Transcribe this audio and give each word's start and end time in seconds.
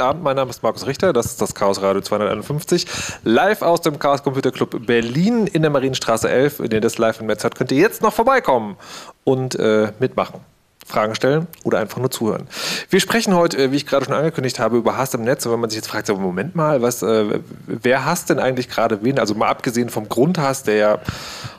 Guten 0.00 0.08
Abend, 0.08 0.24
mein 0.24 0.36
Name 0.36 0.48
ist 0.48 0.62
Markus 0.62 0.86
Richter, 0.86 1.12
das 1.12 1.26
ist 1.26 1.42
das 1.42 1.54
Chaos 1.54 1.82
Radio 1.82 2.00
251. 2.00 2.86
Live 3.22 3.60
aus 3.60 3.82
dem 3.82 3.98
Chaos 3.98 4.22
Computer 4.22 4.50
Club 4.50 4.86
Berlin 4.86 5.46
in 5.46 5.60
der 5.60 5.70
Marienstraße 5.70 6.26
11. 6.26 6.60
Wenn 6.60 6.70
ihr 6.70 6.80
das 6.80 6.96
live 6.96 7.20
im 7.20 7.26
Netz 7.26 7.44
habt, 7.44 7.58
könnt 7.58 7.70
ihr 7.70 7.76
jetzt 7.76 8.00
noch 8.00 8.14
vorbeikommen 8.14 8.78
und 9.24 9.56
äh, 9.56 9.92
mitmachen. 9.98 10.40
Fragen 10.86 11.14
stellen 11.14 11.48
oder 11.64 11.80
einfach 11.80 11.98
nur 11.98 12.10
zuhören. 12.10 12.48
Wir 12.88 12.98
sprechen 12.98 13.34
heute, 13.34 13.58
äh, 13.58 13.72
wie 13.72 13.76
ich 13.76 13.86
gerade 13.86 14.06
schon 14.06 14.14
angekündigt 14.14 14.58
habe, 14.58 14.78
über 14.78 14.96
Hass 14.96 15.12
im 15.12 15.22
Netz. 15.22 15.44
Und 15.44 15.52
wenn 15.52 15.60
man 15.60 15.68
sich 15.68 15.76
jetzt 15.76 15.88
fragt, 15.88 16.08
Moment 16.08 16.56
mal, 16.56 16.80
was, 16.80 17.02
äh, 17.02 17.38
wer 17.66 18.06
hasst 18.06 18.30
denn 18.30 18.38
eigentlich 18.38 18.70
gerade 18.70 19.02
wen? 19.02 19.18
Also 19.18 19.34
mal 19.34 19.48
abgesehen 19.48 19.90
vom 19.90 20.08
Grundhass, 20.08 20.62
der 20.62 20.76
ja 20.76 20.98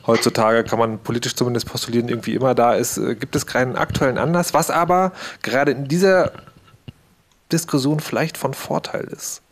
heutzutage, 0.04 0.64
kann 0.64 0.80
man 0.80 0.98
politisch 0.98 1.36
zumindest 1.36 1.66
postulieren, 1.66 2.08
irgendwie 2.08 2.34
immer 2.34 2.56
da 2.56 2.74
ist, 2.74 2.98
äh, 2.98 3.14
gibt 3.14 3.36
es 3.36 3.46
keinen 3.46 3.76
aktuellen 3.76 4.18
Anlass. 4.18 4.52
Was 4.52 4.68
aber 4.68 5.12
gerade 5.42 5.70
in 5.70 5.86
dieser 5.86 6.32
Diskussion 7.52 8.00
vielleicht 8.00 8.36
von 8.36 8.54
Vorteil 8.54 9.04
ist. 9.04 9.42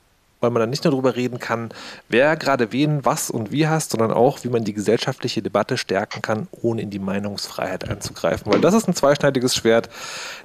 Weil 0.42 0.50
man 0.50 0.60
dann 0.60 0.70
nicht 0.70 0.84
nur 0.84 0.92
darüber 0.92 1.16
reden 1.16 1.38
kann, 1.38 1.68
wer 2.08 2.34
gerade 2.34 2.72
wen, 2.72 3.04
was 3.04 3.28
und 3.28 3.52
wie 3.52 3.68
hasst, 3.68 3.90
sondern 3.90 4.10
auch, 4.10 4.42
wie 4.42 4.48
man 4.48 4.64
die 4.64 4.72
gesellschaftliche 4.72 5.42
Debatte 5.42 5.76
stärken 5.76 6.22
kann, 6.22 6.48
ohne 6.50 6.80
in 6.80 6.88
die 6.88 6.98
Meinungsfreiheit 6.98 7.86
einzugreifen. 7.90 8.50
Weil 8.50 8.62
das 8.62 8.72
ist 8.72 8.88
ein 8.88 8.94
zweischneidiges 8.94 9.54
Schwert. 9.54 9.90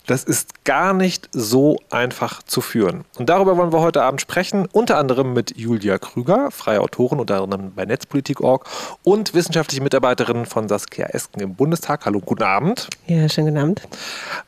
Das 0.05 0.25
ist 0.25 0.66
gar 0.66 0.93
nicht 0.93 1.29
so 1.31 1.79
einfach 1.91 2.43
zu 2.43 2.59
führen. 2.59 3.05
Und 3.17 3.29
darüber 3.29 3.55
wollen 3.55 3.72
wir 3.72 3.79
heute 3.79 4.03
Abend 4.03 4.19
sprechen, 4.19 4.67
unter 4.69 4.97
anderem 4.97 5.31
mit 5.31 5.55
Julia 5.55 5.97
Krüger, 5.97 6.51
freie 6.51 6.81
Autorin, 6.81 7.22
unter 7.22 7.41
anderem 7.41 7.72
bei 7.73 7.85
Netzpolitik.org 7.85 8.66
und 9.03 9.33
wissenschaftliche 9.33 9.81
Mitarbeiterin 9.81 10.45
von 10.45 10.67
Saskia 10.67 11.05
Esken 11.05 11.41
im 11.41 11.55
Bundestag. 11.55 12.05
Hallo, 12.05 12.19
guten 12.19 12.43
Abend. 12.43 12.89
Ja, 13.07 13.29
schönen 13.29 13.47
guten 13.47 13.59
Abend. 13.59 13.81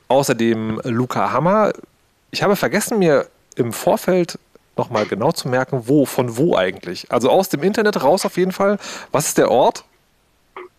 Außerdem 0.09 0.81
Luca 0.84 1.31
Hammer, 1.31 1.72
ich 2.31 2.43
habe 2.43 2.55
vergessen, 2.55 3.00
mir 3.00 3.27
im 3.56 3.74
Vorfeld 3.74 4.39
nochmal 4.77 5.06
genau 5.06 5.31
zu 5.31 5.47
merken, 5.47 5.83
wo, 5.85 6.06
von 6.06 6.38
wo 6.38 6.56
eigentlich. 6.56 7.12
Also 7.12 7.29
aus 7.29 7.50
dem 7.50 7.63
Internet 7.63 8.03
raus 8.03 8.25
auf 8.25 8.38
jeden 8.38 8.51
Fall. 8.51 8.77
Was 9.12 9.27
ist 9.27 9.38
der 9.38 9.50
Ort? 9.50 9.83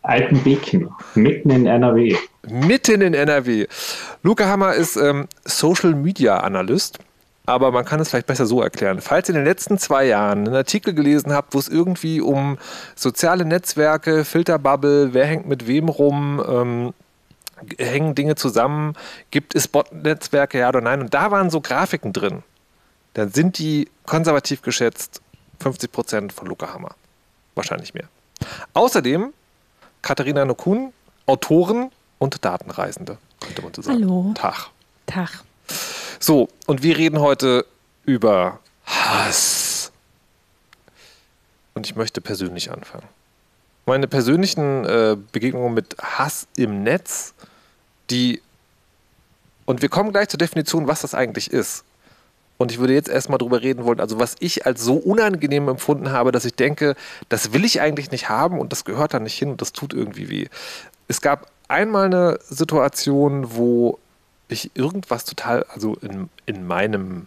Altenbeken, 0.03 0.89
mitten 1.15 1.51
in 1.51 1.67
NRW. 1.67 2.17
Mitten 2.49 3.03
in 3.03 3.15
NRW. 3.15 3.67
Luca 4.23 4.47
Hammer 4.47 4.75
ist 4.75 4.97
ähm, 4.97 5.27
Social 5.45 5.95
Media 5.95 6.39
Analyst. 6.39 6.99
Aber 7.45 7.73
man 7.73 7.87
kann 7.87 7.99
es 7.99 8.11
vielleicht 8.11 8.27
besser 8.27 8.45
so 8.45 8.61
erklären. 8.61 9.01
Falls 9.01 9.29
ihr 9.29 9.35
in 9.35 9.41
den 9.41 9.47
letzten 9.47 9.79
zwei 9.79 10.05
Jahren 10.05 10.47
einen 10.47 10.55
Artikel 10.55 10.93
gelesen 10.93 11.33
habt, 11.33 11.55
wo 11.55 11.59
es 11.59 11.67
irgendwie 11.67 12.21
um 12.21 12.59
soziale 12.95 13.47
Netzwerke, 13.47 14.27
Filterbubble, 14.27 15.15
wer 15.15 15.25
hängt 15.25 15.49
mit 15.49 15.67
wem 15.67 15.89
rum, 15.89 16.43
ähm, 16.47 16.95
hängen 17.79 18.15
Dinge 18.15 18.35
zusammen, 18.35 18.95
gibt 19.31 19.55
es 19.55 19.69
Bot-Netzwerke, 19.69 20.59
ja 20.59 20.69
oder 20.69 20.81
nein? 20.81 21.01
Und 21.01 21.15
da 21.15 21.31
waren 21.31 21.51
so 21.51 21.61
Grafiken 21.61 22.13
drin. 22.13 22.43
Dann 23.15 23.33
sind 23.33 23.59
die 23.59 23.89
konservativ 24.07 24.63
geschätzt 24.63 25.21
50 25.61 25.91
Prozent 25.93 26.33
von 26.33 26.47
Luca 26.47 26.73
Hammer. 26.73 26.95
Wahrscheinlich 27.55 27.95
mehr. 27.95 28.09
Außerdem 28.75 29.33
Katharina 30.03 30.45
Nokun, 30.45 30.93
Autorin 31.27 31.91
und 32.19 32.45
Datenreisende, 32.45 33.19
könnte 33.41 33.63
man 33.63 33.75
so 33.75 33.83
sagen. 33.83 34.03
Hallo. 34.03 34.33
Tag. 34.35 34.71
Tag. 35.07 35.45
So, 36.21 36.49
und 36.67 36.83
wir 36.83 36.97
reden 36.97 37.21
heute 37.21 37.67
über 38.05 38.61
Hass. 38.85 39.93
Und 41.75 41.87
ich 41.87 41.97
möchte 41.97 42.21
persönlich 42.21 42.71
anfangen. 42.71 43.07
Meine 43.87 44.09
persönlichen 44.09 44.85
äh, 44.85 45.17
Begegnungen 45.33 45.75
mit 45.75 45.97
Hass 46.01 46.47
im 46.57 46.83
Netz 46.83 47.35
die, 48.11 48.41
und 49.67 49.83
wir 49.83 49.89
kommen 49.89 50.13
gleich 50.13 50.29
zur 50.29 50.39
Definition, 50.39 50.87
was 50.87 51.03
das 51.03 51.15
eigentlich 51.15 51.53
ist. 51.53 51.85
Und 52.57 52.73
ich 52.73 52.79
würde 52.79 52.93
jetzt 52.93 53.09
erstmal 53.09 53.39
drüber 53.39 53.63
reden 53.63 53.85
wollen, 53.85 54.01
also 54.01 54.19
was 54.19 54.35
ich 54.41 54.67
als 54.67 54.83
so 54.83 54.95
unangenehm 54.95 55.69
empfunden 55.69 56.11
habe, 56.11 56.33
dass 56.33 56.45
ich 56.45 56.55
denke, 56.55 56.97
das 57.29 57.53
will 57.53 57.65
ich 57.65 57.81
eigentlich 57.81 58.11
nicht 58.11 58.29
haben 58.29 58.59
und 58.59 58.73
das 58.73 58.85
gehört 58.85 59.15
da 59.15 59.21
nicht 59.21 59.39
hin 59.39 59.51
und 59.51 59.61
das 59.61 59.73
tut 59.73 59.95
irgendwie 59.95 60.29
weh. 60.29 60.47
Es 61.07 61.21
gab 61.21 61.47
einmal 61.69 62.07
eine 62.07 62.41
Situation, 62.43 63.55
wo 63.55 64.01
ich 64.49 64.73
irgendwas 64.75 65.25
total, 65.25 65.65
also 65.73 65.95
in, 65.97 66.29
in 66.47 66.67
meinem 66.67 67.27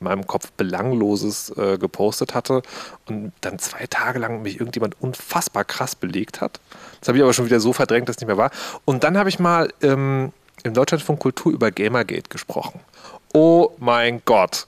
in 0.00 0.04
meinem 0.04 0.26
Kopf 0.26 0.52
Belangloses 0.52 1.50
äh, 1.56 1.76
gepostet 1.76 2.34
hatte 2.34 2.62
und 3.06 3.32
dann 3.40 3.58
zwei 3.58 3.86
Tage 3.86 4.18
lang 4.18 4.42
mich 4.42 4.60
irgendjemand 4.60 4.94
unfassbar 5.00 5.64
krass 5.64 5.96
belegt 5.96 6.40
hat. 6.40 6.60
Das 7.00 7.08
habe 7.08 7.18
ich 7.18 7.24
aber 7.24 7.32
schon 7.32 7.46
wieder 7.46 7.60
so 7.60 7.72
verdrängt, 7.72 8.08
dass 8.08 8.16
es 8.16 8.20
nicht 8.20 8.28
mehr 8.28 8.36
war. 8.36 8.50
Und 8.84 9.04
dann 9.04 9.16
habe 9.16 9.28
ich 9.28 9.38
mal 9.38 9.72
ähm, 9.82 10.32
im 10.62 10.74
Deutschlandfunk 10.74 11.20
Kultur 11.20 11.52
über 11.52 11.70
Gamergate 11.70 12.28
gesprochen. 12.28 12.80
Oh 13.32 13.70
mein 13.78 14.22
Gott. 14.24 14.66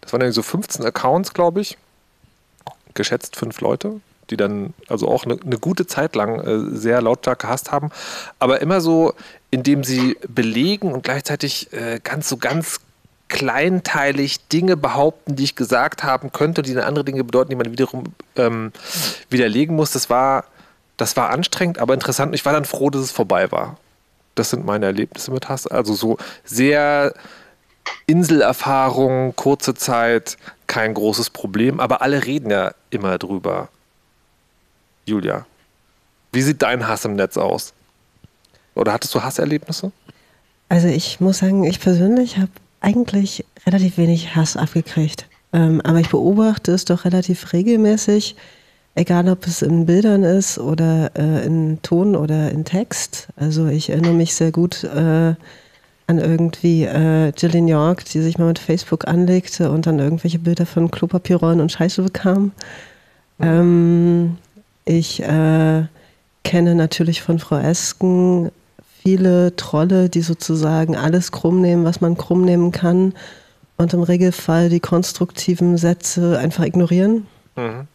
Das 0.00 0.12
waren 0.12 0.20
irgendwie 0.20 0.36
so 0.36 0.42
15 0.42 0.84
Accounts, 0.84 1.34
glaube 1.34 1.60
ich. 1.60 1.78
Geschätzt 2.94 3.36
fünf 3.36 3.60
Leute, 3.60 4.00
die 4.30 4.36
dann 4.36 4.74
also 4.88 5.08
auch 5.08 5.24
eine, 5.24 5.38
eine 5.40 5.58
gute 5.58 5.86
Zeit 5.86 6.14
lang 6.14 6.40
äh, 6.40 6.76
sehr 6.76 7.00
lautstark 7.00 7.40
gehasst 7.40 7.70
haben. 7.72 7.90
Aber 8.38 8.60
immer 8.60 8.80
so, 8.80 9.14
indem 9.50 9.84
sie 9.84 10.16
belegen 10.28 10.92
und 10.92 11.04
gleichzeitig 11.04 11.72
äh, 11.72 12.00
ganz 12.02 12.28
so 12.28 12.36
ganz 12.36 12.80
kleinteilig 13.32 14.46
Dinge 14.48 14.76
behaupten, 14.76 15.36
die 15.36 15.44
ich 15.44 15.56
gesagt 15.56 16.04
haben 16.04 16.32
könnte, 16.32 16.60
die 16.60 16.74
dann 16.74 16.84
andere 16.84 17.04
Dinge 17.04 17.24
bedeuten, 17.24 17.48
die 17.48 17.56
man 17.56 17.72
wiederum 17.72 18.04
ähm, 18.36 18.72
widerlegen 19.30 19.74
muss. 19.74 19.92
Das 19.92 20.10
war, 20.10 20.44
das 20.96 21.16
war 21.16 21.30
anstrengend, 21.30 21.78
aber 21.78 21.94
interessant. 21.94 22.34
Ich 22.34 22.44
war 22.44 22.52
dann 22.52 22.64
froh, 22.64 22.90
dass 22.90 23.02
es 23.02 23.10
vorbei 23.10 23.50
war. 23.50 23.78
Das 24.34 24.50
sind 24.50 24.64
meine 24.64 24.86
Erlebnisse 24.86 25.30
mit 25.30 25.48
Hass. 25.48 25.66
Also 25.66 25.94
so 25.94 26.16
sehr 26.44 27.14
Inselerfahrung, 28.06 29.34
kurze 29.36 29.74
Zeit, 29.74 30.36
kein 30.66 30.94
großes 30.94 31.30
Problem, 31.30 31.80
aber 31.80 32.02
alle 32.02 32.24
reden 32.24 32.50
ja 32.50 32.72
immer 32.90 33.18
drüber. 33.18 33.68
Julia, 35.04 35.46
wie 36.32 36.42
sieht 36.42 36.62
dein 36.62 36.86
Hass 36.88 37.04
im 37.04 37.16
Netz 37.16 37.36
aus? 37.36 37.74
Oder 38.74 38.92
hattest 38.92 39.14
du 39.14 39.22
Hasserlebnisse? 39.22 39.92
Also 40.68 40.88
ich 40.88 41.20
muss 41.20 41.38
sagen, 41.38 41.64
ich 41.64 41.80
persönlich 41.80 42.38
habe 42.38 42.50
eigentlich 42.80 43.44
relativ 43.66 43.98
wenig 43.98 44.34
Hass 44.34 44.56
abgekriegt. 44.56 45.26
Ähm, 45.52 45.80
aber 45.82 46.00
ich 46.00 46.08
beobachte 46.08 46.72
es 46.72 46.86
doch 46.86 47.04
relativ 47.04 47.52
regelmäßig, 47.52 48.36
egal 48.94 49.28
ob 49.28 49.46
es 49.46 49.62
in 49.62 49.86
Bildern 49.86 50.22
ist 50.22 50.58
oder 50.58 51.10
äh, 51.16 51.46
in 51.46 51.80
Ton 51.82 52.14
oder 52.14 52.50
in 52.50 52.64
Text. 52.64 53.28
Also 53.36 53.66
ich 53.66 53.90
erinnere 53.90 54.12
mich 54.12 54.34
sehr 54.34 54.52
gut 54.52 54.84
äh, 54.84 55.34
an 56.06 56.18
irgendwie 56.18 56.84
äh, 56.84 57.32
Gillian 57.32 57.68
York, 57.68 58.04
die 58.04 58.20
sich 58.20 58.38
mal 58.38 58.48
mit 58.48 58.58
Facebook 58.58 59.06
anlegte 59.06 59.70
und 59.70 59.86
dann 59.86 59.98
irgendwelche 59.98 60.38
Bilder 60.38 60.66
von 60.66 60.90
Klopapierrollen 60.90 61.60
und 61.60 61.72
Scheiße 61.72 62.02
bekam. 62.02 62.52
Ähm, 63.40 64.36
ich 64.84 65.22
äh, 65.22 65.84
kenne 66.44 66.74
natürlich 66.74 67.22
von 67.22 67.38
Frau 67.38 67.58
Esken 67.58 68.50
viele 69.02 69.56
Trolle, 69.56 70.08
die 70.08 70.20
sozusagen 70.20 70.96
alles 70.96 71.32
krumm 71.32 71.60
nehmen, 71.60 71.84
was 71.84 72.00
man 72.00 72.16
krumm 72.16 72.44
nehmen 72.44 72.72
kann 72.72 73.14
und 73.76 73.94
im 73.94 74.02
Regelfall 74.02 74.68
die 74.68 74.80
konstruktiven 74.80 75.76
Sätze 75.76 76.38
einfach 76.38 76.64
ignorieren. 76.64 77.26
Mhm. 77.56 77.88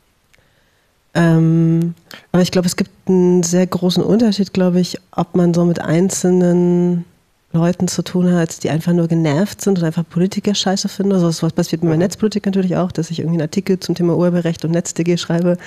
Ähm, 1.17 1.95
aber 2.31 2.43
ich 2.43 2.51
glaube, 2.51 2.67
es 2.67 2.75
gibt 2.75 2.91
einen 3.07 3.41
sehr 3.41 3.65
großen 3.65 4.03
Unterschied, 4.03 4.53
glaube 4.53 4.79
ich, 4.79 4.99
ob 5.11 5.35
man 5.35 5.53
so 5.53 5.65
mit 5.65 5.81
einzelnen 5.81 7.05
Leuten 7.51 7.87
zu 7.87 8.03
tun 8.03 8.31
hat, 8.31 8.63
die 8.63 8.69
einfach 8.69 8.93
nur 8.93 9.07
genervt 9.07 9.61
sind 9.61 9.79
und 9.79 9.83
einfach 9.83 10.07
Politiker 10.07 10.53
scheiße 10.53 10.87
finden. 10.89 11.13
Also 11.13 11.27
was 11.27 11.53
passiert 11.53 11.81
mit 11.81 11.89
meiner 11.89 11.95
mhm. 11.95 12.03
Netzpolitik 12.03 12.45
natürlich 12.45 12.75
auch, 12.75 12.91
dass 12.91 13.09
ich 13.09 13.19
irgendwie 13.19 13.37
einen 13.37 13.47
Artikel 13.47 13.79
zum 13.79 13.95
Thema 13.95 14.15
Urheberrecht 14.15 14.63
und 14.63 14.71
NetzDG 14.71 15.17
schreibe 15.17 15.57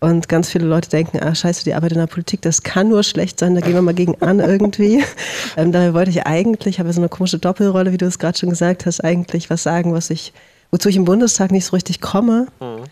und 0.00 0.28
ganz 0.28 0.50
viele 0.50 0.66
Leute 0.66 0.88
denken, 0.88 1.20
ah 1.20 1.34
scheiße, 1.34 1.62
die 1.62 1.74
Arbeit 1.74 1.92
in 1.92 1.98
der 1.98 2.06
Politik, 2.06 2.42
das 2.42 2.62
kann 2.62 2.88
nur 2.88 3.04
schlecht 3.04 3.38
sein, 3.38 3.54
da 3.54 3.60
gehen 3.60 3.74
wir 3.74 3.82
mal 3.82 3.94
gegen 3.94 4.20
an 4.22 4.40
irgendwie. 4.40 5.04
ähm, 5.56 5.70
daher 5.70 5.94
wollte 5.94 6.10
ich 6.10 6.26
eigentlich, 6.26 6.80
habe 6.80 6.92
so 6.92 7.00
eine 7.00 7.10
komische 7.10 7.38
Doppelrolle, 7.38 7.92
wie 7.92 7.98
du 7.98 8.06
es 8.06 8.18
gerade 8.18 8.36
schon 8.36 8.50
gesagt 8.50 8.86
hast, 8.86 9.04
eigentlich 9.04 9.50
was 9.50 9.62
sagen, 9.62 9.92
was 9.92 10.10
ich, 10.10 10.32
wozu 10.72 10.88
ich 10.88 10.96
im 10.96 11.04
Bundestag 11.04 11.52
nicht 11.52 11.66
so 11.66 11.76
richtig 11.76 12.00
komme. 12.00 12.46
Mhm. 12.60 12.84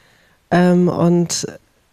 Ähm, 0.51 0.89
und 0.89 1.47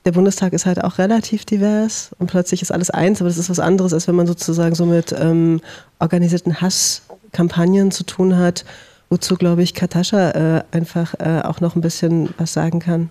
der 0.06 0.12
Bundestag 0.12 0.54
ist 0.54 0.68
halt 0.68 0.84
auch 0.84 1.00
relativ 1.00 1.46
divers 1.46 2.12
und 2.20 2.28
plötzlich 2.28 2.62
ist 2.62 2.72
alles 2.72 2.92
eins, 2.92 3.22
aber 3.22 3.30
das 3.30 3.40
ist 3.40 3.50
was 3.50 3.60
anderes, 3.60 3.92
als 3.94 4.08
wenn 4.08 4.16
man 4.16 4.28
sozusagen 4.28 4.76
so 4.76 4.86
mit 4.86 5.14
ähm, 5.18 5.62
organisierten 6.00 6.62
Hasskampagnen 6.62 7.90
zu 7.90 8.04
tun 8.04 8.38
hat, 8.38 8.66
wozu, 9.10 9.36
glaube 9.36 9.64
ich, 9.64 9.74
Katascha 9.74 10.32
äh, 10.32 10.64
einfach 10.72 11.16
äh, 11.20 11.42
auch 11.44 11.60
noch 11.60 11.76
ein 11.76 11.82
bisschen 11.82 12.30
was 12.38 12.54
sagen 12.54 12.80
kann. 12.80 13.10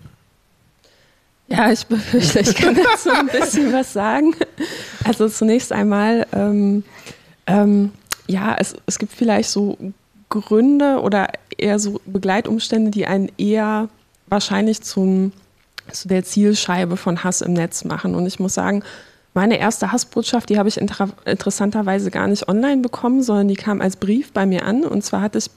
Ja, 1.48 1.70
ich 1.72 1.84
befürchte, 1.86 2.40
ich 2.40 2.54
kann 2.54 2.76
dazu 2.76 3.10
ein 3.10 3.26
bisschen 3.26 3.72
was 3.72 3.92
sagen. 3.92 4.34
Also 5.02 5.28
zunächst 5.28 5.72
einmal, 5.72 6.26
ähm, 6.32 6.84
ähm, 7.46 7.90
ja, 8.28 8.56
es, 8.58 8.74
es 8.86 9.00
gibt 9.00 9.12
vielleicht 9.12 9.50
so 9.50 9.76
Gründe 10.28 11.00
oder 11.00 11.28
eher 11.58 11.78
so 11.78 12.00
Begleitumstände, 12.06 12.90
die 12.90 13.06
einen 13.06 13.30
eher 13.36 13.88
wahrscheinlich 14.28 14.82
zum, 14.82 15.32
zu 15.92 16.08
der 16.08 16.24
Zielscheibe 16.24 16.96
von 16.96 17.24
Hass 17.24 17.40
im 17.40 17.52
Netz 17.52 17.84
machen. 17.84 18.14
Und 18.14 18.26
ich 18.26 18.40
muss 18.40 18.54
sagen, 18.54 18.82
meine 19.34 19.58
erste 19.58 19.92
Hassbotschaft, 19.92 20.48
die 20.48 20.58
habe 20.58 20.68
ich 20.68 20.78
inter 20.78 21.08
interessanterweise 21.24 22.10
gar 22.10 22.28
nicht 22.28 22.48
online 22.48 22.82
bekommen, 22.82 23.22
sondern 23.22 23.48
die 23.48 23.56
kam 23.56 23.80
als 23.80 23.96
Brief 23.96 24.32
bei 24.32 24.46
mir 24.46 24.64
an. 24.64 24.84
Und 24.84 25.02
zwar 25.02 25.20
hatte 25.20 25.38
ich 25.38 25.50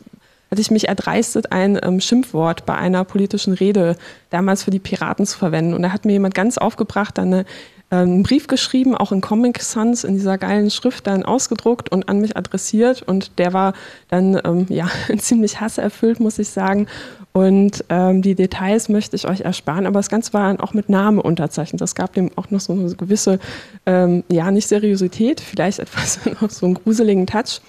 hatte 0.50 0.62
ich 0.62 0.71
mich 0.71 0.88
erdreistet, 0.88 1.51
ein 1.51 1.77
ähm, 1.83 2.00
Schimpfwort 2.00 2.65
bei 2.65 2.75
einer 2.75 3.03
politischen 3.03 3.53
Rede 3.53 3.97
damals 4.29 4.63
für 4.63 4.71
die 4.71 4.79
Piraten 4.79 5.25
zu 5.25 5.38
verwenden. 5.38 5.74
Und 5.74 5.81
da 5.81 5.91
hat 5.91 6.06
mir 6.06 6.13
jemand 6.13 6.35
ganz 6.35 6.57
aufgebracht, 6.57 7.18
dann 7.18 7.33
eine, 7.33 7.45
einen 7.89 8.24
Brief 8.24 8.48
geschrieben, 8.48 8.95
auch 8.95 9.12
in 9.12 9.22
Comic 9.22 9.62
Sans, 9.62 10.04
in 10.04 10.16
dieser 10.16 10.38
geilen 10.38 10.69
Schrift 10.69 11.07
dann 11.07 11.24
ausgedruckt 11.24 11.89
und 11.89 12.10
an 12.10 12.19
mich 12.19 12.36
adressiert. 12.36 13.01
Und 13.01 13.38
der 13.38 13.54
war 13.54 13.74
dann 14.10 14.39
ähm, 14.44 14.66
ja, 14.69 14.88
ziemlich 15.18 15.62
hasserfüllt, 15.62 16.19
muss 16.19 16.39
ich 16.39 16.50
sagen. 16.50 16.88
Und 17.32 17.86
ähm, 17.89 18.22
die 18.22 18.36
Details 18.36 18.89
möchte 18.89 19.15
ich 19.15 19.27
euch 19.27 19.41
ersparen, 19.41 19.86
aber 19.86 20.00
das 20.00 20.10
Ganze 20.10 20.34
war 20.34 20.48
dann 20.48 20.60
auch 20.60 20.74
mit 20.74 20.89
Name 20.89 21.22
unterzeichnet. 21.22 21.82
Das 21.82 21.96
gab 21.96 22.13
dem 22.13 22.32
auch 22.36 22.50
noch 22.50 22.60
so 22.60 22.74
eine 22.74 22.94
gewisse, 22.96 23.39
ähm, 23.86 24.24
ja, 24.27 24.50
nicht 24.51 24.67
Seriosität, 24.67 25.39
vielleicht 25.39 25.79
etwas 25.79 26.20
noch 26.41 26.50
so 26.50 26.65
einen 26.65 26.75
gruseligen 26.75 27.27
Touch. 27.27 27.62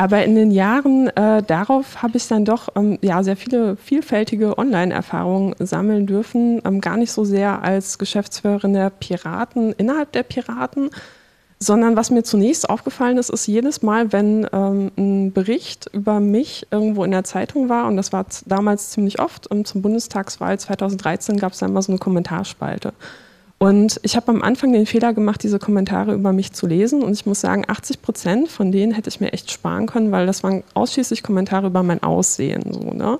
Aber 0.00 0.24
in 0.24 0.34
den 0.34 0.50
Jahren 0.50 1.08
äh, 1.08 1.42
darauf 1.42 2.02
habe 2.02 2.16
ich 2.16 2.26
dann 2.26 2.46
doch 2.46 2.70
ähm, 2.74 2.96
ja, 3.02 3.22
sehr 3.22 3.36
viele 3.36 3.76
vielfältige 3.76 4.56
Online-Erfahrungen 4.56 5.54
sammeln 5.58 6.06
dürfen. 6.06 6.62
Ähm, 6.64 6.80
gar 6.80 6.96
nicht 6.96 7.12
so 7.12 7.26
sehr 7.26 7.62
als 7.62 7.98
Geschäftsführerin 7.98 8.72
der 8.72 8.88
Piraten 8.88 9.74
innerhalb 9.74 10.12
der 10.12 10.22
Piraten, 10.22 10.88
sondern 11.58 11.96
was 11.96 12.10
mir 12.10 12.22
zunächst 12.22 12.70
aufgefallen 12.70 13.18
ist, 13.18 13.28
ist 13.28 13.46
jedes 13.46 13.82
Mal, 13.82 14.10
wenn 14.10 14.46
ähm, 14.54 14.90
ein 14.96 15.32
Bericht 15.34 15.90
über 15.92 16.18
mich 16.18 16.66
irgendwo 16.70 17.04
in 17.04 17.10
der 17.10 17.24
Zeitung 17.24 17.68
war, 17.68 17.86
und 17.86 17.98
das 17.98 18.10
war 18.10 18.24
damals 18.46 18.92
ziemlich 18.92 19.20
oft, 19.20 19.48
ähm, 19.50 19.66
zum 19.66 19.82
Bundestagswahl 19.82 20.58
2013 20.58 21.36
gab 21.36 21.52
es 21.52 21.58
dann 21.58 21.74
mal 21.74 21.82
so 21.82 21.92
eine 21.92 21.98
Kommentarspalte. 21.98 22.94
Und 23.62 24.00
ich 24.04 24.16
habe 24.16 24.28
am 24.28 24.40
Anfang 24.40 24.72
den 24.72 24.86
Fehler 24.86 25.12
gemacht, 25.12 25.42
diese 25.42 25.58
Kommentare 25.58 26.14
über 26.14 26.32
mich 26.32 26.54
zu 26.54 26.66
lesen. 26.66 27.02
Und 27.02 27.12
ich 27.12 27.26
muss 27.26 27.42
sagen, 27.42 27.64
80 27.68 28.00
Prozent 28.00 28.48
von 28.48 28.72
denen 28.72 28.92
hätte 28.92 29.10
ich 29.10 29.20
mir 29.20 29.34
echt 29.34 29.50
sparen 29.50 29.84
können, 29.84 30.10
weil 30.12 30.26
das 30.26 30.42
waren 30.42 30.62
ausschließlich 30.72 31.22
Kommentare 31.22 31.66
über 31.66 31.82
mein 31.82 32.02
Aussehen. 32.02 32.62
So, 32.72 32.80
ne? 32.94 33.18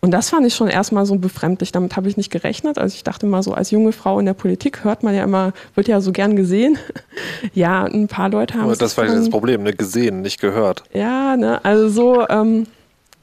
Und 0.00 0.10
das 0.10 0.28
fand 0.28 0.46
ich 0.46 0.54
schon 0.54 0.68
erstmal 0.68 1.06
so 1.06 1.16
befremdlich. 1.16 1.72
Damit 1.72 1.96
habe 1.96 2.06
ich 2.06 2.18
nicht 2.18 2.30
gerechnet. 2.30 2.76
Also 2.76 2.96
ich 2.96 3.02
dachte 3.02 3.24
mal 3.24 3.42
so, 3.42 3.54
als 3.54 3.70
junge 3.70 3.92
Frau 3.92 4.18
in 4.18 4.26
der 4.26 4.34
Politik 4.34 4.84
hört 4.84 5.02
man 5.02 5.14
ja 5.14 5.24
immer, 5.24 5.54
wird 5.74 5.88
ja 5.88 6.02
so 6.02 6.12
gern 6.12 6.36
gesehen. 6.36 6.76
ja, 7.54 7.84
ein 7.84 8.08
paar 8.08 8.28
Leute 8.28 8.54
haben. 8.54 8.64
Aber 8.64 8.76
das 8.76 8.94
war 8.98 9.06
das 9.06 9.30
Problem, 9.30 9.62
ne? 9.62 9.72
Gesehen, 9.72 10.20
nicht 10.20 10.38
gehört. 10.38 10.84
Ja, 10.92 11.34
ne? 11.38 11.64
Also 11.64 11.88
so. 11.88 12.28
Ähm, 12.28 12.66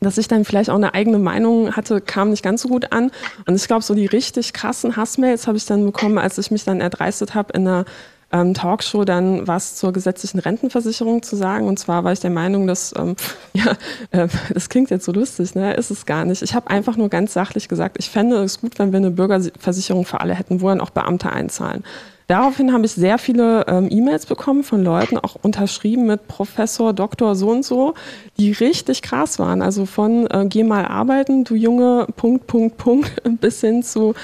dass 0.05 0.17
ich 0.17 0.27
dann 0.27 0.45
vielleicht 0.45 0.69
auch 0.69 0.75
eine 0.75 0.93
eigene 0.93 1.17
Meinung 1.17 1.75
hatte, 1.75 2.00
kam 2.01 2.29
nicht 2.29 2.43
ganz 2.43 2.62
so 2.62 2.69
gut 2.69 2.91
an. 2.91 3.12
Und 3.45 3.55
ich 3.55 3.67
glaube, 3.67 3.83
so 3.83 3.93
die 3.93 4.05
richtig 4.05 4.53
krassen 4.53 4.95
Hassmails 4.95 5.47
habe 5.47 5.57
ich 5.57 5.65
dann 5.65 5.85
bekommen, 5.85 6.17
als 6.17 6.38
ich 6.38 6.51
mich 6.51 6.63
dann 6.63 6.79
erdreistet 6.79 7.33
habe, 7.33 7.53
in 7.53 7.67
einer 7.67 7.85
ähm, 8.31 8.53
Talkshow 8.53 9.05
dann 9.05 9.47
was 9.47 9.75
zur 9.75 9.93
gesetzlichen 9.93 10.39
Rentenversicherung 10.39 11.24
zu 11.24 11.35
sagen. 11.35 11.67
Und 11.67 11.79
zwar 11.79 12.03
war 12.03 12.12
ich 12.12 12.19
der 12.19 12.29
Meinung, 12.29 12.67
dass, 12.67 12.93
ähm, 12.97 13.15
ja, 13.53 13.74
äh, 14.12 14.27
das 14.53 14.69
klingt 14.69 14.89
jetzt 14.89 15.05
so 15.05 15.12
lustig, 15.12 15.55
ne? 15.55 15.74
ist 15.74 15.91
es 15.91 16.05
gar 16.05 16.25
nicht. 16.25 16.41
Ich 16.41 16.53
habe 16.53 16.69
einfach 16.69 16.97
nur 16.97 17.09
ganz 17.09 17.33
sachlich 17.33 17.67
gesagt, 17.67 17.97
ich 18.00 18.09
fände 18.09 18.38
es 18.38 18.62
gut, 18.62 18.77
wenn 18.79 18.91
wir 18.91 18.97
eine 18.97 19.12
Bürgerversicherung 19.12 20.05
für 20.05 20.21
alle 20.21 20.35
hätten, 20.35 20.62
wo 20.62 20.69
dann 20.69 20.81
auch 20.81 20.89
Beamte 20.89 21.31
einzahlen. 21.31 21.83
Daraufhin 22.27 22.74
habe 22.74 22.86
ich 22.86 22.91
sehr 22.91 23.17
viele 23.17 23.65
ähm, 23.67 23.88
E-Mails 23.91 24.25
bekommen 24.25 24.63
von 24.63 24.84
Leuten, 24.84 25.17
auch 25.17 25.36
unterschrieben 25.41 26.08
mit 26.08 26.27
Professor, 26.27 26.91
Doktor, 26.94 27.36
so 27.36 27.50
und 27.50 27.63
so, 27.63 27.94
die 28.38 28.51
richtig 28.51 29.01
krass 29.01 29.38
waren. 29.38 29.62
Also 29.62 29.86
von 29.86 30.27
äh, 30.27 30.46
geh 30.48 30.63
mal 30.63 30.86
arbeiten, 30.86 31.44
du 31.44 31.55
Junge, 31.55 32.08
Punkt, 32.15 32.48
Punkt, 32.48 32.77
Punkt, 32.77 33.12
bis 33.41 33.62
hin 33.62 33.84
zu 33.84 34.15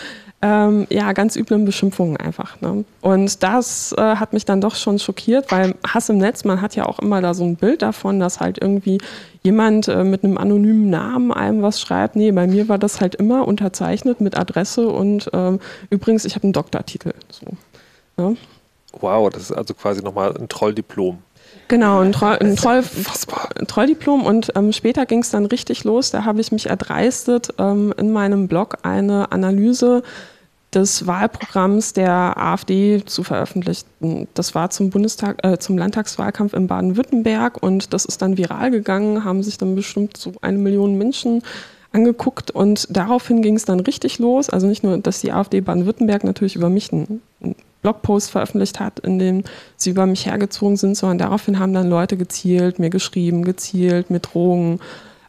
ähm, 0.44 0.88
ja, 0.90 1.14
ganz 1.14 1.36
üblen 1.36 1.66
Beschimpfungen 1.66 2.18
einfach. 2.18 2.60
Ne? 2.62 2.84
Und 3.02 3.44
das 3.44 3.94
äh, 3.98 4.02
hat 4.02 4.34
mich 4.34 4.46
dann 4.46 4.60
doch 4.60 4.76
schon 4.76 4.98
schockiert, 4.98 5.52
weil 5.52 5.76
Hass 5.88 6.10
im 6.10 6.18
Netz, 6.18 6.44
man 6.44 6.62
hat 6.62 6.76
ja 6.76 6.88
auch 6.88 6.98
immer 7.00 7.22
da 7.22 7.36
so 7.36 7.44
ein 7.44 7.56
Bild 7.56 7.84
davon, 7.84 8.20
dass 8.20 8.40
halt 8.40 8.58
irgendwie 8.60 8.98
jemand 9.44 9.88
äh, 9.88 10.04
mit 10.04 10.24
einem 10.24 10.40
anonymen 10.40 10.90
Namen 10.90 11.32
einem 11.32 11.62
was 11.62 11.80
schreibt. 11.80 12.16
Nee, 12.16 12.32
bei 12.32 12.48
mir 12.48 12.68
war 12.70 12.80
das 12.80 13.02
halt 13.02 13.16
immer 13.16 13.48
unterzeichnet 13.48 14.20
mit 14.20 14.38
Adresse 14.38 14.88
und 14.88 15.30
ähm, 15.34 15.60
übrigens, 15.92 16.26
ich 16.26 16.34
habe 16.34 16.44
einen 16.46 16.54
Doktortitel. 16.54 17.14
So, 17.30 17.46
ne? 18.22 18.38
Wow, 19.00 19.30
das 19.30 19.44
ist 19.44 19.52
also 19.52 19.74
quasi 19.74 20.02
nochmal 20.04 20.36
ein 20.38 20.50
Trolldiplom. 20.50 21.20
Genau, 21.68 22.00
ein, 22.00 22.12
Troll, 22.12 22.38
ein, 22.42 22.56
Troll, 22.56 22.84
ein 23.58 23.68
Trolldiplom 23.68 24.26
und 24.26 24.52
ähm, 24.56 24.74
später 24.74 25.06
ging 25.06 25.20
es 25.20 25.30
dann 25.30 25.46
richtig 25.46 25.84
los. 25.86 26.12
Da 26.12 26.26
habe 26.26 26.42
ich 26.42 26.52
mich 26.52 26.70
erdreistet, 26.70 27.54
ähm, 27.58 27.94
in 27.98 28.12
meinem 28.12 28.48
Blog 28.48 28.80
eine 28.84 29.32
Analyse 29.32 30.04
des 30.74 31.06
Wahlprogramms 31.08 31.94
der 31.94 32.38
AfD 32.38 33.04
zu 33.06 33.24
veröffentlichen. 33.24 34.28
Das 34.34 34.56
war 34.56 34.70
zum 34.70 34.90
Bundestag, 34.90 35.46
äh, 35.46 35.60
zum 35.60 35.78
Landtagswahlkampf 35.78 36.54
in 36.54 36.68
Baden-Württemberg 36.68 37.62
und 37.62 37.94
das 37.94 38.06
ist 38.06 38.22
dann 38.22 38.38
viral 38.38 38.72
gegangen, 38.72 39.24
haben 39.24 39.44
sich 39.44 39.58
dann 39.58 39.76
bestimmt 39.76 40.18
so 40.18 40.34
eine 40.42 40.58
Million 40.58 40.98
Menschen 40.98 41.42
angeguckt 41.92 42.52
und 42.52 42.88
daraufhin 42.90 43.42
ging 43.42 43.56
es 43.56 43.66
dann 43.66 43.82
richtig 43.82 44.20
los. 44.20 44.50
Also 44.50 44.68
nicht 44.68 44.84
nur, 44.84 44.98
dass 44.98 45.22
die 45.22 45.34
AfD 45.34 45.60
Baden-Württemberg 45.60 46.24
natürlich 46.24 46.56
über 46.56 46.70
mich 46.70 46.94
einen, 46.94 47.22
einen 47.42 47.56
Blogpost 47.82 48.32
veröffentlicht 48.32 48.80
hat, 48.80 49.00
in 49.00 49.20
dem 49.20 49.44
sie 49.76 49.92
über 49.92 50.06
mich 50.06 50.26
hergezogen 50.26 50.78
sind, 50.78 50.96
sondern 50.96 51.18
daraufhin 51.18 51.60
haben 51.60 51.74
dann 51.74 51.90
Leute 51.90 52.18
gezielt, 52.18 52.80
mir 52.80 52.90
geschrieben, 52.90 53.44
gezielt, 53.44 54.10
mir 54.10 54.20
Drohungen 54.20 54.80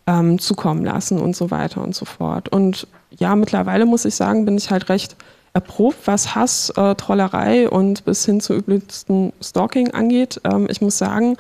ähm, 0.07 0.39
zukommen 0.39 0.85
lassen 0.85 1.19
und 1.19 1.37
so 1.37 1.51
weiter 1.51 1.83
und 1.83 1.95
so 1.95 2.05
fort. 2.05 2.49
Und 2.49 2.87
ja, 3.11 3.37
mittlerweile 3.37 3.87
muss 3.87 4.05
ich 4.05 4.15
sagen, 4.15 4.45
bin 4.45 4.57
ich 4.57 4.71
halt 4.71 4.89
recht 4.89 5.17
erprobt, 5.55 6.07
was 6.07 6.35
Hass, 6.35 6.71
äh, 6.77 6.95
Trollerei 6.95 7.69
und 7.69 8.05
bis 8.05 8.25
hin 8.25 8.41
zu 8.41 8.55
üblichsten 8.55 9.33
Stalking 9.43 9.91
angeht. 9.93 10.41
Ähm, 10.45 10.67
ich 10.71 10.81
muss 10.81 10.99
sagen, 10.99 11.37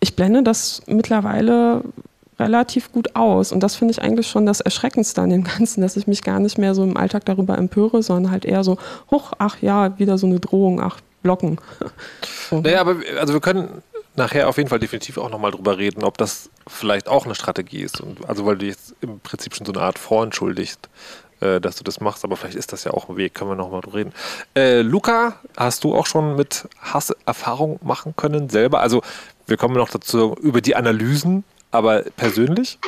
ich 0.00 0.16
blende 0.16 0.42
das 0.42 0.82
mittlerweile 0.86 1.82
relativ 2.40 2.90
gut 2.90 3.14
aus. 3.14 3.52
Und 3.52 3.62
das 3.62 3.76
finde 3.76 3.92
ich 3.92 4.02
eigentlich 4.02 4.26
schon 4.26 4.46
das 4.46 4.60
Erschreckendste 4.60 5.20
an 5.20 5.30
dem 5.30 5.44
Ganzen, 5.44 5.82
dass 5.82 5.96
ich 5.96 6.06
mich 6.06 6.22
gar 6.22 6.40
nicht 6.40 6.58
mehr 6.58 6.74
so 6.74 6.82
im 6.82 6.96
Alltag 6.96 7.24
darüber 7.26 7.56
empöre, 7.56 8.02
sondern 8.02 8.32
halt 8.32 8.44
eher 8.44 8.64
so, 8.64 8.78
hoch, 9.10 9.32
ach 9.38 9.58
ja, 9.60 9.98
wieder 9.98 10.18
so 10.18 10.26
eine 10.26 10.40
Drohung, 10.40 10.80
ach, 10.80 11.00
blocken. 11.22 11.58
so. 12.50 12.60
Naja, 12.60 12.80
aber 12.80 12.96
also 13.18 13.34
wir 13.34 13.40
können 13.40 13.82
nachher 14.16 14.48
auf 14.48 14.56
jeden 14.56 14.68
Fall 14.68 14.78
definitiv 14.78 15.18
auch 15.18 15.30
nochmal 15.30 15.52
drüber 15.52 15.78
reden, 15.78 16.02
ob 16.02 16.18
das 16.18 16.50
vielleicht 16.66 17.08
auch 17.08 17.24
eine 17.24 17.34
Strategie 17.34 17.82
ist. 17.82 18.00
Und 18.00 18.28
also 18.28 18.46
weil 18.46 18.58
du 18.58 18.66
jetzt 18.66 18.94
im 19.00 19.20
Prinzip 19.20 19.54
schon 19.54 19.66
so 19.66 19.72
eine 19.72 19.82
Art 19.82 19.98
vorentschuldigst, 19.98 20.88
äh, 21.40 21.60
dass 21.60 21.76
du 21.76 21.84
das 21.84 22.00
machst, 22.00 22.24
aber 22.24 22.36
vielleicht 22.36 22.56
ist 22.56 22.72
das 22.72 22.84
ja 22.84 22.92
auch 22.92 23.08
ein 23.08 23.16
Weg, 23.16 23.34
können 23.34 23.50
wir 23.50 23.56
nochmal 23.56 23.80
drüber 23.80 23.98
reden. 23.98 24.12
Äh, 24.54 24.82
Luca, 24.82 25.36
hast 25.56 25.84
du 25.84 25.94
auch 25.94 26.06
schon 26.06 26.36
mit 26.36 26.68
Hass 26.80 27.14
Erfahrung 27.24 27.78
machen 27.82 28.14
können 28.16 28.50
selber? 28.50 28.80
Also 28.80 29.02
wir 29.46 29.56
kommen 29.56 29.74
noch 29.74 29.90
dazu 29.90 30.34
über 30.40 30.60
die 30.60 30.76
Analysen, 30.76 31.44
aber 31.70 32.02
persönlich? 32.16 32.78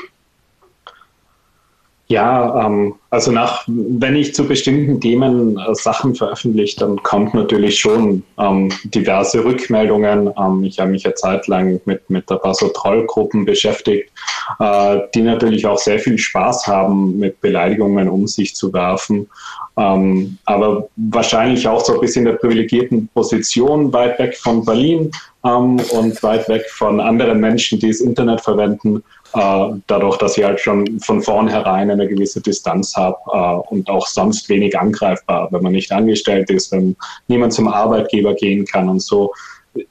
Ja, 2.12 2.66
ähm, 2.66 2.96
also 3.08 3.32
nach, 3.32 3.64
wenn 3.66 4.16
ich 4.16 4.34
zu 4.34 4.46
bestimmten 4.46 5.00
Themen 5.00 5.56
äh, 5.56 5.74
Sachen 5.74 6.14
veröffentliche, 6.14 6.80
dann 6.80 7.02
kommt 7.02 7.32
natürlich 7.32 7.78
schon 7.78 8.22
ähm, 8.38 8.70
diverse 8.84 9.42
Rückmeldungen. 9.42 10.30
Ähm, 10.36 10.62
ich 10.62 10.78
habe 10.78 10.90
mich 10.90 11.04
ja 11.04 11.14
zeitlang 11.14 11.80
mit, 11.86 12.10
mit 12.10 12.30
ein 12.30 12.38
paar 12.38 12.52
so 12.52 12.68
Trollgruppen 12.68 13.46
beschäftigt, 13.46 14.10
äh, 14.58 14.98
die 15.14 15.22
natürlich 15.22 15.66
auch 15.66 15.78
sehr 15.78 15.98
viel 15.98 16.18
Spaß 16.18 16.66
haben, 16.66 17.18
mit 17.18 17.40
Beleidigungen 17.40 18.10
um 18.10 18.26
sich 18.26 18.54
zu 18.54 18.74
werfen. 18.74 19.30
Ähm, 19.76 20.36
aber 20.44 20.88
wahrscheinlich 20.96 21.66
auch 21.66 21.82
so 21.82 21.94
ein 21.94 22.00
bisschen 22.00 22.26
der 22.26 22.34
privilegierten 22.34 23.08
Position, 23.08 23.92
weit 23.92 24.18
weg 24.18 24.36
von 24.36 24.64
Berlin 24.64 25.10
ähm, 25.44 25.80
und 25.92 26.22
weit 26.22 26.48
weg 26.48 26.68
von 26.68 27.00
anderen 27.00 27.40
Menschen, 27.40 27.78
die 27.78 27.88
das 27.88 28.00
Internet 28.00 28.42
verwenden 28.42 29.02
äh, 29.34 29.68
dadurch, 29.86 30.18
dass 30.18 30.36
ich 30.36 30.44
halt 30.44 30.60
schon 30.60 31.00
von 31.00 31.22
vornherein 31.22 31.90
eine 31.90 32.06
gewisse 32.06 32.40
Distanz 32.40 32.94
habe 32.96 33.16
äh, 33.32 33.72
und 33.72 33.88
auch 33.88 34.06
sonst 34.06 34.48
wenig 34.48 34.78
angreifbar, 34.78 35.48
wenn 35.50 35.62
man 35.62 35.72
nicht 35.72 35.90
angestellt 35.90 36.50
ist, 36.50 36.70
wenn 36.72 36.96
niemand 37.28 37.54
zum 37.54 37.68
Arbeitgeber 37.68 38.34
gehen 38.34 38.66
kann 38.66 38.88
und 38.88 39.00
so, 39.00 39.32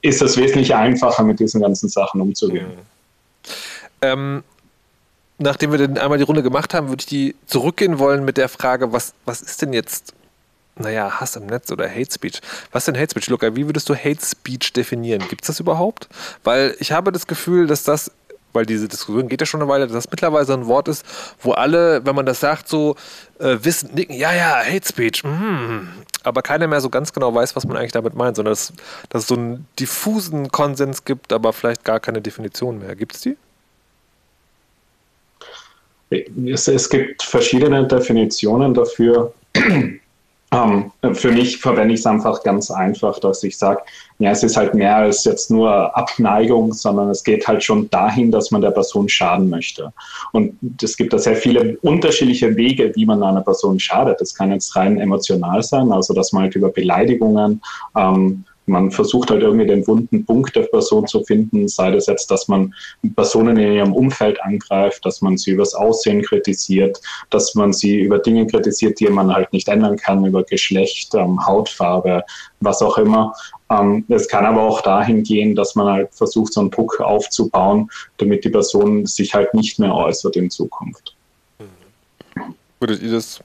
ist 0.00 0.22
es 0.22 0.36
wesentlich 0.36 0.72
einfacher, 0.74 1.24
mit 1.24 1.40
diesen 1.40 1.60
ganzen 1.60 1.88
Sachen 1.88 2.20
umzugehen. 2.20 2.66
Ähm, 4.00 4.44
nachdem 5.38 5.72
wir 5.72 5.78
dann 5.78 5.98
einmal 5.98 6.18
die 6.18 6.24
Runde 6.24 6.42
gemacht 6.42 6.74
haben, 6.74 6.88
würde 6.88 7.00
ich 7.00 7.06
die 7.06 7.34
zurückgehen 7.46 7.98
wollen 7.98 8.24
mit 8.24 8.36
der 8.36 8.48
Frage, 8.48 8.92
was, 8.92 9.14
was 9.24 9.42
ist 9.42 9.62
denn 9.62 9.72
jetzt 9.72 10.14
naja, 10.74 11.20
Hass 11.20 11.36
im 11.36 11.46
Netz 11.46 11.70
oder 11.70 11.88
Hate 11.88 12.10
Speech. 12.10 12.40
Was 12.72 12.86
denn 12.86 12.96
Hate 12.96 13.10
Speech, 13.10 13.28
Luca? 13.28 13.54
Wie 13.54 13.66
würdest 13.66 13.90
du 13.90 13.94
Hate 13.94 14.24
Speech 14.24 14.72
definieren? 14.72 15.22
Gibt 15.28 15.42
es 15.42 15.48
das 15.48 15.60
überhaupt? 15.60 16.08
Weil 16.44 16.74
ich 16.78 16.92
habe 16.92 17.12
das 17.12 17.26
Gefühl, 17.26 17.66
dass 17.66 17.84
das 17.84 18.10
weil 18.54 18.66
diese 18.66 18.88
Diskussion 18.88 19.28
geht 19.28 19.40
ja 19.40 19.46
schon 19.46 19.62
eine 19.62 19.70
Weile, 19.70 19.86
dass 19.86 19.94
das 19.94 20.10
mittlerweile 20.10 20.52
ein 20.52 20.66
Wort 20.66 20.86
ist, 20.88 21.06
wo 21.40 21.52
alle, 21.52 22.04
wenn 22.04 22.14
man 22.14 22.26
das 22.26 22.40
sagt, 22.40 22.68
so 22.68 22.96
äh, 23.38 23.56
wissen, 23.62 23.94
nicken, 23.94 24.14
ja, 24.14 24.32
ja, 24.34 24.56
Hate 24.62 24.86
Speech, 24.86 25.24
mm, 25.24 25.88
aber 26.22 26.42
keiner 26.42 26.66
mehr 26.66 26.80
so 26.80 26.90
ganz 26.90 27.12
genau 27.12 27.34
weiß, 27.34 27.56
was 27.56 27.66
man 27.66 27.76
eigentlich 27.76 27.92
damit 27.92 28.14
meint, 28.14 28.36
sondern 28.36 28.52
dass, 28.52 28.72
dass 29.08 29.22
es 29.22 29.28
so 29.28 29.36
einen 29.36 29.66
diffusen 29.78 30.50
Konsens 30.50 31.04
gibt, 31.04 31.32
aber 31.32 31.52
vielleicht 31.52 31.84
gar 31.84 31.98
keine 31.98 32.20
Definition 32.20 32.78
mehr. 32.78 32.94
Gibt 32.94 33.14
es 33.14 33.22
die? 33.22 33.36
Es, 36.46 36.68
es 36.68 36.88
gibt 36.88 37.22
verschiedene 37.22 37.86
Definitionen 37.86 38.74
dafür. 38.74 39.32
Um, 39.54 40.00
ähm, 41.02 41.14
für 41.14 41.32
mich 41.32 41.58
verwende 41.58 41.94
ich 41.94 42.00
es 42.00 42.06
einfach 42.06 42.42
ganz 42.42 42.70
einfach, 42.70 43.18
dass 43.18 43.42
ich 43.42 43.56
sage, 43.56 43.80
ja, 44.18 44.30
es 44.30 44.42
ist 44.42 44.56
halt 44.56 44.74
mehr 44.74 44.96
als 44.96 45.24
jetzt 45.24 45.50
nur 45.50 45.96
Abneigung, 45.96 46.72
sondern 46.72 47.10
es 47.10 47.24
geht 47.24 47.46
halt 47.48 47.64
schon 47.64 47.88
dahin, 47.90 48.30
dass 48.30 48.50
man 48.50 48.60
der 48.60 48.70
Person 48.70 49.08
schaden 49.08 49.48
möchte. 49.48 49.92
Und 50.32 50.56
es 50.82 50.96
gibt 50.96 51.12
da 51.12 51.18
sehr 51.18 51.36
viele 51.36 51.76
unterschiedliche 51.82 52.54
Wege, 52.56 52.92
wie 52.94 53.06
man 53.06 53.22
einer 53.22 53.40
Person 53.40 53.80
schadet. 53.80 54.20
Das 54.20 54.34
kann 54.34 54.52
jetzt 54.52 54.76
rein 54.76 55.00
emotional 55.00 55.62
sein, 55.62 55.90
also 55.90 56.14
dass 56.14 56.32
man 56.32 56.44
halt 56.44 56.54
über 56.54 56.70
Beleidigungen 56.70 57.60
ähm, 57.96 58.44
man 58.72 58.90
versucht 58.90 59.30
halt 59.30 59.42
irgendwie 59.42 59.66
den 59.66 59.86
wunden 59.86 60.24
Punkt 60.24 60.56
der 60.56 60.62
Person 60.62 61.06
zu 61.06 61.22
finden, 61.24 61.68
sei 61.68 61.90
das 61.90 62.06
jetzt, 62.06 62.30
dass 62.30 62.48
man 62.48 62.74
Personen 63.14 63.56
in 63.58 63.72
ihrem 63.74 63.92
Umfeld 63.92 64.42
angreift, 64.42 65.04
dass 65.04 65.20
man 65.20 65.36
sie 65.36 65.52
übers 65.52 65.74
Aussehen 65.74 66.22
kritisiert, 66.22 67.00
dass 67.30 67.54
man 67.54 67.72
sie 67.72 68.00
über 68.00 68.18
Dinge 68.18 68.46
kritisiert, 68.46 68.98
die 68.98 69.08
man 69.08 69.32
halt 69.32 69.52
nicht 69.52 69.68
ändern 69.68 69.96
kann, 69.96 70.24
über 70.24 70.42
Geschlecht, 70.42 71.14
ähm, 71.14 71.46
Hautfarbe, 71.46 72.24
was 72.60 72.80
auch 72.80 72.96
immer. 72.96 73.34
Ähm, 73.70 74.04
es 74.08 74.26
kann 74.26 74.46
aber 74.46 74.62
auch 74.62 74.80
dahin 74.80 75.22
gehen, 75.22 75.54
dass 75.54 75.74
man 75.74 75.86
halt 75.86 76.14
versucht, 76.14 76.54
so 76.54 76.60
einen 76.60 76.70
Druck 76.70 76.98
aufzubauen, 77.00 77.90
damit 78.16 78.44
die 78.44 78.50
Person 78.50 79.04
sich 79.06 79.34
halt 79.34 79.52
nicht 79.52 79.78
mehr 79.78 79.94
äußert 79.94 80.36
in 80.36 80.50
Zukunft. 80.50 81.14
Würdet 82.80 83.02
ihr 83.02 83.12
das 83.12 83.40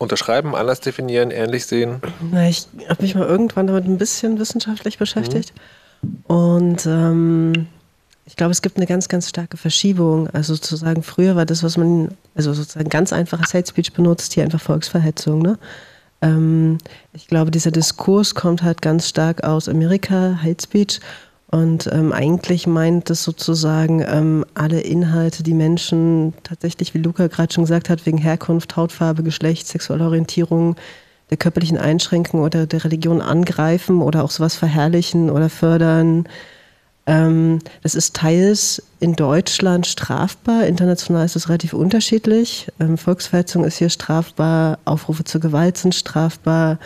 unterschreiben, 0.00 0.54
anders 0.54 0.80
definieren, 0.80 1.30
ähnlich 1.30 1.66
sehen? 1.66 2.00
Na, 2.32 2.48
ich 2.48 2.66
habe 2.88 3.02
mich 3.02 3.14
mal 3.14 3.26
irgendwann 3.26 3.66
damit 3.66 3.84
ein 3.84 3.98
bisschen 3.98 4.38
wissenschaftlich 4.38 4.98
beschäftigt. 4.98 5.52
Mhm. 6.00 6.24
Und 6.34 6.86
ähm, 6.86 7.66
ich 8.24 8.34
glaube, 8.34 8.50
es 8.52 8.62
gibt 8.62 8.78
eine 8.78 8.86
ganz, 8.86 9.08
ganz 9.08 9.28
starke 9.28 9.58
Verschiebung. 9.58 10.28
Also 10.30 10.54
sozusagen, 10.54 11.02
früher 11.02 11.36
war 11.36 11.44
das, 11.44 11.62
was 11.62 11.76
man, 11.76 12.16
also 12.34 12.54
sozusagen 12.54 12.88
ganz 12.88 13.12
einfaches 13.12 13.52
Hate 13.52 13.68
Speech 13.68 13.92
benutzt, 13.92 14.32
hier 14.32 14.42
einfach 14.42 14.60
Volksverhetzung. 14.60 15.42
Ne? 15.42 15.58
Ähm, 16.22 16.78
ich 17.12 17.26
glaube, 17.26 17.50
dieser 17.50 17.70
Diskurs 17.70 18.34
kommt 18.34 18.62
halt 18.62 18.80
ganz 18.80 19.06
stark 19.06 19.44
aus 19.44 19.68
Amerika, 19.68 20.38
Hate 20.42 20.62
Speech. 20.62 21.00
Und 21.50 21.88
ähm, 21.92 22.12
eigentlich 22.12 22.68
meint 22.68 23.10
es 23.10 23.24
sozusagen 23.24 24.04
ähm, 24.06 24.44
alle 24.54 24.80
Inhalte, 24.80 25.42
die 25.42 25.54
Menschen 25.54 26.32
tatsächlich, 26.44 26.94
wie 26.94 26.98
Luca 26.98 27.26
gerade 27.26 27.52
schon 27.52 27.64
gesagt 27.64 27.88
hat, 27.88 28.06
wegen 28.06 28.18
Herkunft, 28.18 28.76
Hautfarbe, 28.76 29.24
Geschlecht, 29.24 29.66
sexuelle 29.66 30.04
Orientierung, 30.04 30.76
der 31.30 31.38
körperlichen 31.38 31.78
Einschränkung 31.78 32.42
oder 32.42 32.66
der 32.66 32.84
Religion 32.84 33.20
angreifen 33.20 34.00
oder 34.00 34.22
auch 34.22 34.30
sowas 34.30 34.54
verherrlichen 34.54 35.28
oder 35.28 35.48
fördern. 35.48 36.28
Ähm, 37.06 37.58
das 37.82 37.96
ist 37.96 38.14
teils 38.14 38.80
in 39.00 39.14
Deutschland 39.16 39.88
strafbar, 39.88 40.66
international 40.66 41.24
ist 41.24 41.34
es 41.34 41.48
relativ 41.48 41.72
unterschiedlich. 41.72 42.68
Ähm, 42.78 42.96
Volksverhetzung 42.96 43.64
ist 43.64 43.78
hier 43.78 43.90
strafbar, 43.90 44.78
Aufrufe 44.84 45.24
zur 45.24 45.40
Gewalt 45.40 45.78
sind 45.78 45.96
strafbar. 45.96 46.78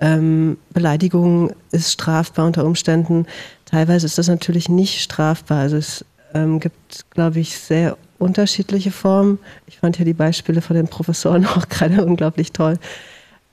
Ähm, 0.00 0.58
Beleidigung 0.70 1.52
ist 1.72 1.92
strafbar 1.92 2.46
unter 2.46 2.64
Umständen. 2.64 3.26
Teilweise 3.70 4.06
ist 4.06 4.16
das 4.16 4.28
natürlich 4.28 4.68
nicht 4.70 5.02
strafbar. 5.02 5.60
Also 5.60 5.76
es 5.76 6.04
ähm, 6.32 6.58
gibt, 6.58 7.04
glaube 7.10 7.38
ich, 7.38 7.58
sehr 7.58 7.98
unterschiedliche 8.18 8.90
Formen. 8.90 9.38
Ich 9.66 9.78
fand 9.78 9.98
ja 9.98 10.04
die 10.06 10.14
Beispiele 10.14 10.62
von 10.62 10.74
den 10.74 10.88
Professoren 10.88 11.46
auch 11.56 11.68
gerade 11.68 12.04
unglaublich 12.04 12.52
toll. 12.52 12.78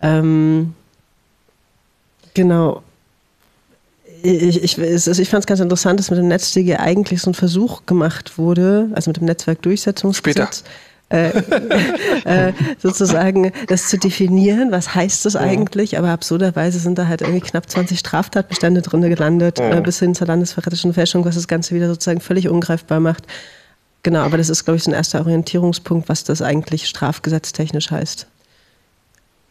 Ähm, 0.01 0.73
genau. 2.33 2.81
Ich, 4.23 4.63
ich, 4.63 4.79
also 4.79 5.21
ich 5.21 5.29
fand 5.29 5.43
es 5.43 5.47
ganz 5.47 5.59
interessant, 5.59 5.99
dass 5.99 6.09
mit 6.09 6.17
dem 6.17 6.29
NetzDG 6.29 6.77
eigentlich 6.77 7.21
so 7.21 7.31
ein 7.31 7.35
Versuch 7.35 7.85
gemacht 7.85 8.37
wurde, 8.37 8.89
also 8.93 9.09
mit 9.09 9.17
dem 9.17 9.25
Netzwerkdurchsetzungsgesetz. 9.25 10.59
Später 10.59 10.69
äh, 11.09 11.29
äh, 12.25 12.53
sozusagen 12.79 13.51
das 13.67 13.89
zu 13.89 13.97
definieren, 13.97 14.71
was 14.71 14.95
heißt 14.95 15.25
das 15.25 15.35
eigentlich, 15.35 15.97
aber 15.97 16.09
absurderweise 16.09 16.79
sind 16.79 16.97
da 16.97 17.07
halt 17.07 17.21
irgendwie 17.21 17.41
knapp 17.41 17.69
20 17.69 17.99
Straftatbestände 17.99 18.81
drin 18.81 19.01
gelandet, 19.01 19.59
äh, 19.59 19.81
bis 19.81 19.99
hin 19.99 20.15
zur 20.15 20.27
landesverräterischen 20.27 20.93
Fälschung, 20.93 21.25
was 21.25 21.35
das 21.35 21.47
Ganze 21.47 21.75
wieder 21.75 21.87
sozusagen 21.87 22.21
völlig 22.21 22.49
ungreifbar 22.49 22.99
macht. 22.99 23.23
Genau, 24.03 24.19
aber 24.19 24.37
das 24.37 24.49
ist, 24.49 24.65
glaube 24.65 24.77
ich, 24.77 24.83
so 24.83 24.91
ein 24.91 24.95
erster 24.95 25.19
Orientierungspunkt, 25.19 26.09
was 26.09 26.23
das 26.23 26.41
eigentlich 26.41 26.87
strafgesetztechnisch 26.87 27.89
heißt. 27.89 28.27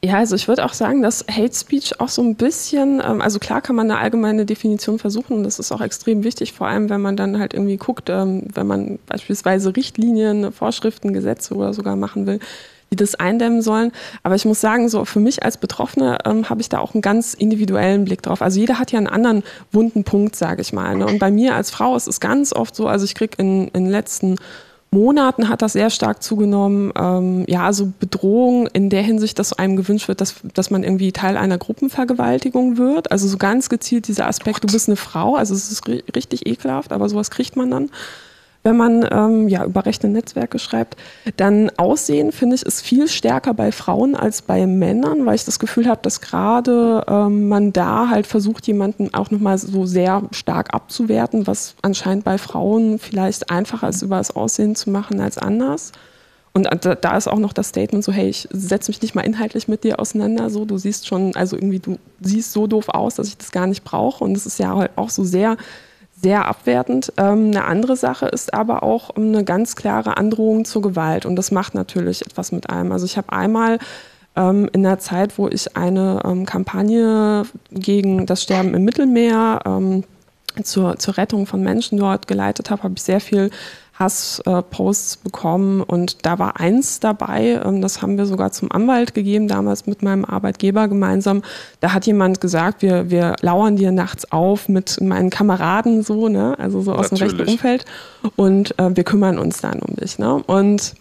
Ja, 0.05 0.19
also 0.19 0.37
ich 0.37 0.49
würde 0.49 0.67
auch 0.67 0.75
sagen, 0.75 1.01
dass 1.01 1.25
Hate 1.31 1.55
Speech 1.55 1.99
auch 1.99 2.11
so 2.11 2.21
ein 2.21 2.35
bisschen, 2.35 3.01
ähm, 3.03 3.23
also 3.23 3.39
klar 3.39 3.63
kann 3.63 3.75
man 3.75 3.91
eine 3.91 3.99
allgemeine 3.99 4.45
Definition 4.45 4.99
versuchen 4.99 5.39
und 5.39 5.45
das 5.45 5.59
ist 5.59 5.73
auch 5.73 5.81
extrem 5.81 6.25
wichtig, 6.25 6.53
vor 6.53 6.67
allem 6.67 6.91
wenn 6.91 7.01
man 7.01 7.17
dann 7.17 7.39
halt 7.39 7.55
irgendwie 7.55 7.79
guckt, 7.79 8.11
ähm, 8.11 8.43
wenn 8.53 8.67
man 8.67 8.99
beispielsweise 9.07 9.75
Richtlinien, 9.75 10.53
Vorschriften, 10.53 11.15
Gesetze 11.15 11.55
oder 11.55 11.73
sogar 11.73 11.97
machen 11.97 12.27
will, 12.27 12.39
die 12.93 12.97
das 12.97 13.15
eindämmen 13.15 13.63
sollen. 13.63 13.93
Aber 14.23 14.35
ich 14.35 14.45
muss 14.45 14.61
sagen, 14.61 14.91
so 14.91 15.07
für 15.07 15.21
mich 15.21 15.43
als 15.43 15.57
Betroffene 15.57 16.19
ähm, 16.27 16.51
habe 16.51 16.61
ich 16.61 16.69
da 16.69 16.81
auch 16.81 16.93
einen 16.93 17.01
ganz 17.01 17.33
individuellen 17.33 18.05
Blick 18.05 18.21
drauf. 18.21 18.43
Also 18.43 18.61
jeder 18.61 18.79
hat 18.79 18.93
ja 18.93 18.99
einen 18.99 19.07
anderen 19.07 19.43
wunden 19.73 20.05
Punkt, 20.05 20.37
sage 20.37 20.61
ich 20.61 20.75
mal. 20.75 20.99
Ne? 20.99 21.07
Und 21.07 21.19
bei 21.19 21.31
mir 21.31 21.55
als 21.55 21.71
Frau 21.71 21.97
ist 21.97 22.09
es 22.09 22.21
ganz 22.21 22.53
oft 22.53 22.77
so, 22.77 22.89
also 22.89 23.07
ich 23.07 23.15
kriege 23.15 23.37
in, 23.39 23.69
in 23.69 23.85
den 23.85 23.91
letzten 23.91 24.37
Monaten 24.95 25.49
hat 25.51 25.61
das 25.61 25.75
sehr 25.75 25.91
stark 25.91 26.23
zugenommen. 26.23 26.93
Ähm, 26.97 27.45
ja, 27.47 27.67
also 27.67 27.93
Bedrohung 28.01 28.67
in 28.69 28.89
der 28.89 29.03
Hinsicht, 29.03 29.39
dass 29.39 29.53
einem 29.53 29.77
gewünscht 29.77 30.09
wird, 30.09 30.23
dass, 30.23 30.37
dass 30.55 30.71
man 30.71 30.83
irgendwie 30.83 31.13
Teil 31.13 31.37
einer 31.37 31.59
Gruppenvergewaltigung 31.59 32.79
wird. 32.79 33.13
Also 33.13 33.29
so 33.29 33.37
ganz 33.37 33.69
gezielt 33.69 34.09
dieser 34.09 34.27
Aspekt, 34.27 34.65
du 34.65 34.69
bist 34.69 34.89
eine 34.89 34.97
Frau. 34.97 35.35
Also 35.35 35.55
es 35.55 35.71
ist 35.71 35.87
richtig 35.87 36.47
ekelhaft, 36.47 36.93
aber 36.93 37.09
sowas 37.11 37.31
kriegt 37.31 37.57
man 37.57 37.71
dann 37.71 37.91
wenn 38.65 38.77
man 38.79 39.07
ähm, 39.13 39.49
ja, 39.49 39.65
über 39.65 39.85
rechte 39.85 40.09
Netzwerke 40.09 40.59
schreibt. 40.59 40.97
Dann 41.37 41.71
Aussehen, 41.77 42.33
finde 42.33 42.57
ich, 42.57 42.63
ist 42.63 42.81
viel 42.81 43.09
stärker 43.09 43.53
bei 43.53 43.71
Frauen 43.73 44.17
als 44.17 44.41
bei 44.41 44.67
Männern, 44.67 45.27
weil 45.27 45.35
ich 45.35 45.45
das 45.45 45.59
Gefühl 45.59 45.87
habe, 45.87 46.01
dass 46.03 46.23
gerade 46.23 47.05
ähm, 47.07 47.49
man 47.49 47.75
da 47.75 48.09
halt 48.09 48.27
versucht, 48.27 48.67
jemanden 48.67 49.13
auch 49.13 49.31
nochmal 49.31 49.59
so 49.59 49.85
sehr 49.85 50.23
stark 50.33 50.73
abzuwerten, 50.73 51.47
was 51.47 51.77
anscheinend 51.83 52.25
bei 52.25 52.39
Frauen 52.39 52.99
vielleicht 52.99 53.51
einfacher 53.51 53.91
ist, 53.91 54.01
über 54.01 54.17
das 54.17 54.35
Aussehen 54.35 54.75
zu 54.75 54.89
machen 54.91 55.21
als 55.21 55.37
anders. 55.37 55.93
Und 56.57 56.69
da 57.01 57.17
ist 57.17 57.27
auch 57.27 57.41
noch 57.41 57.53
das 57.53 57.69
Statement 57.69 58.05
so, 58.05 58.13
hey, 58.13 58.29
ich 58.29 58.49
setze 58.53 58.91
mich 58.91 59.03
nicht 59.03 59.17
mal 59.17 59.23
inhaltlich 59.23 59.67
mit 59.67 59.83
dir 59.83 59.99
auseinander, 59.99 60.51
so, 60.51 60.65
du 60.65 60.79
siehst 60.79 61.09
schon, 61.09 61.35
also 61.35 61.57
irgendwie, 61.57 61.81
du 61.81 61.99
siehst 62.21 62.53
so 62.53 62.69
doof 62.69 62.89
aus, 62.91 63.17
dass 63.17 63.27
ich 63.27 63.37
das 63.37 63.51
gar 63.51 63.67
nicht 63.67 63.83
brauche. 63.83 64.23
Und 64.23 64.37
es 64.37 64.47
ist 64.47 64.61
ja 64.61 64.75
halt 64.75 64.93
auch 64.95 65.11
so 65.11 65.25
sehr 65.25 65.57
sehr 66.21 66.47
abwertend. 66.47 67.13
Ähm, 67.17 67.49
eine 67.49 67.65
andere 67.65 67.97
Sache 67.97 68.27
ist 68.27 68.55
aber 68.55 68.83
auch 68.83 69.11
eine 69.11 69.45
ganz 69.45 69.77
klare 69.77 70.17
Androhung 70.17 70.65
zur 70.65 70.83
Gewalt 70.83 71.27
und 71.27 71.37
das 71.37 71.51
macht 71.51 71.75
natürlich 71.75 72.23
etwas 72.23 72.53
mit 72.53 72.71
einem. 72.71 72.93
Also 72.93 73.07
ich 73.07 73.17
habe 73.17 73.33
einmal 73.33 73.79
ähm, 74.37 74.69
in 74.73 74.83
der 74.83 74.99
Zeit, 74.99 75.39
wo 75.39 75.49
ich 75.49 75.77
eine 75.77 76.21
ähm, 76.25 76.47
Kampagne 76.47 77.45
gegen 77.71 78.27
das 78.27 78.43
Sterben 78.43 78.75
im 78.75 78.85
Mittelmeer 78.85 79.61
ähm, 79.67 80.05
zur, 80.63 80.99
zur 80.99 81.17
Rettung 81.17 81.47
von 81.47 81.63
Menschen 81.63 81.99
dort 81.99 82.27
geleitet 82.27 82.71
habe, 82.71 82.85
habe 82.85 82.95
ich 82.97 83.03
sehr 83.03 83.21
viel 83.21 83.51
Hassposts 83.99 85.19
bekommen 85.19 85.81
und 85.81 86.27
da 86.27 86.39
war 86.39 86.59
eins 86.59 86.99
dabei, 86.99 87.61
ähm, 87.65 87.81
das 87.81 88.03
haben 88.03 88.19
wir 88.19 88.27
sogar 88.27 88.51
zum 88.51 88.73
Anwalt 88.73 89.15
gegeben, 89.15 89.47
damals 89.47 89.87
mit 89.87 90.03
meinem 90.03 90.25
Arbeitgeber 90.25 90.89
gemeinsam. 90.89 91.43
Da 91.81 91.93
hat 91.93 92.07
jemand 92.07 92.41
gesagt, 92.41 92.83
wir, 92.83 93.11
wir 93.11 93.37
lauern 93.41 93.77
dir 93.77 93.93
nachts 93.93 94.31
auf 94.33 94.69
mit 94.69 95.01
meinen 95.01 95.31
Kameraden 95.31 96.03
so, 96.03 96.29
ne, 96.29 96.59
also 96.59 96.81
so 96.81 96.93
aus 96.93 97.13
Natürlich. 97.13 97.35
dem 97.35 97.39
rechten 97.39 97.53
Umfeld 97.53 97.85
und 98.35 98.79
äh, 98.79 98.97
wir 98.97 99.05
kümmern 99.05 99.39
uns 99.39 99.61
dann 99.61 99.79
um 99.79 99.95
dich, 99.95 100.19
ne. 100.19 100.43
Und 100.47 100.95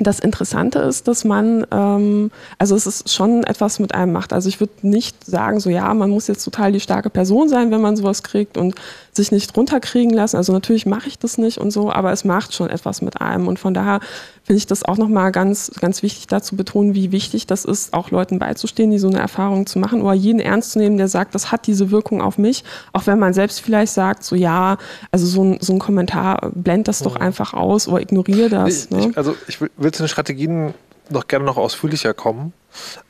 das 0.00 0.20
Interessante 0.20 0.78
ist, 0.78 1.06
dass 1.06 1.24
man, 1.24 1.66
ähm, 1.70 2.30
also 2.58 2.74
es 2.74 2.86
ist 2.86 3.12
schon 3.12 3.44
etwas 3.44 3.78
mit 3.78 3.94
einem 3.94 4.12
macht. 4.12 4.32
Also 4.32 4.48
ich 4.48 4.58
würde 4.58 4.72
nicht 4.82 5.24
sagen, 5.24 5.60
so 5.60 5.68
ja, 5.68 5.92
man 5.92 6.10
muss 6.10 6.28
jetzt 6.28 6.44
total 6.44 6.72
die 6.72 6.80
starke 6.80 7.10
Person 7.10 7.48
sein, 7.48 7.70
wenn 7.70 7.80
man 7.80 7.96
sowas 7.96 8.22
kriegt 8.22 8.56
und 8.56 8.74
sich 9.14 9.30
nicht 9.30 9.54
runterkriegen 9.54 10.12
lassen. 10.12 10.36
Also 10.36 10.52
natürlich 10.54 10.86
mache 10.86 11.06
ich 11.06 11.18
das 11.18 11.36
nicht 11.36 11.58
und 11.58 11.70
so, 11.70 11.92
aber 11.92 12.12
es 12.12 12.24
macht 12.24 12.54
schon 12.54 12.70
etwas 12.70 13.02
mit 13.02 13.20
einem. 13.20 13.46
Und 13.46 13.58
von 13.58 13.74
daher 13.74 14.00
finde 14.42 14.56
ich 14.56 14.66
das 14.66 14.84
auch 14.84 14.96
nochmal 14.96 15.32
ganz, 15.32 15.70
ganz 15.80 16.02
wichtig 16.02 16.28
dazu 16.28 16.56
betonen, 16.56 16.94
wie 16.94 17.12
wichtig 17.12 17.46
das 17.46 17.66
ist, 17.66 17.92
auch 17.92 18.10
Leuten 18.10 18.38
beizustehen, 18.38 18.90
die 18.90 18.98
so 18.98 19.08
eine 19.08 19.18
Erfahrung 19.18 19.66
zu 19.66 19.78
machen 19.78 20.00
oder 20.00 20.14
jeden 20.14 20.40
ernst 20.40 20.72
zu 20.72 20.78
nehmen, 20.78 20.96
der 20.96 21.08
sagt, 21.08 21.34
das 21.34 21.52
hat 21.52 21.66
diese 21.66 21.90
Wirkung 21.90 22.22
auf 22.22 22.38
mich. 22.38 22.64
Auch 22.94 23.06
wenn 23.06 23.18
man 23.18 23.34
selbst 23.34 23.60
vielleicht 23.60 23.92
sagt, 23.92 24.24
so 24.24 24.34
ja, 24.34 24.78
also 25.10 25.26
so 25.26 25.44
ein, 25.44 25.58
so 25.60 25.74
ein 25.74 25.78
Kommentar, 25.78 26.50
blend 26.54 26.88
das 26.88 27.00
doch 27.00 27.16
mhm. 27.16 27.22
einfach 27.22 27.52
aus 27.52 27.88
oder 27.88 28.00
ignoriere 28.00 28.48
das. 28.48 28.88
Ne? 28.88 29.10
ich, 29.10 29.18
also 29.18 29.36
ich 29.46 29.60
will 29.60 29.92
zu 29.92 30.02
den 30.02 30.08
Strategien 30.08 30.72
noch 31.10 31.28
gerne 31.28 31.44
noch 31.44 31.58
ausführlicher 31.58 32.14
kommen 32.14 32.54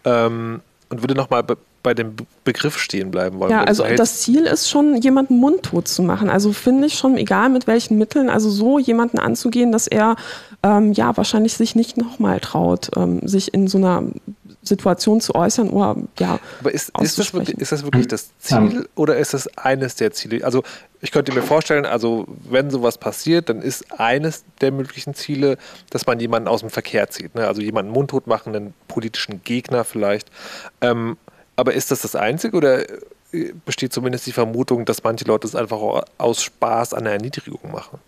ähm, 0.04 0.62
und 0.88 1.00
würde 1.00 1.14
nochmal 1.14 1.44
bei 1.82 1.94
dem 1.94 2.14
Begriff 2.44 2.78
stehen 2.78 3.10
bleiben 3.10 3.38
wollen. 3.38 3.50
Ja, 3.50 3.64
also 3.64 3.84
das 3.96 4.20
Ziel 4.20 4.44
ist 4.44 4.68
schon, 4.68 4.96
jemanden 4.96 5.38
mundtot 5.38 5.88
zu 5.88 6.02
machen. 6.02 6.30
Also 6.30 6.52
finde 6.52 6.86
ich 6.86 6.94
schon, 6.94 7.16
egal 7.16 7.48
mit 7.48 7.66
welchen 7.66 7.98
Mitteln, 7.98 8.30
also 8.30 8.50
so 8.50 8.78
jemanden 8.78 9.18
anzugehen, 9.18 9.72
dass 9.72 9.86
er 9.86 10.16
ähm, 10.62 10.92
ja 10.92 11.16
wahrscheinlich 11.16 11.54
sich 11.54 11.74
nicht 11.74 11.96
nochmal 11.96 12.40
traut, 12.40 12.90
ähm, 12.96 13.26
sich 13.26 13.52
in 13.52 13.66
so 13.66 13.78
einer 13.78 14.04
Situation 14.62 15.20
zu 15.20 15.34
äußern 15.34 15.70
oder 15.70 15.96
ja. 16.18 16.38
Aber 16.60 16.72
ist, 16.72 16.92
ist, 17.00 17.18
das, 17.18 17.34
wirklich, 17.34 17.58
ist 17.58 17.72
das 17.72 17.82
wirklich 17.82 18.06
das 18.06 18.30
Ziel 18.38 18.88
oder 18.94 19.16
ist 19.16 19.34
das 19.34 19.48
eines 19.58 19.96
der 19.96 20.12
Ziele? 20.12 20.44
Also 20.44 20.62
ich 21.00 21.10
könnte 21.10 21.32
mir 21.32 21.42
vorstellen, 21.42 21.84
also 21.84 22.26
wenn 22.48 22.70
sowas 22.70 22.96
passiert, 22.96 23.48
dann 23.48 23.60
ist 23.60 23.98
eines 23.98 24.44
der 24.60 24.70
möglichen 24.70 25.14
Ziele, 25.14 25.58
dass 25.90 26.06
man 26.06 26.20
jemanden 26.20 26.48
aus 26.48 26.60
dem 26.60 26.70
Verkehr 26.70 27.10
zieht. 27.10 27.34
Ne? 27.34 27.48
Also 27.48 27.60
jemanden 27.60 27.90
mundtot 27.90 28.28
machen, 28.28 28.54
einen 28.54 28.74
politischen 28.86 29.42
Gegner 29.42 29.82
vielleicht. 29.82 30.30
Ähm, 30.80 31.16
aber 31.56 31.74
ist 31.74 31.90
das 31.90 32.02
das 32.02 32.16
Einzige 32.16 32.56
oder 32.56 32.88
äh, 33.32 33.52
besteht 33.64 33.92
zumindest 33.92 34.26
die 34.26 34.32
Vermutung, 34.32 34.84
dass 34.84 35.02
manche 35.02 35.24
Leute 35.24 35.46
es 35.46 35.54
einfach 35.54 36.04
aus 36.18 36.42
Spaß 36.42 36.94
an 36.94 37.04
der 37.04 37.14
Erniedrigung 37.14 37.70
machen? 37.70 37.98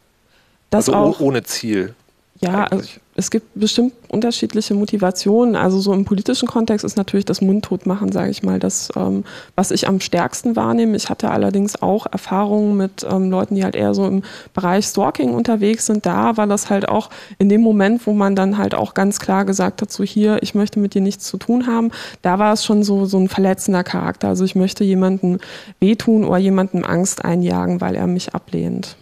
Das 0.70 0.88
also 0.88 0.98
auch. 0.98 1.20
ohne 1.20 1.42
Ziel. 1.42 1.94
Ja, 2.44 2.64
also 2.64 2.86
es 3.16 3.30
gibt 3.30 3.46
bestimmt 3.54 3.94
unterschiedliche 4.08 4.74
Motivationen. 4.74 5.56
Also 5.56 5.80
so 5.80 5.94
im 5.94 6.04
politischen 6.04 6.46
Kontext 6.46 6.84
ist 6.84 6.96
natürlich 6.96 7.24
das 7.24 7.40
Mundtotmachen, 7.40 8.12
sage 8.12 8.30
ich 8.30 8.42
mal, 8.42 8.58
das, 8.58 8.90
ähm, 8.96 9.24
was 9.56 9.70
ich 9.70 9.88
am 9.88 10.00
stärksten 10.00 10.54
wahrnehme. 10.54 10.94
Ich 10.94 11.08
hatte 11.08 11.30
allerdings 11.30 11.80
auch 11.80 12.06
Erfahrungen 12.10 12.76
mit 12.76 13.06
ähm, 13.08 13.30
Leuten, 13.30 13.54
die 13.54 13.64
halt 13.64 13.76
eher 13.76 13.94
so 13.94 14.06
im 14.06 14.22
Bereich 14.52 14.84
Stalking 14.84 15.32
unterwegs 15.32 15.86
sind. 15.86 16.04
Da 16.04 16.36
war 16.36 16.46
das 16.46 16.68
halt 16.68 16.86
auch 16.86 17.08
in 17.38 17.48
dem 17.48 17.62
Moment, 17.62 18.06
wo 18.06 18.12
man 18.12 18.36
dann 18.36 18.58
halt 18.58 18.74
auch 18.74 18.92
ganz 18.92 19.20
klar 19.20 19.46
gesagt 19.46 19.80
hat, 19.80 19.90
so 19.90 20.04
hier, 20.04 20.42
ich 20.42 20.54
möchte 20.54 20.78
mit 20.78 20.92
dir 20.92 21.00
nichts 21.00 21.24
zu 21.24 21.38
tun 21.38 21.66
haben. 21.66 21.92
Da 22.20 22.38
war 22.38 22.52
es 22.52 22.62
schon 22.64 22.82
so, 22.82 23.06
so 23.06 23.18
ein 23.18 23.28
verletzender 23.28 23.84
Charakter. 23.84 24.28
Also 24.28 24.44
ich 24.44 24.54
möchte 24.54 24.84
jemanden 24.84 25.38
wehtun 25.80 26.24
oder 26.24 26.38
jemandem 26.38 26.84
Angst 26.84 27.24
einjagen, 27.24 27.80
weil 27.80 27.94
er 27.94 28.06
mich 28.06 28.34
ablehnt. 28.34 28.96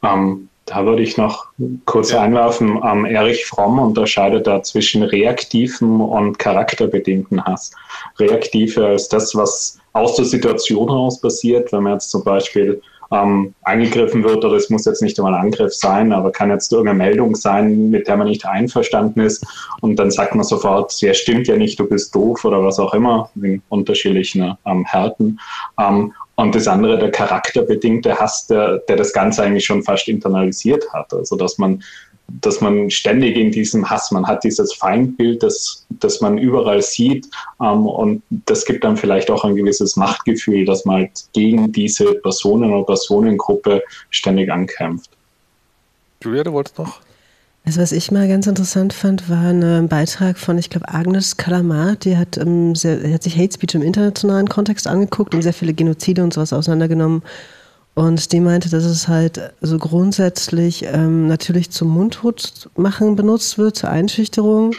Um 0.00 0.48
da 0.66 0.86
würde 0.86 1.02
ich 1.02 1.16
noch 1.16 1.46
kurz 1.84 2.12
ja. 2.12 2.22
einwerfen, 2.22 2.80
ähm, 2.82 3.04
Erich 3.04 3.44
Fromm 3.46 3.78
unterscheidet 3.78 4.46
da 4.46 4.62
zwischen 4.62 5.02
reaktivem 5.02 6.00
und 6.00 6.38
charakterbedingten 6.38 7.44
Hass. 7.44 7.72
Reaktive 8.18 8.92
ist 8.94 9.12
das, 9.12 9.34
was 9.34 9.78
aus 9.92 10.16
der 10.16 10.24
Situation 10.24 10.88
heraus 10.88 11.20
passiert, 11.20 11.72
wenn 11.72 11.82
man 11.82 11.94
jetzt 11.94 12.10
zum 12.10 12.24
Beispiel 12.24 12.80
ähm, 13.12 13.54
angegriffen 13.62 14.24
wird, 14.24 14.44
oder 14.44 14.56
es 14.56 14.70
muss 14.70 14.86
jetzt 14.86 15.02
nicht 15.02 15.18
einmal 15.18 15.34
ein 15.34 15.42
Angriff 15.42 15.74
sein, 15.74 16.12
aber 16.12 16.32
kann 16.32 16.50
jetzt 16.50 16.72
irgendeine 16.72 16.98
Meldung 16.98 17.36
sein, 17.36 17.90
mit 17.90 18.08
der 18.08 18.16
man 18.16 18.28
nicht 18.28 18.46
einverstanden 18.46 19.20
ist 19.20 19.46
und 19.82 19.96
dann 19.96 20.10
sagt 20.10 20.34
man 20.34 20.44
sofort, 20.44 20.98
ja 21.00 21.12
stimmt 21.14 21.46
ja 21.46 21.56
nicht, 21.56 21.78
du 21.78 21.86
bist 21.86 22.14
doof 22.14 22.44
oder 22.44 22.64
was 22.64 22.78
auch 22.78 22.94
immer, 22.94 23.30
in 23.40 23.62
unterschiedlichen 23.68 24.56
ähm, 24.66 24.84
Härten. 24.84 25.38
Ähm, 25.78 26.12
und 26.36 26.54
das 26.54 26.66
andere, 26.66 26.98
der 26.98 27.10
charakterbedingte 27.10 28.18
Hass, 28.18 28.46
der, 28.46 28.78
der 28.88 28.96
das 28.96 29.12
Ganze 29.12 29.42
eigentlich 29.42 29.64
schon 29.64 29.82
fast 29.82 30.08
internalisiert 30.08 30.84
hat. 30.92 31.12
Also 31.12 31.36
dass 31.36 31.58
man, 31.58 31.82
dass 32.40 32.60
man 32.60 32.90
ständig 32.90 33.36
in 33.36 33.52
diesem 33.52 33.88
Hass, 33.88 34.10
man 34.10 34.26
hat 34.26 34.42
dieses 34.42 34.74
Feindbild, 34.74 35.42
das, 35.42 35.86
das 35.90 36.20
man 36.20 36.38
überall 36.38 36.82
sieht. 36.82 37.28
Ähm, 37.60 37.86
und 37.86 38.22
das 38.30 38.64
gibt 38.64 38.82
dann 38.82 38.96
vielleicht 38.96 39.30
auch 39.30 39.44
ein 39.44 39.54
gewisses 39.54 39.96
Machtgefühl, 39.96 40.64
dass 40.64 40.84
man 40.84 40.96
halt 40.96 41.24
gegen 41.32 41.70
diese 41.70 42.14
Personen 42.14 42.72
oder 42.72 42.84
Personengruppe 42.84 43.82
ständig 44.10 44.50
ankämpft. 44.50 45.10
Julia, 46.22 46.42
du 46.42 46.52
wolltest 46.52 46.78
noch? 46.78 47.00
Also 47.66 47.80
was 47.80 47.92
ich 47.92 48.10
mal 48.10 48.28
ganz 48.28 48.46
interessant 48.46 48.92
fand, 48.92 49.30
war 49.30 49.46
ein 49.46 49.88
Beitrag 49.88 50.38
von, 50.38 50.58
ich 50.58 50.68
glaube, 50.68 50.88
Agnes 50.90 51.38
Kalamar, 51.38 51.96
die 51.96 52.18
hat, 52.18 52.36
ähm, 52.36 52.74
sehr, 52.74 53.10
hat 53.10 53.22
sich 53.22 53.38
Hate 53.38 53.54
Speech 53.54 53.74
im 53.74 53.82
internationalen 53.82 54.48
Kontext 54.48 54.86
angeguckt 54.86 55.34
und 55.34 55.40
sehr 55.40 55.54
viele 55.54 55.72
Genozide 55.72 56.22
und 56.22 56.34
sowas 56.34 56.52
auseinandergenommen. 56.52 57.22
Und 57.94 58.32
die 58.32 58.40
meinte, 58.40 58.68
dass 58.68 58.84
es 58.84 59.08
halt 59.08 59.40
so 59.62 59.78
grundsätzlich 59.78 60.84
ähm, 60.84 61.26
natürlich 61.26 61.70
zum 61.70 61.88
Mundtotmachen 61.88 63.16
benutzt 63.16 63.56
wird, 63.56 63.76
zur 63.76 63.88
Einschüchterung 63.88 64.72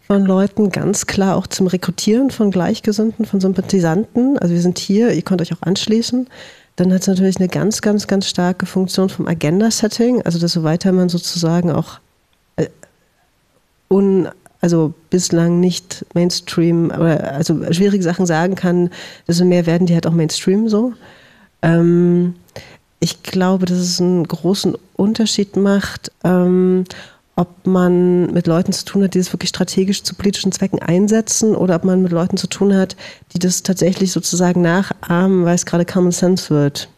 von 0.00 0.24
Leuten, 0.24 0.70
ganz 0.70 1.06
klar 1.06 1.36
auch 1.36 1.46
zum 1.46 1.68
Rekrutieren 1.68 2.30
von 2.30 2.50
Gleichgesinnten, 2.50 3.26
von 3.26 3.40
Sympathisanten. 3.40 4.38
Also 4.38 4.54
wir 4.54 4.60
sind 4.60 4.78
hier, 4.78 5.12
ihr 5.12 5.22
könnt 5.22 5.40
euch 5.40 5.52
auch 5.52 5.62
anschließen. 5.62 6.26
Dann 6.76 6.92
hat 6.92 7.02
es 7.02 7.06
natürlich 7.06 7.36
eine 7.36 7.48
ganz, 7.48 7.80
ganz, 7.80 8.08
ganz 8.08 8.26
starke 8.26 8.66
Funktion 8.66 9.08
vom 9.08 9.28
Agenda-Setting, 9.28 10.22
also 10.22 10.40
dass 10.40 10.52
so 10.52 10.64
weiter 10.64 10.90
man 10.90 11.08
sozusagen 11.08 11.70
auch 11.70 12.00
un, 13.88 14.28
also 14.60 14.94
bislang 15.10 15.60
nicht 15.60 16.06
Mainstream, 16.14 16.86
oder 16.86 17.32
also 17.34 17.72
schwierige 17.72 18.02
Sachen 18.02 18.26
sagen 18.26 18.54
kann, 18.54 18.90
desto 19.28 19.44
mehr 19.44 19.66
werden 19.66 19.86
die 19.86 19.94
halt 19.94 20.06
auch 20.06 20.12
Mainstream 20.12 20.68
so. 20.68 20.92
Ähm, 21.62 22.34
ich 23.00 23.22
glaube, 23.22 23.66
dass 23.66 23.78
es 23.78 24.00
einen 24.00 24.26
großen 24.26 24.76
Unterschied 24.96 25.56
macht, 25.56 26.10
ähm, 26.24 26.84
ob 27.36 27.66
man 27.66 28.32
mit 28.32 28.46
Leuten 28.46 28.72
zu 28.72 28.84
tun 28.84 29.02
hat, 29.02 29.14
die 29.14 29.18
das 29.18 29.32
wirklich 29.32 29.48
strategisch 29.48 30.02
zu 30.04 30.14
politischen 30.14 30.52
Zwecken 30.52 30.78
einsetzen 30.78 31.56
oder 31.56 31.76
ob 31.76 31.84
man 31.84 32.02
mit 32.02 32.12
Leuten 32.12 32.36
zu 32.36 32.46
tun 32.46 32.74
hat, 32.74 32.96
die 33.32 33.38
das 33.38 33.62
tatsächlich 33.62 34.12
sozusagen 34.12 34.62
nachahmen, 34.62 35.44
weil 35.44 35.56
es 35.56 35.66
gerade 35.66 35.84
Common 35.84 36.12
Sense 36.12 36.48
wird. 36.50 36.88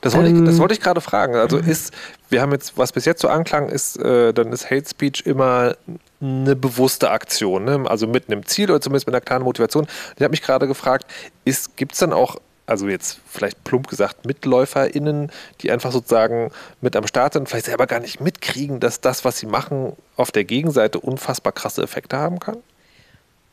Das 0.00 0.14
wollte, 0.14 0.30
ähm, 0.30 0.44
ich, 0.44 0.50
das 0.50 0.58
wollte 0.58 0.74
ich 0.74 0.80
gerade 0.80 1.00
fragen. 1.00 1.36
Also 1.36 1.56
ist, 1.56 1.92
wir 2.28 2.42
haben 2.42 2.52
jetzt, 2.52 2.76
was 2.76 2.92
bis 2.92 3.04
jetzt 3.04 3.22
so 3.22 3.28
anklang, 3.28 3.68
ist, 3.68 3.96
äh, 3.96 4.32
dann 4.32 4.52
ist 4.52 4.70
Hate 4.70 4.88
Speech 4.88 5.22
immer 5.24 5.74
eine 6.20 6.56
bewusste 6.56 7.10
Aktion, 7.10 7.64
ne? 7.64 7.84
also 7.86 8.06
mit 8.06 8.30
einem 8.30 8.44
Ziel 8.44 8.70
oder 8.70 8.80
zumindest 8.80 9.06
mit 9.06 9.14
einer 9.14 9.20
klaren 9.20 9.44
Motivation. 9.44 9.86
Ich 10.16 10.22
habe 10.22 10.30
mich 10.30 10.42
gerade 10.42 10.66
gefragt, 10.66 11.06
gibt 11.76 11.92
es 11.92 11.98
dann 11.98 12.12
auch, 12.12 12.36
also 12.66 12.88
jetzt 12.88 13.20
vielleicht 13.26 13.62
plump 13.64 13.88
gesagt, 13.88 14.26
MitläuferInnen, 14.26 15.30
die 15.60 15.70
einfach 15.70 15.92
sozusagen 15.92 16.50
mit 16.80 16.96
am 16.96 17.06
Start 17.06 17.34
sind, 17.34 17.48
vielleicht 17.48 17.66
selber 17.66 17.86
gar 17.86 18.00
nicht 18.00 18.20
mitkriegen, 18.20 18.80
dass 18.80 19.00
das, 19.00 19.24
was 19.24 19.38
sie 19.38 19.46
machen, 19.46 19.92
auf 20.16 20.32
der 20.32 20.44
Gegenseite 20.44 20.98
unfassbar 21.00 21.52
krasse 21.52 21.82
Effekte 21.82 22.16
haben 22.16 22.40
kann? 22.40 22.58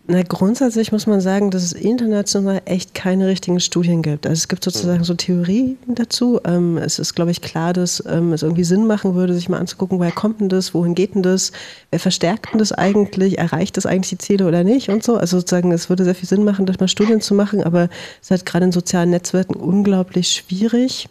Na, 0.08 0.22
grundsätzlich 0.22 0.92
muss 0.92 1.08
man 1.08 1.20
sagen, 1.20 1.50
dass 1.50 1.64
es 1.64 1.74
international 1.74 2.62
echt 2.66 2.94
keine 2.94 3.26
richtigen 3.26 3.60
Studien 3.60 4.04
gibt. 4.04 4.28
Also 4.28 4.38
es 4.38 4.48
gibt 4.48 4.64
sozusagen 4.64 5.04
so 5.04 5.16
Theorien 5.16 5.80
dazu. 5.88 6.40
Ähm, 6.46 6.78
es 6.78 7.00
ist, 7.00 7.16
glaube 7.16 7.32
ich, 7.32 7.42
klar, 7.42 7.74
dass 7.74 8.04
ähm, 8.08 8.32
es 8.32 8.44
irgendwie 8.44 8.64
Sinn 8.66 8.86
machen 8.86 9.16
würde, 9.16 9.34
sich 9.34 9.50
mal 9.50 9.58
anzugucken, 9.58 9.98
woher 9.98 10.12
kommt 10.12 10.42
denn 10.42 10.50
das, 10.50 10.76
wohin 10.76 10.94
geht 10.94 11.16
denn 11.16 11.24
das, 11.24 11.52
wer 11.90 12.00
verstärkt 12.00 12.52
denn 12.52 12.60
das 12.60 12.72
eigentlich, 12.72 13.40
erreicht 13.40 13.78
das 13.78 13.88
eigentlich 13.88 14.12
die 14.12 14.20
Ziele 14.20 14.46
oder 14.46 14.64
nicht 14.64 14.90
und 14.90 15.04
so. 15.04 15.18
Also 15.18 15.40
sozusagen, 15.40 15.72
es 15.72 15.90
würde 15.90 16.04
sehr 16.04 16.14
viel 16.14 16.30
Sinn 16.30 16.44
machen, 16.44 16.68
das 16.68 16.80
mal 16.80 16.88
Studien 16.88 17.20
zu 17.20 17.34
machen, 17.34 17.64
aber 17.64 17.86
es 18.22 18.28
ist 18.28 18.32
halt 18.32 18.46
gerade 18.46 18.66
in 18.66 18.72
sozialen 18.72 19.10
Netzwerken 19.10 19.56
unglaublich 19.56 20.28
schwierig. 20.28 21.10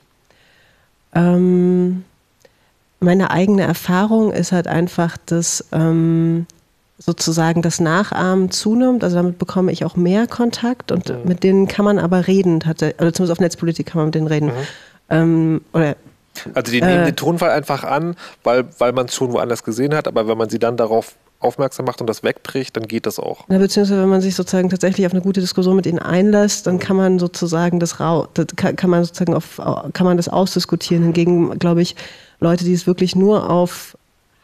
Ähm, 1.16 2.04
meine 3.00 3.32
eigene 3.32 3.62
Erfahrung 3.62 4.32
ist 4.32 4.52
halt 4.52 4.68
einfach, 4.68 5.16
dass 5.26 5.64
ähm, 5.72 6.46
sozusagen 6.98 7.62
das 7.62 7.80
Nachahmen 7.80 8.50
zunimmt. 8.50 9.02
Also 9.02 9.16
damit 9.16 9.38
bekomme 9.38 9.72
ich 9.72 9.84
auch 9.84 9.96
mehr 9.96 10.26
Kontakt 10.26 10.92
und 10.92 11.08
mhm. 11.08 11.16
mit 11.24 11.42
denen 11.42 11.68
kann 11.68 11.84
man 11.84 11.98
aber 11.98 12.26
reden, 12.26 12.62
oder 12.66 12.94
zumindest 13.12 13.30
auf 13.30 13.40
Netzpolitik 13.40 13.86
kann 13.86 13.98
man 13.98 14.06
mit 14.06 14.14
denen 14.14 14.26
reden. 14.26 14.46
Mhm. 14.46 14.52
Ähm, 15.10 15.60
oder 15.72 15.96
also 16.52 16.72
die 16.72 16.80
nehmen 16.80 17.02
äh, 17.02 17.04
den 17.06 17.16
Tonfall 17.16 17.50
einfach 17.50 17.84
an, 17.84 18.16
weil, 18.42 18.64
weil 18.78 18.92
man 18.92 19.06
es 19.06 19.14
schon 19.14 19.32
woanders 19.32 19.62
gesehen 19.62 19.94
hat, 19.94 20.08
aber 20.08 20.26
wenn 20.26 20.36
man 20.36 20.48
sie 20.48 20.58
dann 20.58 20.76
darauf 20.76 21.14
aufmerksam 21.40 21.84
macht 21.84 22.00
und 22.00 22.08
das 22.08 22.22
wegbricht, 22.22 22.76
dann 22.76 22.88
geht 22.88 23.06
das 23.06 23.18
auch. 23.18 23.48
Ja, 23.48 23.58
beziehungsweise 23.58 24.00
wenn 24.00 24.08
man 24.08 24.20
sich 24.20 24.34
sozusagen 24.34 24.70
tatsächlich 24.70 25.06
auf 25.06 25.12
eine 25.12 25.20
gute 25.20 25.40
Diskussion 25.40 25.76
mit 25.76 25.86
ihnen 25.86 25.98
einlässt, 25.98 26.66
dann 26.66 26.78
kann 26.78 26.96
man 26.96 27.18
sozusagen 27.18 27.80
das, 27.80 27.98
das 27.98 28.46
kann 28.56 28.90
man 28.90 29.04
sozusagen 29.04 29.34
auf, 29.34 29.60
kann 29.92 30.06
man 30.06 30.16
das 30.16 30.28
ausdiskutieren. 30.28 31.04
Hingegen 31.04 31.58
glaube 31.58 31.82
ich, 31.82 31.96
Leute, 32.40 32.64
die 32.64 32.72
es 32.72 32.86
wirklich 32.86 33.14
nur 33.14 33.50
auf 33.50 33.96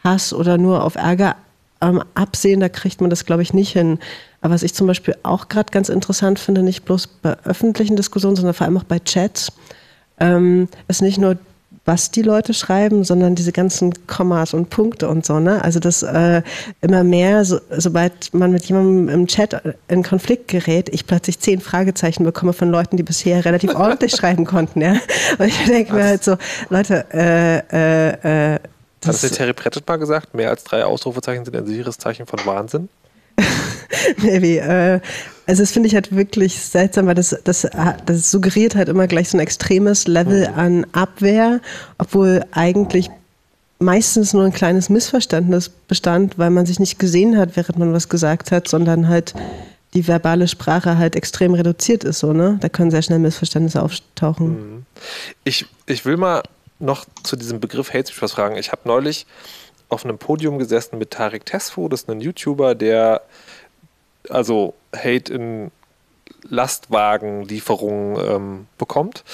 Hass 0.04 0.32
oder 0.32 0.58
nur 0.58 0.84
auf 0.84 0.94
Ärger 0.94 1.36
ähm, 1.80 2.02
absehen, 2.14 2.60
da 2.60 2.68
kriegt 2.68 3.00
man 3.00 3.10
das, 3.10 3.24
glaube 3.24 3.42
ich, 3.42 3.54
nicht 3.54 3.72
hin. 3.72 3.98
Aber 4.40 4.54
was 4.54 4.62
ich 4.62 4.74
zum 4.74 4.86
Beispiel 4.86 5.16
auch 5.22 5.48
gerade 5.48 5.70
ganz 5.70 5.88
interessant 5.88 6.38
finde, 6.38 6.62
nicht 6.62 6.84
bloß 6.84 7.06
bei 7.06 7.36
öffentlichen 7.44 7.96
Diskussionen, 7.96 8.36
sondern 8.36 8.54
vor 8.54 8.66
allem 8.66 8.78
auch 8.78 8.84
bei 8.84 8.98
Chats, 8.98 9.52
ähm, 10.18 10.68
ist 10.88 11.02
nicht 11.02 11.18
nur 11.18 11.36
was 11.86 12.10
die 12.10 12.22
Leute 12.22 12.54
schreiben, 12.54 13.04
sondern 13.04 13.34
diese 13.34 13.52
ganzen 13.52 14.06
Kommas 14.06 14.54
und 14.54 14.70
Punkte 14.70 15.08
und 15.08 15.24
so. 15.24 15.40
Ne? 15.40 15.62
Also 15.64 15.80
das 15.80 16.02
äh, 16.02 16.42
immer 16.82 17.02
mehr, 17.04 17.44
so, 17.44 17.58
sobald 17.70 18.32
man 18.34 18.52
mit 18.52 18.64
jemandem 18.66 19.08
im 19.08 19.26
Chat 19.26 19.60
in 19.88 20.02
Konflikt 20.02 20.48
gerät, 20.48 20.88
ich 20.90 21.06
plötzlich 21.06 21.40
zehn 21.40 21.60
Fragezeichen 21.60 22.22
bekomme 22.22 22.52
von 22.52 22.70
Leuten, 22.70 22.96
die 22.96 23.02
bisher 23.02 23.44
relativ 23.44 23.74
ordentlich 23.74 24.12
schreiben 24.16 24.44
konnten. 24.44 24.82
Ja? 24.82 24.96
Und 25.38 25.46
ich 25.46 25.64
denke 25.64 25.94
mir 25.94 26.04
halt 26.04 26.22
so, 26.22 26.36
Leute, 26.68 27.06
äh, 27.12 27.58
äh, 27.72 28.54
äh 28.54 28.58
das 29.00 29.22
Hat 29.22 29.30
das 29.30 29.38
Terry 29.38 29.52
Pratchett 29.52 29.86
mal 29.88 29.96
gesagt? 29.96 30.34
Mehr 30.34 30.50
als 30.50 30.64
drei 30.64 30.84
Ausrufezeichen 30.84 31.44
sind 31.44 31.56
ein 31.56 31.66
sicheres 31.66 31.98
Zeichen 31.98 32.26
von 32.26 32.38
Wahnsinn? 32.44 32.88
Maybe. 34.18 34.58
Äh, 34.58 35.00
also 35.46 35.62
das 35.62 35.72
finde 35.72 35.88
ich 35.88 35.94
halt 35.94 36.14
wirklich 36.14 36.60
seltsam, 36.60 37.06
weil 37.06 37.14
das, 37.14 37.36
das, 37.44 37.66
das 38.06 38.30
suggeriert 38.30 38.74
halt 38.74 38.88
immer 38.88 39.06
gleich 39.06 39.30
so 39.30 39.36
ein 39.36 39.40
extremes 39.40 40.06
Level 40.06 40.48
mhm. 40.48 40.58
an 40.58 40.86
Abwehr, 40.92 41.60
obwohl 41.98 42.44
eigentlich 42.52 43.10
meistens 43.78 44.32
nur 44.32 44.44
ein 44.44 44.52
kleines 44.52 44.90
Missverständnis 44.90 45.70
bestand, 45.70 46.38
weil 46.38 46.50
man 46.50 46.66
sich 46.66 46.78
nicht 46.78 46.98
gesehen 46.98 47.38
hat, 47.38 47.56
während 47.56 47.78
man 47.78 47.92
was 47.92 48.08
gesagt 48.08 48.52
hat, 48.52 48.68
sondern 48.68 49.08
halt 49.08 49.34
die 49.94 50.06
verbale 50.06 50.46
Sprache 50.46 50.98
halt 50.98 51.16
extrem 51.16 51.54
reduziert 51.54 52.04
ist. 52.04 52.20
So, 52.20 52.32
ne? 52.32 52.58
Da 52.60 52.68
können 52.68 52.90
sehr 52.90 53.02
schnell 53.02 53.18
Missverständnisse 53.18 53.82
auftauchen. 53.82 54.48
Mhm. 54.48 54.82
Ich, 55.44 55.66
ich 55.86 56.04
will 56.04 56.16
mal 56.16 56.42
noch 56.80 57.06
zu 57.22 57.36
diesem 57.36 57.60
Begriff 57.60 57.92
Hate 57.92 58.08
Speech 58.08 58.22
was 58.22 58.32
fragen. 58.32 58.56
Ich 58.56 58.72
habe 58.72 58.82
neulich 58.84 59.26
auf 59.88 60.04
einem 60.04 60.18
Podium 60.18 60.58
gesessen 60.58 60.98
mit 60.98 61.10
Tarek 61.10 61.44
Tesfu, 61.44 61.88
das 61.88 62.02
ist 62.02 62.10
ein 62.10 62.20
YouTuber, 62.20 62.74
der 62.74 63.22
also 64.28 64.74
Hate 64.94 65.32
in 65.32 65.70
Lastwagenlieferungen 66.48 68.16
ähm, 68.24 68.66
bekommt. 68.78 69.24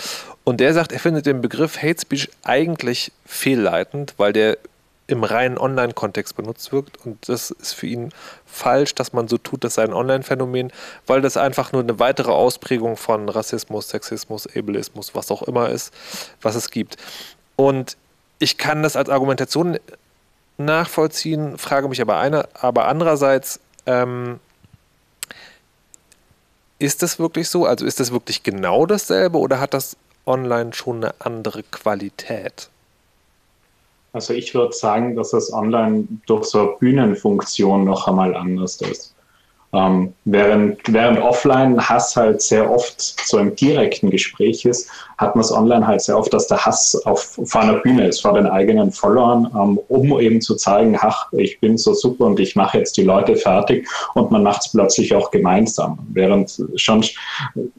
Und 0.44 0.60
der 0.60 0.74
sagt, 0.74 0.92
er 0.92 1.00
findet 1.00 1.26
den 1.26 1.40
Begriff 1.40 1.82
Hate 1.82 2.00
Speech 2.00 2.30
eigentlich 2.44 3.12
fehlleitend, 3.24 4.14
weil 4.16 4.32
der 4.32 4.58
im 5.08 5.22
reinen 5.22 5.56
Online-Kontext 5.56 6.36
benutzt 6.36 6.72
wird. 6.72 6.90
Und 7.04 7.28
das 7.28 7.52
ist 7.52 7.74
für 7.74 7.86
ihn 7.86 8.12
falsch, 8.44 8.94
dass 8.94 9.12
man 9.12 9.28
so 9.28 9.38
tut, 9.38 9.62
das 9.62 9.74
sei 9.74 9.84
ein 9.84 9.92
Online-Phänomen, 9.92 10.72
weil 11.06 11.20
das 11.20 11.36
einfach 11.36 11.72
nur 11.72 11.82
eine 11.82 11.98
weitere 11.98 12.32
Ausprägung 12.32 12.96
von 12.96 13.28
Rassismus, 13.28 13.88
Sexismus, 13.88 14.48
Ableismus, 14.48 15.14
was 15.14 15.30
auch 15.30 15.42
immer 15.42 15.68
ist, 15.68 15.92
was 16.42 16.56
es 16.56 16.70
gibt. 16.70 16.96
Und 17.56 17.96
ich 18.38 18.58
kann 18.58 18.82
das 18.82 18.96
als 18.96 19.08
Argumentation 19.08 19.78
nachvollziehen, 20.58 21.58
frage 21.58 21.88
mich 21.88 22.00
aber, 22.00 22.18
eine, 22.18 22.48
aber 22.54 22.86
andererseits, 22.86 23.60
ähm, 23.86 24.40
ist 26.78 27.02
das 27.02 27.18
wirklich 27.18 27.48
so? 27.48 27.64
Also 27.64 27.86
ist 27.86 28.00
das 28.00 28.12
wirklich 28.12 28.42
genau 28.42 28.84
dasselbe 28.86 29.38
oder 29.38 29.60
hat 29.60 29.72
das 29.72 29.96
online 30.26 30.74
schon 30.74 30.96
eine 30.96 31.14
andere 31.20 31.62
Qualität? 31.62 32.68
Also 34.12 34.32
ich 34.34 34.54
würde 34.54 34.72
sagen, 34.72 35.14
dass 35.14 35.30
das 35.30 35.52
online 35.52 36.06
durch 36.26 36.46
so 36.46 36.60
eine 36.60 36.76
Bühnenfunktion 36.78 37.84
noch 37.84 38.08
einmal 38.08 38.34
anders 38.34 38.80
ist. 38.80 39.14
Ähm, 39.72 40.14
während, 40.24 40.80
während 40.90 41.18
offline 41.18 41.78
Hass 41.86 42.16
halt 42.16 42.40
sehr 42.40 42.70
oft 42.70 43.00
so 43.00 43.38
im 43.38 43.54
direkten 43.56 44.10
Gespräch 44.10 44.64
ist, 44.64 44.90
hat 45.18 45.34
man 45.34 45.44
es 45.44 45.52
online 45.52 45.86
halt 45.86 46.02
sehr 46.02 46.18
oft, 46.18 46.32
dass 46.32 46.46
der 46.46 46.64
Hass 46.64 47.00
auf, 47.06 47.38
vor 47.44 47.60
einer 47.62 47.78
Bühne 47.78 48.08
ist, 48.08 48.20
vor 48.20 48.34
den 48.34 48.46
eigenen 48.46 48.92
Followern, 48.92 49.50
ähm, 49.54 49.80
um 49.88 50.20
eben 50.20 50.40
zu 50.40 50.56
zeigen, 50.56 50.96
ach, 51.00 51.32
ich 51.32 51.58
bin 51.60 51.78
so 51.78 51.94
super 51.94 52.26
und 52.26 52.38
ich 52.38 52.54
mache 52.54 52.78
jetzt 52.78 52.96
die 52.96 53.02
Leute 53.02 53.36
fertig 53.36 53.88
und 54.14 54.30
man 54.30 54.42
macht 54.42 54.62
es 54.62 54.72
plötzlich 54.72 55.14
auch 55.14 55.30
gemeinsam. 55.30 55.98
Während 56.12 56.62
schon, 56.76 57.02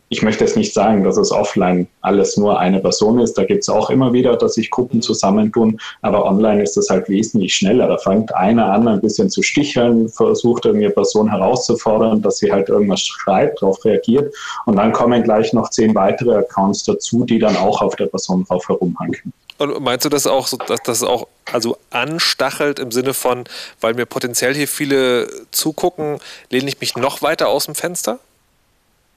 ich 0.09 0.21
möchte 0.23 0.43
jetzt 0.43 0.57
nicht 0.57 0.73
sagen, 0.73 1.03
dass 1.03 1.17
es 1.17 1.31
offline 1.31 1.87
alles 2.01 2.37
nur 2.37 2.59
eine 2.59 2.79
Person 2.79 3.19
ist, 3.19 3.37
da 3.37 3.43
gibt 3.43 3.61
es 3.61 3.69
auch 3.69 3.89
immer 3.91 4.13
wieder, 4.13 4.35
dass 4.35 4.55
sich 4.55 4.71
Gruppen 4.71 5.01
zusammentun, 5.01 5.79
aber 6.01 6.25
online 6.25 6.63
ist 6.63 6.75
das 6.75 6.89
halt 6.89 7.07
wesentlich 7.07 7.53
schneller. 7.53 7.87
Da 7.87 7.97
fängt 7.97 8.33
einer 8.33 8.71
an, 8.71 8.87
ein 8.87 9.01
bisschen 9.01 9.29
zu 9.29 9.43
sticheln, 9.43 10.09
versucht 10.09 10.65
irgendeine 10.65 10.93
Person 10.93 11.29
herauszufordern, 11.29 12.21
dass 12.21 12.37
sie 12.37 12.51
halt 12.51 12.69
irgendwas 12.69 13.01
schreibt, 13.01 13.61
darauf 13.61 13.83
reagiert 13.85 14.33
und 14.65 14.77
dann 14.77 14.91
kommen 14.91 15.21
gleich 15.21 15.53
noch 15.53 15.69
zehn 15.69 15.93
weitere 15.93 16.35
Accounts 16.35 16.83
dazu, 16.83 17.26
die 17.27 17.39
dann 17.39 17.55
auch 17.57 17.81
auf 17.81 17.95
der 17.95 18.07
Person 18.07 18.45
drauf 18.45 18.67
herumhanken. 18.67 19.33
Und 19.57 19.81
meinst 19.81 20.05
du 20.05 20.09
das 20.09 20.27
auch, 20.27 20.47
so, 20.47 20.57
dass 20.57 20.81
das 20.83 21.03
auch 21.03 21.27
also 21.51 21.77
anstachelt 21.89 22.79
im 22.79 22.91
Sinne 22.91 23.13
von, 23.13 23.45
weil 23.81 23.95
mir 23.95 24.05
potenziell 24.05 24.53
hier 24.53 24.67
viele 24.67 25.27
zugucken, 25.51 26.19
lehne 26.49 26.67
ich 26.67 26.79
mich 26.79 26.95
noch 26.95 27.21
weiter 27.21 27.47
aus 27.47 27.65
dem 27.65 27.75
Fenster? 27.75 28.19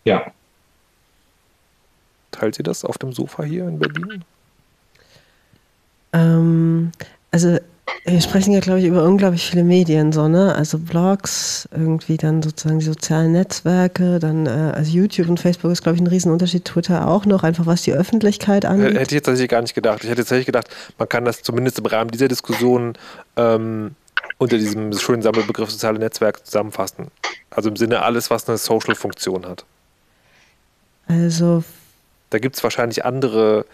Ja. 0.05 0.33
Teilt 2.31 2.59
ihr 2.59 2.63
das 2.63 2.85
auf 2.85 2.97
dem 2.97 3.13
Sofa 3.13 3.43
hier 3.43 3.69
in 3.69 3.79
Berlin? 3.79 4.25
Ähm, 6.13 6.93
also 7.31 7.59
wir 8.05 8.21
sprechen 8.21 8.53
ja, 8.53 8.61
glaube 8.61 8.81
ich, 8.81 8.87
über 8.87 9.05
unglaublich 9.05 9.49
viele 9.49 9.63
Medien, 9.63 10.13
so, 10.13 10.27
ne? 10.29 10.55
Also 10.55 10.79
Blogs, 10.79 11.69
irgendwie 11.73 12.17
dann 12.17 12.43
sozusagen 12.43 12.79
die 12.79 12.85
sozialen 12.87 13.33
Netzwerke, 13.33 14.19
dann 14.19 14.47
äh, 14.47 14.73
also 14.75 14.91
YouTube 14.91 15.29
und 15.29 15.39
Facebook 15.39 15.71
ist, 15.71 15.83
glaube 15.83 15.97
ich, 15.97 16.03
ein 16.03 16.07
Riesenunterschied, 16.07 16.65
Twitter 16.65 17.09
auch 17.09 17.27
noch, 17.27 17.43
einfach 17.43 17.67
was 17.67 17.83
die 17.83 17.93
Öffentlichkeit 17.93 18.65
angeht. 18.65 18.95
Hätte 18.95 19.03
ich 19.03 19.11
jetzt 19.11 19.27
tatsächlich 19.27 19.51
gar 19.51 19.63
nicht 19.63 19.75
gedacht. 19.75 20.03
Ich 20.03 20.11
hätte 20.11 20.23
tatsächlich 20.23 20.47
gedacht, 20.47 20.69
man 20.99 21.09
kann 21.09 21.25
das 21.25 21.43
zumindest 21.43 21.79
im 21.79 21.87
Rahmen 21.87 22.11
dieser 22.11 22.29
Diskussion 22.29 22.95
ähm, 23.37 23.95
unter 24.39 24.57
diesem 24.57 24.93
schönen 24.95 25.23
Sammelbegriff 25.23 25.71
soziale 25.71 25.99
Netzwerke 25.99 26.43
zusammenfassen. 26.43 27.09
Also 27.51 27.69
im 27.69 27.77
Sinne 27.77 28.03
alles, 28.03 28.31
was 28.31 28.49
eine 28.49 28.59
Social-Funktion 28.59 29.47
hat. 29.47 29.65
Also. 31.07 31.65
Da 32.31 32.39
gibt 32.39 32.57
es 32.57 32.63
wahrscheinlich 32.63 33.05
andere 33.05 33.67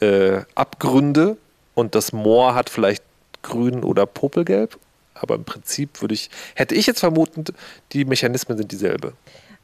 äh, 0.00 0.40
Abgründe 0.54 1.36
und 1.74 1.94
das 1.94 2.12
Moor 2.12 2.54
hat 2.54 2.70
vielleicht 2.70 3.02
grün 3.42 3.84
oder 3.84 4.06
popelgelb. 4.06 4.78
Aber 5.14 5.34
im 5.34 5.44
Prinzip 5.44 6.00
würde 6.00 6.14
ich, 6.14 6.30
hätte 6.54 6.74
ich 6.74 6.86
jetzt 6.86 7.00
vermutend, 7.00 7.52
die 7.92 8.04
Mechanismen 8.04 8.56
sind 8.56 8.70
dieselbe. 8.70 9.14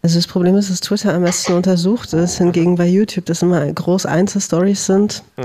Also 0.05 0.19
das 0.19 0.27
Problem 0.27 0.55
ist, 0.57 0.71
dass 0.71 0.81
Twitter 0.81 1.15
am 1.15 1.23
besten 1.23 1.55
untersucht 1.55 2.13
ist, 2.13 2.37
hingegen 2.37 2.75
bei 2.75 2.87
YouTube 2.87 3.25
das 3.25 3.41
immer 3.41 3.65
groß 3.73 4.05
Einzelstories 4.05 4.85
sind 4.85 5.23
mhm. 5.39 5.45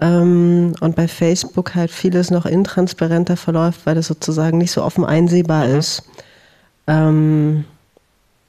ähm, 0.00 0.74
und 0.80 0.96
bei 0.96 1.06
Facebook 1.06 1.74
halt 1.74 1.90
vieles 1.90 2.30
noch 2.30 2.46
intransparenter 2.46 3.36
verläuft, 3.36 3.84
weil 3.84 3.96
das 3.96 4.06
sozusagen 4.06 4.56
nicht 4.56 4.70
so 4.70 4.82
offen 4.82 5.04
einsehbar 5.04 5.66
mhm. 5.66 5.78
ist. 5.78 6.04
Ähm, 6.86 7.64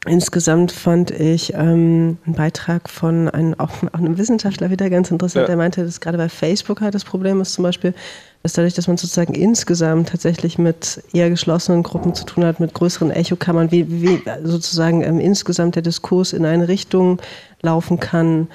insgesamt 0.08 0.72
fand 0.72 1.12
ich 1.12 1.54
ähm, 1.54 2.18
einen 2.26 2.36
Beitrag 2.36 2.90
von 2.90 3.28
einem, 3.28 3.54
auch, 3.60 3.72
auch 3.92 4.00
einem 4.00 4.18
Wissenschaftler 4.18 4.70
wieder 4.70 4.90
ganz 4.90 5.12
interessant, 5.12 5.44
ja. 5.44 5.48
der 5.48 5.58
meinte, 5.58 5.84
dass 5.84 6.00
gerade 6.00 6.18
bei 6.18 6.30
Facebook 6.30 6.80
halt 6.80 6.96
das 6.96 7.04
Problem 7.04 7.42
ist 7.42 7.52
zum 7.52 7.64
Beispiel, 7.64 7.94
dass 8.44 8.54
dadurch, 8.54 8.74
dass 8.74 8.88
man 8.88 8.98
sozusagen 8.98 9.34
insgesamt 9.34 10.10
tatsächlich 10.10 10.58
mit 10.58 11.04
eher 11.12 11.30
geschlossenen 11.30 11.84
Gruppen 11.84 12.16
zu 12.16 12.24
tun 12.26 12.46
hat, 12.46 12.60
mit 12.60 12.74
größeren 12.74 13.12
Echokammern, 13.12 13.72
wie, 13.72 14.02
wie 14.02 14.22
sozusagen 14.44 15.02
ähm, 15.02 15.20
insgesamt 15.20 15.76
der 15.76 15.82
Diskurs 15.82 16.32
in 16.32 16.46
eine 16.46 16.68
Richtung 16.68 17.20
laufen 17.62 18.00
kann, 18.00 18.48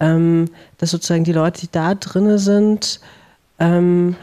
ähm, 0.00 0.46
dass 0.78 0.90
sozusagen 0.90 1.24
die 1.24 1.32
Leute, 1.32 1.60
die 1.60 1.70
da 1.70 1.94
drinne 1.94 2.38
sind, 2.38 3.00
ähm, 3.60 4.16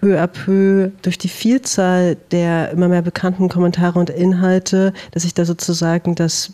peu 0.00 0.18
à 0.18 0.26
peu 0.26 0.90
durch 1.02 1.18
die 1.18 1.28
Vielzahl 1.28 2.16
der 2.30 2.70
immer 2.70 2.88
mehr 2.88 3.02
bekannten 3.02 3.48
Kommentare 3.48 3.98
und 3.98 4.10
Inhalte, 4.10 4.92
dass 5.12 5.22
sich 5.22 5.34
da 5.34 5.44
sozusagen 5.44 6.14
das 6.14 6.52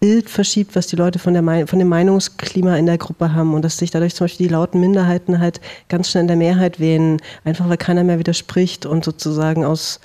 Bild 0.00 0.30
verschiebt, 0.30 0.76
was 0.76 0.86
die 0.86 0.96
Leute 0.96 1.18
von, 1.18 1.34
der, 1.34 1.66
von 1.66 1.78
dem 1.78 1.88
Meinungsklima 1.88 2.76
in 2.76 2.86
der 2.86 2.98
Gruppe 2.98 3.34
haben 3.34 3.54
und 3.54 3.62
dass 3.62 3.78
sich 3.78 3.90
dadurch 3.90 4.14
zum 4.14 4.26
Beispiel 4.26 4.46
die 4.46 4.52
lauten 4.52 4.80
Minderheiten 4.80 5.40
halt 5.40 5.60
ganz 5.88 6.10
schnell 6.10 6.22
in 6.22 6.28
der 6.28 6.36
Mehrheit 6.36 6.78
wählen, 6.78 7.20
einfach 7.44 7.68
weil 7.68 7.78
keiner 7.78 8.04
mehr 8.04 8.18
widerspricht 8.18 8.86
und 8.86 9.04
sozusagen 9.04 9.64
aus 9.64 10.00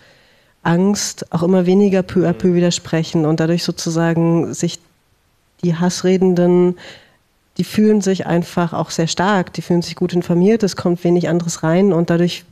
Angst 0.64 1.32
auch 1.32 1.44
immer 1.44 1.66
weniger 1.66 2.02
peu 2.02 2.28
à 2.28 2.34
peu 2.34 2.56
widersprechen 2.56 3.26
und 3.26 3.40
dadurch 3.40 3.64
sozusagen 3.64 4.54
sich 4.54 4.80
die 5.64 5.76
Hassredenden, 5.76 6.78
die 7.58 7.64
fühlen 7.64 8.02
sich 8.02 8.26
einfach 8.26 8.74
auch 8.74 8.90
sehr 8.90 9.08
stark, 9.08 9.54
die 9.54 9.62
fühlen 9.62 9.84
sich 9.84 9.96
gut 9.96 10.14
informiert, 10.14 10.64
es 10.64 10.76
kommt 10.76 11.04
wenig 11.04 11.30
anderes 11.30 11.62
rein 11.62 11.94
und 11.94 12.10
dadurch 12.10 12.46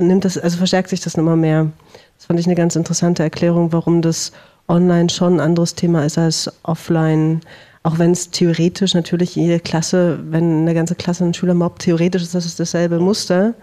nimmt 0.00 0.24
das, 0.24 0.36
also 0.36 0.56
verstärkt 0.56 0.88
sich 0.88 1.00
das 1.00 1.14
immer 1.14 1.36
mehr. 1.36 1.70
Das 2.18 2.26
fand 2.26 2.40
ich 2.40 2.46
eine 2.46 2.54
ganz 2.54 2.74
interessante 2.76 3.22
Erklärung, 3.22 3.72
warum 3.72 4.02
das 4.02 4.32
online 4.68 5.10
schon 5.10 5.34
ein 5.34 5.40
anderes 5.40 5.74
Thema 5.74 6.04
ist 6.04 6.18
als 6.18 6.52
offline. 6.62 7.40
Auch 7.82 7.98
wenn 7.98 8.12
es 8.12 8.30
theoretisch 8.30 8.94
natürlich 8.94 9.36
jede 9.36 9.58
Klasse, 9.58 10.18
wenn 10.30 10.62
eine 10.62 10.74
ganze 10.74 10.94
Klasse 10.94 11.24
einen 11.24 11.34
Schüler 11.34 11.54
mobbt, 11.54 11.82
theoretisch 11.82 12.22
ist 12.22 12.34
das 12.34 12.56
dasselbe 12.56 12.98
Muster, 12.98 13.54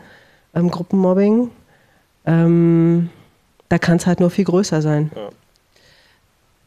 ähm, 0.56 0.72
Gruppenmobbing. 0.72 1.52
Ähm, 2.26 3.10
da 3.70 3.78
kann 3.78 3.98
es 3.98 4.08
halt 4.08 4.20
nur 4.20 4.30
viel 4.30 4.46
größer 4.46 4.82
sein. 4.82 5.12
Ja. 5.16 5.30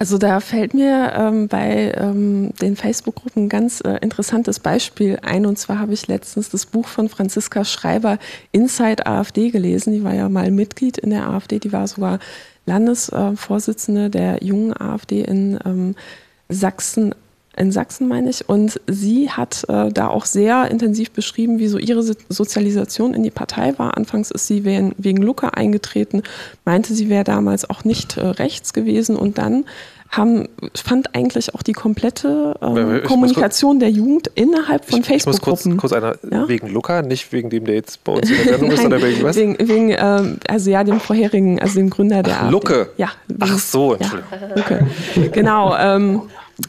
Also 0.01 0.17
da 0.17 0.41
fällt 0.41 0.73
mir 0.73 1.13
ähm, 1.15 1.47
bei 1.47 1.93
ähm, 1.95 2.55
den 2.63 2.75
Facebook-Gruppen 2.75 3.45
ein 3.45 3.49
ganz 3.51 3.83
äh, 3.83 3.99
interessantes 4.01 4.59
Beispiel 4.59 5.19
ein. 5.21 5.45
Und 5.45 5.59
zwar 5.59 5.79
habe 5.79 5.93
ich 5.93 6.07
letztens 6.07 6.49
das 6.49 6.65
Buch 6.65 6.89
von 6.89 7.11
Franziska 7.11 7.67
Schreiber 7.67 8.19
Inside 8.51 9.05
AfD 9.05 9.51
gelesen. 9.51 9.93
Die 9.93 10.03
war 10.03 10.15
ja 10.15 10.31
mal 10.31 10.51
Mitglied 10.51 10.97
in 10.97 11.11
der 11.11 11.29
AfD, 11.29 11.59
die 11.59 11.73
war 11.73 11.87
sogar 11.87 12.19
Landesvorsitzende 12.67 14.11
der 14.11 14.43
jungen 14.43 14.79
AfD 14.79 15.23
in 15.23 15.59
ähm, 15.65 15.95
Sachsen 16.49 17.15
in 17.57 17.73
Sachsen, 17.73 18.09
meine 18.09 18.31
ich. 18.31 18.49
Und 18.49 18.81
sie 18.87 19.31
hat 19.31 19.65
äh, 19.69 19.91
da 19.91 20.09
auch 20.09 20.25
sehr 20.25 20.71
intensiv 20.71 21.11
beschrieben, 21.11 21.59
wie 21.59 21.69
so 21.69 21.79
ihre 21.79 22.03
Sozialisation 22.03 23.13
in 23.13 23.23
die 23.23 23.31
Partei 23.31 23.79
war. 23.79 23.97
Anfangs 23.97 24.31
ist 24.31 24.47
sie 24.47 24.65
wegen, 24.65 24.95
wegen 24.99 25.21
Luca 25.21 25.49
eingetreten, 25.49 26.23
meinte, 26.65 26.95
sie 26.95 27.09
wäre 27.09 27.25
damals 27.25 27.69
auch 27.69 27.85
nicht 27.85 28.17
äh, 28.17 28.27
rechts 28.27 28.73
gewesen. 28.73 29.17
Und 29.17 29.39
dann 29.39 29.65
haben, 30.11 30.49
fand 30.75 31.15
eigentlich 31.15 31.55
auch 31.55 31.63
die 31.63 31.73
komplette 31.73 32.55
ähm, 32.61 33.03
Kommunikation 33.05 33.79
kurz, 33.79 33.81
der 33.81 33.91
Jugend 33.91 34.27
innerhalb 34.35 34.85
von 34.85 35.05
Facebook-Gruppen. 35.05 35.77
Kurz, 35.77 35.93
kurz 35.93 35.93
einer, 35.93 36.17
ja? 36.31 36.49
wegen 36.49 36.69
Luca, 36.69 37.03
nicht 37.03 37.33
wegen 37.33 37.49
dem, 37.49 37.65
der 37.65 37.77
jetzt 37.77 38.03
bei 38.03 38.13
uns 38.13 38.29
in 38.29 38.37
der 38.37 38.59
Sendung 38.59 38.71
ist, 38.73 38.85
oder 38.85 39.03
wegen 39.03 39.23
was? 39.23 39.37
Wegen, 39.37 39.57
wegen 39.59 39.95
ähm, 39.97 40.39
also 40.49 40.71
ja, 40.71 40.83
dem 40.83 40.99
vorherigen, 41.01 41.61
also 41.61 41.77
dem 41.77 41.91
Gründer 41.91 42.23
der 42.23 42.43
Ach, 42.43 42.51
Lucke. 42.51 42.91
Ja. 42.97 43.11
Wegen, 43.29 43.41
Ach 43.41 43.59
so, 43.59 43.95
Entschuldigung. 43.95 44.31
Ja, 44.41 44.55
Lucke. 44.57 44.87
Genau. 45.33 45.77
Ähm, 45.77 46.23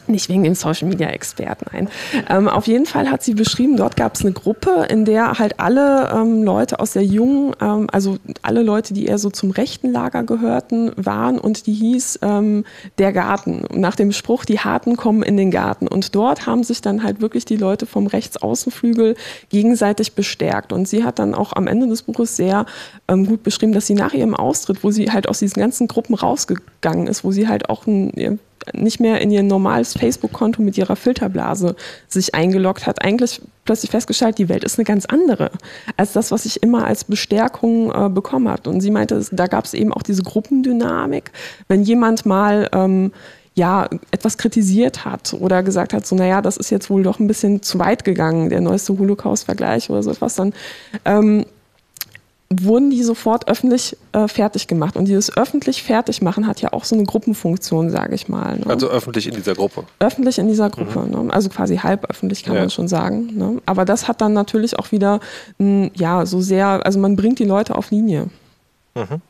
nicht 0.06 0.28
wegen 0.28 0.44
dem 0.44 0.54
Social 0.54 0.88
Media 0.88 1.08
Experten 1.08 1.66
ein. 1.70 1.88
Ähm, 2.28 2.48
auf 2.48 2.66
jeden 2.66 2.86
Fall 2.86 3.10
hat 3.10 3.22
sie 3.22 3.34
beschrieben, 3.34 3.76
dort 3.76 3.96
gab 3.96 4.14
es 4.14 4.22
eine 4.22 4.32
Gruppe, 4.32 4.86
in 4.88 5.04
der 5.04 5.38
halt 5.38 5.60
alle 5.60 6.10
ähm, 6.14 6.42
Leute 6.42 6.80
aus 6.80 6.92
der 6.92 7.04
jungen, 7.04 7.54
ähm, 7.60 7.88
also 7.92 8.18
alle 8.42 8.62
Leute, 8.62 8.94
die 8.94 9.06
eher 9.06 9.18
so 9.18 9.30
zum 9.30 9.50
rechten 9.50 9.90
Lager 9.90 10.22
gehörten, 10.22 10.92
waren 10.96 11.38
und 11.38 11.66
die 11.66 11.72
hieß 11.72 12.20
ähm, 12.22 12.64
der 12.98 13.12
Garten. 13.12 13.64
Nach 13.72 13.96
dem 13.96 14.12
Spruch, 14.12 14.44
die 14.44 14.60
Harten 14.60 14.96
kommen 14.96 15.22
in 15.22 15.36
den 15.36 15.50
Garten. 15.50 15.88
Und 15.88 16.14
dort 16.14 16.46
haben 16.46 16.64
sich 16.64 16.80
dann 16.80 17.02
halt 17.02 17.20
wirklich 17.20 17.44
die 17.44 17.56
Leute 17.56 17.86
vom 17.86 18.06
Rechtsaußenflügel 18.06 19.16
gegenseitig 19.48 20.14
bestärkt. 20.14 20.72
Und 20.72 20.88
sie 20.88 21.04
hat 21.04 21.18
dann 21.18 21.34
auch 21.34 21.52
am 21.52 21.66
Ende 21.66 21.86
des 21.86 22.02
Buches 22.02 22.36
sehr 22.36 22.66
ähm, 23.08 23.26
gut 23.26 23.42
beschrieben, 23.42 23.72
dass 23.72 23.86
sie 23.86 23.94
nach 23.94 24.12
ihrem 24.12 24.34
Austritt, 24.34 24.82
wo 24.82 24.90
sie 24.90 25.10
halt 25.10 25.28
aus 25.28 25.38
diesen 25.38 25.60
ganzen 25.60 25.88
Gruppen 25.88 26.14
rausgegangen 26.14 27.06
ist, 27.06 27.24
wo 27.24 27.32
sie 27.32 27.48
halt 27.48 27.68
auch 27.68 27.86
ein 27.86 28.12
nicht 28.72 29.00
mehr 29.00 29.20
in 29.20 29.30
ihr 29.30 29.42
normales 29.42 29.94
Facebook-Konto 29.94 30.62
mit 30.62 30.78
ihrer 30.78 30.96
Filterblase 30.96 31.76
sich 32.08 32.34
eingeloggt 32.34 32.86
hat, 32.86 33.02
eigentlich 33.02 33.40
plötzlich 33.64 33.90
festgestellt, 33.90 34.38
die 34.38 34.48
Welt 34.48 34.64
ist 34.64 34.78
eine 34.78 34.84
ganz 34.84 35.06
andere 35.06 35.50
als 35.96 36.12
das, 36.12 36.30
was 36.30 36.46
ich 36.46 36.62
immer 36.62 36.86
als 36.86 37.04
Bestärkung 37.04 37.92
äh, 37.92 38.08
bekommen 38.08 38.48
habe. 38.48 38.68
Und 38.70 38.80
sie 38.80 38.90
meinte, 38.90 39.24
da 39.30 39.46
gab 39.46 39.64
es 39.64 39.74
eben 39.74 39.92
auch 39.92 40.02
diese 40.02 40.22
Gruppendynamik. 40.22 41.30
Wenn 41.68 41.82
jemand 41.82 42.26
mal 42.26 42.68
ähm, 42.72 43.12
ja, 43.54 43.88
etwas 44.10 44.38
kritisiert 44.38 45.04
hat 45.04 45.34
oder 45.34 45.62
gesagt 45.62 45.92
hat, 45.92 46.06
so, 46.06 46.16
naja, 46.16 46.40
das 46.40 46.56
ist 46.56 46.70
jetzt 46.70 46.88
wohl 46.88 47.02
doch 47.02 47.20
ein 47.20 47.26
bisschen 47.26 47.62
zu 47.62 47.78
weit 47.78 48.04
gegangen, 48.04 48.48
der 48.48 48.60
neueste 48.60 48.98
Holocaust-Vergleich 48.98 49.90
oder 49.90 50.02
so 50.02 50.10
etwas, 50.10 50.36
dann 50.36 50.54
ähm, 51.04 51.44
wurden 52.60 52.90
die 52.90 53.02
sofort 53.02 53.48
öffentlich 53.48 53.96
äh, 54.12 54.28
fertig 54.28 54.66
gemacht. 54.66 54.96
Und 54.96 55.06
dieses 55.06 55.36
öffentlich 55.36 55.82
fertig 55.82 56.22
machen 56.22 56.46
hat 56.46 56.60
ja 56.60 56.72
auch 56.72 56.84
so 56.84 56.94
eine 56.94 57.04
Gruppenfunktion, 57.04 57.90
sage 57.90 58.14
ich 58.14 58.28
mal. 58.28 58.58
Ne? 58.58 58.66
Also 58.66 58.88
öffentlich 58.88 59.26
in 59.26 59.34
dieser 59.34 59.54
Gruppe. 59.54 59.84
Öffentlich 60.00 60.38
in 60.38 60.48
dieser 60.48 60.70
Gruppe. 60.70 61.00
Mhm. 61.00 61.26
Ne? 61.26 61.32
Also 61.32 61.48
quasi 61.48 61.76
halb 61.76 62.08
öffentlich 62.10 62.44
kann 62.44 62.54
ja. 62.54 62.60
man 62.60 62.70
schon 62.70 62.88
sagen. 62.88 63.36
Ne? 63.36 63.62
Aber 63.66 63.84
das 63.84 64.08
hat 64.08 64.20
dann 64.20 64.32
natürlich 64.32 64.78
auch 64.78 64.92
wieder, 64.92 65.20
mh, 65.58 65.90
ja, 65.94 66.26
so 66.26 66.40
sehr, 66.40 66.84
also 66.84 66.98
man 66.98 67.16
bringt 67.16 67.38
die 67.38 67.44
Leute 67.44 67.74
auf 67.76 67.90
Linie. 67.90 68.28
Mhm. 68.94 69.20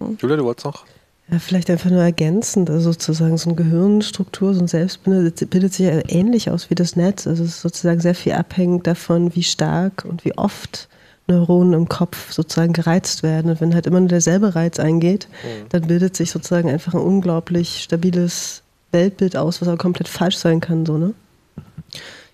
Ja. 0.00 0.06
Julia, 0.18 0.36
du 0.36 0.44
wolltest 0.44 0.66
noch? 0.66 0.84
Ja, 1.30 1.38
vielleicht 1.38 1.70
einfach 1.70 1.88
nur 1.88 2.02
ergänzend, 2.02 2.68
also 2.68 2.92
sozusagen 2.92 3.38
so 3.38 3.50
eine 3.50 3.56
Gehirnstruktur, 3.56 4.54
so 4.54 4.60
ein 4.60 4.68
Selbstbild 4.68 5.48
bildet 5.50 5.72
sich 5.72 5.86
ja 5.86 6.00
ähnlich 6.08 6.50
aus 6.50 6.68
wie 6.68 6.74
das 6.74 6.96
Netz. 6.96 7.26
Also 7.26 7.44
es 7.44 7.50
ist 7.50 7.62
sozusagen 7.62 8.00
sehr 8.00 8.14
viel 8.14 8.32
abhängig 8.32 8.84
davon, 8.84 9.34
wie 9.34 9.42
stark 9.42 10.04
und 10.04 10.24
wie 10.24 10.36
oft 10.36 10.88
Neuronen 11.28 11.72
im 11.72 11.88
Kopf 11.88 12.32
sozusagen 12.32 12.72
gereizt 12.72 13.22
werden. 13.22 13.50
Und 13.50 13.60
wenn 13.60 13.74
halt 13.74 13.86
immer 13.86 14.00
nur 14.00 14.08
derselbe 14.08 14.54
Reiz 14.54 14.78
eingeht, 14.78 15.28
mhm. 15.42 15.68
dann 15.68 15.82
bildet 15.86 16.16
sich 16.16 16.30
sozusagen 16.30 16.68
einfach 16.68 16.94
ein 16.94 17.00
unglaublich 17.00 17.82
stabiles 17.82 18.62
Weltbild 18.90 19.36
aus, 19.36 19.60
was 19.60 19.68
aber 19.68 19.78
komplett 19.78 20.08
falsch 20.08 20.36
sein 20.36 20.60
kann. 20.60 20.84
So, 20.84 20.98
ne? 20.98 21.14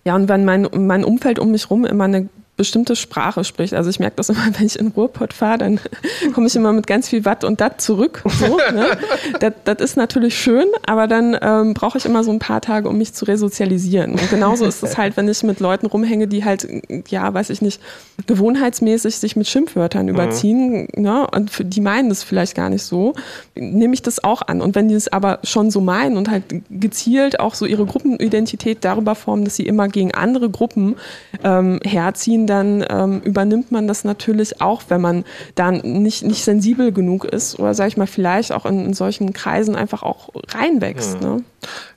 Ja, 0.05 0.14
und 0.16 0.29
wenn 0.29 0.44
mein, 0.44 0.68
mein 0.72 1.05
Umfeld 1.05 1.38
um 1.38 1.51
mich 1.51 1.64
herum 1.64 1.85
immer 1.85 2.05
eine 2.05 2.29
bestimmte 2.58 2.96
Sprache 2.96 3.44
spricht. 3.44 3.72
Also 3.72 3.88
ich 3.88 4.00
merke 4.00 4.16
das 4.16 4.28
immer, 4.28 4.46
wenn 4.58 4.66
ich 4.66 4.78
in 4.78 4.88
Ruhrpott 4.88 5.32
fahre, 5.32 5.58
dann 5.58 5.80
komme 6.34 6.48
ich 6.48 6.56
immer 6.56 6.74
mit 6.74 6.86
ganz 6.86 7.08
viel 7.08 7.24
Watt 7.24 7.44
und 7.44 7.62
Dat 7.62 7.80
zurück. 7.80 8.22
So, 8.26 8.58
ne? 8.74 8.86
das, 9.40 9.54
das, 9.64 9.78
ist 9.78 9.96
natürlich 9.96 10.38
schön, 10.38 10.66
aber 10.86 11.06
dann 11.06 11.38
ähm, 11.40 11.72
brauche 11.72 11.96
ich 11.96 12.04
immer 12.04 12.24
so 12.24 12.30
ein 12.30 12.40
paar 12.40 12.60
Tage, 12.60 12.88
um 12.88 12.98
mich 12.98 13.14
zu 13.14 13.24
resozialisieren. 13.24 14.12
Und 14.12 14.28
genauso 14.28 14.66
ist 14.66 14.82
es 14.82 14.98
halt, 14.98 15.16
wenn 15.16 15.28
ich 15.28 15.42
mit 15.42 15.60
Leuten 15.60 15.86
rumhänge, 15.86 16.26
die 16.26 16.44
halt, 16.44 16.68
ja, 17.08 17.32
weiß 17.32 17.50
ich 17.50 17.62
nicht, 17.62 17.80
gewohnheitsmäßig 18.26 19.16
sich 19.16 19.36
mit 19.36 19.46
Schimpfwörtern 19.46 20.06
mhm. 20.06 20.14
überziehen. 20.14 20.88
Ne? 20.96 21.26
Und 21.30 21.52
die 21.60 21.80
meinen 21.80 22.08
das 22.08 22.24
vielleicht 22.24 22.56
gar 22.56 22.68
nicht 22.68 22.82
so, 22.82 23.14
nehme 23.54 23.94
ich 23.94 24.02
das 24.02 24.22
auch 24.22 24.42
an. 24.42 24.60
Und 24.60 24.74
wenn 24.74 24.88
die 24.88 24.94
es 24.94 25.06
aber 25.06 25.38
schon 25.44 25.70
so 25.70 25.80
meinen 25.80 26.16
und 26.16 26.28
halt 26.28 26.42
gezielt 26.70 27.38
auch 27.38 27.54
so 27.54 27.66
ihre 27.66 27.86
Gruppenidentität 27.86 28.78
darüber 28.80 29.14
formen, 29.14 29.44
dass 29.44 29.54
sie 29.54 29.66
immer 29.66 29.86
gegen 29.86 30.12
andere 30.12 30.50
Gruppen 30.50 30.96
ähm, 31.44 31.78
herziehen, 31.84 32.47
dann 32.48 32.84
ähm, 32.88 33.20
übernimmt 33.20 33.70
man 33.70 33.87
das 33.87 34.04
natürlich 34.04 34.61
auch, 34.61 34.82
wenn 34.88 35.00
man 35.00 35.24
dann 35.54 35.80
nicht, 35.82 36.24
nicht 36.24 36.44
sensibel 36.44 36.92
genug 36.92 37.24
ist 37.24 37.58
oder 37.58 37.74
sage 37.74 37.88
ich 37.88 37.96
mal 37.96 38.06
vielleicht 38.06 38.52
auch 38.52 38.66
in, 38.66 38.84
in, 38.84 38.94
solchen 38.94 39.32
Kreisen 39.32 39.76
einfach 39.76 40.02
auch 40.02 40.30
reinwächst. 40.48 41.20
Hm. 41.20 41.20
Ne? 41.20 41.44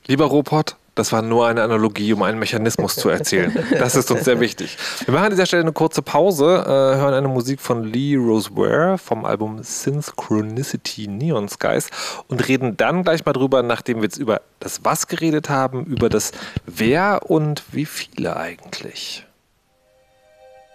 Lieber 0.06 0.26
Robot, 0.26 0.76
das 0.94 1.10
war 1.10 1.22
nur 1.22 1.46
eine 1.46 1.62
Analogie, 1.62 2.12
um 2.12 2.22
einen 2.22 2.38
Mechanismus 2.38 2.96
zu 2.96 3.08
erzählen. 3.08 3.56
Das 3.78 3.96
ist 3.96 4.10
uns 4.10 4.24
sehr 4.24 4.40
wichtig. 4.40 4.76
Wir 5.06 5.14
machen 5.14 5.24
an 5.24 5.30
dieser 5.30 5.46
Stelle 5.46 5.62
eine 5.62 5.72
kurze 5.72 6.02
Pause, 6.02 6.64
äh, 6.66 6.68
hören 6.68 7.14
eine 7.14 7.28
Musik 7.28 7.60
von 7.60 7.84
Lee 7.84 8.16
Roseware 8.16 8.98
vom 8.98 9.24
Album 9.24 9.62
Synchronicity 9.62 11.08
Neon 11.08 11.48
Skies 11.48 11.88
und 12.28 12.46
reden 12.46 12.76
dann 12.76 13.04
gleich 13.04 13.24
mal 13.24 13.32
drüber, 13.32 13.62
nachdem 13.62 13.98
wir 13.98 14.04
jetzt 14.04 14.18
über 14.18 14.42
das 14.60 14.84
Was 14.84 15.06
geredet 15.08 15.48
haben, 15.48 15.86
über 15.86 16.10
das 16.10 16.32
Wer 16.66 17.22
und 17.30 17.62
wie 17.72 17.86
viele 17.86 18.36
eigentlich. 18.36 19.26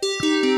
Música 0.02 0.57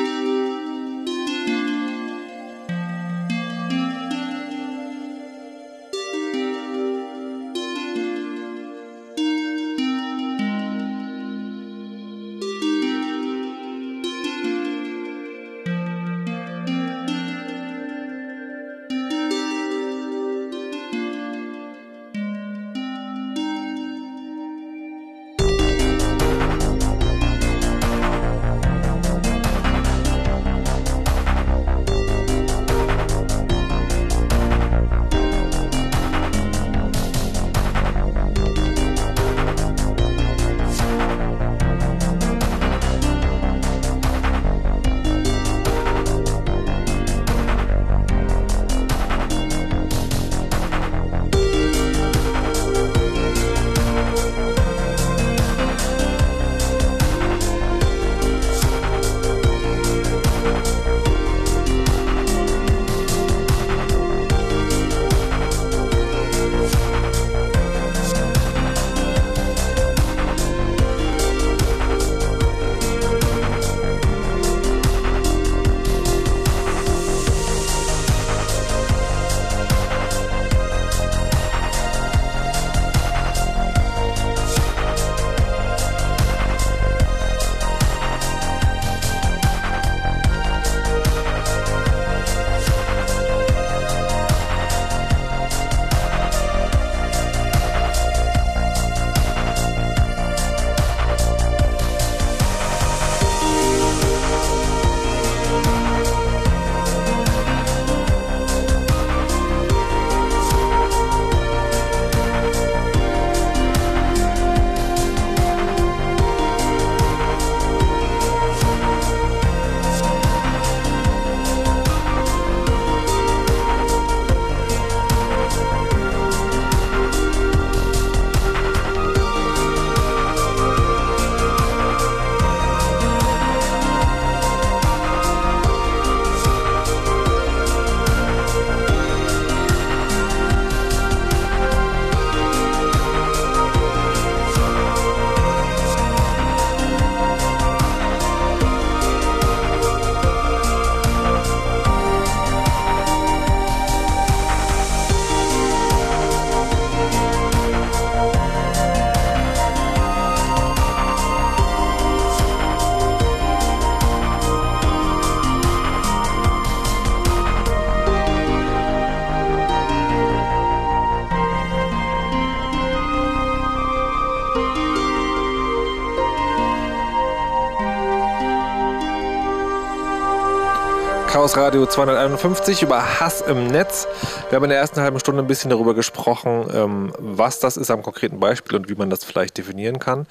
Chaos 181.40 181.56
Radio 181.56 181.86
251 181.86 182.82
über 182.82 183.18
Hass 183.18 183.40
im 183.40 183.68
Netz. 183.68 184.06
Wir 184.50 184.56
haben 184.56 184.64
in 184.64 184.68
der 184.68 184.78
ersten 184.78 185.00
halben 185.00 185.18
Stunde 185.20 185.42
ein 185.42 185.46
bisschen 185.46 185.70
darüber 185.70 185.94
gesprochen, 185.94 186.68
ähm, 186.70 187.14
was 187.18 187.60
das 187.60 187.78
ist 187.78 187.90
am 187.90 188.02
konkreten 188.02 188.38
Beispiel 188.38 188.76
und 188.76 188.90
wie 188.90 188.94
man 188.94 189.08
das 189.08 189.24
vielleicht 189.24 189.56
definieren 189.56 189.98
kann. 189.98 190.26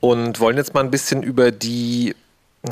Und 0.00 0.40
wollen 0.40 0.56
jetzt 0.56 0.74
mal 0.74 0.80
ein 0.80 0.90
bisschen 0.90 1.22
über 1.22 1.52
die, 1.52 2.16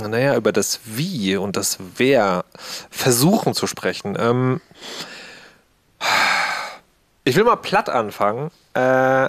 naja, 0.02 0.34
über 0.34 0.50
das 0.50 0.80
Wie 0.84 1.36
und 1.36 1.56
das 1.56 1.78
Wer 1.96 2.44
versuchen 2.90 3.54
zu 3.54 3.68
sprechen. 3.68 4.16
Ähm, 4.18 4.60
ich 7.22 7.36
will 7.36 7.44
mal 7.44 7.54
platt 7.54 7.88
anfangen. 7.88 8.50
Äh, 8.74 9.28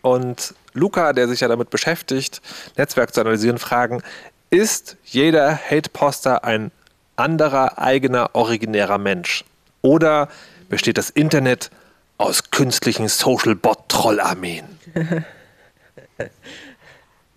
und 0.00 0.54
Luca, 0.72 1.12
der 1.12 1.28
sich 1.28 1.40
ja 1.40 1.48
damit 1.48 1.68
beschäftigt, 1.68 2.40
Netzwerk 2.78 3.12
zu 3.12 3.20
analysieren, 3.20 3.58
fragen, 3.58 4.02
ist 4.48 4.96
jeder 5.04 5.54
Hate-Poster 5.54 6.44
ein 6.44 6.70
anderer, 7.18 7.78
eigener, 7.78 8.30
originärer 8.34 8.98
Mensch? 8.98 9.44
Oder 9.82 10.28
besteht 10.68 10.98
das 10.98 11.10
Internet 11.10 11.70
aus 12.18 12.50
künstlichen 12.50 13.08
Social-Bot-Trollarmeen? 13.08 14.64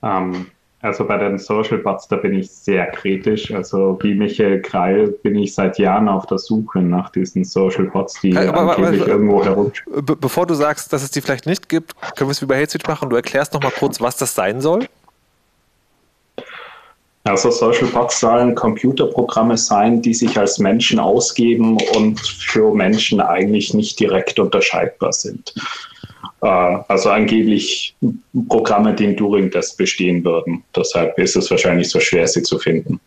ähm, 0.03 0.47
also 0.83 1.05
bei 1.05 1.17
den 1.17 1.37
Social 1.37 1.77
Bots, 1.77 2.07
da 2.07 2.15
bin 2.15 2.33
ich 2.33 2.49
sehr 2.49 2.87
kritisch. 2.87 3.53
Also 3.53 3.99
wie 4.01 4.15
Michael 4.15 4.61
Kreil 4.63 5.09
bin 5.09 5.35
ich 5.35 5.53
seit 5.53 5.77
Jahren 5.77 6.09
auf 6.09 6.25
der 6.25 6.39
Suche 6.39 6.79
nach 6.79 7.11
diesen 7.11 7.43
Social 7.43 7.85
Bots, 7.85 8.19
die 8.21 8.35
aber, 8.35 8.75
angeblich 8.75 9.01
aber, 9.01 9.11
irgendwo 9.11 9.45
herumschwimmen. 9.45 10.05
Be 10.05 10.15
bevor 10.15 10.47
du 10.47 10.55
sagst, 10.55 10.91
dass 10.91 11.03
es 11.03 11.11
die 11.11 11.21
vielleicht 11.21 11.45
nicht 11.45 11.69
gibt, 11.69 11.95
können 12.15 12.29
wir 12.29 12.31
es 12.31 12.41
wie 12.41 12.47
bei 12.47 12.59
Hate 12.59 12.71
Speech 12.71 12.87
machen. 12.87 13.09
Du 13.11 13.15
erklärst 13.15 13.53
noch 13.53 13.61
mal 13.61 13.71
kurz, 13.71 14.01
was 14.01 14.17
das 14.17 14.33
sein 14.33 14.59
soll? 14.59 14.87
Also 17.23 17.51
Social 17.51 17.87
Bots 17.87 18.19
sollen 18.19 18.55
Computerprogramme 18.55 19.55
sein, 19.55 20.01
die 20.01 20.13
sich 20.13 20.37
als 20.37 20.57
Menschen 20.57 20.99
ausgeben 20.99 21.77
und 21.95 22.19
für 22.19 22.73
Menschen 22.73 23.21
eigentlich 23.21 23.73
nicht 23.75 23.99
direkt 23.99 24.39
unterscheidbar 24.39 25.13
sind. 25.13 25.53
Äh, 26.41 26.47
also 26.47 27.11
angeblich 27.11 27.95
Programme, 28.49 28.95
die 28.95 29.05
in 29.05 29.17
Turing-Test 29.17 29.77
bestehen 29.77 30.25
würden. 30.25 30.63
Deshalb 30.75 31.17
ist 31.19 31.35
es 31.35 31.51
wahrscheinlich 31.51 31.89
so 31.89 31.99
schwer, 31.99 32.27
sie 32.27 32.41
zu 32.41 32.57
finden. 32.57 32.99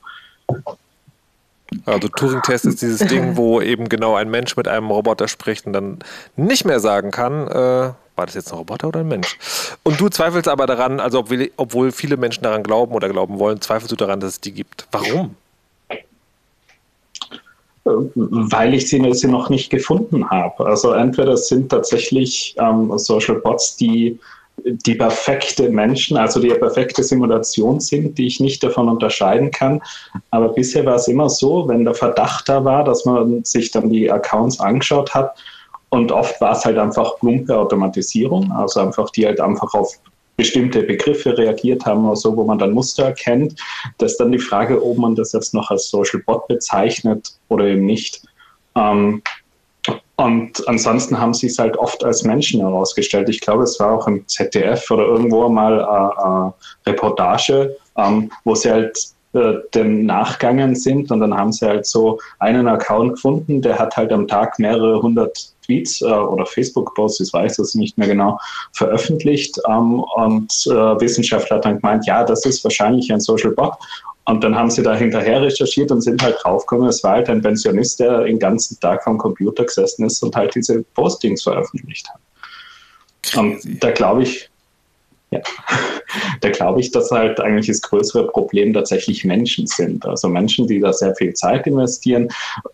Also 1.85 2.07
Turing-Test 2.07 2.67
ist 2.67 2.83
dieses 2.83 3.01
Ding, 3.09 3.37
wo 3.37 3.61
eben 3.61 3.89
genau 3.89 4.15
ein 4.15 4.31
Mensch 4.31 4.57
mit 4.57 4.69
einem 4.69 4.91
Roboter 4.91 5.27
spricht 5.27 5.67
und 5.67 5.73
dann 5.73 5.99
nicht 6.37 6.65
mehr 6.65 6.79
sagen 6.79 7.11
kann, 7.11 7.49
äh, 7.49 7.93
war 8.17 8.27
das 8.27 8.35
jetzt 8.35 8.53
ein 8.53 8.59
Roboter 8.59 8.89
oder 8.89 9.01
ein 9.01 9.09
Mensch? 9.09 9.39
Und 9.83 10.01
du 10.01 10.09
zweifelst 10.09 10.49
aber 10.49 10.67
daran, 10.67 11.01
also 11.01 11.25
obwohl, 11.57 11.93
viele 11.93 12.17
Menschen 12.17 12.45
daran 12.45 12.63
glauben 12.63 12.95
oder 12.95 13.09
glauben 13.09 13.39
wollen, 13.39 13.61
zweifelst 13.61 13.93
du 13.93 13.97
daran, 13.97 14.21
dass 14.21 14.33
es 14.33 14.41
die 14.41 14.53
gibt. 14.53 14.87
Warum? 14.93 15.35
Weil 17.85 18.75
ich 18.75 18.89
sie, 18.89 19.03
sie 19.13 19.29
noch 19.29 19.51
nicht 19.51 19.71
gefunden 19.71 20.29
habe. 20.31 20.67
Also 20.67 20.93
entweder 20.93 21.37
sind 21.37 21.71
tatsächlich 21.71 22.55
ähm, 22.59 22.97
Social 22.97 23.37
Bots, 23.37 23.77
die 23.77 24.19
die 24.65 24.95
perfekte 24.95 25.69
Menschen, 25.69 26.17
also 26.17 26.41
die 26.41 26.49
perfekte 26.49 27.03
Simulation 27.03 27.81
sind, 27.81 28.17
die 28.17 28.27
ich 28.27 28.41
nicht 28.41 28.63
davon 28.63 28.89
unterscheiden 28.89 29.51
kann. 29.51 29.83
Aber 30.31 30.49
bisher 30.49 30.87
war 30.87 30.95
es 30.95 31.09
immer 31.09 31.29
so, 31.29 31.69
wenn 31.69 31.85
der 31.85 31.95
Verdacht 31.95 32.49
da 32.49 32.65
war, 32.65 32.85
dass 32.85 33.05
man 33.05 33.45
sich 33.45 33.71
dann 33.71 33.91
die 33.91 34.11
Accounts 34.11 34.61
angeschaut 34.61 35.13
hat, 35.13 35.37
und 35.95 36.11
oft 36.11 36.41
war 36.41 36.53
es 36.53 36.65
halt 36.65 36.77
einfach 36.77 37.19
plumpe 37.21 37.57
Automatisierung, 37.57 38.51
also 38.51 38.81
einfach 38.81 39.11
die 39.11 39.27
halt 39.27 39.41
einfach 39.41 39.73
auf 39.75 39.97
bestimmte 40.37 40.83
Begriffe 40.83 41.39
reagiert 41.39 41.87
haben 41.87 42.05
oder 42.05 42.17
so, 42.17 42.37
wo 42.37 42.43
man 42.43 42.59
dann 42.59 42.73
Muster 42.73 43.05
erkennt. 43.05 43.55
Das 43.99 44.13
ist 44.13 44.19
dann 44.19 44.33
die 44.33 44.41
Frage, 44.41 44.85
ob 44.85 44.99
man 44.99 45.15
das 45.15 45.33
jetzt 45.33 45.55
noch 45.55 45.71
als 45.71 45.89
Social 45.89 46.21
Bot 46.27 46.49
bezeichnet 46.49 47.39
oder 47.49 47.67
eben 47.67 47.87
nicht. 47.87 48.23
Ähm, 48.75 49.23
und 50.17 50.67
ansonsten 50.67 51.17
haben 51.17 51.33
sie 51.33 51.47
es 51.47 51.61
halt 51.61 51.77
oft 51.77 52.03
als 52.03 52.25
Menschen 52.25 52.61
herausgestellt. 52.61 53.29
Ich 53.29 53.41
glaube, 53.41 53.63
es 53.63 53.79
war 53.79 53.93
auch 53.93 54.09
im 54.09 54.27
ZDF 54.27 54.91
oder 54.91 55.05
irgendwo 55.05 55.49
mal 55.49 55.81
eine 55.85 56.53
äh, 56.87 56.89
äh, 56.89 56.91
Reportage, 56.91 57.77
ähm, 57.97 58.33
wo 58.43 58.57
sie 58.57 58.73
halt 58.73 58.99
äh, 59.35 59.55
dem 59.75 60.07
nachgegangen 60.07 60.75
sind 60.75 61.13
und 61.13 61.21
dann 61.21 61.37
haben 61.37 61.53
sie 61.53 61.67
halt 61.67 61.87
so 61.87 62.19
einen 62.41 62.67
Account 62.67 63.15
gefunden, 63.15 63.63
der 63.63 63.79
hat 63.79 63.97
halt 63.97 64.13
am 64.13 64.27
Tag 64.27 64.59
mehrere 64.59 65.01
hundert 65.01 65.54
Tweets 65.65 66.01
äh, 66.03 66.07
oder 66.07 66.47
Facebook-Posts, 66.47 67.21
ich 67.21 67.33
weiß 67.33 67.59
es 67.59 67.75
nicht 67.75 67.97
mehr 67.99 68.09
genau, 68.09 68.39
veröffentlicht. 68.73 69.59
Ähm, 69.69 70.05
und 70.17 70.53
äh, 70.67 71.01
Wissenschaftler 71.01 71.57
hat 71.57 71.65
dann 71.65 71.81
gemeint, 71.81 72.07
ja, 72.07 72.25
das 72.25 72.45
ist 72.45 72.63
wahrscheinlich 72.65 73.13
ein 73.13 73.21
Social 73.21 73.53
Bot. 73.53 73.75
Und 74.27 74.43
dann 74.43 74.57
haben 74.57 74.71
sie 74.71 74.83
da 74.83 74.95
hinterher 74.95 75.43
recherchiert 75.43 75.91
und 75.91 76.01
sind 76.01 76.23
halt 76.23 76.39
draufgekommen, 76.43 76.89
es 76.89 77.05
war 77.05 77.13
halt 77.13 77.29
ein 77.29 77.43
Pensionist, 77.43 78.01
der 78.01 78.25
den 78.25 78.39
ganzen 78.39 78.81
Tag 78.81 79.05
vom 79.05 79.19
Computer 79.19 79.65
gesessen 79.65 80.07
ist 80.07 80.23
und 80.23 80.35
halt 80.35 80.55
diese 80.55 80.83
Postings 80.95 81.43
veröffentlicht 81.43 82.09
hat. 82.09 82.21
Und 83.37 83.83
da 83.83 83.91
glaube 83.91 84.23
ich, 84.23 84.51
ja. 85.35 85.41
Da 86.41 86.51
glaube 86.51 86.81
ich, 86.81 86.91
dass 86.93 87.11
halt 87.11 87.41
eigentlich 87.41 87.67
das 87.67 87.83
größere 87.83 88.29
Problem 88.29 88.73
tatsächlich 88.73 89.25
Menschen 89.25 89.67
sind. 89.67 90.07
Also 90.07 90.29
Menschen, 90.29 90.67
die 90.67 90.79
da 90.79 90.93
sehr 90.93 91.15
viel 91.17 91.35
Zeit 91.35 91.67
investieren. 91.67 92.29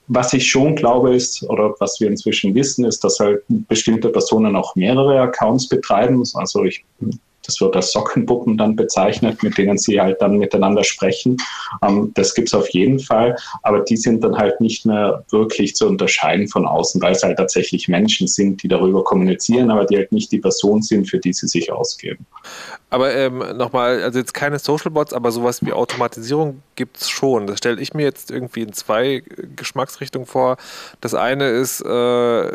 Was 0.09 0.33
ich 0.33 0.51
schon 0.51 0.75
glaube 0.77 1.15
ist, 1.15 1.43
oder 1.45 1.75
was 1.79 2.01
wir 2.01 2.09
inzwischen 2.09 2.55
wissen, 2.55 2.85
ist, 2.85 3.03
dass 3.03 3.19
halt 3.19 3.43
bestimmte 3.49 4.09
Personen 4.11 4.57
auch 4.57 4.77
mehrere 4.77 5.21
Accounts 5.21 5.69
betreiben. 5.69 6.23
Also 6.35 6.65
ich 6.65 6.85
das 7.45 7.61
wird 7.61 7.77
als 7.77 7.93
Sockenpuppen 7.93 8.57
dann 8.57 8.77
bezeichnet, 8.77 9.43
mit 9.43 9.57
denen 9.57 9.79
sie 9.79 10.01
halt 10.01 10.21
dann 10.21 10.39
miteinander 10.39 10.85
sprechen. 10.85 11.37
Ähm, 11.83 12.13
das 12.15 12.35
gibt 12.35 12.49
es 12.49 12.55
auf 12.55 12.69
jeden 12.71 12.99
Fall, 12.99 13.37
aber 13.63 13.81
die 13.81 13.97
sind 13.97 14.23
dann 14.23 14.37
halt 14.37 14.61
nicht 14.61 14.87
mehr 14.87 15.25
wirklich 15.31 15.75
zu 15.75 15.87
unterscheiden 15.87 16.49
von 16.49 16.67
außen, 16.67 17.01
weil 17.01 17.13
es 17.13 17.23
halt 17.23 17.39
tatsächlich 17.39 17.89
Menschen 17.89 18.29
sind, 18.29 18.63
die 18.63 18.69
darüber 18.69 19.05
kommunizieren, 19.05 19.71
aber 19.71 19.85
die 19.85 19.97
halt 19.97 20.13
nicht 20.13 20.31
die 20.33 20.39
Person 20.39 20.83
sind, 20.83 21.09
für 21.09 21.19
die 21.19 21.33
sie 21.33 21.49
sich 21.49 21.73
ausgeben. 21.73 22.27
Aber 22.91 23.15
ähm, 23.15 23.39
nochmal, 23.57 24.03
also 24.03 24.19
jetzt 24.19 24.35
keine 24.35 24.59
Social 24.59 24.91
Bots, 24.91 25.13
aber 25.13 25.31
sowas 25.31 25.65
wie 25.65 25.73
Automatisierung 25.73 26.63
gibt 26.75 26.97
es 26.97 27.09
schon. 27.09 27.47
Das 27.47 27.59
stelle 27.59 27.81
ich 27.81 27.95
mir 27.95 28.03
jetzt 28.03 28.31
irgendwie 28.31 28.63
in 28.63 28.73
zwei 28.73 29.23
Geschmacksrichtungen 29.55 30.27
vor. 30.27 30.57
Das 31.01 31.15
eine 31.15 31.49
ist, 31.51 31.81
äh, 31.83 32.51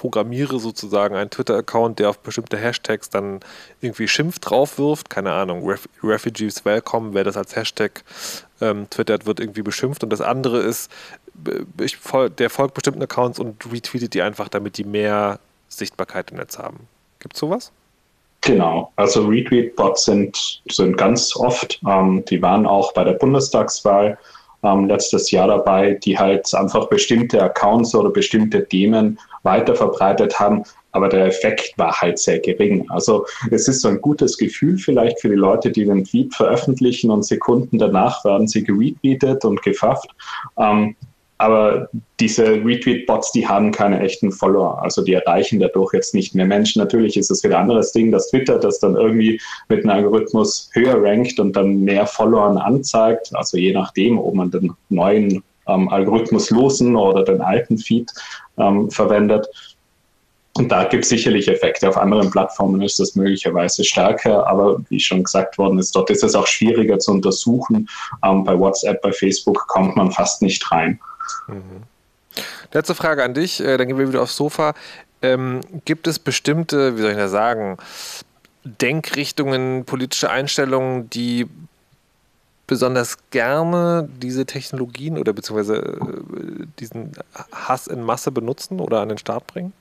programmiere 0.00 0.58
sozusagen 0.58 1.14
einen 1.14 1.28
Twitter-Account, 1.28 1.98
der 1.98 2.08
auf 2.08 2.18
bestimmte 2.20 2.56
Hashtags 2.56 3.10
dann 3.10 3.40
irgendwie 3.82 4.08
Schimpf 4.08 4.38
draufwirft. 4.38 5.10
Keine 5.10 5.32
Ahnung, 5.32 5.68
Ref 5.68 5.86
Refugees 6.02 6.64
Welcome, 6.64 7.12
wer 7.12 7.22
das 7.22 7.36
als 7.36 7.54
Hashtag 7.54 8.02
ähm, 8.62 8.88
twittert, 8.88 9.26
wird 9.26 9.40
irgendwie 9.40 9.60
beschimpft. 9.60 10.02
Und 10.02 10.08
das 10.10 10.22
andere 10.22 10.60
ist, 10.60 10.90
ich, 11.78 11.98
der 12.38 12.48
folgt 12.48 12.72
bestimmten 12.72 13.02
Accounts 13.02 13.38
und 13.38 13.70
retweetet 13.70 14.14
die 14.14 14.22
einfach, 14.22 14.48
damit 14.48 14.78
die 14.78 14.84
mehr 14.84 15.38
Sichtbarkeit 15.68 16.30
im 16.30 16.38
Netz 16.38 16.58
haben. 16.58 16.88
Gibt 17.18 17.34
es 17.34 17.40
sowas? 17.40 17.70
Genau, 18.40 18.90
also 18.96 19.26
Retweet-Bots 19.26 20.06
sind, 20.06 20.62
sind 20.70 20.96
ganz 20.96 21.36
oft, 21.36 21.78
ähm, 21.86 22.24
die 22.30 22.40
waren 22.40 22.64
auch 22.64 22.94
bei 22.94 23.04
der 23.04 23.12
Bundestagswahl 23.12 24.16
ähm, 24.62 24.88
letztes 24.88 25.30
Jahr 25.30 25.48
dabei, 25.48 25.92
die 25.92 26.18
halt 26.18 26.54
einfach 26.54 26.88
bestimmte 26.88 27.42
Accounts 27.42 27.94
oder 27.94 28.08
bestimmte 28.08 28.66
Themen 28.66 29.18
weiter 29.42 29.74
verbreitet 29.74 30.38
haben. 30.38 30.64
Aber 30.92 31.08
der 31.08 31.26
Effekt 31.26 31.72
war 31.76 31.92
halt 32.00 32.18
sehr 32.18 32.40
gering. 32.40 32.84
Also 32.90 33.24
es 33.50 33.68
ist 33.68 33.82
so 33.82 33.88
ein 33.88 34.00
gutes 34.00 34.36
Gefühl 34.36 34.76
vielleicht 34.76 35.20
für 35.20 35.28
die 35.28 35.36
Leute, 35.36 35.70
die 35.70 35.84
den 35.84 36.04
Tweet 36.04 36.34
veröffentlichen 36.34 37.10
und 37.10 37.24
Sekunden 37.24 37.78
danach 37.78 38.24
werden 38.24 38.48
sie 38.48 38.64
geretweetet 38.64 39.44
und 39.44 39.62
gefafft. 39.62 40.10
Ähm, 40.58 40.96
aber 41.40 41.88
diese 42.20 42.62
Retweet-Bots, 42.62 43.32
die 43.32 43.48
haben 43.48 43.72
keine 43.72 44.00
echten 44.00 44.30
Follower. 44.30 44.82
Also 44.82 45.02
die 45.02 45.14
erreichen 45.14 45.58
dadurch 45.58 45.94
jetzt 45.94 46.14
nicht 46.14 46.34
mehr 46.34 46.44
Menschen. 46.44 46.80
Natürlich 46.80 47.16
ist 47.16 47.30
es 47.30 47.42
wieder 47.42 47.56
ein 47.56 47.62
anderes 47.62 47.92
Ding, 47.92 48.12
dass 48.12 48.28
Twitter 48.28 48.58
das 48.58 48.78
dann 48.78 48.94
irgendwie 48.94 49.40
mit 49.70 49.82
einem 49.82 50.04
Algorithmus 50.04 50.68
höher 50.74 51.02
rankt 51.02 51.40
und 51.40 51.56
dann 51.56 51.80
mehr 51.80 52.06
Followern 52.06 52.58
anzeigt. 52.58 53.30
Also 53.32 53.56
je 53.56 53.72
nachdem, 53.72 54.18
ob 54.18 54.34
man 54.34 54.50
den 54.50 54.74
neuen 54.90 55.42
ähm, 55.70 55.88
Algorithmus 55.88 56.50
losen 56.50 56.96
oder 56.96 57.24
den 57.24 57.40
alten 57.40 57.78
Feed 57.78 58.10
ähm, 58.58 58.90
verwendet. 58.90 59.46
Und 60.54 60.68
da 60.70 60.84
gibt 60.84 61.04
es 61.04 61.10
sicherlich 61.10 61.48
Effekte. 61.48 61.88
Auf 61.88 61.96
anderen 61.96 62.30
Plattformen 62.30 62.82
ist 62.82 62.98
das 62.98 63.14
möglicherweise 63.14 63.84
stärker, 63.84 64.46
aber 64.46 64.80
wie 64.88 64.98
schon 64.98 65.22
gesagt 65.22 65.56
worden 65.58 65.78
ist, 65.78 65.94
dort 65.94 66.10
ist 66.10 66.24
es 66.24 66.34
auch 66.34 66.46
schwieriger 66.46 66.98
zu 66.98 67.12
untersuchen. 67.12 67.88
Ähm, 68.24 68.44
bei 68.44 68.58
WhatsApp, 68.58 69.00
bei 69.00 69.12
Facebook 69.12 69.66
kommt 69.68 69.96
man 69.96 70.10
fast 70.10 70.42
nicht 70.42 70.70
rein. 70.70 70.98
Mhm. 71.46 71.84
Letzte 72.72 72.94
Frage 72.94 73.24
an 73.24 73.34
dich, 73.34 73.60
äh, 73.60 73.76
dann 73.76 73.88
gehen 73.88 73.98
wir 73.98 74.08
wieder 74.08 74.22
aufs 74.22 74.36
Sofa. 74.36 74.74
Ähm, 75.22 75.60
gibt 75.84 76.06
es 76.06 76.18
bestimmte, 76.18 76.96
wie 76.96 77.02
soll 77.02 77.10
ich 77.12 77.16
das 77.16 77.30
sagen, 77.30 77.76
Denkrichtungen, 78.64 79.84
politische 79.84 80.30
Einstellungen, 80.30 81.10
die 81.10 81.46
besonders 82.70 83.18
gerne 83.30 84.08
diese 84.22 84.46
Technologien 84.46 85.18
oder 85.18 85.32
beziehungsweise 85.32 85.76
äh, 85.76 86.66
diesen 86.78 87.10
Hass 87.52 87.88
in 87.88 88.04
Masse 88.04 88.30
benutzen 88.30 88.78
oder 88.78 89.00
an 89.00 89.08
den 89.08 89.18
Start 89.18 89.44
bringen? 89.48 89.72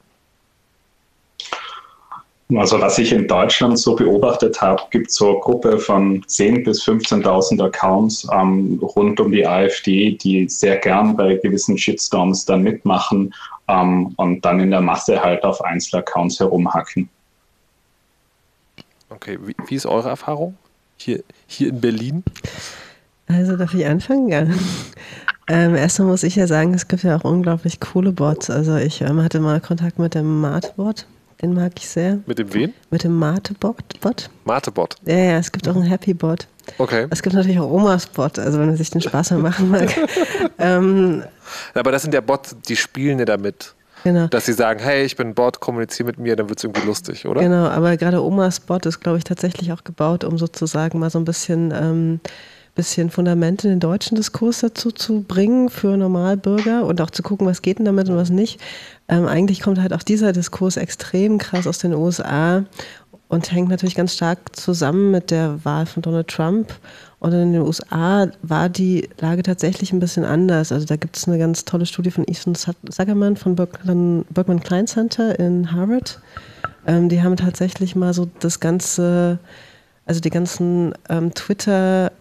Also 2.55 2.81
was 2.81 2.97
ich 2.97 3.11
in 3.11 3.27
Deutschland 3.27 3.77
so 3.77 3.95
beobachtet 3.95 4.59
habe, 4.59 4.81
gibt 4.89 5.11
es 5.11 5.17
so 5.17 5.29
eine 5.29 5.39
Gruppe 5.39 5.77
von 5.77 6.23
10.000 6.23 6.63
bis 6.63 6.83
15.000 6.83 7.63
Accounts 7.63 8.27
ähm, 8.33 8.79
rund 8.81 9.19
um 9.19 9.31
die 9.31 9.45
AfD, 9.45 10.13
die 10.13 10.49
sehr 10.49 10.77
gern 10.77 11.15
bei 11.15 11.35
gewissen 11.35 11.77
Shitstorms 11.77 12.45
dann 12.45 12.63
mitmachen 12.63 13.35
ähm, 13.67 14.13
und 14.15 14.43
dann 14.43 14.59
in 14.59 14.71
der 14.71 14.81
Masse 14.81 15.21
halt 15.21 15.43
auf 15.43 15.63
Einzelaccounts 15.63 16.39
herumhacken. 16.39 17.07
Okay, 19.11 19.37
wie, 19.43 19.55
wie, 19.67 19.75
ist 19.75 19.85
eure 19.85 20.09
Erfahrung 20.09 20.57
hier, 20.97 21.23
hier 21.45 21.69
in 21.69 21.79
Berlin? 21.79 22.23
Also 23.29 23.55
darf 23.55 23.73
ich 23.73 23.85
anfangen? 23.85 24.27
Ja. 24.29 24.45
Ähm, 25.51 25.75
erstmal 25.75 26.09
muss 26.09 26.21
ich 26.21 26.35
ja 26.35 26.45
sagen, 26.45 26.75
es 26.75 26.87
gibt 26.87 27.01
ja 27.01 27.15
auch 27.15 27.23
unglaublich 27.23 27.79
coole 27.79 28.11
Bots. 28.11 28.51
Also 28.51 28.75
ich 28.75 29.01
ähm, 29.01 29.23
hatte 29.23 29.39
mal 29.39 29.59
Kontakt 29.59 29.97
mit 29.97 30.13
dem 30.13 30.41
Mate-Bot. 30.41 31.07
Den 31.41 31.55
mag 31.55 31.71
ich 31.77 31.89
sehr. 31.89 32.19
Mit 32.27 32.37
dem 32.37 32.53
wen? 32.53 32.73
Mit 32.91 33.03
dem 33.03 33.17
Mate-Bot. 33.17 33.83
Mate-Bot? 34.45 34.95
Ja, 35.07 35.15
ja, 35.15 35.37
es 35.39 35.51
gibt 35.51 35.67
auch 35.67 35.75
einen 35.75 35.85
Happy-Bot. 35.85 36.47
Okay. 36.77 37.07
Es 37.09 37.23
gibt 37.23 37.35
natürlich 37.35 37.59
auch 37.59 37.71
Omas-Bot, 37.71 38.37
also 38.37 38.59
wenn 38.59 38.67
man 38.67 38.77
sich 38.77 38.91
den 38.91 39.01
Spaß 39.01 39.31
mal 39.31 39.39
machen 39.39 39.71
mag. 39.71 39.89
ähm, 40.59 41.23
Aber 41.73 41.91
das 41.91 42.03
sind 42.03 42.13
ja 42.13 42.21
Bots, 42.21 42.55
die 42.67 42.75
spielen 42.75 43.17
ja 43.17 43.25
damit. 43.25 43.73
Genau. 44.03 44.27
Dass 44.27 44.45
sie 44.45 44.53
sagen, 44.53 44.79
hey, 44.79 45.03
ich 45.03 45.15
bin 45.15 45.29
ein 45.29 45.33
Bot, 45.33 45.59
kommuniziere 45.59 46.05
mit 46.07 46.19
mir, 46.19 46.35
dann 46.35 46.47
wird 46.47 46.59
es 46.59 46.63
irgendwie 46.63 46.85
lustig, 46.85 47.25
oder? 47.25 47.41
Genau, 47.41 47.67
aber 47.67 47.97
gerade 47.97 48.23
Omas 48.23 48.59
Bot 48.59 48.85
ist, 48.85 48.99
glaube 48.99 49.17
ich, 49.17 49.23
tatsächlich 49.23 49.73
auch 49.73 49.83
gebaut, 49.83 50.23
um 50.23 50.37
sozusagen 50.37 50.99
mal 50.99 51.09
so 51.09 51.19
ein 51.19 51.25
bisschen 51.25 51.73
ähm, 51.75 52.19
bisschen 52.79 53.09
Fundament 53.09 53.65
in 53.65 53.71
den 53.71 53.81
deutschen 53.81 54.15
Diskurs 54.15 54.61
dazu 54.61 54.93
zu 54.93 55.23
bringen 55.23 55.67
für 55.67 55.97
Normalbürger 55.97 56.85
und 56.85 57.01
auch 57.01 57.09
zu 57.09 57.21
gucken, 57.23 57.45
was 57.45 57.61
geht 57.61 57.77
denn 57.77 57.85
damit 57.85 58.07
und 58.07 58.15
was 58.15 58.29
nicht. 58.29 58.57
Ähm, 59.09 59.27
eigentlich 59.27 59.59
kommt 59.59 59.81
halt 59.81 59.91
auch 59.93 60.01
dieser 60.01 60.31
Diskurs 60.31 60.77
extrem 60.77 61.39
krass 61.39 61.67
aus 61.67 61.79
den 61.79 61.93
USA 61.93 62.63
und 63.27 63.51
hängt 63.51 63.67
natürlich 63.67 63.95
ganz 63.95 64.13
stark 64.13 64.55
zusammen 64.55 65.11
mit 65.11 65.29
der 65.29 65.65
Wahl 65.65 65.87
von 65.87 66.01
Donald 66.01 66.29
Trump. 66.29 66.73
Und 67.19 67.33
in 67.33 67.51
den 67.51 67.61
USA 67.63 68.29
war 68.43 68.69
die 68.69 69.09
Lage 69.19 69.43
tatsächlich 69.43 69.91
ein 69.91 69.99
bisschen 69.99 70.23
anders. 70.23 70.71
Also 70.71 70.85
da 70.85 70.95
gibt 70.95 71.17
es 71.17 71.27
eine 71.27 71.37
ganz 71.37 71.65
tolle 71.65 71.85
Studie 71.85 72.11
von 72.11 72.25
Ethan 72.29 72.55
Zuckerman 72.55 73.35
von 73.35 73.57
Berkman, 73.57 74.23
Berkman 74.29 74.61
Klein 74.61 74.87
Center 74.87 75.37
in 75.37 75.73
Harvard. 75.73 76.21
Ähm, 76.87 77.09
die 77.09 77.21
haben 77.21 77.35
tatsächlich 77.35 77.97
mal 77.97 78.13
so 78.13 78.29
das 78.39 78.61
ganze, 78.61 79.37
also 80.05 80.21
die 80.21 80.29
ganzen 80.29 80.93
ähm, 81.09 81.33
Twitter 81.33 82.13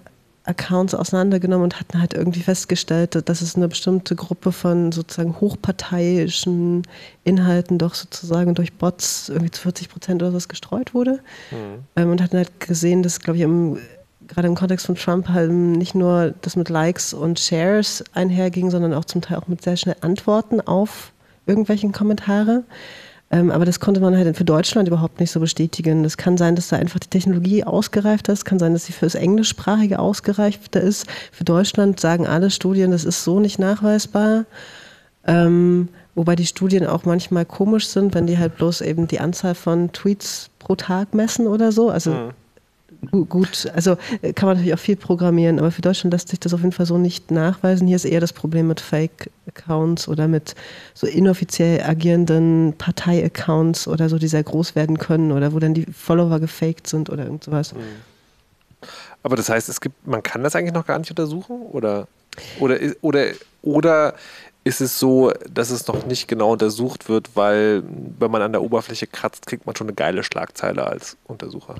Accounts 0.49 0.95
auseinandergenommen 0.95 1.65
und 1.65 1.81
hatten 1.81 2.01
halt 2.01 2.15
irgendwie 2.15 2.41
festgestellt, 2.41 3.29
dass 3.29 3.43
es 3.43 3.55
eine 3.55 3.69
bestimmte 3.69 4.17
Gruppe 4.17 4.51
von 4.51 4.93
sozusagen 4.93 5.41
hochparteiischen 5.41 6.83
Inhalten 7.25 7.79
doch 7.79 7.95
sozusagen 7.95 8.55
durch 8.55 8.73
Bots 8.73 9.29
irgendwie 9.29 9.51
zu 9.51 9.63
40 9.63 9.89
Prozent 9.91 10.23
oder 10.23 10.33
was 10.33 10.49
gestreut 10.49 10.95
wurde. 10.95 11.21
Mhm. 11.51 11.85
Ähm, 11.97 12.11
und 12.11 12.23
hatten 12.23 12.39
halt 12.39 12.61
gesehen, 12.61 13.03
dass, 13.03 13.21
glaube 13.21 13.37
ich, 13.37 13.43
im, 13.43 13.79
gerade 14.27 14.49
im 14.49 14.55
Kontext 14.55 14.87
von 14.87 14.95
Trump 14.95 15.29
halt 15.29 15.51
nicht 15.51 15.95
nur 15.95 16.35
das 16.41 16.57
mit 16.57 16.71
Likes 16.71 17.13
und 17.13 17.39
Shares 17.39 18.03
einherging, 18.15 18.71
sondern 18.71 18.95
auch 18.95 19.05
zum 19.05 19.21
Teil 19.21 19.39
auch 19.39 19.49
mit 19.49 19.63
sehr 19.63 19.77
schnell 19.77 19.97
Antworten 20.01 20.61
auf 20.61 21.13
irgendwelchen 21.47 21.93
Kommentare. 21.93 22.65
Ähm, 23.31 23.51
aber 23.51 23.67
das 23.67 23.79
konnte 23.79 24.01
man 24.01 24.17
halt 24.17 24.37
für 24.37 24.45
Deutschland 24.45 24.89
überhaupt 24.89 25.21
nicht 25.21 25.31
so 25.31 25.41
bestätigen. 25.41 26.05
Es 26.05 26.17
kann 26.17 26.39
sein, 26.39 26.57
dass 26.57 26.69
da 26.69 26.77
einfach 26.77 26.99
die 26.99 27.09
Technologie 27.09 27.63
ausgereift 27.65 28.29
ist. 28.29 28.45
Kann 28.45 28.59
sein, 28.59 28.73
dass 28.73 28.87
sie 28.87 28.93
für 28.93 29.07
das 29.07 29.15
Englischsprachige 29.15 29.99
ausgereifter 29.99 30.81
ist. 30.81 31.07
Für 31.31 31.45
Deutschland 31.45 32.01
sagen 32.01 32.27
alle 32.27 32.51
Studien, 32.51 32.91
das 32.91 33.05
ist 33.05 33.25
so 33.25 33.39
nicht 33.39 33.59
nachweisbar. 33.59 34.47
Ähm, 35.27 35.89
wobei 36.15 36.37
die 36.37 36.47
Studien 36.47 36.87
auch 36.87 37.05
manchmal 37.05 37.45
komisch 37.45 37.89
sind, 37.89 38.15
wenn 38.15 38.27
die 38.27 38.39
halt 38.39 38.57
bloß 38.57 38.81
eben 38.81 39.09
die 39.09 39.21
Anzahl 39.21 39.55
von 39.55 39.93
Tweets 39.93 40.49
pro 40.59 40.75
Tag 40.75 41.13
messen 41.13 41.47
oder 41.47 41.71
so. 41.71 41.91
Also 41.91 42.13
mhm 42.13 42.31
gut, 43.29 43.71
also 43.75 43.97
äh, 44.23 44.33
kann 44.33 44.49
man 44.49 44.57
natürlich 44.57 44.75
auch 44.75 44.79
viel 44.79 44.97
programmieren, 44.97 45.59
aber 45.59 45.71
für 45.71 45.83
Deutschland 45.83 46.13
lässt 46.13 46.29
sich 46.29 46.41
das 46.41 46.53
auf 46.53 46.61
jeden 46.61 46.73
Fall 46.73 46.87
so 46.87 46.99
nicht 46.99 47.31
nachweisen. 47.31 47.87
Hier 47.87 47.97
ist 47.97 48.05
eher 48.05 48.21
das 48.21 48.33
Problem 48.33 48.69
mit 48.69 48.81
Fake-Accounts 48.81 50.09
oder 50.09 50.29
mit 50.29 50.55
so 50.95 51.07
inoffiziell 51.07 51.83
agierenden 51.83 52.75
Partei-Accounts 52.77 53.89
oder 53.89 54.09
so, 54.09 54.19
die 54.19 54.29
sehr 54.29 54.43
groß 54.43 54.75
werden 54.75 54.99
können 54.99 55.33
oder 55.33 55.53
wo 55.53 55.59
dann 55.59 55.75
die 55.75 55.87
Follower 55.87 56.41
gefaked 56.41 56.87
sind 56.87 57.11
oder 57.11 57.25
irgend 57.25 57.45
sowas. 57.45 57.73
Mhm. 57.73 57.79
Aber 59.23 59.37
das 59.37 59.49
heißt, 59.49 59.69
es 59.69 59.81
gibt, 59.81 60.07
man 60.07 60.23
kann 60.23 60.43
das 60.43 60.55
eigentlich 60.55 60.75
noch 60.75 60.87
gar 60.87 60.99
nicht 60.99 61.11
untersuchen? 61.11 61.63
Oder, 61.63 62.07
oder, 62.61 62.79
oder, 63.01 63.27
oder 63.63 64.15
ist 64.65 64.81
es 64.81 64.99
so, 64.99 65.33
dass 65.51 65.71
es 65.71 65.87
noch 65.87 66.07
nicht 66.07 66.29
genau 66.29 66.53
untersucht 66.53 67.09
wird, 67.09 67.31
weil 67.35 67.83
wenn 68.19 68.31
man 68.31 68.43
an 68.43 68.53
der 68.53 68.63
Oberfläche 68.63 69.07
kratzt, 69.07 69.47
kriegt 69.47 69.67
man 69.67 69.75
schon 69.75 69.87
eine 69.87 69.95
geile 69.95 70.23
Schlagzeile 70.23 70.87
als 70.87 71.17
Untersucher? 71.25 71.77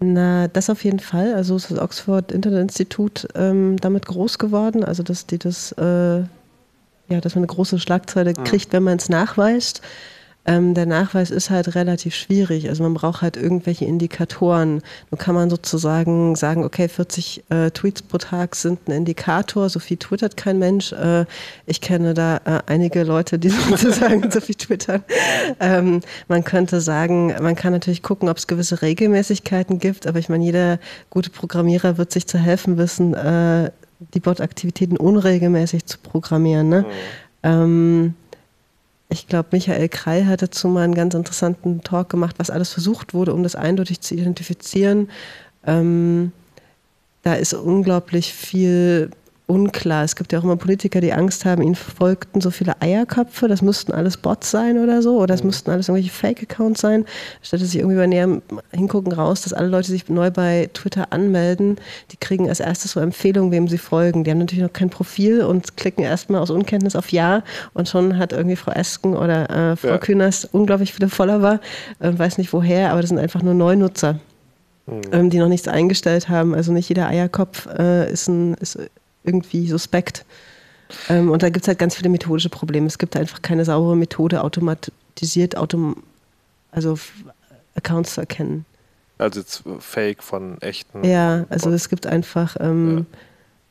Na, 0.00 0.48
das 0.48 0.70
auf 0.70 0.84
jeden 0.84 1.00
Fall. 1.00 1.34
Also 1.34 1.56
ist 1.56 1.70
das 1.70 1.78
Oxford 1.78 2.32
Internet 2.32 2.60
Institut 2.62 3.28
ähm, 3.34 3.76
damit 3.80 4.06
groß 4.06 4.38
geworden, 4.38 4.84
also 4.84 5.02
dass 5.02 5.26
die 5.26 5.38
das, 5.38 5.72
äh, 5.72 6.18
ja, 6.18 7.20
dass 7.20 7.34
man 7.34 7.44
eine 7.44 7.46
große 7.46 7.78
Schlagzeile 7.78 8.34
mhm. 8.36 8.44
kriegt, 8.44 8.72
wenn 8.72 8.82
man 8.82 8.98
es 8.98 9.08
nachweist. 9.08 9.82
Ähm, 10.46 10.74
der 10.74 10.86
Nachweis 10.86 11.30
ist 11.30 11.50
halt 11.50 11.74
relativ 11.74 12.14
schwierig. 12.14 12.68
Also 12.68 12.82
man 12.82 12.94
braucht 12.94 13.22
halt 13.22 13.36
irgendwelche 13.36 13.86
Indikatoren. 13.86 14.82
Nun 15.10 15.18
kann 15.18 15.34
man 15.34 15.48
sozusagen 15.48 16.36
sagen, 16.36 16.64
okay, 16.64 16.88
40 16.88 17.44
äh, 17.48 17.70
Tweets 17.70 18.02
pro 18.02 18.18
Tag 18.18 18.54
sind 18.54 18.86
ein 18.86 18.92
Indikator. 18.92 19.68
So 19.70 19.80
viel 19.80 19.96
twittert 19.96 20.36
kein 20.36 20.58
Mensch. 20.58 20.92
Äh, 20.92 21.24
ich 21.66 21.80
kenne 21.80 22.12
da 22.12 22.36
äh, 22.44 22.60
einige 22.66 23.04
Leute, 23.04 23.38
die 23.38 23.48
sozusagen 23.70 24.30
so 24.30 24.40
viel 24.40 24.54
twittern. 24.54 25.02
Ähm, 25.60 26.00
man 26.28 26.44
könnte 26.44 26.80
sagen, 26.80 27.34
man 27.40 27.56
kann 27.56 27.72
natürlich 27.72 28.02
gucken, 28.02 28.28
ob 28.28 28.36
es 28.36 28.46
gewisse 28.46 28.82
Regelmäßigkeiten 28.82 29.78
gibt. 29.78 30.06
Aber 30.06 30.18
ich 30.18 30.28
meine, 30.28 30.44
jeder 30.44 30.78
gute 31.08 31.30
Programmierer 31.30 31.96
wird 31.96 32.12
sich 32.12 32.26
zu 32.26 32.38
helfen 32.38 32.76
wissen, 32.76 33.14
äh, 33.14 33.70
die 34.12 34.20
Bot-Aktivitäten 34.20 34.98
unregelmäßig 34.98 35.86
zu 35.86 35.98
programmieren. 35.98 36.68
Ne? 36.68 36.80
Mhm. 36.82 36.86
Ähm, 37.44 38.14
ich 39.08 39.28
glaube, 39.28 39.50
Michael 39.52 39.88
Krall 39.88 40.26
hat 40.26 40.42
dazu 40.42 40.68
mal 40.68 40.82
einen 40.82 40.94
ganz 40.94 41.14
interessanten 41.14 41.82
Talk 41.82 42.08
gemacht, 42.08 42.36
was 42.38 42.50
alles 42.50 42.70
versucht 42.70 43.14
wurde, 43.14 43.34
um 43.34 43.42
das 43.42 43.54
eindeutig 43.54 44.00
zu 44.00 44.14
identifizieren. 44.14 45.10
Ähm, 45.66 46.32
da 47.22 47.34
ist 47.34 47.54
unglaublich 47.54 48.32
viel 48.34 49.10
unklar. 49.46 50.04
Es 50.04 50.16
gibt 50.16 50.32
ja 50.32 50.38
auch 50.38 50.44
immer 50.44 50.56
Politiker, 50.56 51.00
die 51.02 51.12
Angst 51.12 51.44
haben, 51.44 51.62
ihnen 51.62 51.74
folgten 51.74 52.40
so 52.40 52.50
viele 52.50 52.80
Eierköpfe, 52.80 53.46
das 53.46 53.60
müssten 53.60 53.92
alles 53.92 54.16
Bots 54.16 54.50
sein 54.50 54.78
oder 54.78 55.02
so, 55.02 55.18
oder 55.18 55.34
es 55.34 55.42
mhm. 55.42 55.48
müssten 55.48 55.70
alles 55.70 55.88
irgendwelche 55.88 56.14
Fake-Accounts 56.14 56.80
sein. 56.80 57.04
Statt 57.42 57.60
dass 57.60 57.70
sie 57.70 57.80
irgendwie 57.80 57.98
bei 57.98 58.06
näherem 58.06 58.40
Hingucken 58.72 59.12
raus, 59.12 59.42
dass 59.42 59.52
alle 59.52 59.68
Leute 59.68 59.88
sich 59.88 60.08
neu 60.08 60.30
bei 60.30 60.70
Twitter 60.72 61.12
anmelden, 61.12 61.76
die 62.10 62.16
kriegen 62.16 62.48
als 62.48 62.60
erstes 62.60 62.92
so 62.92 63.00
Empfehlungen, 63.00 63.52
wem 63.52 63.68
sie 63.68 63.76
folgen. 63.76 64.24
Die 64.24 64.30
haben 64.30 64.38
natürlich 64.38 64.64
noch 64.64 64.72
kein 64.72 64.88
Profil 64.88 65.42
und 65.42 65.76
klicken 65.76 66.04
erstmal 66.04 66.40
aus 66.40 66.50
Unkenntnis 66.50 66.96
auf 66.96 67.12
Ja 67.12 67.42
und 67.74 67.88
schon 67.88 68.16
hat 68.16 68.32
irgendwie 68.32 68.56
Frau 68.56 68.72
Esken 68.72 69.14
oder 69.14 69.72
äh, 69.72 69.76
Frau 69.76 69.88
ja. 69.88 69.98
Kühners 69.98 70.46
unglaublich 70.46 70.94
viele 70.94 71.10
Follower, 71.10 71.60
äh, 72.00 72.12
weiß 72.16 72.38
nicht 72.38 72.52
woher, 72.54 72.92
aber 72.92 73.02
das 73.02 73.10
sind 73.10 73.18
einfach 73.18 73.42
nur 73.42 73.54
Neunutzer. 73.54 74.18
Mhm. 74.86 75.00
Ähm, 75.12 75.30
die 75.30 75.38
noch 75.38 75.48
nichts 75.48 75.66
eingestellt 75.66 76.28
haben. 76.28 76.54
Also 76.54 76.70
nicht 76.70 76.90
jeder 76.90 77.08
Eierkopf 77.08 77.66
äh, 77.78 78.12
ist, 78.12 78.28
ein, 78.28 78.52
ist 78.54 78.78
irgendwie 79.24 79.68
suspekt. 79.68 80.24
Ähm, 81.08 81.30
und 81.30 81.42
da 81.42 81.48
gibt 81.48 81.64
es 81.64 81.68
halt 81.68 81.78
ganz 81.78 81.96
viele 81.96 82.08
methodische 82.08 82.50
Probleme. 82.50 82.86
Es 82.86 82.98
gibt 82.98 83.16
einfach 83.16 83.42
keine 83.42 83.64
saubere 83.64 83.96
Methode, 83.96 84.42
automatisiert, 84.42 85.56
autom 85.56 86.02
also 86.70 86.98
Accounts 87.74 88.14
zu 88.14 88.20
erkennen. 88.20 88.64
Also 89.18 89.40
jetzt 89.40 89.62
Fake 89.80 90.22
von 90.22 90.60
echten. 90.60 91.04
Ja, 91.04 91.46
also 91.48 91.70
es 91.70 91.88
gibt 91.88 92.06
einfach. 92.06 92.56
Ähm, 92.60 93.06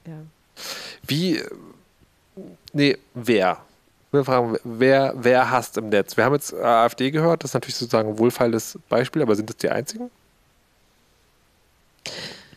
ja. 0.06 0.14
Ja. 0.14 0.20
Wie. 1.06 1.42
Nee, 2.72 2.98
wer? 3.14 3.60
Will 4.12 4.24
fragen, 4.24 4.58
wer, 4.64 5.14
wer 5.18 5.50
hasst 5.50 5.78
im 5.78 5.90
Netz? 5.90 6.18
Wir 6.18 6.26
haben 6.26 6.34
jetzt 6.34 6.54
AfD 6.54 7.12
gehört, 7.12 7.44
das 7.44 7.52
ist 7.52 7.54
natürlich 7.56 7.76
sozusagen 7.76 8.10
ein 8.10 8.20
wohlfeiles 8.20 8.78
Beispiel, 8.88 9.22
aber 9.22 9.36
sind 9.36 9.50
das 9.50 9.58
die 9.58 9.70
einzigen? 9.70 10.12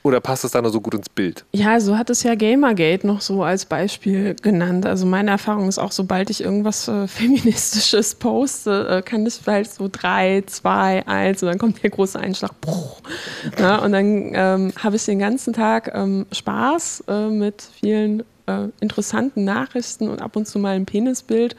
Oder 0.06 0.20
passt 0.20 0.44
das 0.44 0.52
da 0.52 0.62
nur 0.62 0.70
so 0.70 0.80
gut 0.80 0.94
ins 0.94 1.08
Bild? 1.08 1.44
Ja, 1.52 1.80
so 1.80 1.98
hat 1.98 2.10
es 2.10 2.22
ja 2.22 2.36
Gamergate 2.36 3.04
noch 3.04 3.20
so 3.20 3.42
als 3.42 3.64
Beispiel 3.64 4.36
genannt. 4.40 4.86
Also 4.86 5.04
meine 5.04 5.32
Erfahrung 5.32 5.68
ist 5.68 5.80
auch, 5.80 5.90
sobald 5.90 6.30
ich 6.30 6.44
irgendwas 6.44 6.86
äh, 6.86 7.08
Feministisches 7.08 8.14
poste, 8.14 8.86
äh, 8.88 9.02
kann 9.02 9.26
ich 9.26 9.34
vielleicht 9.34 9.74
so 9.74 9.88
drei, 9.90 10.44
zwei, 10.46 11.04
eins 11.08 11.42
und 11.42 11.48
dann 11.48 11.58
kommt 11.58 11.82
der 11.82 11.90
große 11.90 12.20
Einschlag. 12.20 12.52
Ja, 13.58 13.78
und 13.78 13.90
dann 13.90 14.30
ähm, 14.32 14.72
habe 14.78 14.94
ich 14.94 15.04
den 15.04 15.18
ganzen 15.18 15.52
Tag 15.52 15.90
ähm, 15.92 16.26
Spaß 16.30 17.02
äh, 17.08 17.26
mit 17.26 17.68
vielen 17.80 18.22
äh, 18.46 18.68
interessanten 18.80 19.44
Nachrichten 19.44 20.08
und 20.08 20.22
ab 20.22 20.36
und 20.36 20.46
zu 20.46 20.58
mal 20.58 20.76
ein 20.76 20.86
Penisbild. 20.86 21.56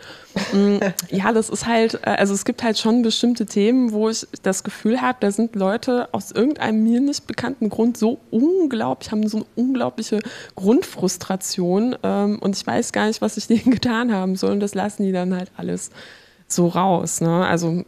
Mm, 0.53 0.77
ja, 1.09 1.31
das 1.31 1.49
ist 1.49 1.65
halt, 1.65 1.95
äh, 2.03 2.11
also 2.11 2.33
es 2.33 2.45
gibt 2.45 2.63
halt 2.63 2.77
schon 2.77 3.01
bestimmte 3.01 3.45
Themen, 3.45 3.91
wo 3.91 4.09
ich 4.09 4.27
das 4.43 4.63
Gefühl 4.63 5.01
habe, 5.01 5.17
da 5.19 5.31
sind 5.31 5.55
Leute 5.55 6.09
aus 6.13 6.31
irgendeinem 6.31 6.83
mir 6.83 6.99
nicht 6.99 7.27
bekannten 7.27 7.69
Grund 7.69 7.97
so 7.97 8.19
unglaublich, 8.31 9.11
haben 9.11 9.27
so 9.27 9.37
eine 9.37 9.45
unglaubliche 9.55 10.19
Grundfrustration 10.55 11.95
ähm, 12.03 12.39
und 12.39 12.55
ich 12.55 12.65
weiß 12.65 12.91
gar 12.91 13.07
nicht, 13.07 13.21
was 13.21 13.37
ich 13.37 13.47
denen 13.47 13.71
getan 13.71 14.13
haben 14.13 14.35
soll 14.35 14.51
und 14.51 14.59
das 14.59 14.75
lassen 14.75 15.03
die 15.03 15.11
dann 15.11 15.35
halt 15.35 15.51
alles 15.57 15.91
so 16.47 16.67
raus. 16.67 17.21
Ne? 17.21 17.45
Also 17.45 17.83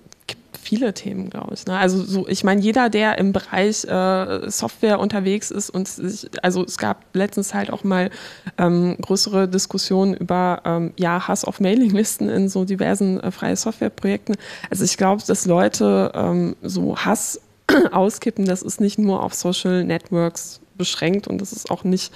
viele 0.61 0.93
Themen, 0.93 1.29
glaube 1.29 1.53
ich. 1.53 1.65
Ne? 1.65 1.77
Also 1.77 2.03
so, 2.03 2.27
ich 2.27 2.43
meine, 2.43 2.61
jeder, 2.61 2.89
der 2.89 3.17
im 3.17 3.31
Bereich 3.31 3.85
äh, 3.85 4.49
Software 4.49 4.99
unterwegs 4.99 5.51
ist 5.51 5.69
und 5.69 5.87
sich, 5.87 6.29
also 6.43 6.63
es 6.63 6.77
gab 6.77 7.03
letztens 7.13 7.53
halt 7.53 7.71
auch 7.71 7.83
mal 7.83 8.09
ähm, 8.57 8.97
größere 9.01 9.47
Diskussionen 9.47 10.13
über 10.13 10.61
ähm, 10.65 10.93
ja, 10.97 11.27
Hass 11.27 11.45
auf 11.45 11.59
Mailinglisten 11.59 12.29
in 12.29 12.49
so 12.49 12.65
diversen 12.65 13.19
äh, 13.19 13.31
freie 13.31 13.55
Softwareprojekten. 13.55 14.35
Also 14.69 14.83
ich 14.83 14.97
glaube, 14.97 15.23
dass 15.25 15.45
Leute 15.45 16.11
ähm, 16.13 16.55
so 16.61 16.97
Hass 16.97 17.39
auskippen, 17.91 18.45
das 18.45 18.61
ist 18.61 18.81
nicht 18.81 18.99
nur 18.99 19.23
auf 19.23 19.33
Social 19.33 19.83
Networks 19.83 20.59
beschränkt 20.75 21.27
und 21.27 21.39
das 21.41 21.53
ist 21.53 21.71
auch 21.71 21.83
nicht 21.83 22.13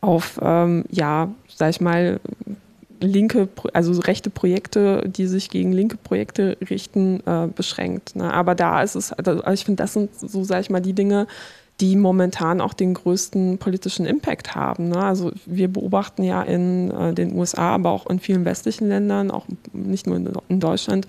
auf, 0.00 0.38
ähm, 0.42 0.84
ja, 0.90 1.28
sag 1.54 1.70
ich 1.70 1.80
mal, 1.80 2.20
linke, 3.00 3.48
also 3.72 3.98
rechte 4.00 4.30
Projekte, 4.30 5.04
die 5.06 5.26
sich 5.26 5.50
gegen 5.50 5.72
linke 5.72 5.96
Projekte 5.96 6.56
richten, 6.68 7.20
äh, 7.26 7.48
beschränkt. 7.54 8.16
Ne? 8.16 8.32
Aber 8.32 8.54
da 8.54 8.82
ist 8.82 8.94
es, 8.94 9.12
also 9.12 9.42
ich 9.52 9.64
finde, 9.64 9.82
das 9.82 9.92
sind 9.92 10.10
so, 10.18 10.44
sag 10.44 10.60
ich 10.60 10.70
mal, 10.70 10.80
die 10.80 10.94
Dinge, 10.94 11.26
die 11.80 11.96
momentan 11.96 12.60
auch 12.60 12.74
den 12.74 12.94
größten 12.94 13.58
politischen 13.58 14.04
Impact 14.04 14.54
haben. 14.54 14.88
Ne? 14.88 15.02
Also 15.02 15.30
wir 15.46 15.68
beobachten 15.68 16.24
ja 16.24 16.42
in 16.42 16.90
äh, 16.90 17.14
den 17.14 17.36
USA, 17.36 17.74
aber 17.74 17.90
auch 17.90 18.06
in 18.06 18.18
vielen 18.18 18.44
westlichen 18.44 18.88
Ländern, 18.88 19.30
auch 19.30 19.46
nicht 19.72 20.06
nur 20.06 20.16
in, 20.16 20.28
in 20.48 20.60
Deutschland, 20.60 21.06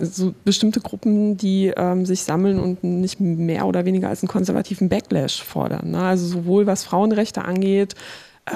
so 0.00 0.34
bestimmte 0.44 0.80
Gruppen, 0.80 1.36
die 1.36 1.72
ähm, 1.76 2.04
sich 2.04 2.24
sammeln 2.24 2.58
und 2.58 2.82
nicht 2.82 3.20
mehr 3.20 3.66
oder 3.66 3.84
weniger 3.84 4.08
als 4.08 4.22
einen 4.22 4.28
konservativen 4.28 4.88
Backlash 4.88 5.42
fordern. 5.42 5.92
Ne? 5.92 6.02
Also 6.02 6.26
sowohl 6.26 6.66
was 6.66 6.82
Frauenrechte 6.82 7.44
angeht, 7.44 7.94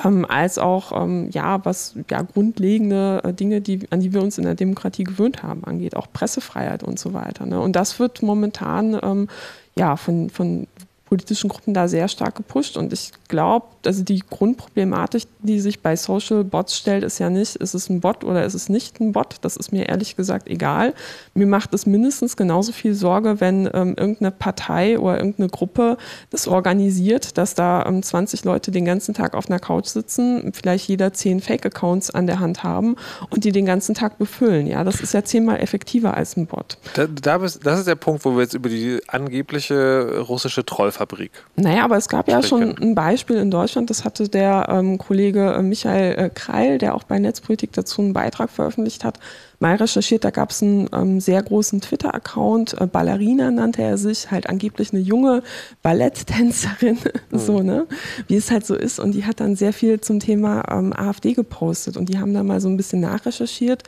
ähm, 0.04 0.24
als 0.28 0.58
auch 0.58 0.92
ähm, 1.02 1.30
ja, 1.30 1.64
was 1.64 1.94
ja, 2.10 2.22
grundlegende 2.22 3.20
äh, 3.24 3.32
Dinge, 3.32 3.60
die, 3.60 3.80
an 3.90 4.00
die 4.00 4.12
wir 4.12 4.22
uns 4.22 4.38
in 4.38 4.44
der 4.44 4.54
Demokratie 4.54 5.04
gewöhnt 5.04 5.42
haben, 5.42 5.64
angeht, 5.64 5.96
auch 5.96 6.06
Pressefreiheit 6.12 6.82
und 6.82 6.98
so 6.98 7.12
weiter. 7.12 7.46
Ne? 7.46 7.60
Und 7.60 7.76
das 7.76 7.98
wird 7.98 8.22
momentan 8.22 8.98
ähm, 9.02 9.28
ja, 9.76 9.96
von, 9.96 10.30
von 10.30 10.66
politischen 11.14 11.48
Gruppen 11.48 11.74
da 11.74 11.86
sehr 11.86 12.08
stark 12.08 12.34
gepusht. 12.34 12.76
Und 12.76 12.92
ich 12.92 13.12
glaube, 13.28 13.66
also 13.86 14.02
die 14.02 14.18
Grundproblematik, 14.18 15.28
die 15.42 15.60
sich 15.60 15.80
bei 15.80 15.94
Social 15.94 16.42
Bots 16.42 16.76
stellt, 16.76 17.04
ist 17.04 17.20
ja 17.20 17.30
nicht, 17.30 17.54
ist 17.54 17.72
es 17.72 17.88
ein 17.88 18.00
Bot 18.00 18.24
oder 18.24 18.44
ist 18.44 18.54
es 18.54 18.68
nicht 18.68 18.98
ein 18.98 19.12
Bot? 19.12 19.36
Das 19.42 19.56
ist 19.56 19.70
mir 19.70 19.88
ehrlich 19.88 20.16
gesagt 20.16 20.48
egal. 20.48 20.92
Mir 21.34 21.46
macht 21.46 21.72
es 21.72 21.86
mindestens 21.86 22.36
genauso 22.36 22.72
viel 22.72 22.94
Sorge, 22.94 23.40
wenn 23.40 23.70
ähm, 23.72 23.94
irgendeine 23.96 24.32
Partei 24.32 24.98
oder 24.98 25.18
irgendeine 25.18 25.50
Gruppe 25.50 25.98
das 26.30 26.48
organisiert, 26.48 27.38
dass 27.38 27.54
da 27.54 27.86
ähm, 27.86 28.02
20 28.02 28.44
Leute 28.44 28.72
den 28.72 28.84
ganzen 28.84 29.14
Tag 29.14 29.34
auf 29.34 29.48
einer 29.48 29.60
Couch 29.60 29.86
sitzen, 29.86 30.50
vielleicht 30.52 30.88
jeder 30.88 31.12
zehn 31.12 31.40
Fake-Accounts 31.40 32.10
an 32.10 32.26
der 32.26 32.40
Hand 32.40 32.64
haben 32.64 32.96
und 33.30 33.44
die 33.44 33.52
den 33.52 33.66
ganzen 33.66 33.94
Tag 33.94 34.18
befüllen. 34.18 34.66
Ja, 34.66 34.82
das 34.82 35.00
ist 35.00 35.14
ja 35.14 35.22
zehnmal 35.22 35.60
effektiver 35.60 36.14
als 36.14 36.36
ein 36.36 36.46
Bot. 36.48 36.76
Da, 36.94 37.06
da 37.06 37.38
bist, 37.38 37.64
das 37.64 37.78
ist 37.78 37.86
der 37.86 37.94
Punkt, 37.94 38.24
wo 38.24 38.32
wir 38.32 38.42
jetzt 38.42 38.54
über 38.54 38.68
die 38.68 39.00
angebliche 39.06 40.18
russische 40.18 40.64
Trollfabrik 40.64 41.03
Fabrik. 41.04 41.32
Naja, 41.56 41.84
aber 41.84 41.98
es 41.98 42.08
gab 42.08 42.28
ja 42.28 42.42
schon 42.42 42.78
ein 42.78 42.94
Beispiel 42.94 43.36
in 43.36 43.50
Deutschland, 43.50 43.90
das 43.90 44.04
hatte 44.04 44.26
der 44.28 44.68
ähm, 44.70 44.96
Kollege 44.96 45.52
äh, 45.52 45.62
Michael 45.62 46.18
äh, 46.18 46.30
Kreil, 46.30 46.78
der 46.78 46.94
auch 46.94 47.04
bei 47.04 47.18
Netzpolitik 47.18 47.72
dazu 47.72 48.00
einen 48.00 48.14
Beitrag 48.14 48.48
veröffentlicht 48.48 49.04
hat, 49.04 49.20
mal 49.60 49.76
recherchiert. 49.76 50.24
Da 50.24 50.30
gab 50.30 50.50
es 50.50 50.62
einen 50.62 50.88
ähm, 50.94 51.20
sehr 51.20 51.42
großen 51.42 51.82
Twitter-Account, 51.82 52.80
äh, 52.80 52.86
Ballerina 52.86 53.50
nannte 53.50 53.82
er 53.82 53.98
sich, 53.98 54.30
halt 54.30 54.48
angeblich 54.48 54.92
eine 54.92 55.02
junge 55.02 55.42
Balletttänzerin, 55.82 56.98
mhm. 57.30 57.38
so, 57.38 57.60
ne? 57.60 57.86
Wie 58.26 58.36
es 58.36 58.50
halt 58.50 58.64
so 58.64 58.74
ist. 58.74 58.98
Und 58.98 59.12
die 59.12 59.26
hat 59.26 59.40
dann 59.40 59.56
sehr 59.56 59.74
viel 59.74 60.00
zum 60.00 60.20
Thema 60.20 60.64
ähm, 60.70 60.94
AfD 60.94 61.34
gepostet 61.34 61.98
und 61.98 62.08
die 62.08 62.18
haben 62.18 62.32
da 62.32 62.42
mal 62.42 62.62
so 62.62 62.68
ein 62.68 62.78
bisschen 62.78 63.00
nachrecherchiert 63.00 63.82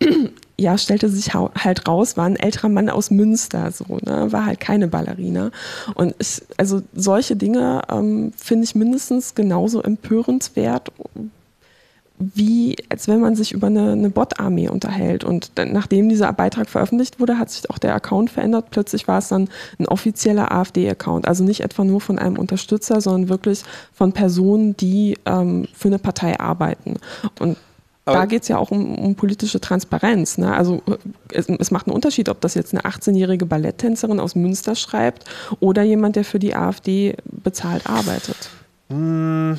ja, 0.58 0.76
stellte 0.78 1.08
sich 1.08 1.34
halt 1.34 1.88
raus, 1.88 2.16
war 2.16 2.26
ein 2.26 2.36
älterer 2.36 2.68
Mann 2.68 2.90
aus 2.90 3.10
Münster, 3.10 3.70
so, 3.72 3.98
ne? 4.04 4.30
war 4.30 4.46
halt 4.46 4.60
keine 4.60 4.88
Ballerina. 4.88 5.50
Und 5.94 6.14
ich, 6.18 6.42
also 6.56 6.82
solche 6.94 7.36
Dinge 7.36 7.82
ähm, 7.90 8.32
finde 8.36 8.64
ich 8.64 8.74
mindestens 8.74 9.34
genauso 9.34 9.82
empörenswert, 9.82 10.92
wie 12.18 12.76
als 12.88 13.06
wenn 13.06 13.20
man 13.20 13.36
sich 13.36 13.52
über 13.52 13.68
eine, 13.68 13.92
eine 13.92 14.10
Bot-Armee 14.10 14.68
unterhält. 14.68 15.22
Und 15.22 15.52
dann, 15.54 15.72
nachdem 15.72 16.08
dieser 16.08 16.32
Beitrag 16.32 16.68
veröffentlicht 16.68 17.20
wurde, 17.20 17.38
hat 17.38 17.50
sich 17.50 17.70
auch 17.70 17.78
der 17.78 17.94
Account 17.94 18.30
verändert. 18.30 18.70
Plötzlich 18.70 19.06
war 19.06 19.18
es 19.18 19.28
dann 19.28 19.48
ein 19.78 19.86
offizieller 19.86 20.50
AfD-Account. 20.50 21.28
Also 21.28 21.44
nicht 21.44 21.60
etwa 21.60 21.84
nur 21.84 22.00
von 22.00 22.18
einem 22.18 22.36
Unterstützer, 22.36 23.00
sondern 23.00 23.28
wirklich 23.28 23.62
von 23.92 24.12
Personen, 24.12 24.76
die 24.76 25.16
ähm, 25.26 25.68
für 25.74 25.88
eine 25.88 26.00
Partei 26.00 26.40
arbeiten. 26.40 26.96
Und 27.38 27.56
aber 28.08 28.20
da 28.20 28.26
geht 28.26 28.42
es 28.42 28.48
ja 28.48 28.58
auch 28.58 28.70
um, 28.70 28.94
um 28.94 29.14
politische 29.14 29.60
Transparenz. 29.60 30.38
Ne? 30.38 30.54
Also 30.54 30.82
es, 31.32 31.48
es, 31.48 31.70
macht 31.70 31.86
einen 31.86 31.94
Unterschied, 31.94 32.28
ob 32.28 32.40
das 32.40 32.54
jetzt 32.54 32.74
eine 32.74 32.82
18-jährige 32.82 33.46
Balletttänzerin 33.46 34.20
aus 34.20 34.34
Münster 34.34 34.74
schreibt 34.74 35.24
oder 35.60 35.82
jemand, 35.82 36.16
der 36.16 36.24
für 36.24 36.38
die 36.38 36.54
AfD 36.54 37.16
bezahlt 37.24 37.86
arbeitet. 37.86 38.50
Hm, 38.88 39.58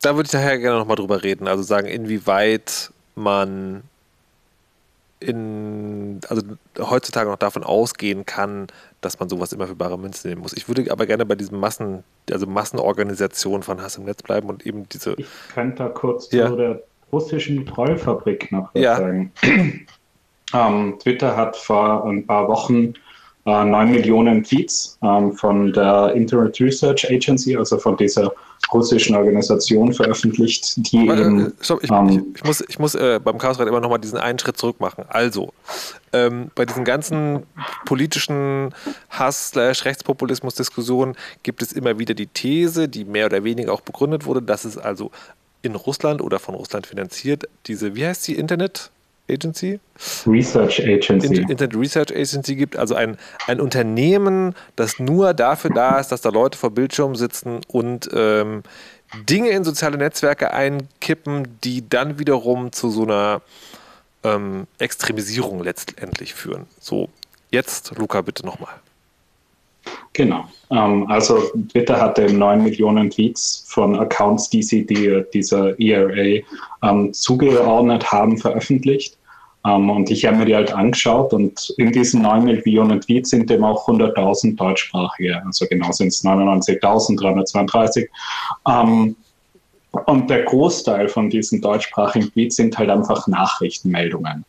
da 0.00 0.16
würde 0.16 0.26
ich 0.26 0.32
daher 0.32 0.58
gerne 0.58 0.78
nochmal 0.78 0.96
drüber 0.96 1.22
reden. 1.22 1.48
Also 1.48 1.62
sagen, 1.62 1.86
inwieweit 1.86 2.90
man 3.14 3.82
in, 5.20 6.20
also 6.28 6.42
heutzutage 6.78 7.30
noch 7.30 7.36
davon 7.36 7.62
ausgehen 7.62 8.26
kann, 8.26 8.66
dass 9.00 9.20
man 9.20 9.28
sowas 9.28 9.52
immer 9.52 9.66
für 9.66 9.74
bare 9.74 9.98
Münze 9.98 10.28
nehmen 10.28 10.42
muss. 10.42 10.52
Ich 10.52 10.68
würde 10.68 10.90
aber 10.90 11.06
gerne 11.06 11.26
bei 11.26 11.34
diesem 11.34 11.60
Massen, 11.60 12.04
also 12.30 12.46
Massenorganisation 12.46 13.62
von 13.62 13.80
Hass 13.80 13.96
im 13.96 14.04
Netz 14.04 14.22
bleiben 14.22 14.48
und 14.48 14.66
eben 14.66 14.88
diese. 14.88 15.14
Ich 15.16 15.26
könnte 15.54 15.84
da 15.84 15.88
kurz 15.88 16.30
ja. 16.32 16.48
zu 16.48 16.56
der 16.56 16.82
russischen 17.12 17.66
Trollfabrik 17.66 18.50
noch 18.50 18.74
was 18.74 18.82
ja. 18.82 18.96
sagen. 18.96 19.32
ähm, 20.54 20.98
Twitter 21.00 21.36
hat 21.36 21.56
vor 21.56 22.04
ein 22.06 22.26
paar 22.26 22.48
Wochen 22.48 22.94
äh, 23.44 23.64
9 23.64 23.90
Millionen 23.90 24.44
Tweets 24.44 24.96
ähm, 25.02 25.32
von 25.32 25.72
der 25.72 26.12
Internet 26.14 26.60
Research 26.60 27.10
Agency, 27.10 27.56
also 27.56 27.76
von 27.78 27.96
dieser 27.96 28.32
russischen 28.72 29.16
Organisation 29.16 29.92
veröffentlicht, 29.92 30.76
die 30.92 31.08
Warte, 31.08 31.22
eben, 31.22 31.52
stopp, 31.60 31.82
ich, 31.82 31.90
ähm, 31.90 32.08
ich, 32.08 32.20
ich, 32.36 32.44
muss, 32.44 32.64
ich 32.68 32.78
muss 32.78 32.94
äh, 32.94 33.18
beim 33.22 33.38
Chaosrat 33.38 33.66
immer 33.66 33.80
noch 33.80 33.90
mal 33.90 33.98
diesen 33.98 34.18
einen 34.18 34.38
Schritt 34.38 34.56
zurück 34.56 34.78
machen. 34.80 35.04
Also, 35.08 35.52
ähm, 36.12 36.52
bei 36.54 36.64
diesen 36.64 36.84
ganzen 36.84 37.42
politischen 37.84 38.72
Hass-Rechtspopulismus-Diskussionen 39.10 41.16
gibt 41.42 41.62
es 41.62 41.72
immer 41.72 41.98
wieder 41.98 42.14
die 42.14 42.28
These, 42.28 42.88
die 42.88 43.04
mehr 43.04 43.26
oder 43.26 43.42
weniger 43.44 43.72
auch 43.72 43.80
begründet 43.80 44.24
wurde, 44.24 44.42
dass 44.42 44.64
es 44.64 44.78
also 44.78 45.10
in 45.62 45.74
Russland 45.74 46.20
oder 46.20 46.38
von 46.38 46.54
Russland 46.54 46.86
finanziert, 46.86 47.48
diese, 47.66 47.94
wie 47.94 48.06
heißt 48.06 48.26
die, 48.28 48.36
Internet 48.36 48.90
Agency? 49.30 49.80
Research 50.26 50.80
Agency. 50.80 51.40
Internet 51.42 51.76
Research 51.76 52.10
Agency 52.10 52.56
gibt, 52.56 52.76
also 52.76 52.94
ein, 52.94 53.16
ein 53.46 53.60
Unternehmen, 53.60 54.54
das 54.76 54.98
nur 54.98 55.32
dafür 55.34 55.70
da 55.70 56.00
ist, 56.00 56.08
dass 56.08 56.20
da 56.20 56.30
Leute 56.30 56.58
vor 56.58 56.70
Bildschirmen 56.70 57.14
sitzen 57.14 57.60
und 57.68 58.10
ähm, 58.12 58.62
Dinge 59.28 59.50
in 59.50 59.64
soziale 59.64 59.98
Netzwerke 59.98 60.52
einkippen, 60.52 61.58
die 61.62 61.88
dann 61.88 62.18
wiederum 62.18 62.72
zu 62.72 62.90
so 62.90 63.04
einer 63.04 63.42
ähm, 64.24 64.66
Extremisierung 64.78 65.62
letztendlich 65.62 66.34
führen. 66.34 66.66
So, 66.80 67.08
jetzt, 67.50 67.96
Luca, 67.96 68.22
bitte 68.22 68.44
nochmal. 68.44 68.74
Genau. 70.12 70.44
Ähm, 70.70 71.06
also 71.08 71.40
Twitter 71.70 72.00
hatte 72.00 72.32
9 72.32 72.62
Millionen 72.62 73.10
Tweets 73.10 73.64
von 73.68 73.98
Accounts, 73.98 74.50
die 74.50 74.62
sie 74.62 74.86
die, 74.86 75.22
dieser 75.32 75.78
ERA 75.80 76.42
ähm, 76.82 77.12
zugeordnet 77.12 78.12
haben, 78.12 78.38
veröffentlicht. 78.38 79.16
Ähm, 79.64 79.90
und 79.90 80.10
ich 80.10 80.24
habe 80.26 80.36
mir 80.38 80.44
die 80.44 80.54
halt 80.54 80.72
angeschaut 80.72 81.32
und 81.32 81.72
in 81.78 81.92
diesen 81.92 82.22
9 82.22 82.44
Millionen 82.44 83.00
Tweets 83.00 83.30
sind 83.30 83.50
eben 83.50 83.64
auch 83.64 83.86
100.000 83.88 84.56
deutschsprachige. 84.56 85.42
Also 85.44 85.66
genau 85.66 85.92
sind 85.92 86.08
es 86.08 86.24
99.332. 86.24 88.08
Ähm, 88.68 89.16
und 90.06 90.30
der 90.30 90.44
Großteil 90.44 91.08
von 91.08 91.28
diesen 91.30 91.60
deutschsprachigen 91.60 92.32
Tweets 92.32 92.56
sind 92.56 92.76
halt 92.78 92.90
einfach 92.90 93.26
Nachrichtenmeldungen. 93.26 94.44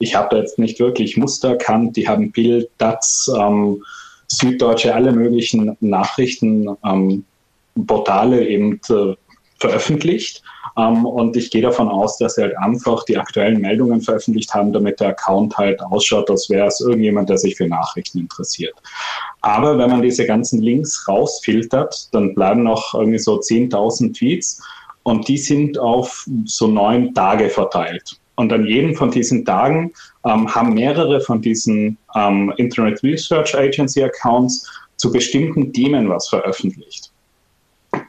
Ich 0.00 0.14
habe 0.14 0.28
da 0.30 0.38
jetzt 0.38 0.58
nicht 0.58 0.78
wirklich 0.80 1.16
Muster 1.16 1.50
erkannt. 1.50 1.96
Die 1.96 2.08
haben 2.08 2.30
Bild, 2.30 2.68
DATS, 2.78 3.30
ähm, 3.36 3.82
Süddeutsche 4.28 4.94
alle 4.94 5.12
möglichen 5.12 5.76
Nachrichtenportale 5.80 8.40
ähm, 8.40 8.46
eben 8.46 8.80
äh, 8.90 9.14
veröffentlicht. 9.58 10.42
Ähm, 10.76 11.04
und 11.04 11.36
ich 11.36 11.50
gehe 11.50 11.62
davon 11.62 11.88
aus, 11.88 12.18
dass 12.18 12.36
sie 12.36 12.42
halt 12.42 12.56
einfach 12.58 13.04
die 13.04 13.18
aktuellen 13.18 13.60
Meldungen 13.60 14.00
veröffentlicht 14.00 14.54
haben, 14.54 14.72
damit 14.72 15.00
der 15.00 15.08
Account 15.08 15.56
halt 15.56 15.80
ausschaut, 15.82 16.30
als 16.30 16.48
wäre 16.48 16.66
es 16.66 16.80
irgendjemand, 16.80 17.28
der 17.28 17.38
sich 17.38 17.56
für 17.56 17.66
Nachrichten 17.66 18.20
interessiert. 18.20 18.74
Aber 19.40 19.78
wenn 19.78 19.90
man 19.90 20.02
diese 20.02 20.26
ganzen 20.26 20.62
Links 20.62 21.06
rausfiltert, 21.08 22.08
dann 22.12 22.34
bleiben 22.34 22.62
noch 22.62 22.94
irgendwie 22.94 23.18
so 23.18 23.38
10.000 23.38 24.16
Tweets 24.16 24.62
und 25.02 25.26
die 25.26 25.38
sind 25.38 25.78
auf 25.78 26.26
so 26.44 26.66
neun 26.66 27.14
Tage 27.14 27.48
verteilt. 27.48 28.18
Und 28.38 28.52
an 28.52 28.64
jedem 28.66 28.94
von 28.94 29.10
diesen 29.10 29.44
Tagen 29.44 29.92
ähm, 30.24 30.54
haben 30.54 30.72
mehrere 30.72 31.20
von 31.20 31.42
diesen 31.42 31.98
ähm, 32.14 32.52
Internet 32.56 33.02
Research 33.02 33.52
Agency 33.56 34.04
Accounts 34.04 34.64
zu 34.96 35.10
bestimmten 35.10 35.72
Themen 35.72 36.08
was 36.08 36.28
veröffentlicht. 36.28 37.10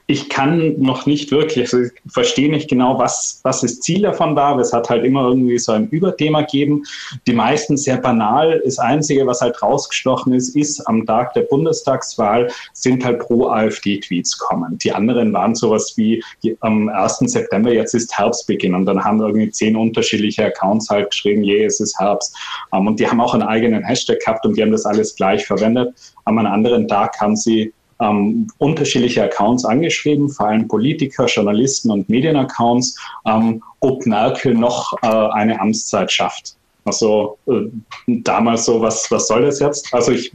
Ich 0.10 0.28
kann 0.28 0.74
noch 0.80 1.06
nicht 1.06 1.30
wirklich, 1.30 1.72
also 1.72 1.82
ich 1.82 1.92
verstehe 2.12 2.50
nicht 2.50 2.68
genau, 2.68 2.98
was, 2.98 3.42
was 3.44 3.62
das 3.62 3.80
Ziel 3.80 4.02
davon 4.02 4.36
war, 4.36 4.58
es 4.58 4.74
hat 4.74 4.90
halt 4.90 5.06
immer 5.06 5.28
irgendwie 5.28 5.60
so 5.60 5.72
ein 5.72 5.88
Überthema 5.90 6.42
gegeben. 6.42 6.82
Die 7.28 7.34
meisten 7.34 7.78
sehr 7.78 7.98
banal. 7.98 8.60
Das 8.66 8.80
Einzige, 8.80 9.28
was 9.28 9.42
halt 9.42 9.62
rausgestochen 9.62 10.34
ist, 10.34 10.56
ist 10.56 10.82
am 10.88 11.06
Tag 11.06 11.36
der 11.36 11.44
Bundestagswahl 11.44 12.50
sind 12.74 13.06
halt 13.06 13.20
pro 13.20 13.50
AfD-Tweets 13.50 14.40
kommen. 14.40 14.80
Die 14.80 14.92
anderen 14.92 15.32
waren 15.32 15.54
sowas 15.54 15.94
wie 15.96 16.24
am 16.62 16.90
1. 16.90 17.20
September, 17.26 17.72
jetzt 17.72 17.94
ist 17.94 18.18
Herbstbeginn 18.18 18.74
und 18.74 18.88
dann 18.88 19.04
haben 19.04 19.22
irgendwie 19.22 19.52
zehn 19.52 19.76
unterschiedliche 19.76 20.46
Accounts 20.46 20.90
halt 20.90 21.12
geschrieben, 21.12 21.44
je, 21.44 21.66
es 21.66 21.80
ist 21.80 22.00
Herbst. 22.00 22.36
Um, 22.72 22.88
und 22.88 23.00
die 23.00 23.08
haben 23.08 23.22
auch 23.22 23.36
einen 23.36 23.44
eigenen 23.44 23.84
Hashtag 23.84 24.22
gehabt 24.22 24.44
und 24.44 24.58
die 24.58 24.64
haben 24.64 24.72
das 24.72 24.88
alles 24.88 25.16
gleich 25.16 25.46
verwendet. 25.46 25.94
Am 26.26 26.40
anderen 26.40 26.88
Tag 26.88 27.22
haben 27.22 27.36
sie 27.36 27.74
ähm, 28.02 28.48
unterschiedliche 28.58 29.24
Accounts 29.24 29.66
angeschrieben, 29.66 30.30
vor 30.30 30.48
allem 30.48 30.68
Politiker, 30.68 31.26
Journalisten 31.26 31.92
und 31.92 32.10
Medienaccounts, 32.10 32.98
ähm, 33.26 33.62
ob 33.80 34.06
Merkel 34.06 34.54
noch 34.54 34.94
äh, 35.02 35.08
eine 35.08 35.60
Amtszeit 35.60 36.12
schafft. 36.12 36.56
Also 36.86 37.38
äh, 37.48 37.68
damals 38.08 38.66
so, 38.66 38.82
was, 38.82 39.10
was 39.12 39.28
soll 39.28 39.44
das 39.44 39.60
jetzt? 39.60 39.94
Also 39.94 40.12
ich 40.12 40.32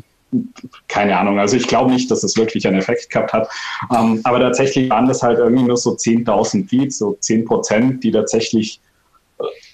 keine 0.89 1.17
Ahnung. 1.17 1.39
Also 1.39 1.57
ich 1.57 1.67
glaube 1.67 1.93
nicht, 1.93 2.11
dass 2.11 2.25
es 2.25 2.37
wirklich 2.37 2.67
einen 2.67 2.79
Effekt 2.79 3.09
gehabt 3.11 3.33
hat. 3.33 3.49
Ähm, 3.97 4.21
aber 4.25 4.41
tatsächlich 4.41 4.91
waren 4.91 5.07
das 5.07 5.23
halt 5.23 5.39
irgendwie 5.39 5.63
nur 5.63 5.77
so 5.77 5.93
10.000 5.93 6.69
Tweets, 6.69 6.99
so 6.99 7.17
10 7.21 7.45
Prozent, 7.45 8.03
die 8.03 8.11
tatsächlich 8.11 8.81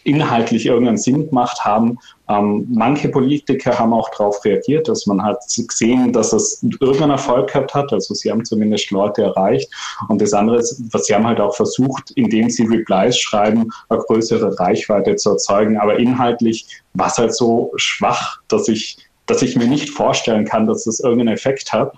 inhaltlich 0.04 0.66
irgendeinen 0.66 0.98
Sinn 0.98 1.28
gemacht 1.28 1.64
haben. 1.64 1.98
Ähm, 2.28 2.66
manche 2.70 3.08
Politiker 3.08 3.78
haben 3.78 3.92
auch 3.92 4.08
darauf 4.10 4.44
reagiert, 4.44 4.88
dass 4.88 5.06
man 5.06 5.22
hat 5.22 5.38
gesehen, 5.56 6.12
dass 6.12 6.32
es 6.32 6.62
irgendeinen 6.80 7.12
Erfolg 7.12 7.52
gehabt 7.52 7.74
hat. 7.74 7.92
Also 7.92 8.14
sie 8.14 8.30
haben 8.30 8.44
zumindest 8.44 8.90
Leute 8.90 9.22
erreicht. 9.22 9.70
Und 10.08 10.20
das 10.20 10.32
andere 10.32 10.58
ist, 10.58 10.80
was 10.92 11.06
sie 11.06 11.14
haben 11.14 11.26
halt 11.26 11.40
auch 11.40 11.54
versucht, 11.54 12.10
indem 12.12 12.50
sie 12.50 12.64
Replies 12.64 13.18
schreiben, 13.18 13.70
eine 13.88 14.00
größere 14.00 14.58
Reichweite 14.58 15.16
zu 15.16 15.30
erzeugen. 15.30 15.76
Aber 15.78 15.98
inhaltlich 15.98 16.66
war 16.94 17.08
es 17.08 17.18
halt 17.18 17.34
so 17.34 17.72
schwach, 17.76 18.38
dass 18.48 18.68
ich 18.68 18.98
dass 19.26 19.42
ich 19.42 19.54
mir 19.54 19.68
nicht 19.68 19.90
vorstellen 19.90 20.44
kann, 20.44 20.66
dass 20.66 20.84
das 20.84 20.98
irgendeinen 20.98 21.34
Effekt 21.34 21.72
hat. 21.72 21.92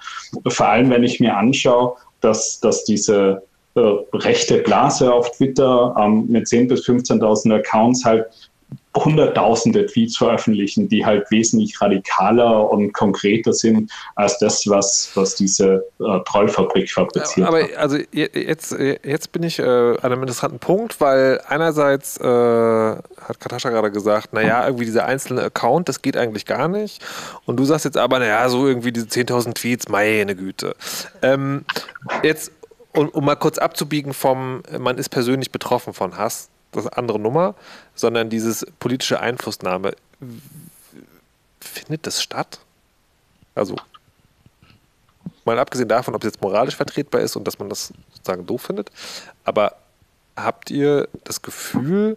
Vor 0.48 0.68
allem, 0.68 0.90
wenn 0.90 1.02
ich 1.02 1.18
mir 1.18 1.34
anschaue, 1.34 1.94
dass, 2.20 2.60
dass 2.60 2.84
diese 2.84 3.42
äh, 3.74 3.80
rechte 4.14 4.58
Blase 4.58 5.12
auf 5.12 5.30
Twitter 5.32 5.94
ähm, 5.98 6.26
mit 6.28 6.46
10.000 6.46 6.68
bis 6.68 6.86
15.000 6.86 7.54
Accounts 7.54 8.04
halt 8.04 8.26
hunderttausende 8.94 9.86
Tweets 9.86 10.18
veröffentlichen, 10.18 10.88
die 10.88 11.04
halt 11.04 11.30
wesentlich 11.30 11.80
radikaler 11.80 12.70
und 12.70 12.92
konkreter 12.92 13.52
sind 13.52 13.90
als 14.16 14.38
das, 14.38 14.68
was, 14.68 15.10
was 15.14 15.34
diese 15.34 15.84
äh, 15.98 16.20
Trollfabrik 16.26 16.90
fabriziert. 16.90 17.48
Aber 17.48 17.66
also 17.78 17.96
jetzt, 18.12 18.72
jetzt 18.72 19.32
bin 19.32 19.44
ich 19.44 19.58
äh, 19.58 19.62
an 19.62 19.98
einem 20.02 20.20
interessanten 20.20 20.58
Punkt, 20.58 21.00
weil 21.00 21.40
einerseits 21.48 22.18
äh, 22.18 22.22
hat 22.24 23.40
Katascha 23.40 23.70
gerade 23.70 23.90
gesagt, 23.90 24.34
naja, 24.34 24.66
irgendwie 24.66 24.84
dieser 24.84 25.06
einzelne 25.06 25.42
Account, 25.42 25.88
das 25.88 26.02
geht 26.02 26.18
eigentlich 26.18 26.44
gar 26.44 26.68
nicht. 26.68 27.02
Und 27.46 27.56
du 27.58 27.64
sagst 27.64 27.86
jetzt 27.86 27.96
aber, 27.96 28.18
naja, 28.18 28.46
so 28.50 28.66
irgendwie 28.66 28.92
diese 28.92 29.06
10.000 29.06 29.54
Tweets, 29.54 29.88
meine 29.88 30.36
Güte. 30.36 30.76
Ähm, 31.22 31.64
jetzt 32.22 32.52
um, 32.92 33.08
um 33.08 33.24
mal 33.24 33.36
kurz 33.36 33.58
abzubiegen 33.58 34.14
vom, 34.14 34.62
man 34.78 34.98
ist 34.98 35.08
persönlich 35.08 35.50
betroffen 35.50 35.94
von 35.94 36.16
Hass, 36.16 36.48
das 36.72 36.84
ist 36.84 36.92
eine 36.92 36.98
andere 36.98 37.18
Nummer, 37.18 37.54
sondern 37.94 38.30
dieses 38.30 38.66
politische 38.78 39.20
Einflussnahme. 39.20 39.94
Findet 41.60 42.06
das 42.06 42.22
statt? 42.22 42.60
Also, 43.54 43.76
mal 45.44 45.58
abgesehen 45.58 45.88
davon, 45.88 46.14
ob 46.14 46.22
es 46.24 46.32
jetzt 46.32 46.42
moralisch 46.42 46.76
vertretbar 46.76 47.20
ist 47.20 47.36
und 47.36 47.44
dass 47.44 47.58
man 47.58 47.68
das 47.68 47.92
sozusagen 48.14 48.46
doof 48.46 48.62
findet, 48.62 48.90
aber 49.44 49.76
habt 50.36 50.70
ihr 50.70 51.08
das 51.24 51.42
Gefühl, 51.42 52.16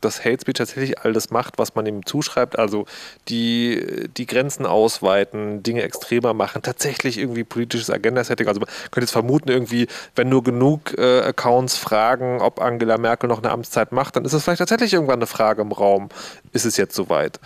dass 0.00 0.24
Hate 0.24 0.40
Speech 0.40 0.58
tatsächlich 0.58 0.98
all 1.00 1.12
das 1.12 1.30
macht, 1.30 1.58
was 1.58 1.74
man 1.74 1.86
ihm 1.86 2.06
zuschreibt, 2.06 2.58
also 2.58 2.86
die, 3.28 4.08
die 4.16 4.26
Grenzen 4.26 4.66
ausweiten, 4.66 5.62
Dinge 5.62 5.82
extremer 5.82 6.34
machen, 6.34 6.62
tatsächlich 6.62 7.18
irgendwie 7.18 7.44
politisches 7.44 7.90
Agenda-Setting. 7.90 8.48
Also 8.48 8.60
man 8.60 8.68
könnte 8.90 9.04
jetzt 9.04 9.12
vermuten, 9.12 9.50
irgendwie, 9.50 9.86
wenn 10.14 10.28
nur 10.28 10.42
genug 10.42 10.96
äh, 10.98 11.20
Accounts 11.20 11.76
fragen, 11.76 12.40
ob 12.40 12.60
Angela 12.60 12.98
Merkel 12.98 13.28
noch 13.28 13.38
eine 13.38 13.50
Amtszeit 13.50 13.92
macht, 13.92 14.16
dann 14.16 14.24
ist 14.24 14.32
es 14.32 14.44
vielleicht 14.44 14.60
tatsächlich 14.60 14.92
irgendwann 14.92 15.18
eine 15.18 15.26
Frage 15.26 15.62
im 15.62 15.72
Raum, 15.72 16.08
ist 16.52 16.64
es 16.64 16.76
jetzt 16.76 16.94
soweit? 16.94 17.40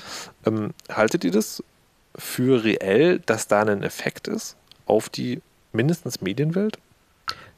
Ähm, 0.47 0.73
haltet 0.91 1.25
ihr 1.25 1.33
das 1.33 1.63
für 2.17 2.65
reell, 2.65 3.19
dass 3.21 3.49
da 3.49 3.63
ein 3.63 3.83
Effekt 3.83 4.29
ist 4.29 4.57
auf 4.87 5.09
die 5.09 5.41
mindestens 5.73 6.21
Medienwelt? 6.21 6.79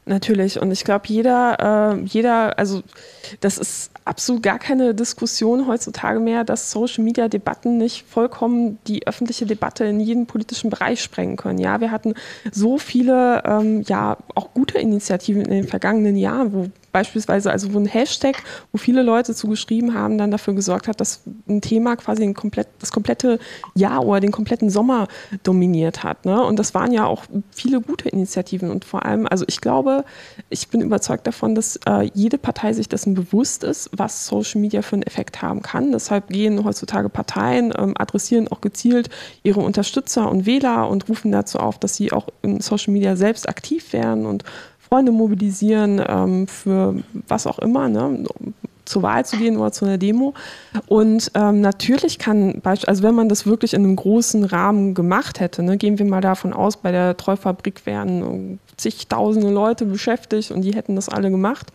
Natürlich. 0.07 0.61
Und 0.61 0.71
ich 0.71 0.85
glaube, 0.85 1.05
jeder, 1.07 1.97
äh, 1.97 2.05
jeder, 2.05 2.57
also 2.57 2.81
das 3.41 3.57
ist 3.57 3.91
absolut 4.05 4.41
gar 4.41 4.57
keine 4.57 4.95
Diskussion 4.95 5.67
heutzutage 5.67 6.21
mehr, 6.21 6.45
dass 6.45 6.71
Social 6.71 7.03
Media 7.03 7.27
Debatten 7.27 7.77
nicht 7.77 8.05
vollkommen 8.07 8.79
die 8.87 9.05
öffentliche 9.05 9.45
Debatte 9.45 9.83
in 9.83 9.99
jeden 9.99 10.25
politischen 10.25 10.69
Bereich 10.69 11.01
sprengen 11.01 11.35
können. 11.35 11.59
Ja, 11.59 11.81
wir 11.81 11.91
hatten 11.91 12.13
so 12.51 12.77
viele, 12.77 13.43
ähm, 13.45 13.81
ja, 13.81 14.17
auch 14.33 14.53
gute 14.53 14.77
Initiativen 14.77 15.41
in 15.41 15.51
den 15.51 15.67
vergangenen 15.67 16.15
Jahren, 16.15 16.53
wo 16.53 16.69
beispielsweise, 16.97 17.51
also 17.51 17.75
wo 17.75 17.79
ein 17.79 17.85
Hashtag, 17.85 18.41
wo 18.71 18.79
viele 18.79 19.03
Leute 19.03 19.35
zugeschrieben 19.35 19.93
haben, 19.93 20.17
dann 20.17 20.31
dafür 20.31 20.55
gesorgt 20.55 20.87
hat, 20.87 20.99
dass 20.99 21.21
ein 21.47 21.61
Thema 21.61 21.95
quasi 21.95 22.33
komplett, 22.33 22.67
das 22.79 22.91
komplette 22.91 23.37
Jahr 23.75 24.03
oder 24.03 24.19
den 24.19 24.31
kompletten 24.31 24.71
Sommer 24.71 25.07
dominiert 25.43 26.03
hat. 26.03 26.25
Ne? 26.25 26.43
Und 26.43 26.57
das 26.57 26.73
waren 26.73 26.91
ja 26.91 27.05
auch 27.05 27.25
viele 27.51 27.81
gute 27.81 28.09
Initiativen 28.09 28.71
und 28.71 28.83
vor 28.83 29.05
allem, 29.05 29.27
also 29.29 29.45
ich 29.47 29.61
glaube, 29.61 30.05
ich 30.49 30.69
bin 30.69 30.81
überzeugt 30.81 31.27
davon, 31.27 31.53
dass 31.53 31.79
äh, 31.87 32.09
jede 32.15 32.39
Partei 32.39 32.73
sich 32.73 32.89
dessen 32.89 33.13
bewusst 33.13 33.63
ist, 33.63 33.91
was 33.95 34.25
Social 34.25 34.59
Media 34.59 34.81
für 34.81 34.95
einen 34.95 35.03
Effekt 35.03 35.43
haben 35.43 35.61
kann. 35.61 35.91
Deshalb 35.91 36.29
gehen 36.29 36.63
heutzutage 36.63 37.09
Parteien, 37.09 37.71
ähm, 37.77 37.93
adressieren 37.95 38.47
auch 38.47 38.61
gezielt 38.61 39.09
ihre 39.43 39.59
Unterstützer 39.59 40.31
und 40.31 40.47
Wähler 40.47 40.89
und 40.89 41.07
rufen 41.09 41.31
dazu 41.31 41.59
auf, 41.59 41.77
dass 41.77 41.95
sie 41.95 42.11
auch 42.11 42.29
in 42.41 42.59
Social 42.59 42.91
Media 42.91 43.15
selbst 43.15 43.47
aktiv 43.47 43.93
werden 43.93 44.25
und 44.25 44.43
Freunde 44.87 45.11
mobilisieren 45.11 46.01
ähm, 46.07 46.47
für 46.47 46.95
was 47.27 47.47
auch 47.47 47.59
immer, 47.59 47.89
ne? 47.89 48.23
zur 48.85 49.03
Wahl 49.03 49.25
zu 49.25 49.37
gehen 49.37 49.57
oder 49.57 49.71
zu 49.71 49.85
einer 49.85 49.97
Demo. 49.97 50.33
Und 50.87 51.31
ähm, 51.35 51.61
natürlich 51.61 52.19
kann, 52.19 52.61
also 52.63 53.03
wenn 53.03 53.15
man 53.15 53.29
das 53.29 53.45
wirklich 53.45 53.73
in 53.73 53.83
einem 53.83 53.95
großen 53.95 54.45
Rahmen 54.45 54.93
gemacht 54.93 55.39
hätte, 55.39 55.61
ne, 55.61 55.77
gehen 55.77 55.99
wir 55.99 56.05
mal 56.05 56.21
davon 56.21 56.53
aus, 56.53 56.77
bei 56.77 56.91
der 56.91 57.17
Treufabrik 57.17 57.85
wären 57.85 58.59
zigtausende 58.77 59.49
Leute 59.49 59.85
beschäftigt 59.85 60.51
und 60.51 60.61
die 60.61 60.73
hätten 60.73 60.95
das 60.95 61.09
alle 61.09 61.31
gemacht 61.31 61.71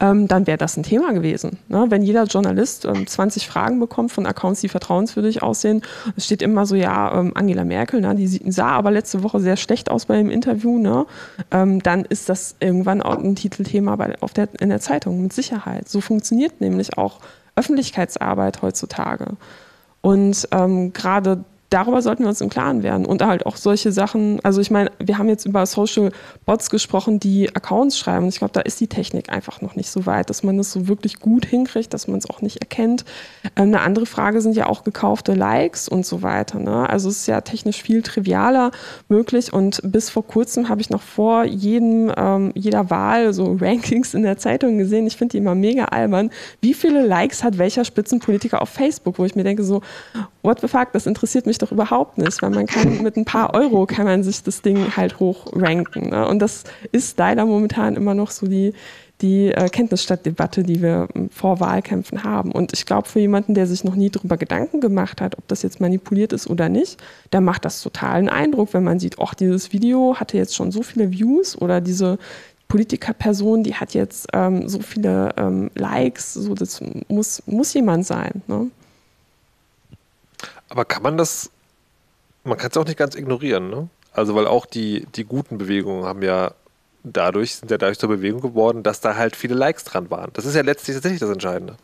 ähm, 0.00 0.28
dann 0.28 0.46
wäre 0.46 0.58
das 0.58 0.76
ein 0.76 0.82
Thema 0.82 1.12
gewesen. 1.12 1.58
Ne? 1.68 1.86
Wenn 1.88 2.02
jeder 2.02 2.24
Journalist 2.24 2.84
ähm, 2.84 3.06
20 3.06 3.46
Fragen 3.46 3.78
bekommt 3.78 4.12
von 4.12 4.26
Accounts, 4.26 4.60
die 4.60 4.68
vertrauenswürdig 4.68 5.42
aussehen, 5.42 5.82
es 6.16 6.26
steht 6.26 6.42
immer 6.42 6.66
so, 6.66 6.74
ja, 6.74 7.18
ähm, 7.18 7.32
Angela 7.34 7.64
Merkel, 7.64 8.00
ne? 8.00 8.14
die 8.14 8.26
sah 8.50 8.70
aber 8.70 8.90
letzte 8.90 9.22
Woche 9.22 9.40
sehr 9.40 9.56
schlecht 9.56 9.90
aus 9.90 10.06
bei 10.06 10.16
dem 10.16 10.30
Interview, 10.30 10.78
ne? 10.78 11.06
Ähm, 11.50 11.82
dann 11.82 12.04
ist 12.04 12.28
das 12.28 12.56
irgendwann 12.60 13.02
auch 13.02 13.18
ein 13.18 13.36
Titelthema 13.36 13.96
bei, 13.96 14.14
auf 14.20 14.32
der, 14.32 14.48
in 14.60 14.68
der 14.68 14.80
Zeitung, 14.80 15.22
mit 15.22 15.32
Sicherheit. 15.32 15.88
So 15.88 16.00
funktioniert 16.00 16.60
nämlich 16.60 16.98
auch 16.98 17.20
Öffentlichkeitsarbeit 17.54 18.62
heutzutage. 18.62 19.36
Und 20.02 20.48
ähm, 20.52 20.92
gerade 20.92 21.44
darüber 21.70 22.02
sollten 22.02 22.22
wir 22.22 22.28
uns 22.28 22.40
im 22.40 22.48
Klaren 22.48 22.82
werden. 22.82 23.06
Und 23.06 23.24
halt 23.24 23.46
auch 23.46 23.56
solche 23.56 23.92
Sachen, 23.92 24.40
also 24.44 24.60
ich 24.60 24.70
meine, 24.70 24.90
wir 24.98 25.18
haben 25.18 25.28
jetzt 25.28 25.46
über 25.46 25.66
Social 25.66 26.10
Bots 26.44 26.70
gesprochen, 26.70 27.18
die 27.18 27.48
Accounts 27.54 27.98
schreiben. 27.98 28.28
Ich 28.28 28.38
glaube, 28.38 28.52
da 28.52 28.60
ist 28.60 28.80
die 28.80 28.86
Technik 28.86 29.30
einfach 29.30 29.60
noch 29.60 29.74
nicht 29.74 29.90
so 29.90 30.06
weit, 30.06 30.30
dass 30.30 30.42
man 30.42 30.56
das 30.58 30.72
so 30.72 30.88
wirklich 30.88 31.20
gut 31.20 31.46
hinkriegt, 31.46 31.92
dass 31.92 32.08
man 32.08 32.18
es 32.18 32.30
auch 32.30 32.40
nicht 32.40 32.58
erkennt. 32.58 33.04
Ähm, 33.56 33.66
eine 33.66 33.80
andere 33.80 34.06
Frage 34.06 34.40
sind 34.40 34.56
ja 34.56 34.66
auch 34.66 34.84
gekaufte 34.84 35.34
Likes 35.34 35.88
und 35.88 36.06
so 36.06 36.22
weiter. 36.22 36.58
Ne? 36.58 36.88
Also 36.88 37.08
es 37.08 37.18
ist 37.18 37.26
ja 37.26 37.40
technisch 37.40 37.82
viel 37.82 38.02
trivialer 38.02 38.70
möglich. 39.08 39.52
Und 39.52 39.80
bis 39.84 40.10
vor 40.10 40.26
kurzem 40.26 40.68
habe 40.68 40.80
ich 40.80 40.90
noch 40.90 41.02
vor 41.02 41.44
jedem, 41.44 42.12
ähm, 42.16 42.52
jeder 42.54 42.90
Wahl 42.90 43.32
so 43.32 43.56
Rankings 43.60 44.14
in 44.14 44.22
der 44.22 44.38
Zeitung 44.38 44.78
gesehen. 44.78 45.06
Ich 45.06 45.16
finde 45.16 45.32
die 45.32 45.38
immer 45.38 45.54
mega 45.54 45.86
albern. 45.86 46.30
Wie 46.60 46.74
viele 46.74 47.04
Likes 47.06 47.42
hat 47.42 47.58
welcher 47.58 47.84
Spitzenpolitiker 47.84 48.62
auf 48.62 48.68
Facebook, 48.68 49.18
wo 49.18 49.24
ich 49.24 49.34
mir 49.34 49.44
denke 49.44 49.64
so, 49.64 49.82
what 50.46 50.60
the 50.60 50.68
fuck, 50.68 50.92
das 50.92 51.06
interessiert 51.06 51.44
mich 51.44 51.58
doch 51.58 51.72
überhaupt 51.72 52.16
nicht, 52.16 52.40
weil 52.40 52.50
man 52.50 52.66
kann 52.66 53.02
mit 53.02 53.16
ein 53.16 53.24
paar 53.24 53.52
Euro 53.52 53.84
kann 53.84 54.06
man 54.06 54.22
sich 54.22 54.42
das 54.42 54.62
Ding 54.62 54.96
halt 54.96 55.20
hochranken. 55.20 56.10
Ne? 56.10 56.26
Und 56.26 56.38
das 56.38 56.64
ist 56.92 57.18
leider 57.18 57.44
momentan 57.44 57.96
immer 57.96 58.14
noch 58.14 58.30
so 58.30 58.46
die, 58.46 58.72
die 59.20 59.48
äh, 59.48 59.68
Kenntnisstadtdebatte, 59.68 60.62
die 60.62 60.80
wir 60.80 61.08
ähm, 61.14 61.28
vor 61.30 61.60
Wahlkämpfen 61.60 62.22
haben. 62.22 62.52
Und 62.52 62.72
ich 62.72 62.86
glaube, 62.86 63.08
für 63.08 63.20
jemanden, 63.20 63.54
der 63.54 63.66
sich 63.66 63.82
noch 63.82 63.96
nie 63.96 64.10
darüber 64.10 64.36
Gedanken 64.36 64.80
gemacht 64.80 65.20
hat, 65.20 65.36
ob 65.36 65.48
das 65.48 65.62
jetzt 65.62 65.80
manipuliert 65.80 66.32
ist 66.32 66.48
oder 66.48 66.68
nicht, 66.68 67.02
da 67.30 67.40
macht 67.40 67.64
das 67.64 67.82
total 67.82 68.16
einen 68.16 68.28
Eindruck, 68.28 68.72
wenn 68.72 68.84
man 68.84 69.00
sieht, 69.00 69.18
ach, 69.18 69.34
dieses 69.34 69.72
Video 69.72 70.16
hatte 70.16 70.36
jetzt 70.36 70.54
schon 70.54 70.70
so 70.70 70.82
viele 70.82 71.10
Views 71.10 71.60
oder 71.60 71.80
diese 71.80 72.18
Politikerperson, 72.68 73.62
die 73.62 73.74
hat 73.74 73.94
jetzt 73.94 74.28
ähm, 74.32 74.68
so 74.68 74.80
viele 74.80 75.34
ähm, 75.36 75.70
Likes, 75.74 76.34
so 76.34 76.54
das 76.54 76.80
muss, 77.08 77.42
muss 77.46 77.74
jemand 77.74 78.06
sein. 78.06 78.42
Ne? 78.46 78.70
Aber 80.68 80.84
kann 80.84 81.02
man 81.02 81.16
das, 81.16 81.50
man 82.44 82.58
kann 82.58 82.70
es 82.70 82.76
auch 82.76 82.86
nicht 82.86 82.98
ganz 82.98 83.14
ignorieren, 83.14 83.70
ne? 83.70 83.88
Also, 84.12 84.34
weil 84.34 84.46
auch 84.46 84.66
die, 84.66 85.06
die 85.14 85.24
guten 85.24 85.58
Bewegungen 85.58 86.04
haben 86.04 86.22
ja 86.22 86.52
dadurch 87.06 87.56
sind 87.56 87.70
ja 87.70 87.78
dadurch 87.78 87.98
zur 87.98 88.08
Bewegung 88.08 88.40
geworden, 88.40 88.82
dass 88.82 89.00
da 89.00 89.16
halt 89.16 89.36
viele 89.36 89.54
Likes 89.54 89.84
dran 89.84 90.10
waren. 90.10 90.30
Das 90.32 90.44
ist 90.44 90.54
ja 90.54 90.62
letztlich 90.62 90.96
tatsächlich 90.96 91.20
das 91.20 91.30
Entscheidende. 91.30 91.76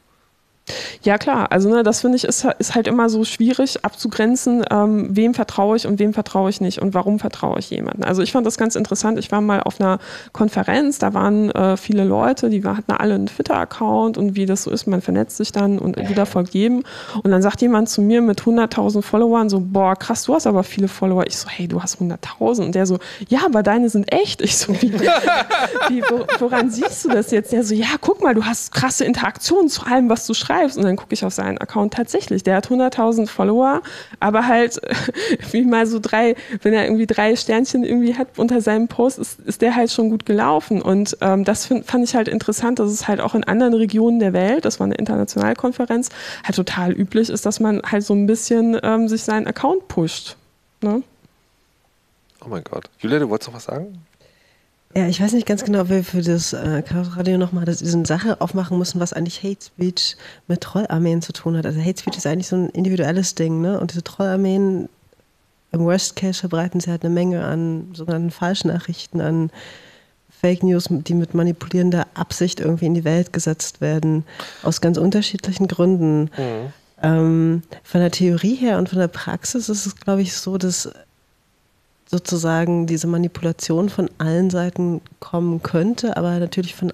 Ja, 1.02 1.18
klar. 1.18 1.50
Also, 1.50 1.68
ne, 1.68 1.82
das 1.82 2.00
finde 2.00 2.16
ich 2.16 2.24
ist, 2.24 2.46
ist 2.58 2.74
halt 2.74 2.86
immer 2.86 3.08
so 3.08 3.24
schwierig 3.24 3.84
abzugrenzen, 3.84 4.64
ähm, 4.70 5.08
wem 5.10 5.34
vertraue 5.34 5.76
ich 5.76 5.86
und 5.86 5.98
wem 5.98 6.14
vertraue 6.14 6.50
ich 6.50 6.60
nicht 6.60 6.80
und 6.80 6.94
warum 6.94 7.18
vertraue 7.18 7.58
ich 7.58 7.70
jemandem. 7.70 8.04
Also, 8.04 8.22
ich 8.22 8.30
fand 8.30 8.46
das 8.46 8.58
ganz 8.58 8.76
interessant. 8.76 9.18
Ich 9.18 9.32
war 9.32 9.40
mal 9.40 9.60
auf 9.62 9.80
einer 9.80 9.98
Konferenz, 10.32 10.98
da 10.98 11.14
waren 11.14 11.50
äh, 11.50 11.76
viele 11.76 12.04
Leute, 12.04 12.48
die 12.48 12.62
hatten 12.64 12.92
alle 12.92 13.14
einen 13.14 13.26
Twitter-Account 13.26 14.16
und 14.18 14.36
wie 14.36 14.46
das 14.46 14.62
so 14.62 14.70
ist, 14.70 14.86
man 14.86 15.02
vernetzt 15.02 15.36
sich 15.36 15.50
dann 15.50 15.78
und 15.78 15.96
jeder 15.96 16.26
folgt 16.26 16.54
jedem. 16.54 16.84
Und 17.22 17.30
dann 17.32 17.42
sagt 17.42 17.60
jemand 17.60 17.88
zu 17.88 18.00
mir 18.00 18.22
mit 18.22 18.42
100.000 18.42 19.02
Followern 19.02 19.48
so, 19.48 19.60
boah, 19.60 19.96
krass, 19.96 20.24
du 20.24 20.34
hast 20.34 20.46
aber 20.46 20.62
viele 20.62 20.86
Follower. 20.86 21.26
Ich 21.26 21.36
so, 21.36 21.48
hey, 21.48 21.66
du 21.66 21.82
hast 21.82 22.00
100.000. 22.00 22.66
Und 22.66 22.74
der 22.76 22.86
so, 22.86 22.98
ja, 23.28 23.40
aber 23.44 23.64
deine 23.64 23.88
sind 23.88 24.12
echt. 24.12 24.40
Ich 24.40 24.56
so, 24.56 24.72
wie, 24.80 24.92
wie 25.88 26.02
woran 26.38 26.70
siehst 26.70 27.04
du 27.04 27.08
das 27.08 27.32
jetzt? 27.32 27.52
Der 27.52 27.64
so, 27.64 27.74
ja, 27.74 27.88
guck 28.00 28.22
mal, 28.22 28.34
du 28.34 28.44
hast 28.44 28.72
krasse 28.72 29.04
Interaktionen 29.04 29.68
zu 29.68 29.82
allem, 29.84 30.08
was 30.08 30.26
du 30.26 30.34
schreibst. 30.34 30.51
Und 30.76 30.84
dann 30.84 30.96
gucke 30.96 31.14
ich 31.14 31.24
auf 31.24 31.32
seinen 31.32 31.58
Account 31.58 31.94
tatsächlich. 31.94 32.42
Der 32.42 32.56
hat 32.56 32.68
100.000 32.68 33.26
Follower, 33.26 33.82
aber 34.20 34.46
halt 34.46 34.80
wie 35.50 35.64
mal 35.64 35.86
so 35.86 35.98
drei, 36.00 36.34
wenn 36.62 36.72
er 36.72 36.84
irgendwie 36.84 37.06
drei 37.06 37.36
Sternchen 37.36 37.84
irgendwie 37.84 38.14
hat 38.16 38.38
unter 38.38 38.60
seinem 38.60 38.88
Post, 38.88 39.18
ist, 39.18 39.40
ist 39.40 39.62
der 39.62 39.74
halt 39.74 39.90
schon 39.90 40.10
gut 40.10 40.26
gelaufen. 40.26 40.82
Und 40.82 41.16
ähm, 41.20 41.44
das 41.44 41.66
find, 41.66 41.86
fand 41.86 42.04
ich 42.04 42.14
halt 42.14 42.28
interessant, 42.28 42.78
dass 42.78 42.90
es 42.90 43.08
halt 43.08 43.20
auch 43.20 43.34
in 43.34 43.44
anderen 43.44 43.74
Regionen 43.74 44.18
der 44.18 44.32
Welt, 44.32 44.64
das 44.64 44.80
war 44.80 44.86
eine 44.86 44.94
Internationalkonferenz, 44.94 46.10
halt 46.44 46.56
total 46.56 46.92
üblich 46.92 47.30
ist, 47.30 47.46
dass 47.46 47.60
man 47.60 47.82
halt 47.82 48.04
so 48.04 48.14
ein 48.14 48.26
bisschen 48.26 48.78
ähm, 48.82 49.08
sich 49.08 49.22
seinen 49.22 49.46
Account 49.46 49.88
pusht. 49.88 50.36
Ne? 50.82 51.02
Oh 52.44 52.48
mein 52.48 52.64
Gott. 52.64 52.90
Julia, 52.98 53.20
du 53.20 53.28
wolltest 53.28 53.48
noch 53.48 53.56
was 53.56 53.64
sagen? 53.64 54.04
Ja, 54.94 55.06
ich 55.08 55.22
weiß 55.22 55.32
nicht 55.32 55.46
ganz 55.46 55.64
genau, 55.64 55.80
ob 55.80 55.88
wir 55.88 56.04
für 56.04 56.20
das 56.20 56.52
äh, 56.52 56.82
Chaos 56.82 57.16
Radio 57.16 57.38
nochmal 57.38 57.64
diese 57.64 58.04
Sache 58.04 58.40
aufmachen 58.42 58.76
müssen, 58.76 59.00
was 59.00 59.14
eigentlich 59.14 59.42
Hate 59.42 59.64
Speech 59.64 60.16
mit 60.48 60.60
Trollarmeen 60.60 61.22
zu 61.22 61.32
tun 61.32 61.56
hat. 61.56 61.64
Also 61.64 61.80
Hate 61.80 61.98
Speech 61.98 62.18
ist 62.18 62.26
eigentlich 62.26 62.48
so 62.48 62.56
ein 62.56 62.68
individuelles 62.68 63.34
Ding, 63.34 63.62
ne? 63.62 63.80
Und 63.80 63.92
diese 63.92 64.04
Trollarmeen, 64.04 64.90
im 65.72 65.80
Worst 65.80 66.16
Case 66.16 66.40
verbreiten 66.40 66.80
sie 66.80 66.90
halt 66.90 67.04
eine 67.04 67.14
Menge 67.14 67.42
an 67.42 67.88
sogenannten 67.94 68.30
Falschnachrichten, 68.30 69.22
an 69.22 69.50
Fake 70.28 70.62
News, 70.62 70.88
die 70.90 71.14
mit 71.14 71.32
manipulierender 71.32 72.06
Absicht 72.12 72.60
irgendwie 72.60 72.86
in 72.86 72.94
die 72.94 73.04
Welt 73.04 73.32
gesetzt 73.32 73.80
werden, 73.80 74.24
aus 74.62 74.82
ganz 74.82 74.98
unterschiedlichen 74.98 75.68
Gründen. 75.68 76.24
Mhm. 76.36 76.72
Ähm, 77.02 77.62
von 77.82 78.00
der 78.00 78.10
Theorie 78.10 78.56
her 78.56 78.78
und 78.78 78.90
von 78.90 78.98
der 78.98 79.08
Praxis 79.08 79.68
ist 79.68 79.86
es, 79.86 79.96
glaube 79.96 80.20
ich, 80.22 80.34
so, 80.34 80.58
dass 80.58 80.90
sozusagen 82.12 82.86
diese 82.86 83.06
Manipulation 83.06 83.88
von 83.88 84.08
allen 84.18 84.50
Seiten 84.50 85.00
kommen 85.18 85.62
könnte, 85.62 86.16
aber 86.16 86.38
natürlich 86.38 86.74
von 86.74 86.92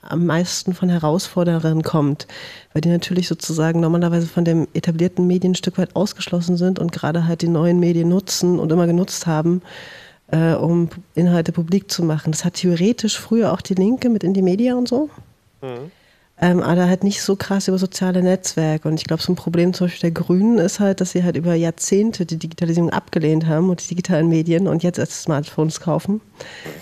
am 0.00 0.26
meisten 0.26 0.74
von 0.74 0.88
Herausforderern 0.88 1.82
kommt, 1.82 2.26
weil 2.72 2.82
die 2.82 2.90
natürlich 2.90 3.26
sozusagen 3.28 3.80
normalerweise 3.80 4.26
von 4.26 4.44
dem 4.44 4.68
etablierten 4.74 5.26
Medien 5.26 5.52
ein 5.52 5.56
Stück 5.56 5.78
weit 5.78 5.96
ausgeschlossen 5.96 6.56
sind 6.56 6.78
und 6.78 6.92
gerade 6.92 7.26
halt 7.26 7.40
die 7.40 7.48
neuen 7.48 7.80
Medien 7.80 8.08
nutzen 8.08 8.58
und 8.58 8.70
immer 8.70 8.86
genutzt 8.86 9.26
haben, 9.26 9.62
äh, 10.28 10.52
um 10.52 10.90
Inhalte 11.14 11.52
publik 11.52 11.90
zu 11.90 12.02
machen. 12.02 12.32
Das 12.32 12.44
hat 12.44 12.54
theoretisch 12.54 13.18
früher 13.18 13.52
auch 13.52 13.62
die 13.62 13.74
Linke 13.74 14.10
mit 14.10 14.24
in 14.24 14.34
die 14.34 14.42
Media 14.42 14.74
und 14.74 14.88
so. 14.88 15.08
Mhm. 15.62 15.90
Ähm, 16.40 16.62
aber 16.62 16.88
halt 16.88 17.04
nicht 17.04 17.22
so 17.22 17.36
krass 17.36 17.68
über 17.68 17.78
soziale 17.78 18.20
Netzwerke. 18.22 18.88
Und 18.88 18.94
ich 18.94 19.04
glaube, 19.04 19.22
so 19.22 19.32
ein 19.32 19.36
Problem 19.36 19.72
zum 19.72 19.86
Beispiel 19.86 20.10
der 20.10 20.22
Grünen 20.22 20.58
ist 20.58 20.80
halt, 20.80 21.00
dass 21.00 21.12
sie 21.12 21.22
halt 21.22 21.36
über 21.36 21.54
Jahrzehnte 21.54 22.26
die 22.26 22.38
Digitalisierung 22.38 22.90
abgelehnt 22.90 23.46
haben 23.46 23.70
und 23.70 23.82
die 23.82 23.88
digitalen 23.88 24.28
Medien 24.28 24.66
und 24.66 24.82
jetzt 24.82 24.98
erst 24.98 25.22
Smartphones 25.22 25.80
kaufen. 25.80 26.20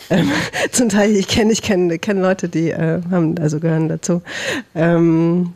Ähm, 0.08 0.30
zum 0.72 0.88
Teil, 0.88 1.14
ich 1.14 1.28
kenne 1.28 1.52
ich 1.52 1.60
kenn, 1.60 2.00
kenn 2.00 2.20
Leute, 2.20 2.48
die 2.48 2.70
äh, 2.70 3.02
haben, 3.10 3.36
also 3.38 3.60
gehören 3.60 3.90
dazu. 3.90 4.22
Ähm, 4.74 5.52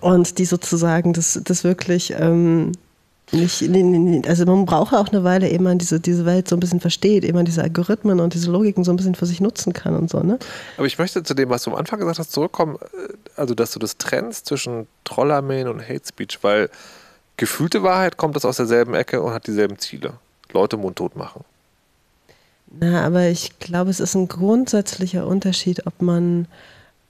und 0.00 0.38
die 0.38 0.44
sozusagen 0.44 1.12
das, 1.12 1.40
das 1.44 1.62
wirklich 1.62 2.14
ähm, 2.18 2.72
nicht, 3.32 3.62
nee, 3.62 3.82
nee, 3.82 4.22
also 4.28 4.44
man 4.44 4.64
braucht 4.64 4.92
auch 4.92 5.08
eine 5.08 5.22
Weile, 5.22 5.48
ehe 5.48 5.60
man 5.60 5.78
diese, 5.78 6.00
diese 6.00 6.24
Welt 6.26 6.48
so 6.48 6.56
ein 6.56 6.60
bisschen 6.60 6.80
versteht, 6.80 7.24
ehe 7.24 7.32
man 7.32 7.44
diese 7.44 7.62
Algorithmen 7.62 8.18
und 8.18 8.34
diese 8.34 8.50
Logiken 8.50 8.82
so 8.82 8.92
ein 8.92 8.96
bisschen 8.96 9.14
für 9.14 9.26
sich 9.26 9.40
nutzen 9.40 9.72
kann 9.72 9.94
und 9.94 10.10
so, 10.10 10.20
ne? 10.20 10.38
Aber 10.76 10.86
ich 10.86 10.98
möchte 10.98 11.22
zu 11.22 11.34
dem, 11.34 11.48
was 11.48 11.62
du 11.62 11.70
am 11.70 11.76
Anfang 11.76 12.00
gesagt 12.00 12.18
hast, 12.18 12.32
zurückkommen, 12.32 12.76
äh, 12.76 13.12
also 13.36 13.54
dass 13.54 13.70
du 13.70 13.78
das 13.78 13.98
trennst 13.98 14.46
zwischen 14.46 14.88
Trollarmeen 15.04 15.68
und 15.68 15.80
Hate 15.80 16.02
Speech, 16.06 16.38
weil 16.42 16.70
gefühlte 17.36 17.82
Wahrheit 17.82 18.16
kommt 18.16 18.36
das 18.36 18.44
aus 18.44 18.56
derselben 18.56 18.94
Ecke 18.94 19.22
und 19.22 19.32
hat 19.32 19.46
dieselben 19.46 19.78
Ziele. 19.78 20.14
Leute 20.52 20.76
mundtot 20.76 21.16
machen. 21.16 21.44
Na, 22.70 23.04
aber 23.04 23.28
ich 23.28 23.58
glaube, 23.58 23.90
es 23.90 24.00
ist 24.00 24.14
ein 24.14 24.28
grundsätzlicher 24.28 25.26
Unterschied, 25.26 25.86
ob 25.86 26.02
man, 26.02 26.46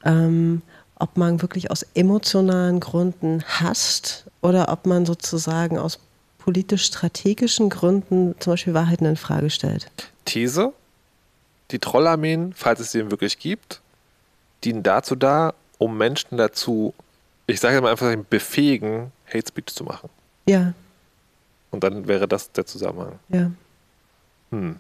ähm, 0.04 0.62
ob 0.96 1.16
man 1.16 1.42
wirklich 1.42 1.70
aus 1.70 1.86
emotionalen 1.94 2.80
Gründen 2.80 3.42
hasst 3.46 4.24
oder 4.40 4.70
ob 4.70 4.86
man 4.86 5.04
sozusagen 5.04 5.78
aus 5.78 5.98
politisch-strategischen 6.40 7.68
Gründen 7.68 8.34
zum 8.40 8.54
Beispiel 8.54 8.74
Wahrheiten 8.74 9.06
in 9.06 9.16
Frage 9.16 9.50
stellt. 9.50 9.90
These: 10.24 10.72
Die 11.70 11.78
Trollarmeen, 11.78 12.52
falls 12.54 12.80
es 12.80 12.92
sie 12.92 13.10
wirklich 13.10 13.38
gibt, 13.38 13.80
dienen 14.64 14.82
dazu 14.82 15.14
da, 15.14 15.54
um 15.78 15.96
Menschen 15.96 16.36
dazu, 16.36 16.94
ich 17.46 17.60
sage 17.60 17.80
mal 17.80 17.90
einfach, 17.90 18.14
befähigen, 18.28 19.12
Hate 19.26 19.46
Speech 19.48 19.74
zu 19.74 19.84
machen. 19.84 20.08
Ja. 20.46 20.74
Und 21.70 21.84
dann 21.84 22.08
wäre 22.08 22.26
das 22.26 22.50
der 22.52 22.66
Zusammenhang. 22.66 23.18
Ja. 23.28 23.50
Hm. 24.50 24.76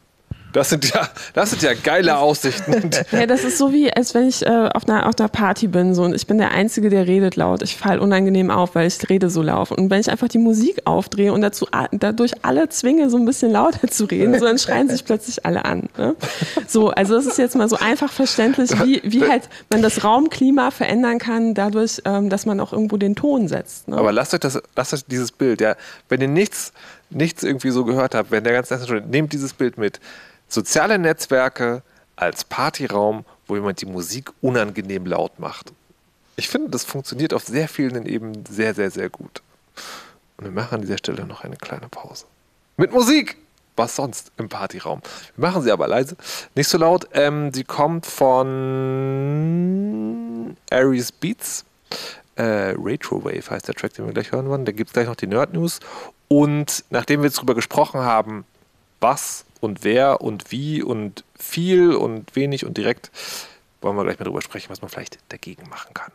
Das 0.52 0.70
sind 0.70 0.92
ja, 0.92 1.08
das 1.34 1.50
sind 1.50 1.62
ja 1.62 1.72
geile 1.74 2.18
Aussichten. 2.18 2.90
ja, 3.12 3.26
das 3.26 3.44
ist 3.44 3.58
so 3.58 3.72
wie, 3.72 3.92
als 3.92 4.14
wenn 4.14 4.28
ich 4.28 4.44
äh, 4.44 4.68
auf, 4.72 4.88
einer, 4.88 5.06
auf 5.06 5.14
einer 5.18 5.28
Party 5.28 5.68
bin 5.68 5.94
so, 5.94 6.02
und 6.02 6.14
ich 6.14 6.26
bin 6.26 6.38
der 6.38 6.50
Einzige, 6.50 6.90
der 6.90 7.06
redet 7.06 7.36
laut. 7.36 7.62
Ich 7.62 7.76
falle 7.76 8.00
unangenehm 8.00 8.50
auf, 8.50 8.74
weil 8.74 8.86
ich 8.86 9.08
rede 9.08 9.30
so 9.30 9.42
laut. 9.42 9.70
Und 9.70 9.90
wenn 9.90 10.00
ich 10.00 10.10
einfach 10.10 10.28
die 10.28 10.38
Musik 10.38 10.82
aufdrehe 10.84 11.32
und 11.32 11.40
dazu, 11.42 11.66
dadurch 11.92 12.32
alle 12.42 12.68
zwinge, 12.68 13.10
so 13.10 13.16
ein 13.16 13.24
bisschen 13.24 13.52
lauter 13.52 13.88
zu 13.88 14.04
reden, 14.06 14.38
so, 14.38 14.44
dann 14.44 14.58
schreien 14.58 14.88
sich 14.88 15.04
plötzlich 15.04 15.44
alle 15.46 15.64
an. 15.64 15.88
Ne? 15.96 16.16
So, 16.66 16.90
also 16.90 17.14
das 17.14 17.26
ist 17.26 17.38
jetzt 17.38 17.56
mal 17.56 17.68
so 17.68 17.76
einfach 17.76 18.12
verständlich, 18.12 18.70
wie, 18.84 19.00
wie 19.04 19.28
halt 19.28 19.48
man 19.70 19.82
das 19.82 20.04
Raumklima 20.04 20.70
verändern 20.70 21.18
kann, 21.18 21.54
dadurch, 21.54 22.02
ähm, 22.04 22.28
dass 22.28 22.46
man 22.46 22.60
auch 22.60 22.72
irgendwo 22.72 22.96
den 22.96 23.14
Ton 23.14 23.48
setzt. 23.48 23.88
Ne? 23.88 23.96
Aber 23.96 24.12
lasst 24.12 24.34
euch, 24.34 24.40
das, 24.40 24.60
lasst 24.74 24.94
euch 24.94 25.04
dieses 25.04 25.32
Bild, 25.32 25.60
ja, 25.60 25.76
wenn 26.08 26.20
ihr 26.20 26.28
nichts, 26.28 26.72
nichts 27.10 27.42
irgendwie 27.42 27.70
so 27.70 27.84
gehört 27.84 28.14
habt, 28.14 28.30
wenn 28.30 28.44
der 28.44 28.52
ganze 28.52 28.86
schon, 28.86 29.08
nehmt 29.10 29.32
dieses 29.32 29.52
Bild 29.52 29.78
mit 29.78 30.00
Soziale 30.50 30.98
Netzwerke 30.98 31.82
als 32.16 32.42
Partyraum, 32.44 33.24
wo 33.46 33.54
jemand 33.54 33.80
die 33.80 33.86
Musik 33.86 34.32
unangenehm 34.42 35.06
laut 35.06 35.38
macht. 35.38 35.72
Ich 36.34 36.48
finde, 36.48 36.70
das 36.70 36.84
funktioniert 36.84 37.32
auf 37.32 37.44
sehr 37.44 37.68
vielen 37.68 38.04
eben 38.04 38.44
sehr, 38.46 38.74
sehr, 38.74 38.90
sehr 38.90 39.08
gut. 39.10 39.42
Und 40.36 40.44
wir 40.46 40.50
machen 40.50 40.74
an 40.74 40.80
dieser 40.80 40.98
Stelle 40.98 41.24
noch 41.24 41.44
eine 41.44 41.56
kleine 41.56 41.88
Pause. 41.88 42.24
Mit 42.76 42.92
Musik! 42.92 43.36
Was 43.76 43.94
sonst 43.96 44.32
im 44.36 44.48
Partyraum? 44.48 45.00
Wir 45.36 45.48
machen 45.48 45.62
sie 45.62 45.70
aber 45.70 45.86
leise, 45.86 46.16
nicht 46.56 46.68
so 46.68 46.76
laut. 46.76 47.08
Ähm, 47.12 47.52
sie 47.54 47.62
kommt 47.64 48.04
von 48.04 48.96
Aries 50.70 51.12
Beats. 51.12 51.64
Äh, 52.34 52.74
Retrowave 52.76 53.48
heißt 53.48 53.68
der 53.68 53.76
Track, 53.76 53.94
den 53.94 54.06
wir 54.06 54.12
gleich 54.12 54.32
hören 54.32 54.48
wollen. 54.48 54.64
Da 54.64 54.72
gibt 54.72 54.88
es 54.90 54.94
gleich 54.94 55.06
noch 55.06 55.14
die 55.14 55.28
Nerd 55.28 55.52
News. 55.54 55.78
Und 56.26 56.84
nachdem 56.90 57.20
wir 57.20 57.26
jetzt 57.28 57.38
darüber 57.38 57.54
gesprochen 57.54 58.00
haben, 58.00 58.44
was 59.00 59.44
und 59.60 59.84
wer 59.84 60.20
und 60.20 60.50
wie 60.50 60.82
und 60.82 61.24
viel 61.38 61.92
und 61.92 62.34
wenig 62.34 62.64
und 62.64 62.76
direkt, 62.76 63.10
wollen 63.80 63.96
wir 63.96 64.04
gleich 64.04 64.18
mal 64.18 64.24
drüber 64.24 64.42
sprechen, 64.42 64.70
was 64.70 64.82
man 64.82 64.90
vielleicht 64.90 65.18
dagegen 65.28 65.68
machen 65.68 65.94
kann. 65.94 66.12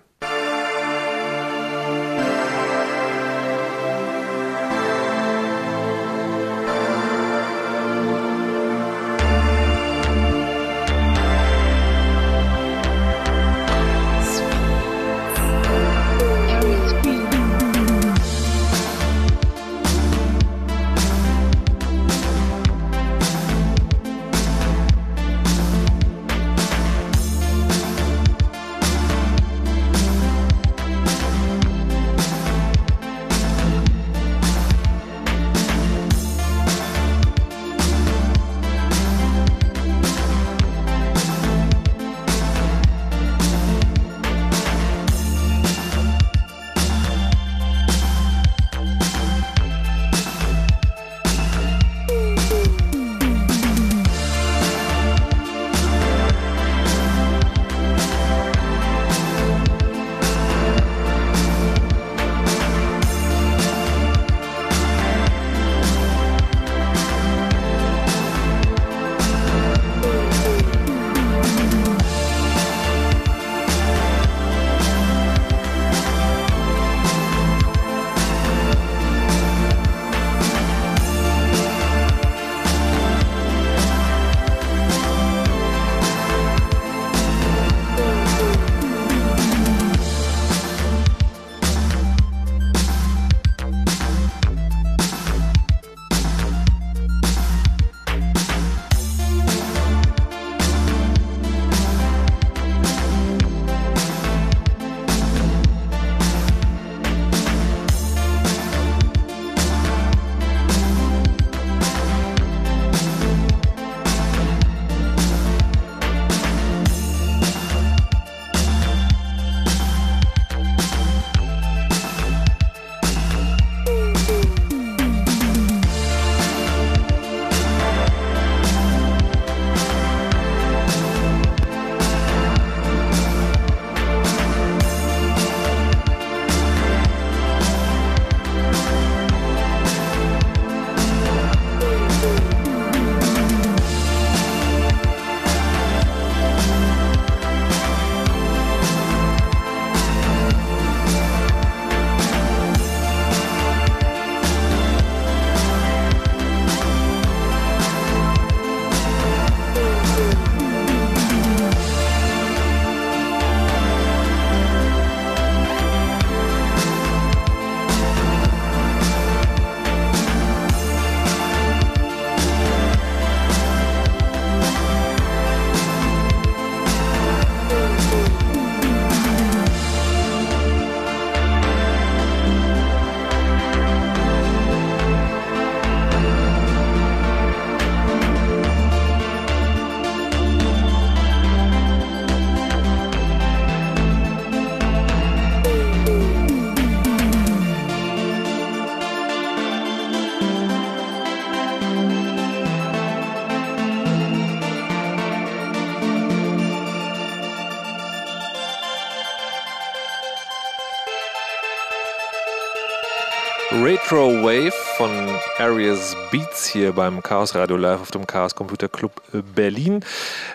Retro 214.16 214.44
Wave 214.44 214.72
von 214.96 215.12
Arias 215.58 216.16
Beats 216.32 216.66
hier 216.66 216.94
beim 216.94 217.22
Chaos 217.22 217.54
Radio 217.54 217.76
Live 217.76 218.00
auf 218.00 218.12
dem 218.12 218.26
Chaos 218.26 218.56
Computer 218.56 218.88
Club 218.88 219.22
Berlin. 219.54 220.06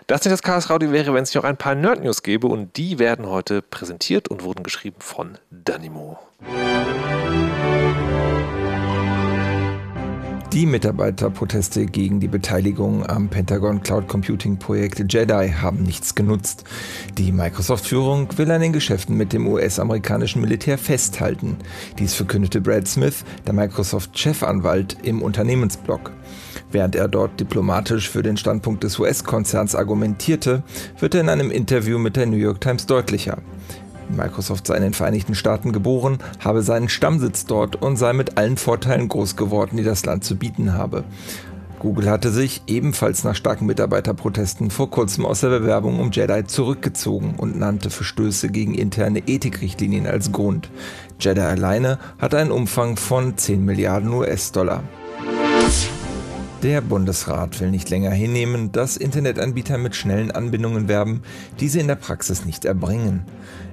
Das 0.07 0.25
nicht 0.25 0.33
das 0.33 0.43
Chaos 0.43 0.71
Radio 0.71 0.93
wäre, 0.93 1.13
wenn 1.13 1.25
es 1.25 1.35
nicht 1.35 1.45
auch 1.45 1.47
ein 1.47 1.59
paar 1.59 1.75
Nerd 1.75 2.03
News 2.03 2.23
gäbe 2.23 2.47
und 2.47 2.79
die 2.79 2.99
werden 2.99 3.29
heute 3.29 3.61
präsentiert 3.61 4.29
und 4.29 4.45
wurden 4.45 4.63
geschrieben 4.63 4.97
von 5.01 5.37
Danimo. 5.51 6.19
Die 10.61 10.67
Mitarbeiterproteste 10.67 11.87
gegen 11.87 12.21
die 12.21 12.29
Beteiligung 12.29 13.07
am 13.09 13.31
Pentagon 13.31 13.83
Cloud 13.83 14.09
Computing 14.09 14.59
Projekt 14.59 15.03
Jedi 15.11 15.55
haben 15.59 15.85
nichts 15.85 16.15
genutzt. 16.15 16.65
Die 17.17 17.33
Microsoft-Führung 17.33 18.29
will 18.37 18.51
an 18.51 18.61
den 18.61 18.75
Geschäften 18.75 19.17
mit 19.17 19.33
dem 19.33 19.47
US-amerikanischen 19.47 20.43
Militär 20.43 20.77
festhalten. 20.77 21.57
Dies 21.99 22.13
verkündete 22.13 22.61
Brad 22.61 22.87
Smith, 22.87 23.25
der 23.47 23.55
Microsoft-Chefanwalt, 23.55 24.99
im 25.03 25.23
Unternehmensblog. 25.23 26.13
Während 26.71 26.95
er 26.95 27.09
dort 27.09 27.41
diplomatisch 27.41 28.11
für 28.11 28.23
den 28.23 28.37
Standpunkt 28.37 28.85
des 28.85 28.99
US-Konzerns 28.99 29.75
argumentierte, 29.75 30.63
wird 30.99 31.15
er 31.15 31.23
in 31.23 31.31
einem 31.31 31.51
Interview 31.51 31.99
mit 31.99 32.17
der 32.17 32.27
New 32.27 32.37
York 32.37 32.61
Times 32.61 32.85
deutlicher. 32.85 33.39
Microsoft 34.17 34.67
sei 34.67 34.77
in 34.77 34.83
den 34.83 34.95
Vereinigten 34.95 35.35
Staaten 35.35 35.73
geboren, 35.73 36.19
habe 36.41 36.63
seinen 36.63 36.89
Stammsitz 36.89 37.47
dort 37.47 37.77
und 37.77 37.97
sei 37.97 38.13
mit 38.13 38.39
allen 38.39 38.57
Vorteilen 38.57 39.09
groß 39.09 39.37
geworden, 39.37 39.77
die 39.77 39.85
das 39.85 40.05
Land 40.05 40.25
zu 40.25 40.37
bieten 40.37 40.75
habe. 40.75 41.05
Google 41.81 42.11
hatte 42.11 42.31
sich 42.31 42.63
ebenfalls 42.67 43.25
nach 43.25 43.35
starken 43.35 43.65
Mitarbeiterprotesten 43.65 44.71
vor 44.71 44.91
kurzem 44.91 45.25
aus 45.25 45.41
der 45.41 45.49
Bewerbung 45.49 45.99
um 45.99 46.11
Jedi 46.11 46.45
zurückgezogen 46.45 47.37
und 47.39 47.59
nannte 47.59 47.89
Verstöße 47.89 48.51
gegen 48.51 48.75
interne 48.75 49.27
Ethikrichtlinien 49.27 50.07
als 50.07 50.31
Grund. 50.31 50.71
Jedi 51.19 51.41
alleine 51.41 51.99
hat 52.19 52.35
einen 52.35 52.51
Umfang 52.51 52.97
von 52.97 53.39
10 53.39 53.65
Milliarden 53.65 54.13
US-Dollar. 54.13 54.83
Der 56.63 56.83
Bundesrat 56.83 57.59
will 57.59 57.71
nicht 57.71 57.89
länger 57.89 58.11
hinnehmen, 58.11 58.71
dass 58.71 58.99
Internetanbieter 58.99 59.79
mit 59.79 59.97
schnellen 59.97 60.31
Anbindungen 60.31 60.89
werben, 60.89 61.23
die 61.59 61.69
sie 61.69 61.81
in 61.81 61.89
der 61.89 61.95
Praxis 61.95 62.45
nicht 62.45 62.67
erbringen. 62.67 63.23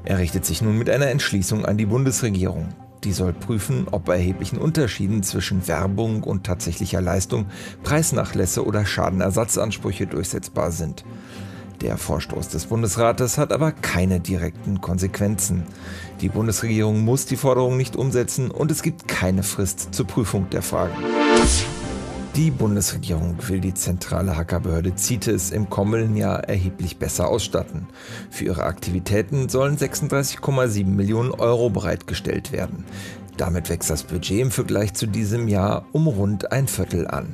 Er 0.07 0.19
richtet 0.19 0.45
sich 0.45 0.61
nun 0.61 0.77
mit 0.77 0.89
einer 0.89 1.07
Entschließung 1.07 1.65
an 1.65 1.75
die 1.75 1.85
Bundesregierung. 1.85 2.69
Die 3.03 3.11
soll 3.11 3.33
prüfen, 3.33 3.87
ob 3.91 4.05
bei 4.05 4.15
erheblichen 4.15 4.57
Unterschieden 4.57 5.21
zwischen 5.21 5.67
Werbung 5.67 6.23
und 6.23 6.45
tatsächlicher 6.45 7.01
Leistung 7.01 7.47
Preisnachlässe 7.83 8.65
oder 8.65 8.85
Schadenersatzansprüche 8.85 10.07
durchsetzbar 10.07 10.71
sind. 10.71 11.03
Der 11.81 11.97
Vorstoß 11.97 12.47
des 12.47 12.67
Bundesrates 12.67 13.37
hat 13.37 13.51
aber 13.51 13.73
keine 13.73 14.21
direkten 14.21 14.79
Konsequenzen. 14.79 15.63
Die 16.21 16.29
Bundesregierung 16.29 17.01
muss 17.01 17.25
die 17.25 17.35
Forderung 17.35 17.75
nicht 17.75 17.97
umsetzen 17.97 18.49
und 18.49 18.71
es 18.71 18.83
gibt 18.83 19.09
keine 19.09 19.43
Frist 19.43 19.93
zur 19.93 20.07
Prüfung 20.07 20.49
der 20.51 20.61
Frage. 20.61 20.93
Die 22.37 22.51
Bundesregierung 22.51 23.35
will 23.47 23.59
die 23.59 23.73
zentrale 23.73 24.37
Hackerbehörde 24.37 24.95
CITES 24.95 25.49
im 25.49 25.71
kommenden 25.71 26.15
Jahr 26.15 26.43
erheblich 26.43 26.97
besser 26.97 27.29
ausstatten. 27.29 27.87
Für 28.29 28.45
ihre 28.45 28.61
Aktivitäten 28.61 29.49
sollen 29.49 29.75
36,7 29.75 30.85
Millionen 30.85 31.31
Euro 31.31 31.71
bereitgestellt 31.71 32.51
werden. 32.51 32.85
Damit 33.37 33.71
wächst 33.71 33.89
das 33.89 34.03
Budget 34.03 34.39
im 34.39 34.51
Vergleich 34.51 34.93
zu 34.93 35.07
diesem 35.07 35.47
Jahr 35.47 35.87
um 35.93 36.05
rund 36.05 36.51
ein 36.51 36.67
Viertel 36.67 37.07
an. 37.07 37.33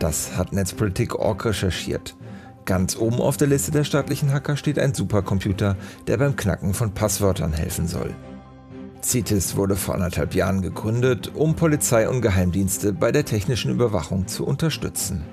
Das 0.00 0.36
hat 0.36 0.52
Netzpolitik.org 0.52 1.44
recherchiert. 1.44 2.16
Ganz 2.64 2.96
oben 2.96 3.20
auf 3.20 3.36
der 3.36 3.46
Liste 3.46 3.70
der 3.70 3.84
staatlichen 3.84 4.32
Hacker 4.32 4.56
steht 4.56 4.80
ein 4.80 4.94
Supercomputer, 4.94 5.76
der 6.08 6.16
beim 6.16 6.34
Knacken 6.34 6.74
von 6.74 6.92
Passwörtern 6.92 7.52
helfen 7.52 7.86
soll. 7.86 8.16
CITES 9.02 9.56
wurde 9.56 9.76
vor 9.76 9.94
anderthalb 9.94 10.34
Jahren 10.34 10.62
gegründet, 10.62 11.32
um 11.34 11.56
Polizei 11.56 12.08
und 12.08 12.20
Geheimdienste 12.20 12.92
bei 12.92 13.12
der 13.12 13.24
technischen 13.24 13.70
Überwachung 13.70 14.26
zu 14.28 14.46
unterstützen. 14.46 15.24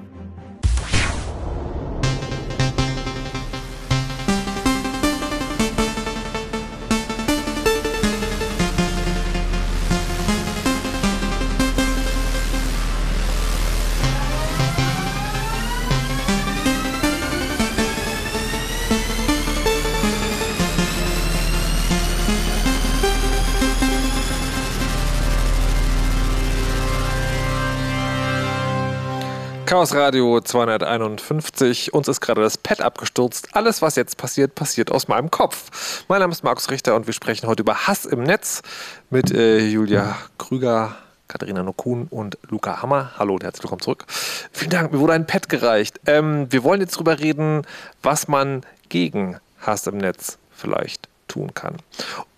Chaos 29.78 29.94
Radio 29.94 30.42
251. 30.42 31.94
Uns 31.94 32.08
ist 32.08 32.20
gerade 32.20 32.42
das 32.42 32.58
Pad 32.58 32.82
abgestürzt. 32.82 33.50
Alles, 33.52 33.80
was 33.84 33.96
jetzt 33.96 34.18
passiert, 34.18 34.56
passiert 34.56 34.92
aus 34.92 35.08
meinem 35.08 35.30
Kopf. 35.30 36.04
Mein 36.08 36.20
Name 36.20 36.32
ist 36.32 36.44
Markus 36.44 36.72
Richter 36.72 36.96
und 36.96 37.06
wir 37.06 37.14
sprechen 37.14 37.48
heute 37.48 37.62
über 37.62 37.86
Hass 37.86 38.06
im 38.06 38.24
Netz 38.24 38.64
mit 39.12 39.30
äh, 39.30 39.60
Julia 39.60 40.18
Krüger, 40.40 40.96
Katharina 41.28 41.62
Nokun 41.62 42.08
und 42.10 42.40
Luca 42.50 42.82
Hammer. 42.82 43.12
Hallo 43.20 43.36
und 43.36 43.44
herzlich 43.44 43.66
willkommen 43.66 43.84
zurück. 43.84 44.06
Vielen 44.52 44.72
Dank, 44.72 44.92
mir 44.92 45.00
wurde 45.00 45.14
ein 45.14 45.28
Pad 45.28 45.48
gereicht. 45.48 46.00
Ähm, 46.08 46.52
wir 46.52 46.64
wollen 46.64 46.82
jetzt 46.82 46.96
darüber 46.96 47.20
reden, 47.20 47.62
was 48.02 48.28
man 48.28 48.64
gegen 48.90 49.38
Hass 49.60 49.86
im 49.86 50.00
Netz 50.00 50.40
vielleicht 50.50 51.08
tun 51.28 51.54
kann. 51.54 51.76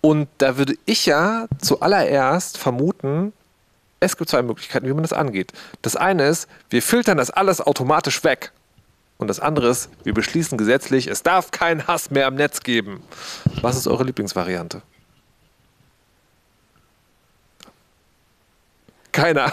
Und 0.02 0.28
da 0.36 0.58
würde 0.58 0.74
ich 0.84 1.06
ja 1.06 1.46
zuallererst 1.58 2.58
vermuten, 2.58 3.32
es 4.00 4.16
gibt 4.16 4.30
zwei 4.30 4.42
Möglichkeiten, 4.42 4.86
wie 4.86 4.92
man 4.92 5.02
das 5.02 5.12
angeht. 5.12 5.52
Das 5.82 5.94
eine 5.96 6.24
ist, 6.26 6.48
wir 6.70 6.82
filtern 6.82 7.18
das 7.18 7.30
alles 7.30 7.60
automatisch 7.60 8.24
weg. 8.24 8.52
Und 9.18 9.28
das 9.28 9.38
andere 9.38 9.68
ist, 9.68 9.90
wir 10.02 10.14
beschließen 10.14 10.56
gesetzlich, 10.56 11.06
es 11.06 11.22
darf 11.22 11.50
keinen 11.50 11.86
Hass 11.86 12.10
mehr 12.10 12.26
am 12.26 12.34
Netz 12.36 12.62
geben. 12.62 13.02
Was 13.60 13.76
ist 13.76 13.86
eure 13.86 14.04
Lieblingsvariante? 14.04 14.80
Keiner. 19.12 19.52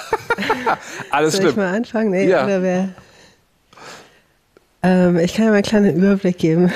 Alles 1.12 1.34
Soll 1.34 1.42
schlimm. 1.42 1.52
ich 1.52 1.58
mal 1.58 1.76
anfangen? 1.76 2.12
Nee, 2.12 2.28
Ja. 2.30 2.46
oder 2.46 2.62
wer? 2.62 2.90
Ähm, 4.84 5.18
ich 5.18 5.34
kann 5.34 5.46
ja 5.46 5.50
mal 5.52 5.56
einen 5.58 5.64
kleinen 5.64 5.96
Überblick 5.98 6.38
geben. 6.38 6.72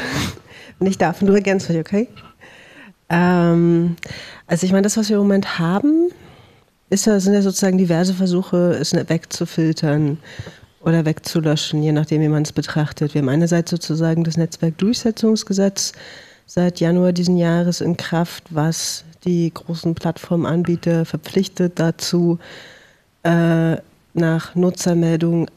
Wenn 0.80 0.88
ich 0.88 0.98
darf, 0.98 1.22
und 1.22 1.28
du 1.28 1.34
ergänzt 1.34 1.70
mich, 1.70 1.78
okay? 1.80 2.10
Ähm, 3.10 3.96
also 4.48 4.66
ich 4.66 4.72
meine, 4.72 4.82
das, 4.82 4.98
was 4.98 5.10
wir 5.10 5.18
im 5.18 5.22
Moment 5.22 5.60
haben, 5.60 6.10
ist 6.92 7.06
ja, 7.06 7.20
sind 7.20 7.34
ja 7.34 7.42
sozusagen 7.42 7.78
diverse 7.78 8.14
Versuche, 8.14 8.78
es 8.80 8.94
wegzufiltern 8.94 10.20
oder 10.82 11.06
wegzulöschen, 11.06 11.82
je 11.82 11.94
nachdem, 11.94 12.22
wie 12.22 12.28
man 12.28 12.44
es 12.44 12.52
betrachtet. 12.52 13.14
Wir 13.14 13.22
haben 13.22 13.30
einerseits 13.30 13.72
sozusagen 13.72 14.24
das 14.24 14.36
Netzwerkdurchsetzungsgesetz 14.36 15.94
seit 16.46 16.82
Januar 16.82 17.14
diesen 17.14 17.38
Jahres 17.38 17.80
in 17.80 17.96
Kraft, 17.96 18.44
was 18.50 19.06
die 19.24 19.54
großen 19.54 19.96
Plattformanbieter 19.96 21.06
verpflichtet 21.06 21.80
dazu, 21.80 22.40
äh, 23.24 23.78
nach 24.14 24.56
Nutzermeldung 24.56 25.48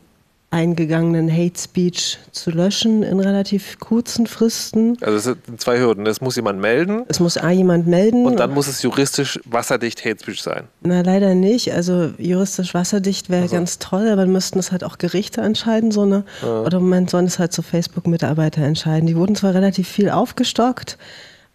eingegangenen 0.54 1.30
Hate 1.30 1.58
Speech 1.60 2.18
zu 2.30 2.50
löschen 2.52 3.02
in 3.02 3.18
relativ 3.18 3.78
kurzen 3.80 4.28
Fristen. 4.28 4.96
Also 5.00 5.16
es 5.16 5.24
sind 5.24 5.60
zwei 5.60 5.80
Hürden. 5.80 6.06
Es 6.06 6.20
muss 6.20 6.36
jemand 6.36 6.60
melden 6.60 7.02
Es 7.08 7.18
muss 7.18 7.36
A 7.36 7.50
jemand 7.50 7.88
melden. 7.88 8.24
und 8.24 8.38
dann 8.38 8.52
muss 8.54 8.68
es 8.68 8.80
juristisch 8.82 9.40
wasserdicht 9.44 10.04
Hate 10.04 10.22
Speech 10.22 10.42
sein. 10.42 10.68
Na, 10.82 11.00
leider 11.00 11.34
nicht. 11.34 11.72
Also 11.74 12.12
juristisch 12.18 12.72
wasserdicht 12.72 13.30
wäre 13.30 13.48
ganz 13.48 13.80
toll, 13.80 14.08
aber 14.08 14.22
dann 14.22 14.32
müssten 14.32 14.60
es 14.60 14.70
halt 14.70 14.84
auch 14.84 14.98
Gerichte 14.98 15.40
entscheiden, 15.40 15.90
so 15.90 16.02
eine. 16.02 16.24
Oder 16.42 16.78
im 16.78 16.84
Moment 16.84 17.10
sollen 17.10 17.26
es 17.26 17.38
halt 17.40 17.52
so 17.52 17.62
Facebook-Mitarbeiter 17.62 18.62
entscheiden. 18.62 19.06
Die 19.08 19.16
wurden 19.16 19.34
zwar 19.34 19.54
relativ 19.54 19.88
viel 19.88 20.08
aufgestockt, 20.08 20.98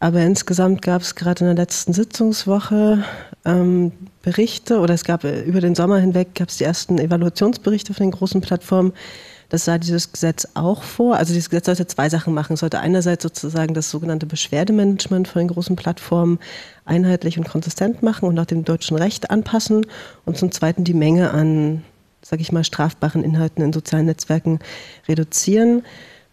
aber 0.02 0.20
insgesamt 0.22 0.82
gab 0.82 1.02
es 1.04 1.16
gerade 1.16 1.46
in 1.46 1.56
der 1.56 1.56
letzten 1.64 1.94
Sitzungswoche 1.94 3.04
ähm, 3.46 3.92
Berichte 4.22 4.80
oder 4.80 4.94
es 4.94 5.04
gab 5.04 5.24
äh, 5.24 5.42
über 5.42 5.62
den 5.62 5.76
Sommer 5.76 6.00
hinweg 6.00 6.36
gab 6.36 6.50
es 6.50 6.58
die 6.58 6.66
ersten 6.66 6.98
Evaluationsberichte 6.98 7.94
von 7.94 8.08
den 8.08 8.12
großen 8.12 8.42
Plattformen. 8.42 8.94
Das 9.50 9.66
sah 9.66 9.80
dieses 9.80 10.12
Gesetz 10.12 10.48
auch 10.54 10.84
vor. 10.84 11.16
Also 11.16 11.34
dieses 11.34 11.50
Gesetz 11.50 11.66
sollte 11.66 11.88
zwei 11.88 12.08
Sachen 12.10 12.36
machen. 12.36 12.54
Es 12.54 12.60
sollte 12.60 12.80
einerseits 12.80 13.24
sozusagen 13.24 13.74
das 13.74 13.90
sogenannte 13.90 14.28
Beschwerdemanagement 14.28 15.28
von 15.28 15.40
den 15.40 15.48
großen 15.48 15.76
Plattformen 15.76 16.38
einheitlich 16.86 17.38
und 17.40 17.50
konsistent 17.50 18.04
machen 18.04 18.28
und 18.28 18.36
nach 18.36 18.46
dem 18.46 18.64
deutschen 18.64 18.96
Recht 18.96 19.32
anpassen 19.32 19.88
und 20.26 20.38
zum 20.38 20.52
Zweiten 20.52 20.84
die 20.84 20.94
Menge 20.94 21.32
an, 21.32 21.84
sag 22.22 22.42
ich 22.42 22.52
mal, 22.52 22.64
strafbaren 22.64 23.24
Inhalten 23.24 23.64
in 23.64 23.74
sozialen 23.74 24.06
Netzwerken 24.06 24.60
reduzieren. 25.08 25.84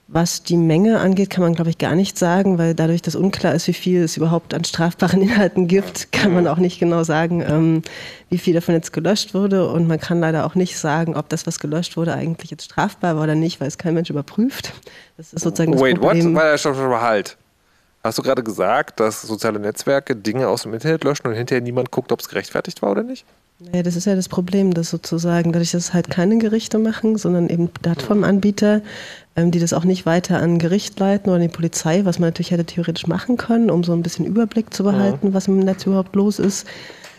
Was 0.09 0.45
die 0.45 0.57
Menge 0.57 1.01
angeht, 1.01 1.31
kann 1.31 1.43
man, 1.43 1.55
glaube 1.55 1.71
ich, 1.71 1.79
gar 1.79 1.97
nicht 1.97 2.17
sagen, 2.17 2.59
weil 2.59 2.75
dadurch, 2.75 3.03
dass 3.03 3.17
unklar 3.17 3.55
ist, 3.55 3.67
wie 3.67 3.73
viel 3.73 4.05
es 4.05 4.17
überhaupt 4.17 4.55
an 4.55 4.63
strafbaren 4.63 5.21
Inhalten 5.23 5.67
gibt, 5.67 6.13
kann 6.13 6.33
man 6.33 6.47
auch 6.47 6.59
nicht 6.59 6.79
genau 6.79 7.03
sagen, 7.03 7.43
ähm, 7.43 7.83
wie 8.31 8.39
viel 8.39 8.55
davon 8.55 8.77
jetzt 8.77 8.93
gelöscht 8.93 9.35
wurde. 9.35 9.69
Und 9.69 9.89
man 9.89 9.99
kann 9.99 10.21
leider 10.21 10.47
auch 10.47 10.55
nicht 10.55 10.79
sagen, 10.79 11.17
ob 11.17 11.29
das, 11.29 11.45
was 11.49 11.59
gelöscht 11.59 11.97
wurde, 11.97 12.15
eigentlich 12.15 12.53
jetzt 12.53 12.65
strafbar 12.65 13.17
war 13.17 13.25
oder 13.25 13.35
nicht, 13.35 13.61
weil 13.61 13.67
es 13.67 13.79
kein 13.79 13.95
Mensch 13.95 14.09
überprüft. 14.09 14.73
Das 15.17 15.33
ist 15.33 15.43
sozusagen 15.43 15.73
das 15.73 15.81
Wait, 15.81 16.01
what? 16.01 16.13
Problem. 16.13 16.37
Weil, 16.37 16.57
stopp, 16.57 16.77
stopp, 16.77 17.01
halt. 17.01 17.37
Hast 18.05 18.19
du 18.19 18.23
gerade 18.23 18.45
gesagt, 18.45 19.01
dass 19.01 19.23
soziale 19.23 19.59
Netzwerke 19.59 20.15
Dinge 20.15 20.47
aus 20.47 20.63
dem 20.63 20.73
Internet 20.73 21.03
löschen 21.03 21.27
und 21.27 21.35
hinterher 21.35 21.61
niemand 21.61 21.91
guckt, 21.91 22.13
ob 22.13 22.21
es 22.21 22.29
gerechtfertigt 22.29 22.81
war 22.81 22.93
oder 22.93 23.03
nicht? 23.03 23.25
Naja, 23.59 23.83
das 23.83 23.97
ist 23.97 24.05
ja 24.05 24.15
das 24.15 24.29
Problem, 24.29 24.75
dass 24.75 24.91
sozusagen, 24.91 25.51
dadurch, 25.51 25.73
dass 25.73 25.85
es 25.87 25.95
halt 25.95 26.11
keine 26.11 26.39
Gerichte 26.39 26.79
machen, 26.79 27.17
sondern 27.17 27.49
eben 27.49 27.69
Plattformanbieter, 27.69 28.83
die 29.37 29.59
das 29.59 29.73
auch 29.73 29.85
nicht 29.85 30.07
weiter 30.07 30.41
an 30.41 30.59
Gericht 30.59 30.99
leiten 30.99 31.31
oder 31.31 31.41
die 31.41 31.49
Polizei, 31.49 32.05
was 32.05 32.19
man 32.19 32.29
natürlich 32.29 32.51
hätte 32.51 32.65
theoretisch 32.65 33.07
machen 33.07 33.37
können, 33.37 33.71
um 33.71 33.85
so 33.85 33.93
ein 33.93 34.03
bisschen 34.03 34.25
Überblick 34.25 34.73
zu 34.73 34.83
behalten, 34.83 35.29
ja. 35.29 35.35
was 35.35 35.47
im 35.49 35.59
Netz 35.59 35.85
überhaupt 35.85 36.17
los 36.17 36.39
ist. 36.39 36.67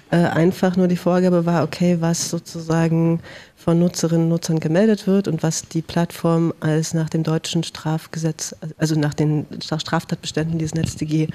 Äh, 0.10 0.18
einfach 0.18 0.78
nur 0.78 0.88
die 0.88 0.96
Vorgabe 0.96 1.46
war, 1.46 1.64
okay, 1.64 1.98
was 2.00 2.30
sozusagen 2.30 3.20
von 3.56 3.78
Nutzerinnen 3.80 4.24
und 4.24 4.30
Nutzern 4.30 4.60
gemeldet 4.60 5.06
wird 5.06 5.28
und 5.28 5.44
was 5.44 5.68
die 5.68 5.82
Plattform 5.82 6.54
als 6.62 6.94
nach 6.94 7.10
dem 7.10 7.24
deutschen 7.24 7.64
Strafgesetz, 7.64 8.56
also 8.78 8.96
nach 8.96 9.14
den 9.14 9.46
Straftatbeständen 9.62 10.58
dieses 10.58 10.76
NetzDG 10.76 11.28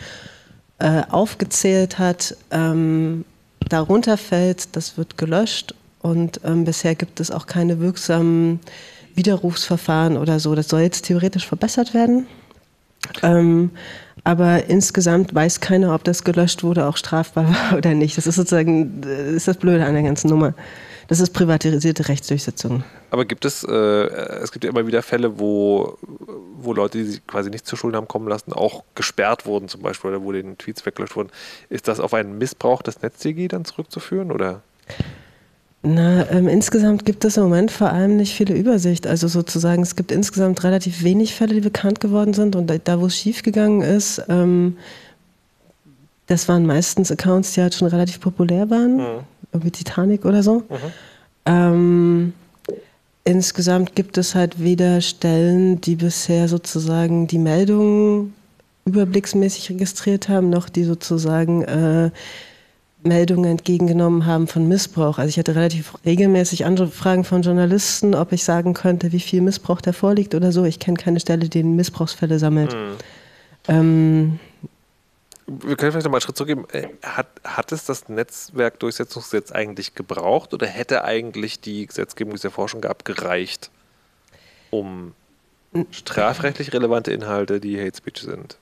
äh, 0.78 1.03
aufgezählt 1.11 1.99
hat, 1.99 2.35
ähm, 2.51 3.24
darunter 3.68 4.16
fällt, 4.16 4.74
das 4.74 4.97
wird 4.97 5.18
gelöscht 5.18 5.74
und 6.01 6.41
ähm, 6.43 6.64
bisher 6.64 6.95
gibt 6.95 7.20
es 7.20 7.30
auch 7.30 7.47
keine 7.47 7.78
wirksamen 7.78 8.59
Widerrufsverfahren 9.15 10.17
oder 10.17 10.41
so. 10.41 10.55
Das 10.55 10.69
soll 10.69 10.81
jetzt 10.81 11.07
theoretisch 11.07 11.47
verbessert 11.47 11.95
werden. 11.95 12.27
Ähm, 13.23 13.71
aber 14.25 14.67
insgesamt 14.67 15.35
weiß 15.35 15.61
keiner, 15.61 15.95
ob 15.95 16.05
das 16.05 16.23
gelöscht 16.23 16.63
wurde, 16.63 16.87
auch 16.87 16.97
strafbar 16.97 17.49
war 17.71 17.79
oder 17.79 17.95
nicht. 17.95 18.17
Das 18.17 18.27
ist 18.27 18.37
sozusagen 18.37 19.01
das 19.01 19.11
äh, 19.11 19.37
ist 19.37 19.49
das 19.49 19.57
Blöde 19.57 19.85
an 19.85 19.95
der 19.95 20.03
ganzen 20.03 20.29
Nummer. 20.29 20.55
Das 21.09 21.21
ist 21.21 21.31
privatisierte 21.31 22.09
Rechtsdurchsetzung. 22.09 22.85
Aber 23.11 23.25
gibt 23.25 23.45
es, 23.45 23.65
äh, 23.65 23.73
es 23.73 24.53
gibt 24.53 24.65
ja 24.65 24.71
immer 24.71 24.87
wieder 24.87 25.03
Fälle, 25.03 25.39
wo, 25.39 25.99
wo 26.57 26.73
Leute, 26.73 26.99
die 26.99 27.05
sich 27.05 27.27
quasi 27.27 27.51
nicht 27.51 27.67
zu 27.67 27.77
Schulden 27.77 27.97
haben 27.97 28.09
kommen 28.09 28.29
lassen, 28.29 28.53
auch 28.53 28.85
gesperrt 28.95 29.45
wurden 29.45 29.69
zum 29.69 29.83
Beispiel 29.83 30.11
oder 30.11 30.23
wo 30.23 30.33
den 30.33 30.57
Tweets 30.57 30.87
weggelöscht 30.87 31.17
wurden. 31.17 31.31
Ist 31.69 31.89
das 31.89 32.01
auf 32.01 32.15
einen 32.15 32.39
Missbrauch 32.39 32.83
des 32.83 33.03
NetzDG 33.03 33.49
dann 33.49 33.65
zurückzuführen 33.65 34.31
oder? 34.31 34.63
Na, 35.85 36.30
ähm, 36.30 36.47
insgesamt 36.47 37.05
gibt 37.05 37.24
es 37.24 37.37
im 37.37 37.43
Moment 37.43 37.72
vor 37.72 37.91
allem 37.91 38.16
nicht 38.16 38.35
viele 38.35 38.55
Übersicht. 38.55 39.07
Also 39.07 39.26
sozusagen, 39.26 39.83
es 39.83 39.97
gibt 39.97 40.12
insgesamt 40.12 40.62
relativ 40.62 41.03
wenig 41.03 41.35
Fälle, 41.35 41.55
die 41.55 41.61
bekannt 41.61 42.01
geworden 42.01 42.35
sind. 42.35 42.55
Und 42.55 42.72
da, 42.85 43.01
wo 43.01 43.07
es 43.07 43.16
schiefgegangen 43.16 43.83
ist, 43.83 44.22
ähm, 44.28 44.76
das 46.28 46.49
waren 46.49 46.66
meistens 46.66 47.11
Accounts, 47.11 47.55
die 47.55 47.62
halt 47.62 47.74
schon 47.74 47.89
relativ 47.89 48.20
populär 48.20 48.70
waren. 48.70 48.97
Mhm. 48.97 49.20
Irgendwie 49.53 49.72
Titanic 49.72 50.24
oder 50.24 50.45
so. 50.45 50.61
Mhm. 50.61 50.64
Ähm, 51.47 52.33
insgesamt 53.24 53.97
gibt 53.97 54.16
es 54.18 54.37
halt 54.37 54.62
weder 54.62 55.01
Stellen, 55.01 55.80
die 55.80 55.97
bisher 55.97 56.47
sozusagen 56.47 57.26
die 57.26 57.39
Meldungen 57.39 58.35
überblicksmäßig 58.85 59.70
registriert 59.70 60.28
haben, 60.28 60.49
noch 60.49 60.68
die 60.68 60.85
sozusagen 60.85 61.62
äh, 61.62 62.11
Meldungen 63.03 63.50
entgegengenommen 63.50 64.26
haben 64.26 64.46
von 64.46 64.68
Missbrauch. 64.68 65.18
Also 65.18 65.28
ich 65.28 65.38
hatte 65.38 65.55
relativ 65.55 65.94
regelmäßig 66.05 66.64
Anfragen 66.64 67.24
von 67.24 67.42
Journalisten, 67.42 68.14
ob 68.14 68.32
ich 68.32 68.44
sagen 68.44 68.74
könnte, 68.74 69.12
wie 69.12 69.20
viel 69.20 69.40
Missbrauch 69.40 69.80
da 69.80 69.92
vorliegt 69.92 70.34
oder 70.34 70.53
so. 70.53 70.64
Ich 70.64 70.78
kenne 70.78 70.96
keine 70.96 71.20
Stelle, 71.20 71.48
die 71.48 71.62
Missbrauchsfälle 71.62 72.38
sammelt. 72.38 72.72
Mhm. 72.72 72.96
Ähm, 73.68 74.40
wir 75.46 75.76
können 75.76 75.92
vielleicht 75.92 76.05
noch 76.05 76.12
mal 76.12 76.18
einen 76.18 76.22
Schritt 76.22 76.36
zurückgeben. 76.36 76.66
Äh, 76.72 76.88
hat, 77.03 77.28
hat 77.44 77.72
es 77.72 77.84
das 77.84 78.09
Netzwerkdurchsetzungsgesetz 78.09 79.50
eigentlich 79.50 79.94
gebraucht 79.94 80.55
oder 80.55 80.66
hätte 80.66 81.05
eigentlich 81.05 81.61
die 81.61 81.86
Gesetzgebung, 81.86 82.32
die 82.32 82.36
es 82.36 82.42
ja 82.42 82.50
vorher 82.50 82.68
schon 82.68 82.80
gab, 82.80 83.05
gereicht, 83.05 83.70
um 84.70 85.14
strafrechtlich 85.90 86.72
relevante 86.72 87.12
Inhalte, 87.12 87.61
die 87.61 87.80
Hate 87.80 87.96
Speech 87.96 88.20
sind, 88.20 88.59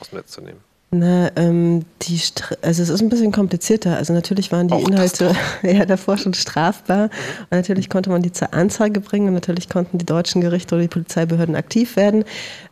aus 0.00 0.10
dem 0.10 0.18
Netz 0.18 0.32
zu 0.32 0.40
nehmen? 0.40 0.67
Na, 0.90 1.30
ähm, 1.36 1.84
die 2.02 2.18
also 2.62 2.82
es 2.82 2.88
ist 2.88 3.02
ein 3.02 3.10
bisschen 3.10 3.30
komplizierter. 3.30 3.96
Also 3.96 4.14
natürlich 4.14 4.50
waren 4.52 4.68
die 4.68 4.74
Auch 4.74 4.88
Inhalte 4.88 5.34
ja 5.62 5.84
davor 5.84 6.16
schon 6.16 6.32
strafbar. 6.32 7.06
Mhm. 7.06 7.10
Und 7.42 7.50
natürlich 7.50 7.90
konnte 7.90 8.08
man 8.08 8.22
die 8.22 8.32
zur 8.32 8.54
Anzeige 8.54 9.00
bringen 9.00 9.28
und 9.28 9.34
natürlich 9.34 9.68
konnten 9.68 9.98
die 9.98 10.06
deutschen 10.06 10.40
Gerichte 10.40 10.74
oder 10.74 10.82
die 10.82 10.88
Polizeibehörden 10.88 11.56
aktiv 11.56 11.96
werden. 11.96 12.24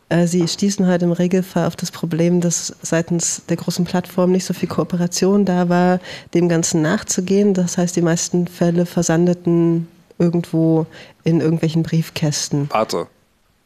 Äh, 0.09 0.25
sie 0.25 0.47
stießen 0.47 0.87
halt 0.87 1.03
im 1.03 1.11
Regelfall 1.11 1.67
auf 1.67 1.75
das 1.75 1.91
Problem, 1.91 2.41
dass 2.41 2.75
seitens 2.81 3.43
der 3.49 3.57
großen 3.57 3.85
Plattform 3.85 4.31
nicht 4.31 4.45
so 4.45 4.55
viel 4.55 4.69
Kooperation 4.69 5.45
da 5.45 5.69
war, 5.69 5.99
dem 6.33 6.49
Ganzen 6.49 6.81
nachzugehen. 6.81 7.53
Das 7.53 7.77
heißt, 7.77 7.95
die 7.95 8.01
meisten 8.01 8.47
Fälle 8.47 8.87
versandeten 8.87 9.87
irgendwo 10.17 10.87
in 11.23 11.39
irgendwelchen 11.41 11.83
Briefkästen. 11.83 12.67
Warte. 12.71 13.05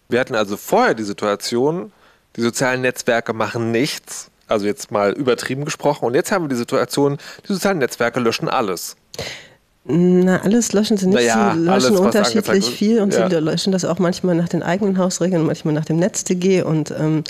Wir 0.10 0.20
hatten 0.20 0.36
also 0.36 0.58
vorher 0.58 0.94
die 0.94 1.04
Situation, 1.04 1.94
die 2.36 2.42
sozialen 2.42 2.82
Netzwerke 2.82 3.32
machen 3.32 3.72
nichts 3.72 4.31
also 4.52 4.66
jetzt 4.66 4.92
mal 4.92 5.12
übertrieben 5.14 5.66
gesprochen. 5.66 6.06
Und 6.06 6.14
jetzt 6.14 6.32
haben 6.32 6.46
wir 6.46 6.50
die 6.50 6.56
Situation, 6.56 7.18
die 7.48 7.54
sozialen 7.54 7.80
Netzwerke 7.80 8.20
löschen 8.20 8.50
alles. 8.50 8.96
Na, 9.84 10.42
alles 10.42 10.74
löschen 10.74 10.98
sie 10.98 11.08
nicht. 11.08 11.16
Naja, 11.16 11.54
sie 11.54 11.60
löschen 11.60 11.86
alles, 11.88 12.00
unterschiedlich 12.00 12.70
viel 12.70 13.02
und 13.02 13.14
ja. 13.14 13.30
sie 13.30 13.36
löschen 13.38 13.72
das 13.72 13.84
auch 13.84 13.98
manchmal 13.98 14.36
nach 14.36 14.50
den 14.50 14.62
eigenen 14.62 14.98
Hausregeln, 14.98 15.44
manchmal 15.44 15.74
nach 15.74 15.86
dem 15.86 15.98
NetzDG 15.98 16.62
und 16.62 16.92
ähm, 16.92 17.24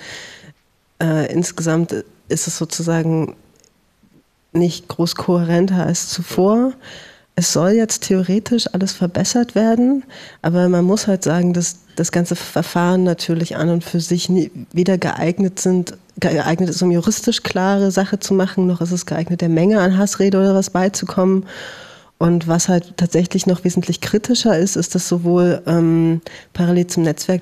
äh, 1.01 1.32
insgesamt 1.32 1.93
ist 2.28 2.47
es 2.47 2.57
sozusagen 2.57 3.36
nicht 4.51 4.89
groß 4.89 5.15
kohärenter 5.15 5.86
als 5.86 6.09
zuvor. 6.09 6.74
Es 7.38 7.53
soll 7.53 7.72
jetzt 7.72 8.03
theoretisch 8.03 8.65
alles 8.74 8.91
verbessert 8.91 9.55
werden, 9.55 10.03
aber 10.41 10.67
man 10.67 10.84
muss 10.84 11.07
halt 11.07 11.24
sagen, 11.24 11.53
dass 11.53 11.78
das 11.95 12.11
ganze 12.11 12.36
Verfahren 12.36 13.03
natürlich 13.03 13.55
an 13.55 13.69
und 13.69 13.84
für 13.84 14.01
sich 14.01 14.28
nie, 14.28 14.51
weder 14.74 14.97
geeignet 14.97 15.59
sind, 15.59 15.95
geeignet 16.22 16.69
ist, 16.69 16.82
um 16.82 16.91
juristisch 16.91 17.43
klare 17.43 17.91
Sache 17.91 18.19
zu 18.19 18.34
machen, 18.34 18.67
noch 18.67 18.80
ist 18.80 18.91
es 18.91 19.05
geeignet, 19.05 19.41
der 19.41 19.49
Menge 19.49 19.82
an 19.82 19.97
Hassrede 19.97 20.38
oder 20.38 20.55
was 20.55 20.69
beizukommen. 20.69 21.45
Und 22.17 22.47
was 22.47 22.69
halt 22.69 22.97
tatsächlich 22.97 23.47
noch 23.47 23.63
wesentlich 23.63 24.00
kritischer 24.00 24.58
ist, 24.58 24.75
ist, 24.75 24.93
dass 24.93 25.09
sowohl 25.09 25.63
ähm, 25.66 26.21
parallel 26.54 26.86
zum 26.86 27.04
Netzwerk, 27.04 27.41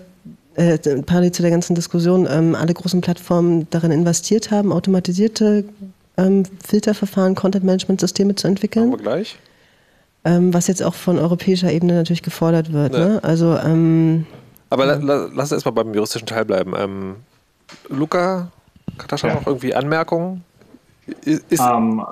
äh, 0.55 0.77
parallel 1.01 1.33
zu 1.33 1.41
der 1.41 1.51
ganzen 1.51 1.75
Diskussion, 1.75 2.27
ähm, 2.31 2.55
alle 2.55 2.73
großen 2.73 3.01
Plattformen 3.01 3.67
darin 3.71 3.91
investiert 3.91 4.51
haben, 4.51 4.71
automatisierte 4.71 5.65
ähm, 6.15 6.43
Filterverfahren, 6.65 7.35
Content-Management-Systeme 7.35 8.35
zu 8.35 8.47
entwickeln. 8.47 8.89
Machen 8.89 8.99
wir 8.99 9.03
gleich. 9.03 9.37
Ähm, 10.23 10.53
was 10.53 10.67
jetzt 10.67 10.83
auch 10.83 10.95
von 10.95 11.17
europäischer 11.17 11.71
Ebene 11.71 11.93
natürlich 11.93 12.23
gefordert 12.23 12.71
wird. 12.71 12.93
Ja. 12.93 12.99
Ne? 12.99 13.23
Also, 13.23 13.57
ähm, 13.57 14.25
Aber 14.69 14.85
la, 14.85 14.95
la, 14.95 15.29
lass 15.33 15.51
uns 15.51 15.63
erstmal 15.63 15.73
beim 15.73 15.93
juristischen 15.93 16.27
Teil 16.27 16.45
bleiben. 16.45 16.73
Ähm, 16.77 17.15
Luca, 17.89 18.49
Katascha, 18.99 19.27
ja. 19.27 19.33
noch 19.35 19.47
irgendwie 19.47 19.73
Anmerkungen? 19.73 20.43
Ist 21.25 21.59
um, 21.59 21.99
ähm, 21.99 22.05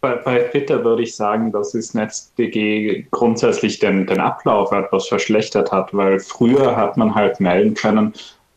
bei, 0.00 0.16
bei, 0.16 0.38
Twitter 0.40 0.84
würde 0.84 1.02
ich 1.02 1.16
sagen, 1.16 1.52
dass 1.52 1.72
das 1.72 1.94
NetzDG 1.94 3.06
grundsätzlich 3.10 3.78
den, 3.78 4.06
den 4.06 4.20
Ablauf 4.20 4.72
etwas 4.72 5.08
verschlechtert 5.08 5.72
hat, 5.72 5.94
weil 5.94 6.20
früher 6.20 6.76
hat 6.76 6.96
man 6.96 7.14
halt 7.14 7.40
melden 7.40 7.74
können, 7.74 8.12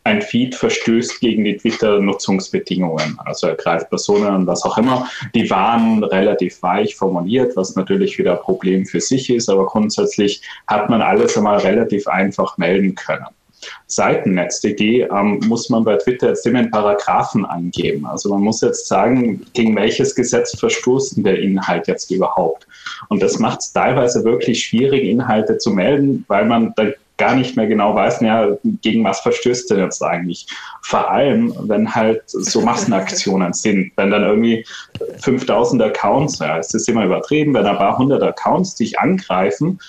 ein 0.07 0.21
Feed 0.21 0.55
verstößt 0.55 1.19
gegen 1.19 1.43
die 1.43 1.57
Twitter-Nutzungsbedingungen, 1.57 3.19
also 3.25 3.47
ergreift 3.47 3.89
Personen 3.89 4.33
und 4.33 4.47
was 4.47 4.63
auch 4.63 4.77
immer. 4.77 5.07
Die 5.35 5.49
waren 5.49 6.03
relativ 6.03 6.61
weich 6.63 6.95
formuliert, 6.95 7.55
was 7.55 7.75
natürlich 7.75 8.17
wieder 8.17 8.33
ein 8.33 8.41
Problem 8.41 8.85
für 8.85 9.01
sich 9.01 9.29
ist, 9.29 9.49
aber 9.49 9.65
grundsätzlich 9.65 10.41
hat 10.67 10.89
man 10.89 11.01
alles 11.01 11.37
einmal 11.37 11.59
relativ 11.59 12.07
einfach 12.07 12.57
melden 12.57 12.95
können. 12.95 13.27
Seitennetz.de 13.87 15.07
ähm, 15.09 15.39
muss 15.47 15.69
man 15.69 15.83
bei 15.83 15.95
Twitter 15.97 16.29
jetzt 16.29 16.45
immer 16.45 16.59
einen 16.59 16.71
Paragraphen 16.71 17.45
angeben. 17.45 18.05
Also 18.05 18.29
man 18.29 18.41
muss 18.41 18.61
jetzt 18.61 18.87
sagen, 18.87 19.45
gegen 19.53 19.75
welches 19.75 20.15
Gesetz 20.15 20.57
verstoßen 20.57 21.23
der 21.23 21.39
Inhalt 21.39 21.87
jetzt 21.87 22.11
überhaupt. 22.11 22.67
Und 23.09 23.21
das 23.21 23.39
macht 23.39 23.59
es 23.61 23.73
teilweise 23.73 24.23
wirklich 24.23 24.63
schwierig, 24.65 25.03
Inhalte 25.03 25.57
zu 25.57 25.71
melden, 25.71 26.25
weil 26.27 26.45
man 26.45 26.73
da 26.75 26.87
gar 27.17 27.35
nicht 27.35 27.57
mehr 27.57 27.67
genau 27.67 27.95
weiß, 27.95 28.21
ja, 28.21 28.47
gegen 28.81 29.03
was 29.03 29.21
verstößt 29.21 29.71
denn 29.71 29.79
jetzt 29.79 30.03
eigentlich? 30.03 30.47
Vor 30.83 31.09
allem, 31.09 31.53
wenn 31.63 31.93
halt 31.93 32.21
so 32.27 32.61
Massenaktionen 32.61 33.53
sind, 33.53 33.91
wenn 33.95 34.11
dann 34.11 34.23
irgendwie 34.23 34.65
5000 35.21 35.81
Accounts, 35.81 36.39
ja, 36.39 36.59
es 36.59 36.73
ist 36.73 36.87
immer 36.87 37.05
übertrieben, 37.05 37.53
wenn 37.53 37.65
ein 37.65 37.77
paar 37.77 37.97
hundert 37.97 38.21
Accounts 38.21 38.75
dich 38.75 38.99
angreifen 38.99 39.79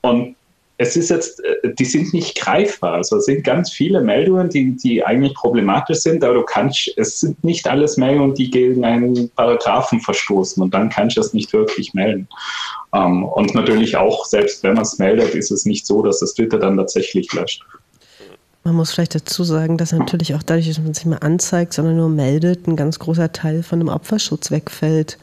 und 0.00 0.36
es 0.80 0.96
ist 0.96 1.10
jetzt, 1.10 1.44
äh, 1.44 1.74
die 1.78 1.84
sind 1.84 2.14
nicht 2.14 2.40
greifbar. 2.40 2.94
Also 2.94 3.18
es 3.18 3.26
sind 3.26 3.44
ganz 3.44 3.70
viele 3.70 4.00
Meldungen, 4.00 4.48
die, 4.48 4.74
die 4.76 5.04
eigentlich 5.04 5.34
problematisch 5.34 5.98
sind, 5.98 6.24
aber 6.24 6.34
du 6.34 6.42
kannst, 6.42 6.90
es 6.96 7.20
sind 7.20 7.44
nicht 7.44 7.68
alles 7.68 7.98
Meldungen, 7.98 8.34
die 8.34 8.50
gegen 8.50 8.82
einen 8.82 9.28
Paragraphen 9.36 10.00
verstoßen 10.00 10.62
und 10.62 10.72
dann 10.72 10.88
kannst 10.88 11.18
du 11.18 11.20
es 11.20 11.34
nicht 11.34 11.52
wirklich 11.52 11.92
melden. 11.92 12.26
Um, 12.92 13.00
ähm, 13.00 13.24
und 13.24 13.54
natürlich 13.54 13.96
auch, 13.96 14.24
selbst 14.24 14.62
wenn 14.62 14.72
man 14.74 14.82
es 14.82 14.98
meldet, 14.98 15.34
ist 15.34 15.50
es 15.50 15.66
nicht 15.66 15.86
so, 15.86 16.02
dass 16.02 16.20
das 16.20 16.32
Twitter 16.32 16.58
dann 16.58 16.78
tatsächlich 16.78 17.30
löscht. 17.34 17.62
Man 18.64 18.74
muss 18.74 18.92
vielleicht 18.92 19.14
dazu 19.14 19.44
sagen, 19.44 19.76
dass 19.76 19.92
natürlich 19.92 20.34
auch 20.34 20.42
dadurch, 20.42 20.66
dass 20.66 20.78
man 20.78 20.92
es 20.92 20.98
nicht 20.98 21.06
mehr 21.06 21.22
anzeigt, 21.22 21.74
sondern 21.74 21.96
nur 21.96 22.08
meldet, 22.08 22.66
ein 22.66 22.76
ganz 22.76 22.98
großer 22.98 23.32
Teil 23.32 23.62
von 23.62 23.80
dem 23.80 23.88
Opferschutz 23.88 24.50
wegfällt. 24.50 25.18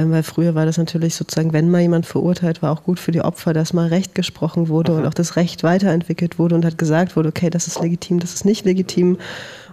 Ähm, 0.00 0.12
weil 0.12 0.22
früher 0.22 0.54
war 0.54 0.66
das 0.66 0.78
natürlich 0.78 1.14
sozusagen, 1.14 1.52
wenn 1.52 1.70
mal 1.70 1.80
jemand 1.80 2.06
verurteilt 2.06 2.62
war, 2.62 2.72
auch 2.72 2.82
gut 2.82 2.98
für 2.98 3.12
die 3.12 3.20
Opfer, 3.20 3.52
dass 3.52 3.72
mal 3.72 3.88
Recht 3.88 4.14
gesprochen 4.14 4.68
wurde 4.68 4.92
Aha. 4.92 5.00
und 5.00 5.06
auch 5.06 5.14
das 5.14 5.36
Recht 5.36 5.62
weiterentwickelt 5.62 6.38
wurde 6.38 6.54
und 6.54 6.64
hat 6.64 6.78
gesagt 6.78 7.16
wurde, 7.16 7.28
okay, 7.28 7.50
das 7.50 7.66
ist 7.66 7.80
legitim, 7.80 8.18
das 8.18 8.34
ist 8.34 8.44
nicht 8.44 8.64
legitim. 8.64 9.18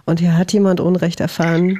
Und 0.04 0.20
hier 0.20 0.36
hat 0.36 0.52
jemand 0.52 0.80
Unrecht 0.80 1.20
erfahren 1.20 1.78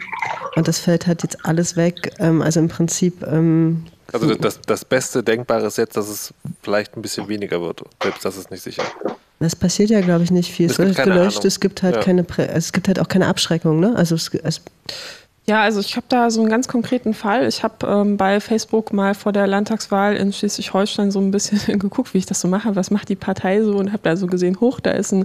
und 0.54 0.68
das 0.68 0.78
fällt 0.78 1.06
halt 1.06 1.22
jetzt 1.22 1.44
alles 1.46 1.76
weg. 1.76 2.12
Ähm, 2.18 2.42
also 2.42 2.60
im 2.60 2.68
Prinzip 2.68 3.22
ähm, 3.26 3.84
Also 4.12 4.34
das, 4.34 4.60
das 4.60 4.84
Beste 4.84 5.22
Denkbare 5.22 5.66
ist 5.66 5.78
jetzt, 5.78 5.96
dass 5.96 6.08
es 6.08 6.34
vielleicht 6.62 6.96
ein 6.96 7.02
bisschen 7.02 7.28
weniger 7.28 7.60
wird. 7.60 7.82
Selbst 8.02 8.24
das 8.24 8.36
ist 8.36 8.50
nicht 8.50 8.62
sicher. 8.62 8.82
Das 9.40 9.54
passiert 9.54 9.90
ja, 9.90 10.00
glaube 10.00 10.24
ich, 10.24 10.30
nicht 10.30 10.52
viel. 10.52 10.66
Es, 10.66 10.72
es 10.72 10.78
wird 10.78 10.96
gelöscht, 10.96 11.38
Ahnung. 11.38 11.46
es 11.46 11.60
gibt 11.60 11.82
halt 11.82 11.96
ja. 11.96 12.02
keine, 12.02 12.26
es 12.52 12.72
gibt 12.72 12.88
halt 12.88 12.98
auch 12.98 13.08
keine 13.08 13.28
Abschreckung, 13.28 13.78
ne? 13.78 13.94
Also 13.96 14.16
es, 14.16 14.28
es 14.34 14.62
ja, 15.48 15.62
also 15.62 15.80
ich 15.80 15.96
habe 15.96 16.04
da 16.10 16.30
so 16.30 16.42
einen 16.42 16.50
ganz 16.50 16.68
konkreten 16.68 17.14
Fall. 17.14 17.48
Ich 17.48 17.62
habe 17.62 17.86
ähm, 17.86 18.18
bei 18.18 18.38
Facebook 18.38 18.92
mal 18.92 19.14
vor 19.14 19.32
der 19.32 19.46
Landtagswahl 19.46 20.14
in 20.14 20.30
Schleswig-Holstein 20.30 21.10
so 21.10 21.20
ein 21.20 21.30
bisschen 21.30 21.78
geguckt, 21.78 22.12
wie 22.12 22.18
ich 22.18 22.26
das 22.26 22.42
so 22.42 22.48
mache. 22.48 22.76
Was 22.76 22.90
macht 22.90 23.08
die 23.08 23.16
Partei 23.16 23.62
so? 23.62 23.78
Und 23.78 23.92
habe 23.92 24.02
da 24.02 24.14
so 24.16 24.26
gesehen, 24.26 24.60
hoch, 24.60 24.78
da 24.78 24.90
ist 24.90 25.12
ein 25.12 25.24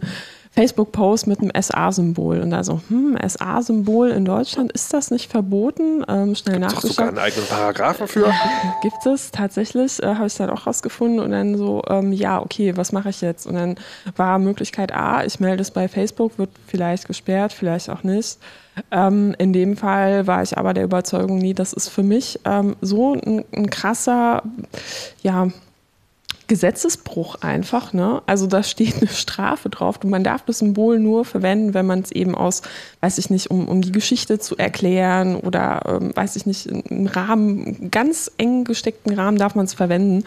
Facebook-Post 0.52 1.28
mit 1.28 1.42
einem 1.42 1.52
SA-Symbol. 1.62 2.40
Und 2.40 2.52
da 2.52 2.64
so, 2.64 2.80
hm, 2.88 3.18
SA-Symbol 3.22 4.12
in 4.12 4.24
Deutschland, 4.24 4.72
ist 4.72 4.94
das 4.94 5.12
nicht 5.12 5.30
verboten? 5.30 6.06
Ähm, 6.08 6.36
schnell 6.36 6.60
Gibt's 6.60 6.76
nachgeschaut. 6.76 6.96
sogar 6.96 7.10
einen 7.10 7.20
eigenen 7.20 7.48
Paragraphen 7.48 8.08
für? 8.08 8.34
Gibt 8.82 9.06
es 9.06 9.30
tatsächlich, 9.32 10.02
äh, 10.02 10.16
habe 10.16 10.28
ich 10.28 10.36
dann 10.36 10.50
auch 10.50 10.68
rausgefunden. 10.68 11.20
Und 11.20 11.32
dann 11.32 11.58
so, 11.58 11.82
ähm, 11.90 12.14
ja, 12.14 12.42
okay, 12.42 12.78
was 12.78 12.94
mache 12.94 13.10
ich 13.10 13.20
jetzt? 13.20 13.46
Und 13.46 13.56
dann 13.56 13.76
war 14.16 14.40
Möglichkeit 14.40 14.94
A, 14.94 15.26
ich 15.26 15.42
melde 15.42 15.64
es 15.64 15.72
bei 15.72 15.90
Facebook, 15.90 16.38
wird 16.38 16.52
vielleicht 16.66 17.08
gesperrt, 17.08 17.52
vielleicht 17.52 17.90
auch 17.90 18.04
nicht. 18.04 18.38
Ähm, 18.92 19.36
in 19.38 19.54
dem 19.54 19.78
Fall 19.78 20.28
war 20.28 20.42
ich 20.44 20.58
aber 20.58 20.74
der 20.74 20.84
Überzeugung, 20.84 21.38
nie, 21.38 21.54
das 21.54 21.74
ist 21.74 21.90
für 21.90 22.04
mich 22.04 22.40
ähm, 22.46 22.76
so 22.82 23.14
ein, 23.14 23.46
ein 23.56 23.70
krasser, 23.70 24.44
ja, 25.22 25.50
Gesetzesbruch 26.48 27.36
einfach. 27.42 27.94
Ne? 27.94 28.22
Also 28.26 28.48
da 28.48 28.64
steht 28.64 28.98
eine 28.98 29.08
Strafe 29.08 29.70
drauf 29.70 30.00
und 30.04 30.10
man 30.10 30.24
darf 30.24 30.44
das 30.46 30.60
Symbol 30.60 31.00
nur 31.00 31.26
verwenden, 31.26 31.74
wenn 31.74 31.86
man 31.86 32.02
es 32.02 32.12
eben 32.12 32.36
aus, 32.36 32.62
weiß 33.02 33.18
ich 33.18 33.30
nicht, 33.30 33.50
um, 33.50 33.68
um 33.68 33.82
die 33.82 33.92
Geschichte 33.92 34.40
zu 34.40 34.58
erklären 34.58 35.36
oder 35.36 35.82
ähm, 35.88 36.16
weiß 36.16 36.36
ich 36.36 36.46
nicht, 36.46 36.70
einen 36.70 37.08
Rahmen, 37.08 37.90
ganz 37.92 38.30
eng 38.38 38.66
gesteckten 38.66 39.14
Rahmen 39.14 39.38
darf 39.38 39.56
man 39.56 39.66
es 39.66 39.74
verwenden. 39.74 40.26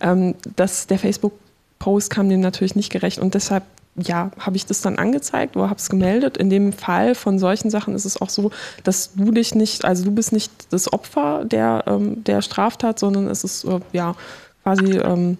Ähm, 0.00 0.34
das, 0.54 0.86
der 0.86 0.98
Facebook-Post 0.98 2.10
kam 2.10 2.28
dem 2.28 2.40
natürlich 2.40 2.76
nicht 2.76 2.90
gerecht 2.90 3.18
und 3.18 3.34
deshalb 3.34 3.64
ja, 3.98 4.30
habe 4.38 4.56
ich 4.56 4.66
das 4.66 4.80
dann 4.82 4.98
angezeigt 4.98 5.56
oder 5.56 5.70
habe 5.70 5.78
es 5.78 5.88
gemeldet. 5.88 6.36
In 6.36 6.50
dem 6.50 6.72
Fall 6.72 7.14
von 7.14 7.38
solchen 7.38 7.70
Sachen 7.70 7.94
ist 7.94 8.04
es 8.04 8.20
auch 8.20 8.28
so, 8.28 8.50
dass 8.84 9.14
du 9.14 9.30
dich 9.30 9.54
nicht, 9.54 9.84
also 9.84 10.04
du 10.04 10.10
bist 10.10 10.32
nicht 10.32 10.52
das 10.70 10.92
Opfer 10.92 11.44
der, 11.44 11.84
ähm, 11.86 12.22
der 12.24 12.42
Straftat, 12.42 12.98
sondern 12.98 13.28
es 13.28 13.44
ist 13.44 13.64
äh, 13.64 13.80
ja 13.92 14.14
quasi 14.62 14.98
ähm, 14.98 15.38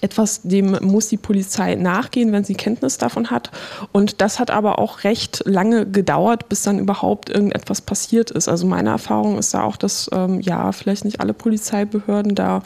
etwas, 0.00 0.40
dem 0.42 0.78
muss 0.80 1.08
die 1.08 1.16
Polizei 1.16 1.74
nachgehen, 1.74 2.32
wenn 2.32 2.44
sie 2.44 2.54
Kenntnis 2.54 2.98
davon 2.98 3.30
hat. 3.30 3.50
Und 3.92 4.20
das 4.20 4.38
hat 4.38 4.50
aber 4.50 4.78
auch 4.78 5.04
recht 5.04 5.42
lange 5.44 5.86
gedauert, 5.86 6.48
bis 6.48 6.62
dann 6.62 6.78
überhaupt 6.78 7.30
irgendetwas 7.30 7.80
passiert 7.80 8.30
ist. 8.30 8.48
Also 8.48 8.66
meine 8.66 8.90
Erfahrung 8.90 9.38
ist 9.38 9.54
da 9.54 9.62
auch, 9.62 9.76
dass 9.76 10.08
ähm, 10.12 10.40
ja 10.40 10.72
vielleicht 10.72 11.04
nicht 11.04 11.20
alle 11.20 11.34
Polizeibehörden 11.34 12.34
da 12.34 12.62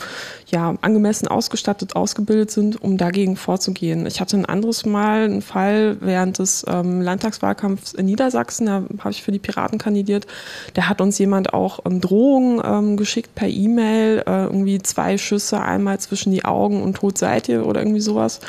ja 0.47 0.75
angemessen 0.81 1.29
ausgestattet, 1.29 1.97
ausgebildet 1.97 2.51
sind, 2.51 2.81
um 2.83 2.97
dagegen 2.97 3.37
vorzugehen. 3.37 4.07
Ich 4.07 4.21
hatte 4.21 4.37
ein 4.37 4.47
anderes 4.47 4.87
Mal 4.87 5.25
einen 5.25 5.43
Fall 5.43 5.97
während 6.01 6.39
des 6.39 6.65
ähm, 6.69 7.01
Landtagswahlkampfs 7.01 7.93
in 7.95 8.07
Niedersachsen, 8.07 8.67
da 8.67 8.83
habe 8.99 9.11
ich 9.11 9.23
für 9.23 9.33
die 9.33 9.39
Piraten 9.39 9.79
kandidiert. 9.79 10.27
Da 10.75 10.89
hat 10.89 11.01
uns 11.01 11.19
jemand 11.19 11.53
auch 11.53 11.81
ähm, 11.85 12.01
Drohungen 12.01 12.61
ähm, 12.65 12.97
geschickt 12.97 13.35
per 13.35 13.49
E-Mail, 13.49 14.23
äh, 14.27 14.45
irgendwie 14.45 14.81
zwei 14.81 15.19
Schüsse, 15.19 15.61
einmal 15.61 15.99
zwischen 15.99 16.33
die 16.33 16.45
Augen 16.45 16.83
und 16.83 16.95
tot 16.95 17.14
seid 17.19 17.49
ihr 17.49 17.67
oder 17.67 17.81
irgendwie 17.81 18.01
sowas. 18.01 18.41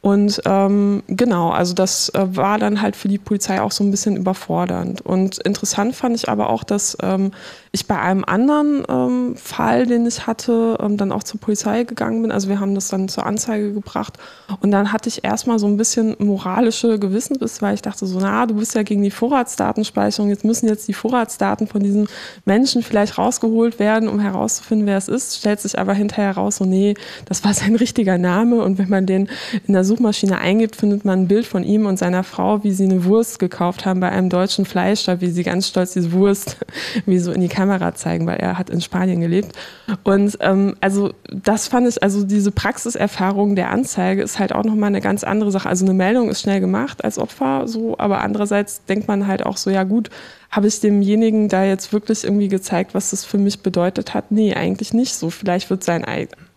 Und 0.00 0.40
ähm, 0.46 1.02
genau, 1.08 1.50
also 1.50 1.74
das 1.74 2.08
äh, 2.10 2.36
war 2.36 2.58
dann 2.58 2.80
halt 2.80 2.96
für 2.96 3.08
die 3.08 3.18
Polizei 3.18 3.60
auch 3.60 3.72
so 3.72 3.84
ein 3.84 3.90
bisschen 3.90 4.16
überfordernd. 4.16 5.00
Und 5.02 5.38
interessant 5.38 5.94
fand 5.94 6.16
ich 6.16 6.28
aber 6.28 6.50
auch, 6.50 6.64
dass 6.64 6.96
ähm, 7.02 7.32
ich 7.72 7.86
bei 7.86 8.00
einem 8.00 8.24
anderen 8.24 8.82
ähm, 8.88 9.36
Fall, 9.36 9.86
den 9.86 10.04
ich 10.04 10.26
hatte, 10.26 10.76
ähm, 10.80 10.96
dann 10.96 11.12
auch 11.12 11.22
zur 11.22 11.38
Polizei 11.38 11.84
gegangen 11.84 12.20
bin. 12.20 12.32
Also 12.32 12.48
wir 12.48 12.58
haben 12.58 12.74
das 12.74 12.88
dann 12.88 13.08
zur 13.08 13.26
Anzeige 13.26 13.72
gebracht. 13.72 14.18
Und 14.60 14.72
dann 14.72 14.92
hatte 14.92 15.08
ich 15.08 15.22
erstmal 15.22 15.60
so 15.60 15.68
ein 15.68 15.76
bisschen 15.76 16.16
moralische 16.18 16.98
Gewissensbiss, 16.98 17.62
weil 17.62 17.74
ich 17.74 17.82
dachte 17.82 18.06
so, 18.06 18.18
na, 18.18 18.46
du 18.46 18.56
bist 18.56 18.74
ja 18.74 18.82
gegen 18.82 19.04
die 19.04 19.12
Vorratsdatenspeicherung. 19.12 20.30
Jetzt 20.30 20.44
müssen 20.44 20.66
jetzt 20.66 20.88
die 20.88 20.94
Vorratsdaten 20.94 21.68
von 21.68 21.80
diesen 21.80 22.08
Menschen 22.44 22.82
vielleicht 22.82 23.18
rausgeholt 23.18 23.78
werden, 23.78 24.08
um 24.08 24.18
herauszufinden, 24.18 24.88
wer 24.88 24.96
es 24.96 25.06
ist. 25.06 25.36
Stellt 25.36 25.60
sich 25.60 25.78
aber 25.78 25.94
hinterher 25.94 26.32
raus, 26.32 26.56
so, 26.56 26.64
nee, 26.64 26.94
das 27.26 27.44
war 27.44 27.54
sein 27.54 27.76
richtiger 27.76 28.18
Name. 28.18 28.64
Und 28.64 28.78
wenn 28.78 28.88
man 28.88 29.06
den 29.06 29.28
in 29.68 29.74
der 29.74 29.84
Suchmaschine 29.84 30.38
eingibt, 30.38 30.74
findet 30.74 31.04
man 31.04 31.20
ein 31.20 31.28
Bild 31.28 31.46
von 31.46 31.62
ihm 31.62 31.86
und 31.86 32.00
seiner 32.00 32.24
Frau, 32.24 32.64
wie 32.64 32.72
sie 32.72 32.84
eine 32.84 33.04
Wurst 33.04 33.38
gekauft 33.38 33.86
haben 33.86 34.00
bei 34.00 34.08
einem 34.08 34.28
deutschen 34.28 34.64
Fleischer, 34.64 35.20
wie 35.20 35.30
sie 35.30 35.44
ganz 35.44 35.68
stolz 35.68 35.92
diese 35.92 36.10
Wurst 36.10 36.56
wie 37.06 37.20
so 37.20 37.30
in 37.30 37.40
die 37.40 37.59
Kamera 37.60 37.94
zeigen, 37.94 38.26
weil 38.26 38.38
er 38.38 38.56
hat 38.56 38.70
in 38.70 38.80
Spanien 38.80 39.20
gelebt. 39.20 39.54
Und 40.02 40.38
ähm, 40.40 40.76
also 40.80 41.12
das 41.30 41.68
fand 41.68 41.86
ich, 41.86 42.02
also 42.02 42.24
diese 42.24 42.52
Praxiserfahrung 42.52 43.54
der 43.54 43.70
Anzeige 43.70 44.22
ist 44.22 44.38
halt 44.38 44.54
auch 44.54 44.64
nochmal 44.64 44.88
eine 44.88 45.02
ganz 45.02 45.24
andere 45.24 45.50
Sache. 45.50 45.68
Also 45.68 45.84
eine 45.84 45.92
Meldung 45.92 46.30
ist 46.30 46.40
schnell 46.40 46.60
gemacht 46.60 47.04
als 47.04 47.18
Opfer, 47.18 47.68
so, 47.68 47.98
aber 47.98 48.22
andererseits 48.22 48.86
denkt 48.86 49.08
man 49.08 49.26
halt 49.26 49.44
auch 49.44 49.58
so, 49.58 49.68
ja 49.68 49.84
gut, 49.84 50.08
habe 50.50 50.68
ich 50.68 50.80
demjenigen 50.80 51.50
da 51.50 51.64
jetzt 51.64 51.92
wirklich 51.92 52.24
irgendwie 52.24 52.48
gezeigt, 52.48 52.94
was 52.94 53.10
das 53.10 53.26
für 53.26 53.38
mich 53.38 53.62
bedeutet 53.62 54.14
hat? 54.14 54.30
Nee, 54.30 54.54
eigentlich 54.54 54.94
nicht 54.94 55.14
so. 55.14 55.28
Vielleicht 55.28 55.68
wird 55.68 55.84
sein 55.84 56.02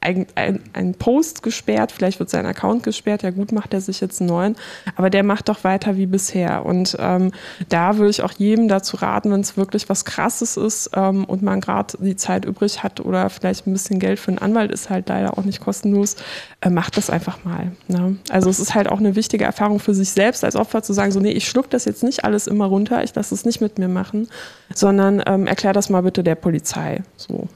ein, 0.04 0.28
ein, 0.36 0.60
ein 0.74 0.94
Post 0.94 1.44
gesperrt, 1.44 1.92
vielleicht 1.92 2.20
wird 2.20 2.30
sein 2.30 2.46
Account 2.46 2.84
gesperrt. 2.84 3.24
Ja 3.24 3.32
gut, 3.32 3.52
macht 3.52 3.74
er 3.74 3.82
sich 3.82 4.02
jetzt 4.02 4.22
einen 4.22 4.30
neuen, 4.30 4.56
aber 4.96 5.10
der 5.10 5.24
macht 5.24 5.50
doch 5.50 5.64
weiter 5.64 5.98
wie 5.98 6.06
bisher. 6.06 6.66
Und 6.66 6.96
ähm, 7.00 7.32
da 7.70 7.98
würde 7.98 8.10
ich 8.10 8.22
auch 8.22 8.34
jedem 8.34 8.68
dazu 8.68 8.98
raten, 8.98 9.32
wenn 9.32 9.42
es 9.42 9.58
wirklich 9.58 9.90
was 9.90 10.06
Krasses 10.06 10.58
ist 10.58 10.92
ähm, 10.94 11.26
und 11.26 11.42
man 11.42 11.62
gerade 11.62 11.98
die 12.00 12.16
Zeit 12.16 12.46
übrig 12.46 12.84
hat 12.84 13.00
oder 13.00 13.30
vielleicht 13.30 13.66
ein 13.66 13.74
bisschen 13.74 14.00
Geld 14.00 14.20
für 14.20 14.30
einen 14.30 14.40
Anwalt 14.40 14.72
ist 14.72 14.90
halt 14.90 15.10
leider 15.10 15.38
auch 15.38 15.44
nicht 15.44 15.62
kostenlos, 15.62 16.18
äh, 16.62 16.70
macht 16.70 16.98
das 16.98 17.10
einfach 17.10 17.44
mal. 17.44 17.72
Ne? 17.88 18.18
Also 18.30 18.50
es 18.50 18.60
ist 18.60 18.76
halt 18.76 18.88
auch 18.88 19.00
eine 19.00 19.16
wichtige 19.16 19.46
Erfahrung 19.46 19.80
für 19.80 19.94
sich 19.94 20.10
selbst 20.12 20.44
als 20.44 20.56
Opfer 20.56 20.84
zu 20.84 20.94
sagen, 20.94 21.12
so 21.12 21.20
nee, 21.20 21.32
ich 21.32 21.48
schluck 21.48 21.70
das 21.70 21.86
jetzt 21.86 22.04
nicht 22.04 22.26
alles 22.26 22.48
immer 22.48 22.66
runter, 22.66 23.04
ich 23.04 23.16
lasse 23.16 23.34
es 23.34 23.46
nicht 23.46 23.62
mit 23.62 23.80
mir 23.80 23.88
machen, 23.88 24.28
sondern 24.74 25.24
ähm, 25.26 25.48
erklär 25.48 25.74
das 25.74 25.90
mal 25.90 26.02
bitte 26.02 26.24
der 26.24 26.36
Polizei. 26.36 27.04
So. 27.16 27.48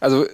Also 0.00 0.26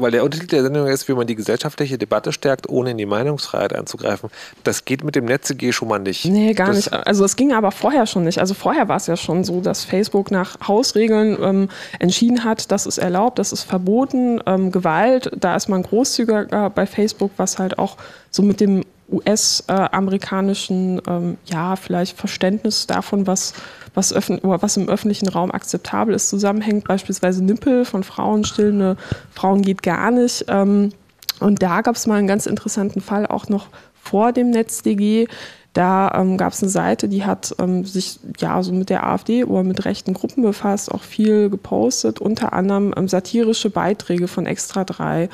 weil 0.00 0.10
der 0.10 0.24
Untertitel 0.24 0.56
der 0.56 0.62
Sendung 0.64 0.86
ist, 0.86 1.08
wie 1.08 1.14
man 1.14 1.26
die 1.26 1.34
gesellschaftliche 1.34 1.98
Debatte 1.98 2.32
stärkt, 2.32 2.68
ohne 2.68 2.92
in 2.92 2.98
die 2.98 3.06
Meinungsfreiheit 3.06 3.72
einzugreifen. 3.72 4.30
Das 4.64 4.84
geht 4.84 5.04
mit 5.04 5.14
dem 5.14 5.24
NetzG 5.24 5.72
schon 5.72 5.88
mal 5.88 5.98
nicht. 5.98 6.24
Nee, 6.24 6.54
gar 6.54 6.68
das 6.68 6.76
nicht. 6.76 6.92
Also 6.92 7.24
es 7.24 7.36
ging 7.36 7.52
aber 7.52 7.70
vorher 7.70 8.06
schon 8.06 8.24
nicht. 8.24 8.38
Also 8.38 8.54
vorher 8.54 8.88
war 8.88 8.96
es 8.96 9.06
ja 9.06 9.16
schon 9.16 9.44
so, 9.44 9.60
dass 9.60 9.84
Facebook 9.84 10.30
nach 10.30 10.56
Hausregeln 10.66 11.36
ähm, 11.42 11.68
entschieden 11.98 12.44
hat, 12.44 12.70
das 12.70 12.86
ist 12.86 12.98
erlaubt, 12.98 13.38
das 13.38 13.52
ist 13.52 13.62
verboten. 13.62 14.40
Ähm, 14.46 14.72
Gewalt, 14.72 15.30
da 15.36 15.56
ist 15.56 15.68
man 15.68 15.82
großzügiger 15.82 16.70
bei 16.70 16.86
Facebook, 16.86 17.30
was 17.36 17.58
halt 17.58 17.78
auch 17.78 17.96
so 18.30 18.42
mit 18.42 18.60
dem 18.60 18.84
US-amerikanischen, 19.10 21.00
ähm, 21.06 21.38
ja, 21.46 21.76
vielleicht 21.76 22.16
Verständnis 22.16 22.86
davon, 22.86 23.26
was, 23.26 23.54
was, 23.98 24.14
was 24.14 24.76
im 24.76 24.88
öffentlichen 24.88 25.28
Raum 25.28 25.50
akzeptabel 25.50 26.14
ist, 26.14 26.28
zusammenhängt. 26.28 26.86
Beispielsweise 26.86 27.44
Nippel 27.44 27.84
von 27.84 28.04
Frauen, 28.04 28.44
stillende 28.44 28.96
Frauen 29.34 29.62
geht 29.62 29.82
gar 29.82 30.10
nicht. 30.10 30.44
Ähm, 30.48 30.92
und 31.40 31.62
da 31.62 31.82
gab 31.82 31.96
es 31.96 32.06
mal 32.06 32.16
einen 32.16 32.28
ganz 32.28 32.46
interessanten 32.46 33.00
Fall, 33.00 33.26
auch 33.26 33.48
noch 33.48 33.66
vor 34.00 34.32
dem 34.32 34.50
NetzDG. 34.50 35.26
Da 35.72 36.12
ähm, 36.14 36.38
gab 36.38 36.52
es 36.52 36.62
eine 36.62 36.70
Seite, 36.70 37.08
die 37.08 37.24
hat 37.24 37.54
ähm, 37.58 37.84
sich 37.84 38.18
ja 38.38 38.62
so 38.62 38.72
mit 38.72 38.88
der 38.88 39.06
AfD 39.06 39.44
oder 39.44 39.62
mit 39.62 39.84
rechten 39.84 40.14
Gruppen 40.14 40.42
befasst, 40.42 40.90
auch 40.90 41.02
viel 41.02 41.50
gepostet, 41.50 42.20
unter 42.20 42.52
anderem 42.52 42.94
ähm, 42.96 43.06
satirische 43.06 43.70
Beiträge 43.70 44.28
von 44.28 44.46
Extra 44.46 44.84
3. 44.84 45.28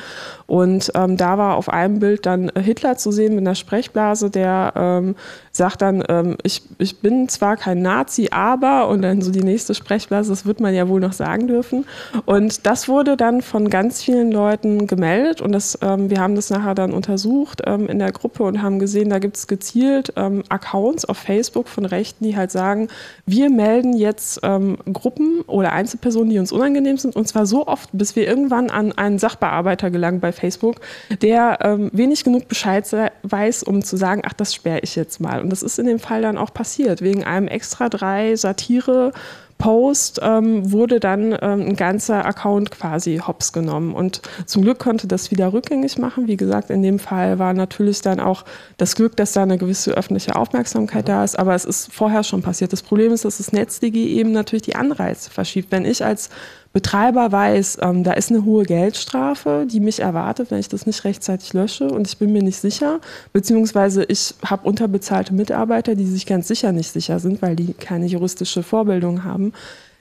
Und 0.47 0.93
ähm, 0.95 1.17
da 1.17 1.39
war 1.39 1.57
auf 1.57 1.69
einem 1.69 1.99
Bild 1.99 2.27
dann 2.27 2.51
Hitler 2.57 2.97
zu 2.97 3.13
sehen 3.13 3.35
mit 3.35 3.43
einer 3.43 3.55
Sprechblase, 3.55 4.31
der 4.31 4.73
ähm, 4.77 5.17
sagt 5.53 5.83
dann, 5.83 6.03
ähm, 6.09 6.37
ich, 6.43 6.63
ich 6.79 7.01
bin 7.01 7.29
zwar 7.29 7.57
kein 7.57 7.83
Nazi, 7.83 8.29
aber, 8.31 8.89
und 8.89 9.03
dann 9.03 9.23
so 9.23 9.31
die 9.31 9.43
nächste 9.43 9.75
Sprechblase, 9.75 10.31
das 10.31 10.47
wird 10.47 10.61
man 10.61 10.75
ja 10.75 10.89
wohl 10.89 11.01
noch 11.01 11.13
sagen 11.13 11.47
dürfen. 11.47 11.87
Und 12.27 12.67
das 12.67 12.89
wurde 12.89 13.17
dann 13.17 13.43
von 13.43 13.71
ganz 13.71 14.03
vielen 14.03 14.33
Leuten 14.33 14.87
gemeldet 14.87 15.41
und 15.41 15.53
das, 15.53 15.79
wir 15.81 16.19
haben 16.19 16.35
das 16.35 16.51
nachher 16.51 16.75
dann 16.75 16.93
untersucht 16.93 17.61
in 17.61 17.99
der 17.99 18.13
Gruppe 18.13 18.43
und 18.45 18.63
haben 18.63 18.79
gesehen, 18.79 19.11
da 19.11 19.19
gibt 19.19 19.37
es 19.37 19.47
gezielt 19.47 20.13
ähm, 20.17 20.43
Accounts 20.49 21.05
auf 21.05 21.19
Facebook 21.19 21.69
von 21.69 21.85
Rechten, 21.85 22.25
die 22.25 22.37
halt 22.37 22.51
sagen, 22.51 22.89
wir 23.27 23.51
melden 23.51 23.95
jetzt 23.95 24.41
ähm, 24.43 24.79
Gruppen 24.93 25.43
oder 25.47 25.73
Einzelpersonen, 25.73 26.31
die 26.31 26.39
uns 26.39 26.53
unangenehm 26.53 26.99
sind, 26.99 27.17
und 27.17 27.29
zwar 27.29 27.47
so 27.47 27.67
oft, 27.67 27.91
bis 27.93 28.17
wir 28.17 28.27
irgendwann 28.27 28.71
an 28.71 28.93
einen 28.93 29.19
Sachbearbeiter 29.19 29.91
gelangen 29.91 30.21
bei 30.21 30.33
Facebook, 30.35 30.81
der 31.23 31.59
ähm, 31.63 31.91
wenig 31.93 32.25
genug 32.25 32.49
Bescheid 32.49 32.85
weiß, 33.23 33.63
um 33.63 33.83
zu 33.83 33.97
sagen, 33.97 34.23
ach, 34.25 34.35
das 34.35 34.55
sperre 34.55 34.81
ich 34.83 34.97
jetzt 34.97 35.21
mal. 35.21 35.41
Und 35.41 35.51
das 35.51 35.63
ist 35.63 35.79
in 35.79 35.87
dem 35.87 35.99
Fall 35.99 36.23
dann 36.23 36.37
auch 36.37 36.53
passiert, 36.53 37.01
wegen 37.01 37.25
einem 37.25 37.49
extra 37.49 37.89
drei 37.89 38.37
Satire- 38.37 39.13
Post 39.59 40.21
ähm, 40.23 40.73
wurde 40.73 41.01
dann 41.01 41.33
ähm, 41.41 41.63
ein 41.69 41.77
ganzer 41.77 42.25
Account 42.27 42.71
quasi 42.71 43.23
hops 43.25 43.53
genommen. 43.53 43.95
Und 43.95 44.21
zum 44.47 44.63
Glück 44.63 44.79
konnte 44.79 45.07
das 45.07 45.31
wieder 45.31 45.53
rückgängig 45.53 45.99
machen. 45.99 46.27
Wie 46.27 46.37
gesagt, 46.37 46.71
in 46.71 46.83
dem 46.83 46.99
Fall 46.99 47.39
war 47.39 47.55
natürlich 47.55 48.01
dann 48.01 48.21
auch 48.21 48.45
das 48.77 48.97
Glück, 48.97 49.17
dass 49.17 49.33
da 49.33 49.43
eine 49.43 49.59
gewisse 49.59 49.93
öffentliche 49.93 50.37
Aufmerksamkeit 50.37 51.09
da 51.09 51.25
ist. 51.25 51.39
Aber 51.39 51.55
es 51.55 51.65
ist 51.65 51.93
vorher 51.93 52.25
schon 52.25 52.43
passiert. 52.43 52.73
Das 52.73 52.83
Problem 52.83 53.13
ist, 53.13 53.25
dass 53.25 53.39
das 53.39 53.53
NetzDG 53.53 54.07
eben 54.07 54.33
natürlich 54.33 54.63
die 54.63 54.77
Anreize 54.77 55.31
verschiebt. 55.31 55.71
Wenn 55.71 55.85
ich 55.85 56.05
als 56.05 56.31
Betreiber 56.75 57.31
weiß, 57.31 57.79
ähm, 57.83 58.03
da 58.03 58.15
ist 58.15 58.31
eine 58.31 58.45
hohe 58.45 58.65
Geldstrafe, 58.65 59.65
die 59.71 59.79
mich 59.79 60.01
erwartet, 60.01 60.51
wenn 60.51 60.59
ich 60.59 60.69
das 60.69 60.87
nicht 60.87 61.05
rechtzeitig 61.05 61.53
lösche 61.53 61.87
und 61.87 62.09
ich 62.09 62.19
bin 62.19 62.33
mir 62.33 62.43
nicht 62.43 62.59
sicher, 62.59 63.01
beziehungsweise 63.33 64.03
ich 64.03 64.35
habe 64.45 64.67
unterbezahlte 64.67 65.33
Mitarbeiter, 65.33 65.95
die 65.95 66.05
sich 66.05 66.27
ganz 66.27 66.49
sicher 66.49 66.73
nicht 66.73 66.91
sicher 66.91 67.21
sind, 67.21 67.41
weil 67.43 67.55
die 67.55 67.75
keine 67.75 68.07
juristische 68.07 68.65
Vorbildung 68.65 69.23
haben, 69.23 69.53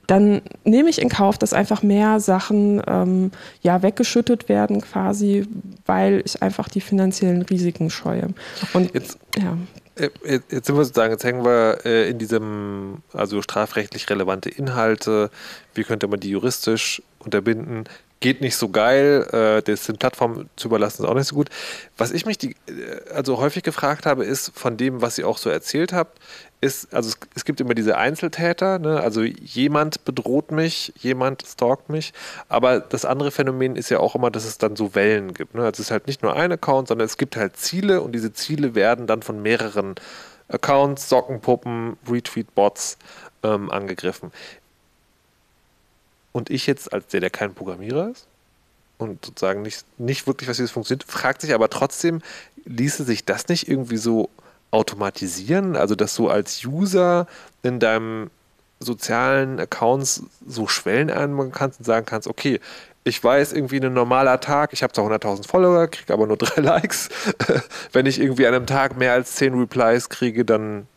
dann 0.07 0.41
nehme 0.65 0.89
ich 0.89 0.99
in 0.99 1.09
Kauf, 1.09 1.37
dass 1.37 1.53
einfach 1.53 1.83
mehr 1.83 2.19
Sachen 2.19 2.81
ähm, 2.87 3.31
ja, 3.61 3.83
weggeschüttet 3.83 4.49
werden, 4.49 4.81
quasi, 4.81 5.45
weil 5.85 6.23
ich 6.25 6.41
einfach 6.41 6.69
die 6.69 6.81
finanziellen 6.81 7.43
Risiken 7.43 7.91
scheue. 7.91 8.29
Und 8.73 8.95
jetzt, 8.95 9.19
ja. 9.37 9.57
Äh, 9.95 10.09
jetzt 10.49 10.65
sind 10.65 10.75
wir 10.75 10.85
sozusagen, 10.85 11.11
jetzt 11.11 11.23
hängen 11.23 11.45
wir 11.45 11.85
äh, 11.85 12.09
in 12.09 12.17
diesem, 12.17 13.03
also 13.13 13.41
strafrechtlich 13.41 14.09
relevante 14.09 14.49
Inhalte, 14.49 15.29
wie 15.73 15.83
könnte 15.83 16.07
man 16.07 16.19
die 16.19 16.29
juristisch 16.29 17.01
unterbinden, 17.19 17.85
geht 18.19 18.41
nicht 18.41 18.55
so 18.55 18.69
geil, 18.69 19.27
äh, 19.33 19.61
das 19.61 19.85
den 19.85 19.97
Plattformen 19.97 20.49
zu 20.55 20.69
überlassen 20.69 21.03
ist 21.03 21.09
auch 21.09 21.13
nicht 21.13 21.27
so 21.27 21.35
gut. 21.35 21.49
Was 21.97 22.11
ich 22.11 22.25
mich 22.25 22.37
die, 22.37 22.55
also 23.13 23.37
häufig 23.37 23.63
gefragt 23.63 24.05
habe, 24.05 24.23
ist 24.23 24.51
von 24.55 24.77
dem, 24.77 25.01
was 25.01 25.17
ihr 25.17 25.27
auch 25.27 25.37
so 25.37 25.49
erzählt 25.49 25.93
habt, 25.93 26.19
ist, 26.63 26.93
also 26.93 27.09
es, 27.09 27.17
es 27.35 27.45
gibt 27.45 27.59
immer 27.59 27.73
diese 27.73 27.97
Einzeltäter, 27.97 28.79
ne? 28.79 29.01
also 29.01 29.21
jemand 29.21 30.05
bedroht 30.05 30.51
mich, 30.51 30.93
jemand 30.97 31.45
stalkt 31.45 31.89
mich, 31.89 32.13
aber 32.47 32.79
das 32.79 33.03
andere 33.03 33.31
Phänomen 33.31 33.75
ist 33.75 33.89
ja 33.89 33.99
auch 33.99 34.15
immer, 34.15 34.31
dass 34.31 34.45
es 34.45 34.57
dann 34.57 34.75
so 34.75 34.95
Wellen 34.95 35.33
gibt. 35.33 35.55
Ne? 35.55 35.61
Also 35.61 35.73
es 35.73 35.79
ist 35.79 35.91
halt 35.91 36.07
nicht 36.07 36.23
nur 36.23 36.35
ein 36.35 36.51
Account, 36.51 36.87
sondern 36.87 37.05
es 37.05 37.17
gibt 37.17 37.35
halt 37.35 37.57
Ziele 37.57 38.01
und 38.01 38.13
diese 38.13 38.33
Ziele 38.33 38.75
werden 38.75 39.07
dann 39.07 39.21
von 39.21 39.41
mehreren 39.41 39.95
Accounts, 40.47 41.09
Sockenpuppen, 41.09 41.97
Retweet-Bots 42.09 42.97
ähm, 43.43 43.69
angegriffen. 43.69 44.31
Und 46.31 46.49
ich 46.49 46.65
jetzt, 46.65 46.93
als 46.93 47.07
der, 47.07 47.19
der 47.19 47.29
kein 47.29 47.53
Programmierer 47.53 48.09
ist 48.09 48.25
und 48.97 49.25
sozusagen 49.25 49.61
nicht, 49.63 49.85
nicht 49.99 50.27
wirklich, 50.27 50.49
was 50.49 50.59
wie 50.59 50.63
das 50.63 50.71
funktioniert, 50.71 51.03
fragt 51.03 51.41
sich 51.41 51.53
aber 51.53 51.69
trotzdem, 51.69 52.21
ließe 52.65 53.03
sich 53.03 53.25
das 53.25 53.49
nicht 53.49 53.67
irgendwie 53.67 53.97
so 53.97 54.29
automatisieren? 54.73 55.75
Also, 55.75 55.95
dass 55.95 56.15
du 56.15 56.29
als 56.29 56.65
User 56.65 57.27
in 57.61 57.79
deinem 57.79 58.29
sozialen 58.79 59.59
Accounts 59.59 60.23
so 60.45 60.67
Schwellen 60.67 61.09
einbauen 61.09 61.51
kannst 61.51 61.79
und 61.79 61.85
sagen 61.85 62.05
kannst, 62.05 62.27
okay, 62.27 62.59
ich 63.05 63.23
weiß 63.23 63.53
irgendwie 63.53 63.79
ein 63.79 63.93
normaler 63.93 64.39
Tag, 64.39 64.73
ich 64.73 64.81
habe 64.81 64.93
zwar 64.93 65.09
100.000 65.09 65.47
Follower, 65.47 65.87
kriege 65.87 66.13
aber 66.13 66.27
nur 66.27 66.37
drei 66.37 66.61
Likes. 66.61 67.09
Wenn 67.91 68.05
ich 68.05 68.19
irgendwie 68.19 68.47
an 68.47 68.53
einem 68.53 68.65
Tag 68.65 68.97
mehr 68.97 69.13
als 69.13 69.35
zehn 69.35 69.53
Replies 69.53 70.09
kriege, 70.09 70.43
dann 70.43 70.87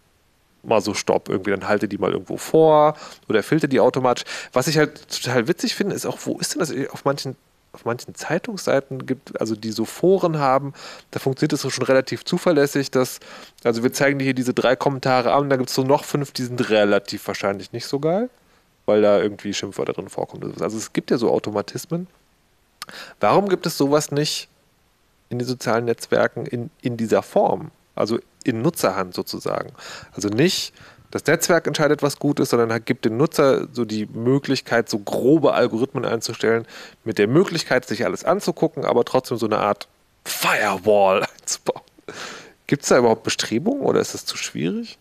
mal 0.62 0.80
so 0.80 0.94
Stopp 0.94 1.28
irgendwie, 1.28 1.50
dann 1.50 1.68
halte 1.68 1.86
die 1.88 1.98
mal 1.98 2.12
irgendwo 2.12 2.36
vor 2.36 2.96
oder 3.28 3.42
filter 3.42 3.68
die 3.68 3.80
automatisch. 3.80 4.24
Was 4.52 4.66
ich 4.66 4.78
halt 4.78 5.08
total 5.08 5.46
witzig 5.48 5.74
finde, 5.74 5.94
ist 5.94 6.06
auch, 6.06 6.18
wo 6.24 6.38
ist 6.38 6.54
denn 6.54 6.60
das 6.60 6.72
auf 6.90 7.04
manchen 7.04 7.36
auf 7.76 7.84
manchen 7.84 8.14
Zeitungsseiten 8.14 9.04
gibt, 9.04 9.38
also 9.38 9.54
die 9.54 9.70
so 9.70 9.84
Foren 9.84 10.38
haben, 10.38 10.72
da 11.10 11.20
funktioniert 11.20 11.52
es 11.52 11.70
schon 11.72 11.84
relativ 11.84 12.24
zuverlässig, 12.24 12.90
dass, 12.90 13.20
also 13.64 13.82
wir 13.82 13.92
zeigen 13.92 14.18
dir 14.18 14.24
hier 14.24 14.34
diese 14.34 14.54
drei 14.54 14.76
Kommentare 14.76 15.34
an, 15.34 15.50
da 15.50 15.56
gibt 15.56 15.68
es 15.68 15.74
so 15.74 15.82
noch 15.82 16.04
fünf, 16.04 16.32
die 16.32 16.44
sind 16.44 16.70
relativ 16.70 17.26
wahrscheinlich 17.28 17.72
nicht 17.72 17.86
so 17.86 18.00
geil, 18.00 18.30
weil 18.86 19.02
da 19.02 19.20
irgendwie 19.20 19.52
Schimpfwörter 19.52 19.92
drin 19.92 20.08
vorkommen. 20.08 20.54
Also 20.60 20.78
es 20.78 20.94
gibt 20.94 21.10
ja 21.10 21.18
so 21.18 21.30
Automatismen. 21.30 22.06
Warum 23.20 23.50
gibt 23.50 23.66
es 23.66 23.76
sowas 23.76 24.10
nicht 24.10 24.48
in 25.28 25.38
den 25.38 25.46
sozialen 25.46 25.84
Netzwerken 25.84 26.46
in, 26.46 26.70
in 26.80 26.96
dieser 26.96 27.22
Form? 27.22 27.72
Also 27.94 28.18
in 28.44 28.62
Nutzerhand 28.62 29.12
sozusagen. 29.12 29.72
Also 30.12 30.28
nicht, 30.28 30.72
das 31.10 31.24
Netzwerk 31.26 31.66
entscheidet, 31.66 32.02
was 32.02 32.18
gut 32.18 32.40
ist, 32.40 32.50
sondern 32.50 32.84
gibt 32.84 33.04
dem 33.04 33.16
Nutzer 33.16 33.68
so 33.72 33.84
die 33.84 34.06
Möglichkeit, 34.06 34.88
so 34.88 34.98
grobe 34.98 35.54
Algorithmen 35.54 36.04
einzustellen, 36.04 36.66
mit 37.04 37.18
der 37.18 37.28
Möglichkeit, 37.28 37.86
sich 37.86 38.04
alles 38.04 38.24
anzugucken, 38.24 38.84
aber 38.84 39.04
trotzdem 39.04 39.36
so 39.38 39.46
eine 39.46 39.58
Art 39.58 39.88
Firewall 40.24 41.24
einzubauen. 41.40 41.82
Gibt 42.66 42.82
es 42.82 42.88
da 42.88 42.98
überhaupt 42.98 43.22
Bestrebungen 43.22 43.82
oder 43.82 44.00
ist 44.00 44.14
das 44.14 44.26
zu 44.26 44.36
schwierig? 44.36 44.98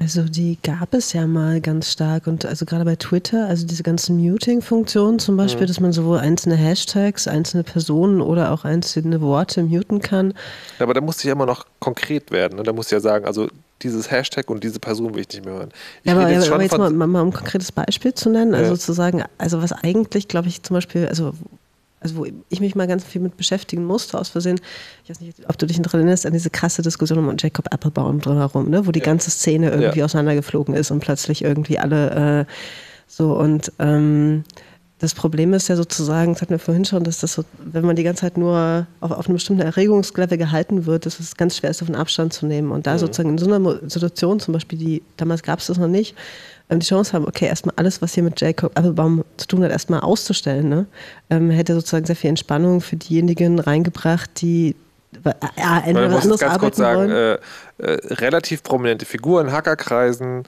Also 0.00 0.22
die 0.22 0.58
gab 0.62 0.94
es 0.94 1.12
ja 1.12 1.26
mal 1.26 1.60
ganz 1.60 1.90
stark 1.90 2.28
und 2.28 2.44
also 2.44 2.64
gerade 2.64 2.84
bei 2.84 2.94
Twitter, 2.94 3.48
also 3.48 3.66
diese 3.66 3.82
ganzen 3.82 4.16
Muting-Funktionen 4.18 5.18
zum 5.18 5.36
Beispiel, 5.36 5.62
mhm. 5.62 5.66
dass 5.66 5.80
man 5.80 5.92
sowohl 5.92 6.18
einzelne 6.18 6.54
Hashtags, 6.54 7.26
einzelne 7.26 7.64
Personen 7.64 8.20
oder 8.20 8.52
auch 8.52 8.64
einzelne 8.64 9.20
Worte 9.20 9.64
muten 9.64 10.00
kann. 10.00 10.34
Ja, 10.78 10.84
aber 10.84 10.94
da 10.94 11.00
muss 11.00 11.22
ja 11.24 11.32
immer 11.32 11.46
noch 11.46 11.66
konkret 11.80 12.30
werden. 12.30 12.58
Ne? 12.58 12.62
Da 12.62 12.72
muss 12.72 12.92
ja 12.92 13.00
sagen, 13.00 13.24
also 13.24 13.48
dieses 13.82 14.10
Hashtag 14.10 14.50
und 14.50 14.64
diese 14.64 14.80
Person 14.80 15.14
will 15.14 15.20
ich 15.20 15.28
nicht 15.28 15.44
mehr 15.44 15.54
hören. 15.54 15.70
Ich 16.02 16.10
ja, 16.10 16.18
aber, 16.18 16.30
jetzt, 16.30 16.50
aber 16.50 16.62
jetzt 16.62 16.76
mal, 16.76 16.90
mal, 16.90 17.20
um 17.22 17.28
ein 17.28 17.32
konkretes 17.32 17.72
Beispiel 17.72 18.14
zu 18.14 18.30
nennen, 18.30 18.54
also 18.54 18.72
ja. 18.72 18.78
zu 18.78 18.92
sagen, 18.92 19.24
also 19.38 19.62
was 19.62 19.72
eigentlich, 19.72 20.28
glaube 20.28 20.48
ich, 20.48 20.62
zum 20.62 20.74
Beispiel, 20.74 21.06
also 21.06 21.32
also 22.00 22.16
wo 22.16 22.26
ich 22.48 22.60
mich 22.60 22.74
mal 22.74 22.86
ganz 22.86 23.04
viel 23.04 23.20
mit 23.20 23.36
beschäftigen 23.36 23.84
musste, 23.84 24.18
aus 24.18 24.28
Versehen, 24.28 24.60
ich 25.02 25.10
weiß 25.10 25.20
nicht, 25.20 25.48
ob 25.48 25.58
du 25.58 25.66
dich 25.66 25.80
daran 25.80 26.00
erinnerst, 26.00 26.26
an 26.26 26.32
diese 26.32 26.50
krasse 26.50 26.82
Diskussion 26.82 27.18
um 27.18 27.36
Jacob 27.36 27.72
Applebaum 27.72 28.20
drumherum, 28.20 28.70
ne? 28.70 28.86
wo 28.86 28.92
die 28.92 29.00
ja. 29.00 29.04
ganze 29.04 29.30
Szene 29.30 29.70
irgendwie 29.70 29.98
ja. 29.98 30.04
auseinandergeflogen 30.04 30.74
ist 30.74 30.90
und 30.90 31.00
plötzlich 31.00 31.42
irgendwie 31.42 31.78
alle 31.78 32.46
äh, 32.46 32.52
so 33.08 33.32
und 33.36 33.72
ähm, 33.78 34.44
das 35.00 35.14
Problem 35.14 35.54
ist 35.54 35.68
ja 35.68 35.76
sozusagen, 35.76 36.32
das 36.32 36.42
hatten 36.42 36.50
wir 36.50 36.58
vorhin 36.58 36.84
schon, 36.84 37.04
dass 37.04 37.20
das 37.20 37.34
so, 37.34 37.44
wenn 37.58 37.84
man 37.84 37.94
die 37.94 38.02
ganze 38.02 38.22
Zeit 38.22 38.36
nur 38.36 38.86
auf, 39.00 39.12
auf 39.12 39.26
einem 39.26 39.34
bestimmten 39.34 39.62
Erregungslevel 39.62 40.36
gehalten 40.36 40.86
wird, 40.86 41.06
dass 41.06 41.20
es 41.20 41.36
ganz 41.36 41.56
schwer 41.56 41.70
ist, 41.70 41.80
davon 41.80 41.94
Abstand 41.94 42.32
zu 42.32 42.46
nehmen. 42.46 42.72
Und 42.72 42.86
da 42.86 42.94
mhm. 42.94 42.98
sozusagen 42.98 43.30
in 43.30 43.38
so 43.38 43.52
einer 43.52 43.78
Situation, 43.88 44.40
zum 44.40 44.54
Beispiel, 44.54 44.78
die 44.78 45.02
damals 45.16 45.42
gab 45.42 45.60
es 45.60 45.68
das 45.68 45.78
noch 45.78 45.86
nicht, 45.86 46.16
ähm, 46.68 46.80
die 46.80 46.86
Chance 46.86 47.12
haben, 47.12 47.26
okay, 47.26 47.46
erstmal 47.46 47.74
alles, 47.76 48.02
was 48.02 48.14
hier 48.14 48.24
mit 48.24 48.40
Jacob 48.40 48.76
Applebaum 48.76 49.24
zu 49.36 49.46
tun 49.46 49.62
hat, 49.62 49.70
erstmal 49.70 50.00
auszustellen, 50.00 50.68
ne? 50.68 50.86
ähm, 51.30 51.50
hätte 51.50 51.74
sozusagen 51.74 52.04
sehr 52.04 52.16
viel 52.16 52.30
Entspannung 52.30 52.80
für 52.80 52.96
diejenigen 52.96 53.60
reingebracht, 53.60 54.30
die 54.40 54.74
ja, 55.56 55.78
entweder 55.78 56.12
was 56.12 56.24
anderes 56.24 56.40
ganz 56.40 56.58
kurz 56.58 56.76
sagen, 56.76 57.10
äh, 57.10 57.34
äh, 57.34 57.38
relativ 58.14 58.62
prominente 58.62 59.06
Figur 59.06 59.40
in 59.40 59.52
Hackerkreisen, 59.52 60.44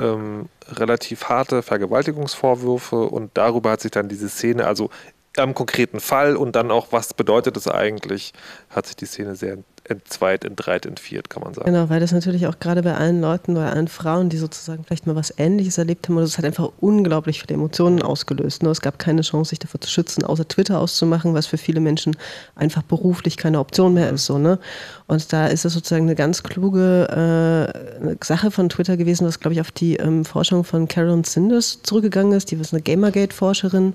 ähm, 0.00 0.48
relativ 0.68 1.24
harte 1.24 1.62
Vergewaltigungsvorwürfe 1.62 2.96
und 2.96 3.30
darüber 3.34 3.70
hat 3.70 3.80
sich 3.80 3.90
dann 3.90 4.08
diese 4.08 4.28
Szene, 4.28 4.66
also 4.66 4.90
am 5.36 5.54
konkreten 5.54 6.00
Fall 6.00 6.36
und 6.36 6.56
dann 6.56 6.70
auch, 6.70 6.88
was 6.90 7.14
bedeutet 7.14 7.56
es 7.56 7.68
eigentlich, 7.68 8.32
hat 8.70 8.86
sich 8.86 8.96
die 8.96 9.06
Szene 9.06 9.36
sehr 9.36 9.58
entzweit, 9.90 10.44
entreit, 10.44 10.86
entviert, 10.86 11.30
kann 11.30 11.42
man 11.42 11.54
sagen. 11.54 11.72
Genau, 11.72 11.88
weil 11.88 12.00
das 12.00 12.12
natürlich 12.12 12.46
auch 12.46 12.58
gerade 12.58 12.82
bei 12.82 12.94
allen 12.94 13.20
Leuten 13.20 13.52
oder 13.52 13.72
allen 13.72 13.88
Frauen, 13.88 14.28
die 14.28 14.36
sozusagen 14.36 14.84
vielleicht 14.84 15.06
mal 15.06 15.16
was 15.16 15.34
Ähnliches 15.36 15.78
erlebt 15.78 16.08
haben, 16.08 16.16
das 16.16 16.38
hat 16.38 16.44
einfach 16.44 16.70
unglaublich 16.80 17.40
viele 17.40 17.54
Emotionen 17.54 18.02
ausgelöst. 18.02 18.62
Ne? 18.62 18.70
Es 18.70 18.80
gab 18.80 18.98
keine 18.98 19.22
Chance, 19.22 19.50
sich 19.50 19.58
davor 19.58 19.80
zu 19.80 19.90
schützen, 19.90 20.24
außer 20.24 20.46
Twitter 20.46 20.78
auszumachen, 20.78 21.34
was 21.34 21.46
für 21.46 21.58
viele 21.58 21.80
Menschen 21.80 22.16
einfach 22.54 22.82
beruflich 22.82 23.36
keine 23.36 23.58
Option 23.58 23.94
mehr 23.94 24.10
ist. 24.10 24.26
So, 24.26 24.38
ne? 24.38 24.58
Und 25.06 25.32
da 25.32 25.46
ist 25.46 25.64
es 25.64 25.72
sozusagen 25.72 26.04
eine 26.04 26.14
ganz 26.14 26.42
kluge 26.42 27.72
äh, 28.02 28.24
Sache 28.24 28.50
von 28.50 28.68
Twitter 28.68 28.96
gewesen, 28.96 29.26
was, 29.26 29.40
glaube 29.40 29.54
ich, 29.54 29.60
auf 29.60 29.72
die 29.72 29.96
ähm, 29.96 30.24
Forschung 30.24 30.64
von 30.64 30.86
Carolyn 30.88 31.24
Sinders 31.24 31.80
zurückgegangen 31.82 32.32
ist. 32.32 32.50
Die 32.50 32.56
ist 32.56 32.74
eine 32.74 32.82
Gamergate-Forscherin, 32.82 33.94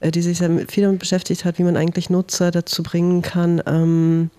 äh, 0.00 0.10
die 0.10 0.22
sich 0.22 0.38
sehr 0.38 0.50
viel 0.68 0.84
damit 0.84 1.00
beschäftigt 1.00 1.44
hat, 1.44 1.58
wie 1.58 1.64
man 1.64 1.76
eigentlich 1.76 2.10
Nutzer 2.10 2.50
dazu 2.50 2.82
bringen 2.82 3.22
kann, 3.22 3.62
ähm, 3.66 4.30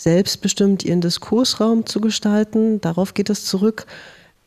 selbstbestimmt 0.00 0.82
ihren 0.84 1.02
Diskursraum 1.02 1.84
zu 1.84 2.00
gestalten. 2.00 2.80
Darauf 2.80 3.12
geht 3.12 3.28
es 3.28 3.44
zurück. 3.44 3.86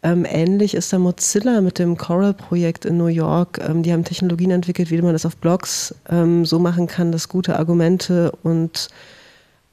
Ähm, 0.01 0.25
ähnlich 0.27 0.73
ist 0.73 0.91
da 0.91 0.99
Mozilla 0.99 1.61
mit 1.61 1.79
dem 1.79 1.95
Coral-Projekt 1.95 2.85
in 2.85 2.97
New 2.97 3.07
York. 3.07 3.61
Ähm, 3.63 3.83
die 3.83 3.93
haben 3.93 4.03
Technologien 4.03 4.51
entwickelt, 4.51 4.89
wie 4.89 5.01
man 5.01 5.13
das 5.13 5.25
auf 5.25 5.37
Blogs 5.37 5.95
ähm, 6.09 6.45
so 6.45 6.59
machen 6.59 6.87
kann, 6.87 7.11
dass 7.11 7.29
gute 7.29 7.57
Argumente 7.57 8.31
und 8.43 8.89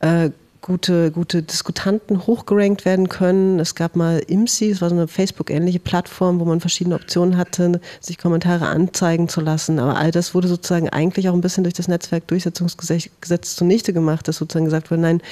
äh, 0.00 0.30
gute, 0.60 1.10
gute 1.10 1.42
Diskutanten 1.42 2.26
hochgerankt 2.26 2.84
werden 2.84 3.08
können. 3.08 3.58
Es 3.58 3.74
gab 3.74 3.96
mal 3.96 4.18
IMSI, 4.18 4.70
es 4.70 4.80
war 4.80 4.90
so 4.90 4.94
eine 4.94 5.08
Facebook-ähnliche 5.08 5.80
Plattform, 5.80 6.38
wo 6.40 6.44
man 6.44 6.60
verschiedene 6.60 6.94
Optionen 6.94 7.36
hatte, 7.36 7.80
sich 8.00 8.18
Kommentare 8.18 8.66
anzeigen 8.66 9.28
zu 9.28 9.40
lassen. 9.40 9.78
Aber 9.78 9.96
all 9.96 10.10
das 10.10 10.34
wurde 10.34 10.46
sozusagen 10.48 10.88
eigentlich 10.88 11.28
auch 11.28 11.34
ein 11.34 11.40
bisschen 11.40 11.64
durch 11.64 11.74
das 11.74 11.88
Netzwerkdurchsetzungsgesetz 11.88 13.56
zunichte 13.56 13.92
gemacht, 13.92 14.28
dass 14.28 14.36
sozusagen 14.36 14.66
gesagt 14.66 14.90
wurde, 14.90 15.02
nein, 15.02 15.22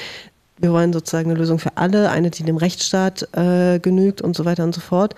wir 0.61 0.73
wollen 0.73 0.93
sozusagen 0.93 1.31
eine 1.31 1.39
Lösung 1.39 1.59
für 1.59 1.77
alle, 1.77 2.11
eine, 2.11 2.31
die 2.31 2.43
dem 2.43 2.57
Rechtsstaat 2.57 3.29
äh, 3.33 3.79
genügt 3.79 4.21
und 4.21 4.37
so 4.37 4.45
weiter 4.45 4.65
und 4.65 4.75
so 4.75 4.81
fort. 4.81 5.15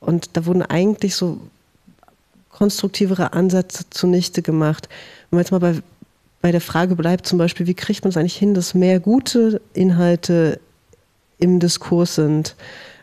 Und 0.00 0.36
da 0.36 0.46
wurden 0.46 0.62
eigentlich 0.62 1.16
so 1.16 1.40
konstruktivere 2.50 3.32
Ansätze 3.32 3.84
zunichte 3.90 4.42
gemacht. 4.42 4.88
Wenn 5.30 5.38
man 5.38 5.44
jetzt 5.44 5.52
mal 5.52 5.60
bei, 5.60 5.74
bei 6.40 6.52
der 6.52 6.60
Frage 6.60 6.94
bleibt, 6.94 7.26
zum 7.26 7.38
Beispiel, 7.38 7.66
wie 7.66 7.74
kriegt 7.74 8.04
man 8.04 8.10
es 8.10 8.16
eigentlich 8.16 8.36
hin, 8.36 8.54
dass 8.54 8.74
mehr 8.74 9.00
gute 9.00 9.60
Inhalte 9.72 10.60
im 11.38 11.58
Diskurs 11.58 12.14
sind, 12.14 12.54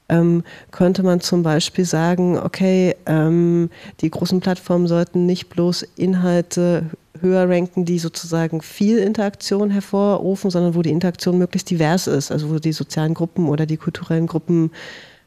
ähm, 0.07 0.43
könnte 0.71 1.03
man 1.03 1.21
zum 1.21 1.43
Beispiel 1.43 1.85
sagen, 1.85 2.37
okay, 2.37 2.95
ähm, 3.05 3.69
die 4.01 4.09
großen 4.09 4.39
Plattformen 4.39 4.87
sollten 4.87 5.25
nicht 5.25 5.49
bloß 5.49 5.83
Inhalte 5.95 6.85
höher 7.21 7.49
ranken, 7.49 7.85
die 7.85 7.99
sozusagen 7.99 8.61
viel 8.61 8.97
Interaktion 8.97 9.69
hervorrufen, 9.69 10.49
sondern 10.49 10.75
wo 10.75 10.81
die 10.81 10.91
Interaktion 10.91 11.37
möglichst 11.37 11.69
divers 11.69 12.07
ist, 12.07 12.31
also 12.31 12.49
wo 12.49 12.59
die 12.59 12.71
sozialen 12.71 13.13
Gruppen 13.13 13.47
oder 13.47 13.65
die 13.65 13.77
kulturellen 13.77 14.27
Gruppen 14.27 14.71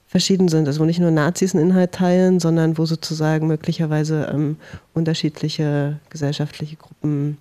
verschieden 0.07 0.49
sind. 0.49 0.67
Also 0.67 0.81
wo 0.81 0.85
nicht 0.85 1.01
nur 1.01 1.11
Nazis 1.11 1.55
einen 1.55 1.71
Inhalt 1.71 1.93
teilen, 1.93 2.39
sondern 2.39 2.77
wo 2.77 2.85
sozusagen 2.85 3.47
möglicherweise 3.47 4.31
ähm, 4.33 4.57
unterschiedliche 4.93 5.99
gesellschaftliche 6.11 6.77
Gruppen 6.77 7.39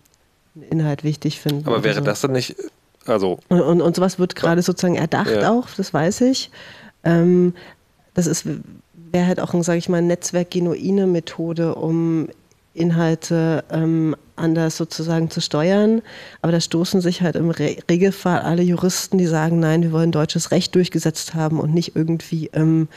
einen 0.55 0.63
Inhalt 0.63 1.03
wichtig 1.03 1.39
finden. 1.39 1.67
Aber 1.67 1.83
wäre 1.83 1.95
so. 1.95 2.01
das 2.01 2.21
dann 2.21 2.31
nicht, 2.31 2.55
also. 3.05 3.39
Und, 3.49 3.61
und, 3.61 3.81
und 3.81 3.95
sowas 3.95 4.19
wird 4.19 4.35
gerade 4.35 4.61
sozusagen 4.61 4.95
erdacht 4.95 5.31
ja. 5.31 5.51
auch, 5.51 5.67
das 5.75 5.93
weiß 5.93 6.21
ich. 6.21 6.49
Ähm, 7.03 7.53
das 8.13 8.27
ist, 8.27 8.45
wäre 9.11 9.27
halt 9.27 9.39
auch, 9.39 9.53
sage 9.63 9.77
ich 9.77 9.89
mal, 9.89 10.01
netzwerkgenuine 10.01 11.07
Methode, 11.07 11.75
um 11.75 12.29
Inhalte 12.73 13.63
ähm, 13.69 14.15
anders 14.41 14.77
sozusagen 14.77 15.29
zu 15.29 15.39
steuern. 15.41 16.01
Aber 16.41 16.51
da 16.51 16.59
stoßen 16.59 16.99
sich 17.01 17.21
halt 17.21 17.35
im 17.35 17.49
Re 17.49 17.77
Regelfall 17.89 18.39
alle 18.39 18.63
Juristen, 18.63 19.17
die 19.17 19.27
sagen, 19.27 19.59
nein, 19.59 19.83
wir 19.83 19.91
wollen 19.91 20.11
deutsches 20.11 20.51
Recht 20.51 20.75
durchgesetzt 20.75 21.33
haben 21.33 21.59
und 21.59 21.73
nicht 21.73 21.95
irgendwie 21.95 22.49
ähm, 22.53 22.87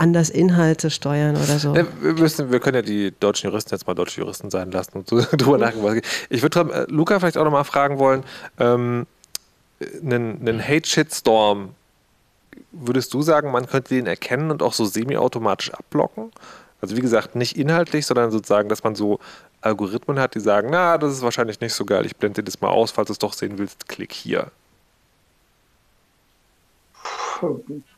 anders 0.00 0.30
Inhalte 0.30 0.90
steuern 0.90 1.36
oder 1.36 1.58
so. 1.58 1.74
Ja, 1.74 1.86
wir, 2.00 2.14
müssen, 2.14 2.50
wir 2.50 2.60
können 2.60 2.76
ja 2.76 2.82
die 2.82 3.12
deutschen 3.20 3.50
Juristen 3.50 3.74
jetzt 3.74 3.86
mal 3.86 3.94
deutsche 3.94 4.20
Juristen 4.20 4.50
sein 4.50 4.70
lassen 4.70 4.98
und 4.98 5.08
so 5.08 5.20
drüber 5.36 5.58
nachdenken. 5.58 6.02
Ich 6.30 6.42
würde 6.42 6.60
äh, 6.60 6.86
Luca 6.88 7.18
vielleicht 7.20 7.36
auch 7.36 7.44
nochmal 7.44 7.64
fragen 7.64 7.98
wollen, 7.98 8.24
ähm, 8.58 9.06
einen, 10.02 10.40
einen 10.40 10.66
Hate-Shitstorm, 10.66 11.74
würdest 12.72 13.12
du 13.14 13.22
sagen, 13.22 13.50
man 13.50 13.66
könnte 13.66 13.94
den 13.94 14.06
erkennen 14.06 14.50
und 14.50 14.62
auch 14.62 14.72
so 14.72 14.84
semi-automatisch 14.84 15.72
abblocken? 15.72 16.30
Also 16.80 16.96
wie 16.96 17.00
gesagt, 17.00 17.36
nicht 17.36 17.56
inhaltlich, 17.56 18.06
sondern 18.06 18.30
sozusagen, 18.30 18.68
dass 18.68 18.82
man 18.82 18.94
so 18.94 19.18
Algorithmen 19.60 20.18
hat, 20.18 20.34
die 20.34 20.40
sagen, 20.40 20.68
na, 20.70 20.96
das 20.98 21.14
ist 21.14 21.22
wahrscheinlich 21.22 21.60
nicht 21.60 21.74
so 21.74 21.84
geil, 21.84 22.06
ich 22.06 22.16
blende 22.16 22.42
dir 22.42 22.46
das 22.46 22.60
mal 22.60 22.70
aus, 22.70 22.90
falls 22.90 23.08
du 23.08 23.12
es 23.12 23.18
doch 23.18 23.32
sehen 23.32 23.58
willst, 23.58 23.88
klick 23.88 24.12
hier. 24.12 24.50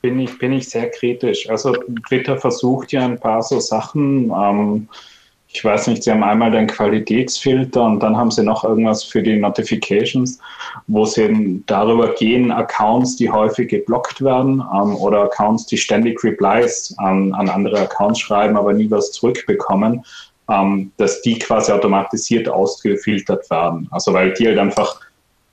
Bin 0.00 0.20
ich, 0.20 0.38
bin 0.38 0.52
ich 0.52 0.68
sehr 0.68 0.90
kritisch. 0.90 1.48
Also 1.50 1.74
Twitter 2.08 2.38
versucht 2.38 2.92
ja 2.92 3.04
ein 3.04 3.18
paar 3.18 3.42
so 3.42 3.58
Sachen. 3.58 4.30
Ähm, 4.30 4.88
ich 5.48 5.62
weiß 5.64 5.88
nicht, 5.88 6.02
sie 6.02 6.10
haben 6.10 6.22
einmal 6.22 6.50
den 6.50 6.66
Qualitätsfilter 6.66 7.82
und 7.82 8.00
dann 8.00 8.16
haben 8.16 8.30
sie 8.30 8.42
noch 8.42 8.64
irgendwas 8.64 9.04
für 9.04 9.22
die 9.22 9.36
Notifications, 9.36 10.38
wo 10.86 11.04
sie 11.04 11.62
darüber 11.66 12.14
gehen, 12.14 12.50
Accounts, 12.50 13.16
die 13.16 13.30
häufig 13.30 13.68
geblockt 13.68 14.22
werden 14.22 14.62
ähm, 14.72 14.96
oder 14.96 15.24
Accounts, 15.24 15.66
die 15.66 15.76
ständig 15.76 16.22
Replies 16.24 16.96
ähm, 17.00 17.34
an 17.34 17.48
andere 17.48 17.80
Accounts 17.80 18.20
schreiben, 18.20 18.56
aber 18.56 18.72
nie 18.72 18.90
was 18.90 19.12
zurückbekommen, 19.12 20.04
dass 20.96 21.22
die 21.22 21.38
quasi 21.38 21.72
automatisiert 21.72 22.48
ausgefiltert 22.48 23.48
werden. 23.50 23.88
Also 23.90 24.12
weil 24.12 24.32
die 24.34 24.46
halt 24.48 24.58
einfach 24.58 25.00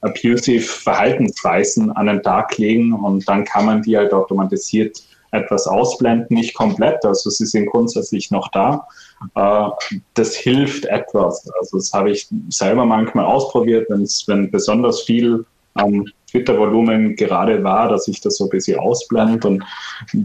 abusive 0.02 0.66
Verhaltensweisen 0.66 1.92
an 1.92 2.08
den 2.08 2.24
Tag 2.24 2.58
legen 2.58 2.94
und 2.94 3.28
dann 3.28 3.46
kann 3.46 3.66
man 3.66 3.82
die 3.82 3.98
halt 3.98 4.14
automatisiert 4.14 5.02
etwas 5.32 5.68
ausblenden, 5.68 6.36
nicht 6.36 6.56
komplett, 6.56 7.06
also 7.06 7.30
sie 7.30 7.46
sind 7.46 7.68
grundsätzlich 7.68 8.32
noch 8.32 8.48
da. 8.50 8.88
Äh, 9.36 9.70
das 10.16 10.36
hilft 10.36 10.86
etwas. 10.86 11.48
Also 11.60 11.78
das 11.78 11.94
habe 11.94 12.12
ich 12.12 12.28
selber 12.50 12.86
manchmal 12.86 13.26
ausprobiert, 13.26 13.88
wenn 13.90 14.50
besonders 14.50 15.02
viel 15.02 15.46
am 15.76 16.06
Twitter-Volumen 16.32 17.16
gerade 17.16 17.64
war, 17.64 17.90
dass 17.90 18.08
ich 18.08 18.22
das 18.22 18.38
so 18.38 18.46
ein 18.46 18.50
bisschen 18.50 18.80
ausblende 18.80 19.48
und 19.48 19.64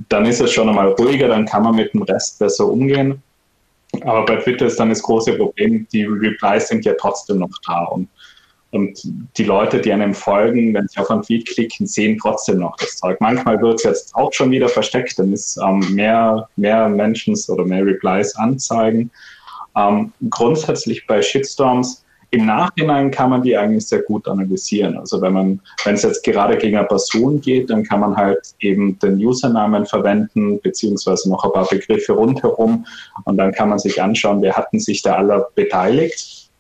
dann 0.08 0.24
ist 0.24 0.40
es 0.40 0.52
schon 0.52 0.68
einmal 0.68 0.92
ruhiger, 0.92 1.28
dann 1.28 1.46
kann 1.46 1.62
man 1.62 1.76
mit 1.76 1.92
dem 1.92 2.02
Rest 2.02 2.38
besser 2.38 2.66
umgehen. 2.66 3.22
Aber 4.02 4.24
bei 4.24 4.36
Twitter 4.36 4.66
ist 4.66 4.78
dann 4.78 4.90
das 4.90 5.02
große 5.02 5.34
Problem, 5.34 5.86
die 5.92 6.04
Replies 6.04 6.68
sind 6.68 6.84
ja 6.84 6.94
trotzdem 6.94 7.38
noch 7.38 7.50
da 7.66 7.84
und 7.84 8.08
und 8.74 9.00
die 9.38 9.44
Leute, 9.44 9.80
die 9.80 9.92
einem 9.92 10.12
folgen, 10.12 10.74
wenn 10.74 10.88
sie 10.88 10.98
auf 10.98 11.08
ein 11.08 11.22
Tweet 11.22 11.46
klicken, 11.46 11.86
sehen 11.86 12.18
trotzdem 12.20 12.58
noch 12.58 12.76
das 12.76 12.96
Zeug. 12.96 13.20
Manchmal 13.20 13.62
wird 13.62 13.76
es 13.76 13.84
jetzt 13.84 14.14
auch 14.16 14.32
schon 14.32 14.50
wieder 14.50 14.68
versteckt, 14.68 15.16
dann 15.16 15.32
ist 15.32 15.56
ähm, 15.64 15.94
mehr, 15.94 16.48
mehr 16.56 16.88
Mentions 16.88 17.48
oder 17.48 17.64
mehr 17.64 17.86
Replies 17.86 18.34
anzeigen. 18.34 19.12
Ähm, 19.76 20.12
grundsätzlich 20.28 21.06
bei 21.06 21.22
Shitstorms, 21.22 22.03
im 22.34 22.46
Nachhinein 22.46 23.12
kann 23.12 23.30
man 23.30 23.42
die 23.42 23.56
eigentlich 23.56 23.86
sehr 23.86 24.02
gut 24.02 24.26
analysieren. 24.26 24.98
Also 24.98 25.20
wenn 25.20 25.32
man, 25.32 25.60
wenn 25.84 25.94
es 25.94 26.02
jetzt 26.02 26.24
gerade 26.24 26.56
gegen 26.56 26.76
eine 26.76 26.86
Person 26.86 27.40
geht, 27.40 27.70
dann 27.70 27.84
kann 27.84 28.00
man 28.00 28.16
halt 28.16 28.54
eben 28.58 28.98
den 28.98 29.24
Usernamen 29.24 29.86
verwenden, 29.86 30.60
beziehungsweise 30.60 31.30
noch 31.30 31.44
ein 31.44 31.52
paar 31.52 31.68
Begriffe 31.68 32.12
rundherum. 32.12 32.86
Und 33.24 33.36
dann 33.36 33.52
kann 33.52 33.68
man 33.68 33.78
sich 33.78 34.02
anschauen, 34.02 34.42
wer 34.42 34.56
hatten 34.56 34.80
sich 34.80 35.02
da 35.02 35.14
alle 35.14 35.46
beteiligt. 35.54 36.50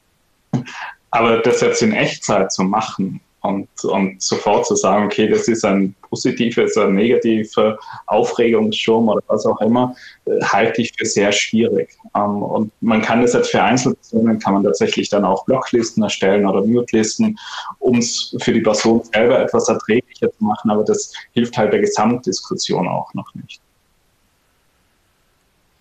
Aber 1.10 1.38
das 1.38 1.60
jetzt 1.60 1.82
in 1.82 1.92
Echtzeit 1.92 2.52
zu 2.52 2.62
machen 2.62 3.20
und, 3.40 3.68
und 3.84 4.22
sofort 4.22 4.66
zu 4.66 4.76
sagen, 4.76 5.06
okay, 5.06 5.28
das 5.28 5.48
ist 5.48 5.64
ein 5.64 5.96
positives 6.14 6.76
oder 6.76 6.90
negativer 6.90 7.78
Aufregungsschirm 8.06 9.08
oder 9.08 9.22
was 9.26 9.44
auch 9.46 9.60
immer, 9.60 9.94
äh, 10.26 10.40
halte 10.42 10.82
ich 10.82 10.92
für 10.96 11.06
sehr 11.06 11.32
schwierig. 11.32 11.90
Ähm, 12.16 12.42
und 12.42 12.72
man 12.80 13.02
kann 13.02 13.22
das 13.22 13.32
jetzt 13.32 13.50
für 13.50 13.62
Einzelpersonen, 13.62 14.38
kann 14.38 14.54
man 14.54 14.64
tatsächlich 14.64 15.08
dann 15.08 15.24
auch 15.24 15.44
Blocklisten 15.44 16.02
erstellen 16.02 16.46
oder 16.46 16.64
Mute-Listen, 16.64 17.36
um 17.80 17.98
es 17.98 18.36
für 18.40 18.52
die 18.52 18.60
Person 18.60 19.02
selber 19.12 19.40
etwas 19.40 19.68
erträglicher 19.68 20.30
zu 20.30 20.44
machen, 20.44 20.70
aber 20.70 20.84
das 20.84 21.12
hilft 21.32 21.56
halt 21.58 21.72
der 21.72 21.80
Gesamtdiskussion 21.80 22.86
auch 22.86 23.12
noch 23.14 23.34
nicht. 23.34 23.63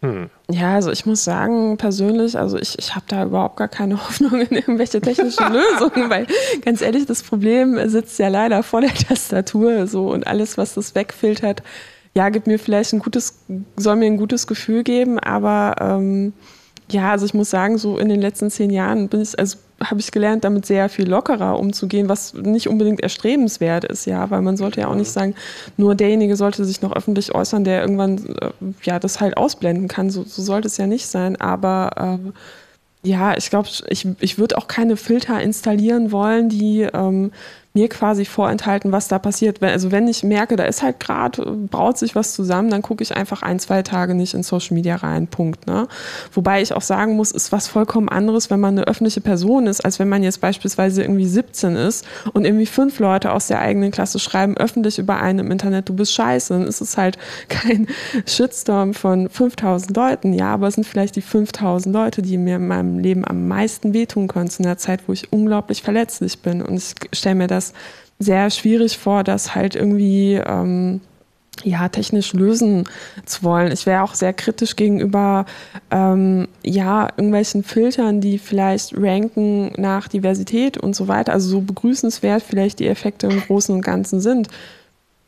Hm. 0.03 0.29
Ja, 0.51 0.75
also 0.75 0.91
ich 0.91 1.05
muss 1.05 1.23
sagen, 1.23 1.77
persönlich, 1.77 2.37
also 2.37 2.57
ich, 2.57 2.77
ich 2.77 2.93
habe 2.93 3.05
da 3.07 3.23
überhaupt 3.23 3.55
gar 3.55 3.69
keine 3.69 3.95
Hoffnung 4.05 4.41
in 4.41 4.57
irgendwelche 4.57 4.99
technischen 4.99 5.53
Lösungen, 5.53 6.09
weil 6.09 6.27
ganz 6.63 6.81
ehrlich, 6.81 7.05
das 7.05 7.23
Problem 7.23 7.79
sitzt 7.89 8.19
ja 8.19 8.27
leider 8.27 8.63
vor 8.63 8.81
der 8.81 8.93
Tastatur 8.93 9.87
so 9.87 10.11
und 10.11 10.27
alles, 10.27 10.57
was 10.57 10.73
das 10.73 10.93
wegfiltert, 10.93 11.63
ja, 12.15 12.29
gibt 12.29 12.47
mir 12.47 12.59
vielleicht 12.59 12.93
ein 12.93 12.99
gutes, 12.99 13.45
soll 13.77 13.95
mir 13.95 14.05
ein 14.07 14.17
gutes 14.17 14.45
Gefühl 14.45 14.83
geben, 14.83 15.19
aber 15.19 15.75
ähm, 15.79 16.33
ja, 16.91 17.11
also 17.11 17.25
ich 17.25 17.33
muss 17.33 17.49
sagen, 17.49 17.77
so 17.77 17.97
in 17.97 18.09
den 18.09 18.21
letzten 18.21 18.51
zehn 18.51 18.69
Jahren 18.71 19.07
bin 19.07 19.21
ich, 19.21 19.39
also 19.39 19.57
habe 19.83 19.99
ich 19.99 20.11
gelernt, 20.11 20.43
damit 20.43 20.65
sehr 20.65 20.89
viel 20.89 21.07
lockerer 21.07 21.59
umzugehen, 21.59 22.09
was 22.09 22.33
nicht 22.33 22.67
unbedingt 22.67 23.01
erstrebenswert 23.01 23.85
ist, 23.85 24.05
ja, 24.05 24.29
weil 24.29 24.41
man 24.41 24.57
sollte 24.57 24.81
ja 24.81 24.87
auch 24.87 24.95
nicht 24.95 25.09
mhm. 25.09 25.13
sagen, 25.13 25.35
nur 25.77 25.95
derjenige 25.95 26.35
sollte 26.35 26.65
sich 26.65 26.81
noch 26.81 26.95
öffentlich 26.95 27.33
äußern, 27.33 27.63
der 27.63 27.81
irgendwann 27.81 28.17
äh, 28.41 28.49
ja 28.83 28.99
das 28.99 29.19
halt 29.19 29.37
ausblenden 29.37 29.87
kann. 29.87 30.09
So, 30.09 30.23
so 30.23 30.41
sollte 30.41 30.67
es 30.67 30.77
ja 30.77 30.87
nicht 30.87 31.07
sein. 31.07 31.39
Aber 31.39 32.19
äh, 32.23 32.31
ja, 33.07 33.35
ich 33.35 33.49
glaube, 33.49 33.67
ich, 33.89 34.07
ich 34.19 34.37
würde 34.37 34.57
auch 34.57 34.67
keine 34.67 34.97
Filter 34.97 35.41
installieren 35.41 36.11
wollen, 36.11 36.49
die 36.49 36.87
ähm, 36.93 37.31
mir 37.75 37.89
quasi 37.89 38.23
vorenthalten, 38.23 38.91
was 38.91 39.07
da 39.07 39.17
passiert. 39.17 39.63
Also 39.63 39.91
wenn 39.91 40.07
ich 40.07 40.23
merke, 40.23 40.55
da 40.55 40.65
ist 40.65 40.83
halt 40.83 40.99
gerade, 40.99 41.41
braut 41.41 41.97
sich 41.97 42.13
was 42.13 42.33
zusammen, 42.33 42.69
dann 42.69 42.83
gucke 42.83 43.01
ich 43.01 43.15
einfach 43.17 43.41
ein, 43.41 43.57
zwei 43.57 43.81
Tage 43.81 44.13
nicht 44.13 44.35
in 44.35 44.43
Social 44.43 44.75
Media 44.75 44.95
rein. 44.95 45.25
Punkt. 45.25 45.65
Ne? 45.65 45.87
Wobei 46.33 46.61
ich 46.61 46.73
auch 46.73 46.83
sagen 46.83 47.15
muss, 47.15 47.31
ist 47.31 47.51
was 47.51 47.67
vollkommen 47.67 48.09
anderes, 48.09 48.51
wenn 48.51 48.59
man 48.59 48.77
eine 48.77 48.87
öffentliche 48.87 49.21
Person 49.21 49.65
ist, 49.65 49.83
als 49.83 49.97
wenn 49.97 50.07
man 50.07 50.21
jetzt 50.21 50.39
beispielsweise 50.39 51.01
irgendwie 51.01 51.25
17 51.25 51.75
ist 51.75 52.05
und 52.33 52.45
irgendwie 52.45 52.67
fünf 52.67 52.99
Leute 52.99 53.31
aus 53.31 53.47
der 53.47 53.59
eigenen 53.59 53.89
Klasse 53.89 54.19
schreiben 54.19 54.55
öffentlich 54.55 54.99
über 54.99 55.19
einen 55.19 55.39
im 55.39 55.51
Internet, 55.51 55.89
du 55.89 55.95
bist 55.95 56.13
scheiße. 56.13 56.53
Dann 56.53 56.67
ist 56.67 56.79
es 56.79 56.95
halt 56.95 57.17
kein 57.49 57.87
Shitstorm 58.27 58.93
von 58.93 59.29
5000 59.29 59.97
Leuten. 59.97 60.33
Ja, 60.33 60.53
aber 60.53 60.67
es 60.67 60.75
sind 60.75 60.85
vielleicht 60.85 61.15
die 61.15 61.21
5000 61.21 61.91
Leute, 61.91 62.21
die 62.21 62.37
mir 62.37 62.57
in 62.57 62.67
meinem 62.67 62.99
Leben 62.99 63.25
am 63.25 63.47
meisten 63.47 63.95
wehtun 63.95 64.27
können 64.27 64.51
zu 64.51 64.61
einer 64.61 64.77
Zeit, 64.77 65.01
wo 65.07 65.13
ich 65.13 65.33
unglaublich 65.33 65.81
verletzlich 65.81 66.39
bin. 66.39 66.61
Und 66.61 66.75
ich 66.75 66.93
stelle 67.13 67.35
mir 67.35 67.47
das 67.47 67.62
das 67.63 67.73
sehr 68.19 68.49
schwierig 68.49 68.97
vor, 68.97 69.23
das 69.23 69.55
halt 69.55 69.75
irgendwie 69.75 70.35
ähm, 70.35 71.01
ja, 71.63 71.87
technisch 71.89 72.33
lösen 72.33 72.85
zu 73.25 73.43
wollen. 73.43 73.71
Ich 73.71 73.85
wäre 73.85 74.03
auch 74.03 74.15
sehr 74.15 74.33
kritisch 74.33 74.75
gegenüber 74.75 75.45
ähm, 75.91 76.47
ja, 76.63 77.09
irgendwelchen 77.15 77.63
Filtern, 77.63 78.21
die 78.21 78.39
vielleicht 78.39 78.93
ranken 78.97 79.73
nach 79.77 80.07
Diversität 80.07 80.77
und 80.77 80.95
so 80.95 81.07
weiter. 81.07 81.33
Also 81.33 81.49
so 81.49 81.61
begrüßenswert 81.61 82.43
vielleicht 82.43 82.79
die 82.79 82.87
Effekte 82.87 83.27
im 83.27 83.39
Großen 83.41 83.73
und 83.73 83.81
Ganzen 83.81 84.19
sind 84.19 84.47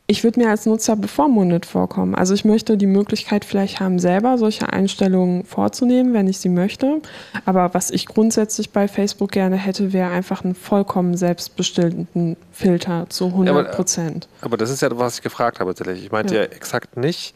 ich 0.08 0.24
würde 0.24 0.40
mir 0.40 0.50
als 0.50 0.68
Nutzer 0.68 0.96
bevormundet 0.96 1.66
vorkommen. 1.66 2.14
Also 2.14 2.36
ich 2.36 2.46
möchte 2.46 2.78
die 2.78 2.86
Möglichkeit 2.86 3.44
vielleicht 3.44 3.80
haben, 3.80 3.98
selber 3.98 4.38
solche 4.38 4.72
Einstellungen 4.72 5.46
vorzunehmen, 5.46 6.14
wenn 6.14 6.28
ich 6.28 6.38
sie 6.38 6.50
möchte. 6.50 7.02
Aber 7.46 7.74
was 7.74 7.90
ich 7.90 8.06
grundsätzlich 8.06 8.70
bei 8.70 8.88
Facebook 8.88 9.32
gerne 9.32 9.56
hätte, 9.56 9.94
wäre 9.94 10.12
einfach 10.12 10.44
einen 10.44 10.54
vollkommen 10.54 11.18
selbstbestimmten 11.18 12.38
Filter 12.52 13.08
zu 13.10 13.28
100 13.28 13.72
Prozent. 13.72 14.28
Aber, 14.38 14.48
aber, 14.48 14.58
das 14.58 14.70
ist 14.70 14.84
ja, 14.84 14.90
was 14.96 15.18
ich 15.18 15.24
gefragt 15.24 15.60
habe 15.60 15.74
tatsächlich. 15.74 16.06
Ich 16.06 16.12
meinte 16.12 16.36
ja, 16.36 16.42
ja 16.42 16.48
exakt 16.50 16.98
nicht, 16.98 17.34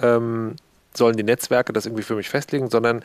ähm, 0.00 0.54
sollen 0.94 1.16
die 1.16 1.24
Netzwerke 1.24 1.72
das 1.72 1.86
irgendwie 1.86 2.04
für 2.04 2.14
mich 2.14 2.28
festlegen, 2.28 2.70
sondern 2.70 3.02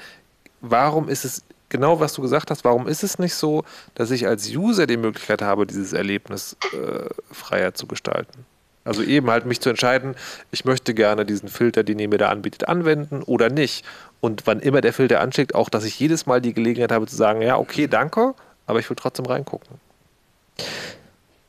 warum 0.62 1.10
ist 1.10 1.26
es 1.26 1.44
genau, 1.70 2.00
was 2.00 2.14
du 2.14 2.22
gesagt 2.22 2.52
hast, 2.52 2.64
warum 2.64 2.88
ist 2.88 3.04
es 3.04 3.18
nicht 3.18 3.34
so, 3.34 3.64
dass 3.96 4.12
ich 4.12 4.28
als 4.28 4.48
User 4.56 4.86
die 4.86 4.98
Möglichkeit 4.98 5.42
habe, 5.42 5.66
dieses 5.66 5.94
Erlebnis 5.94 6.56
äh, 6.74 7.10
freier 7.32 7.74
zu 7.74 7.88
gestalten? 7.88 8.46
Also 8.88 9.04
eben 9.04 9.30
halt 9.30 9.46
mich 9.46 9.60
zu 9.60 9.70
entscheiden, 9.70 10.16
ich 10.52 10.66
möchte 10.66 10.94
gerne 10.94 11.26
diesen 11.26 11.50
Filter, 11.50 11.84
den 11.84 12.00
ihr 12.00 12.08
mir 12.08 12.18
da 12.18 12.30
anbietet, 12.30 12.68
anwenden 12.68 13.22
oder 13.24 13.50
nicht. 13.50 13.86
Und 14.20 14.48
wann 14.48 14.60
immer 14.60 14.82
der 14.82 14.94
Filter 14.94 15.20
anschickt, 15.20 15.54
auch, 15.54 15.70
dass 15.70 15.84
ich 15.84 16.00
jedes 16.00 16.26
Mal 16.26 16.42
die 16.42 16.54
Gelegenheit 16.54 16.92
habe 16.92 17.06
zu 17.06 17.16
sagen, 17.16 17.42
ja, 17.42 17.58
okay, 17.58 17.88
danke, 17.88 18.34
aber 18.66 18.80
ich 18.80 18.90
will 18.90 18.96
trotzdem 18.96 19.26
reingucken. 19.26 19.80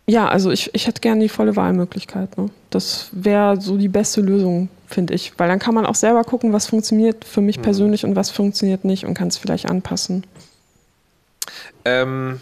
ja, 0.06 0.28
also 0.28 0.50
ich, 0.50 0.74
ich 0.74 0.86
hätte 0.86 1.00
gerne 1.00 1.22
die 1.22 1.28
volle 1.28 1.56
Wahlmöglichkeit. 1.56 2.36
Ne? 2.36 2.50
Das 2.70 3.10
wäre 3.12 3.60
so 3.60 3.76
die 3.76 3.88
beste 3.88 4.20
Lösung, 4.20 4.68
finde 4.86 5.14
ich. 5.14 5.32
Weil 5.38 5.48
dann 5.48 5.58
kann 5.58 5.74
man 5.74 5.86
auch 5.86 5.94
selber 5.94 6.24
gucken, 6.24 6.52
was 6.52 6.66
funktioniert 6.66 7.24
für 7.24 7.40
mich 7.40 7.58
mhm. 7.58 7.62
persönlich 7.62 8.04
und 8.04 8.16
was 8.16 8.30
funktioniert 8.30 8.84
nicht 8.84 9.06
und 9.06 9.14
kann 9.14 9.28
es 9.28 9.36
vielleicht 9.36 9.70
anpassen. 9.70 10.26
Ähm, 11.84 12.40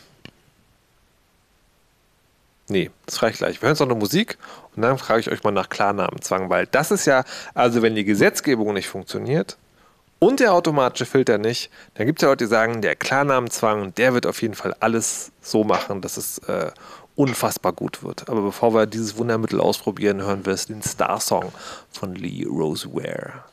Nee, 2.69 2.91
das 3.07 3.23
reicht 3.23 3.39
gleich. 3.39 3.61
Wir 3.61 3.67
hören 3.67 3.75
jetzt 3.75 3.81
noch 3.81 3.89
eine 3.89 3.99
Musik 3.99 4.39
und 4.77 4.83
dann 4.83 4.99
frage 4.99 5.21
ich 5.21 5.31
euch 5.31 5.43
mal 5.43 5.51
nach 5.51 5.69
Klarnamenzwang, 5.69 6.51
weil 6.51 6.67
das 6.67 6.91
ist 6.91 7.07
ja, 7.07 7.25
also 7.55 7.83
wenn 7.83 7.95
die 7.95 8.05
Gesetzgebung 8.05 8.75
nicht 8.75 8.89
funktioniert 8.89 9.57
und 10.19 10.41
der 10.41 10.53
automatische 10.53 11.07
Filter 11.07 11.39
nicht, 11.39 11.71
dann 11.95 12.07
gibt 12.07 12.19
es 12.19 12.23
ja 12.23 12.29
Leute, 12.29 12.45
die 12.45 12.51
sagen, 12.51 12.83
der 12.83 12.97
Klarnamenzwang, 12.97 13.95
der 13.95 14.15
wird 14.15 14.27
auf 14.27 14.41
jeden 14.43 14.55
Fall 14.55 14.75
alles 14.81 15.33
so 15.41 15.65
machen, 15.65 16.01
dass 16.01 16.17
es 16.17 16.39
äh, 16.39 16.71
unfassbar 17.15 17.73
gut 17.73 18.03
wird. 18.03 18.29
Aber 18.29 18.43
bevor 18.43 18.75
wir 18.75 18.87
dieses 18.87 19.17
Wundermittel 19.17 19.61
ausprobieren, 19.61 20.23
hören 20.23 20.45
wir 20.45 20.53
es 20.53 20.67
den 20.67 20.83
Star-Song 20.83 21.53
von 21.91 22.15
Lee 22.15 22.45
Roseware. 22.47 23.45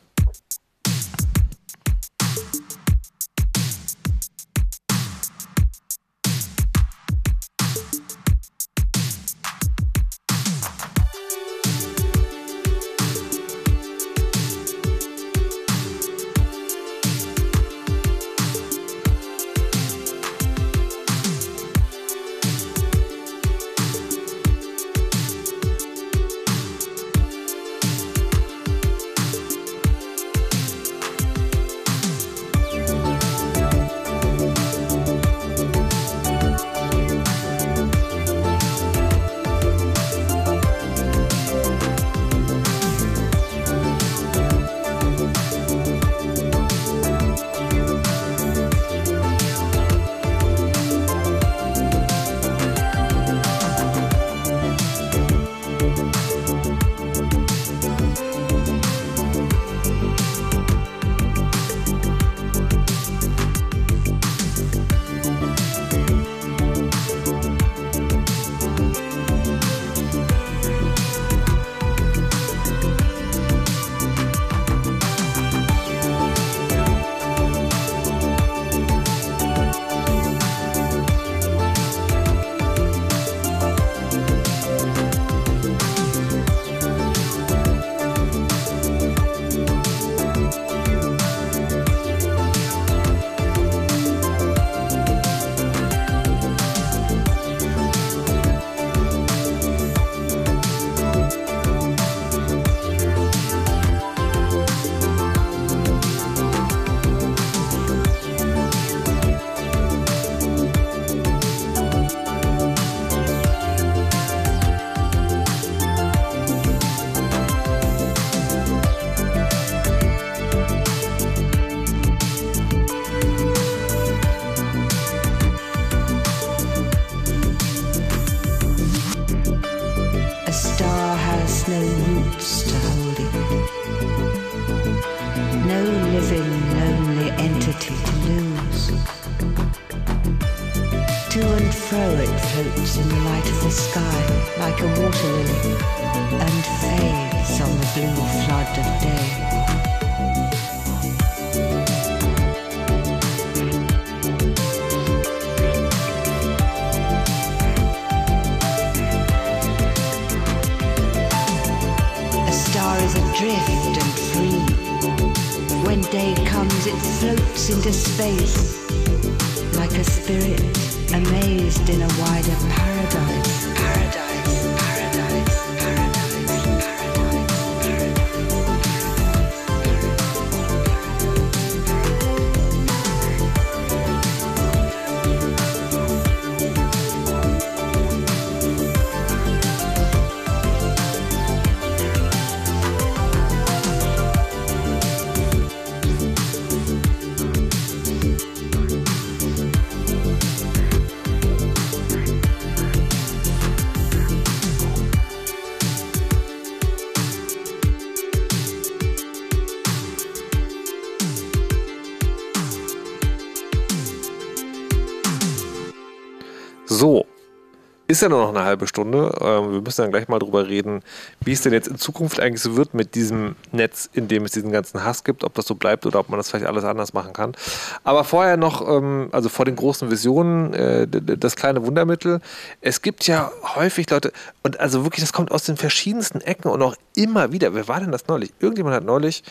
Ist 218.14 218.22
ja 218.22 218.28
nur 218.28 218.42
noch 218.42 218.50
eine 218.50 218.62
halbe 218.62 218.86
Stunde. 218.86 219.36
Ähm, 219.40 219.72
wir 219.72 219.80
müssen 219.80 220.02
dann 220.02 220.12
gleich 220.12 220.28
mal 220.28 220.38
drüber 220.38 220.68
reden, 220.68 221.02
wie 221.40 221.50
es 221.50 221.62
denn 221.62 221.72
jetzt 221.72 221.88
in 221.88 221.98
Zukunft 221.98 222.38
eigentlich 222.38 222.62
so 222.62 222.76
wird 222.76 222.94
mit 222.94 223.16
diesem 223.16 223.56
Netz, 223.72 224.08
in 224.12 224.28
dem 224.28 224.44
es 224.44 224.52
diesen 224.52 224.70
ganzen 224.70 225.02
Hass 225.02 225.24
gibt, 225.24 225.42
ob 225.42 225.52
das 225.54 225.66
so 225.66 225.74
bleibt 225.74 226.06
oder 226.06 226.20
ob 226.20 226.28
man 226.28 226.38
das 226.38 226.48
vielleicht 226.48 226.64
alles 226.64 226.84
anders 226.84 227.12
machen 227.12 227.32
kann. 227.32 227.56
Aber 228.04 228.22
vorher 228.22 228.56
noch, 228.56 228.88
ähm, 228.88 229.30
also 229.32 229.48
vor 229.48 229.64
den 229.64 229.74
großen 229.74 230.12
Visionen, 230.12 230.72
äh, 230.74 231.08
das 231.08 231.56
kleine 231.56 231.84
Wundermittel. 231.84 232.40
Es 232.80 233.02
gibt 233.02 233.26
ja 233.26 233.50
häufig 233.74 234.08
Leute, 234.08 234.30
und 234.62 234.78
also 234.78 235.02
wirklich, 235.02 235.24
das 235.24 235.32
kommt 235.32 235.50
aus 235.50 235.64
den 235.64 235.76
verschiedensten 235.76 236.40
Ecken 236.40 236.70
und 236.70 236.80
auch 236.82 236.94
immer 237.16 237.50
wieder. 237.50 237.74
Wer 237.74 237.88
war 237.88 237.98
denn 237.98 238.12
das 238.12 238.28
neulich? 238.28 238.52
Irgendjemand 238.60 238.94
hat 238.94 239.02
neulich 239.02 239.42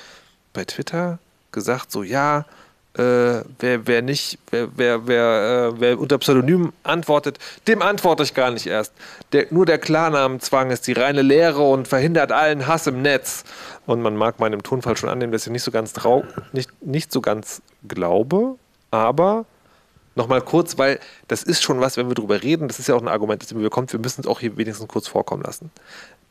bei 0.53 0.63
Twitter 0.63 1.19
gesagt, 1.51 1.91
so 1.91 2.01
ja, 2.01 2.45
äh, 2.97 3.43
wer, 3.59 3.87
wer 3.87 4.01
nicht, 4.01 4.37
wer, 4.51 4.69
wer, 4.75 5.07
wer, 5.07 5.71
äh, 5.73 5.79
wer 5.79 5.99
unter 5.99 6.17
Pseudonym 6.19 6.73
antwortet, 6.83 7.39
dem 7.67 7.81
antworte 7.81 8.23
ich 8.23 8.33
gar 8.33 8.51
nicht 8.51 8.67
erst. 8.67 8.93
Der, 9.31 9.47
nur 9.49 9.65
der 9.65 9.79
Klarnamenzwang 9.79 10.69
ist 10.69 10.85
die 10.85 10.93
reine 10.93 11.23
Lehre 11.23 11.61
und 11.63 11.87
verhindert 11.87 12.31
allen 12.31 12.67
Hass 12.67 12.85
im 12.85 13.01
Netz. 13.01 13.45
Und 13.85 14.01
man 14.01 14.15
mag 14.15 14.39
meinem 14.39 14.61
Tonfall 14.61 14.95
schon 14.95 15.09
annehmen, 15.09 15.31
dass 15.31 15.47
ich 15.47 15.51
nicht 15.51 15.63
so 15.63 15.71
ganz 15.71 15.93
trau 15.93 16.23
nicht, 16.51 16.69
nicht 16.83 17.11
so 17.11 17.19
ganz 17.19 17.61
glaube, 17.87 18.55
aber 18.91 19.45
nochmal 20.15 20.41
kurz, 20.41 20.77
weil 20.77 20.99
das 21.27 21.43
ist 21.43 21.63
schon 21.63 21.81
was, 21.81 21.97
wenn 21.97 22.07
wir 22.07 22.15
drüber 22.15 22.43
reden, 22.43 22.67
das 22.67 22.79
ist 22.79 22.87
ja 22.87 22.95
auch 22.95 23.01
ein 23.01 23.07
Argument, 23.07 23.41
das 23.41 23.51
immer 23.51 23.67
kommt, 23.69 23.91
wir 23.91 23.99
müssen 23.99 24.21
es 24.21 24.27
auch 24.27 24.39
hier 24.39 24.55
wenigstens 24.57 24.87
kurz 24.87 25.07
vorkommen 25.07 25.43
lassen. 25.43 25.71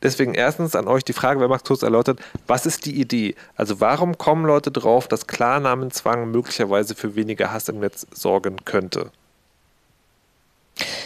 Deswegen 0.03 0.33
erstens 0.33 0.75
an 0.75 0.87
euch 0.87 1.05
die 1.05 1.13
Frage, 1.13 1.39
wer 1.39 1.47
macht 1.47 1.65
kurz 1.65 1.81
erläutert, 1.81 2.19
was 2.45 2.65
ist 2.65 2.85
die 2.85 2.99
Idee? 2.99 3.35
Also 3.55 3.79
warum 3.79 4.17
kommen 4.17 4.45
Leute 4.45 4.69
drauf, 4.69 5.07
dass 5.07 5.27
Klarnamenzwang 5.27 6.29
möglicherweise 6.29 6.93
für 6.93 7.15
weniger 7.15 7.53
Hass 7.53 7.69
im 7.69 7.79
Netz 7.79 8.05
sorgen 8.11 8.57
könnte? 8.65 9.11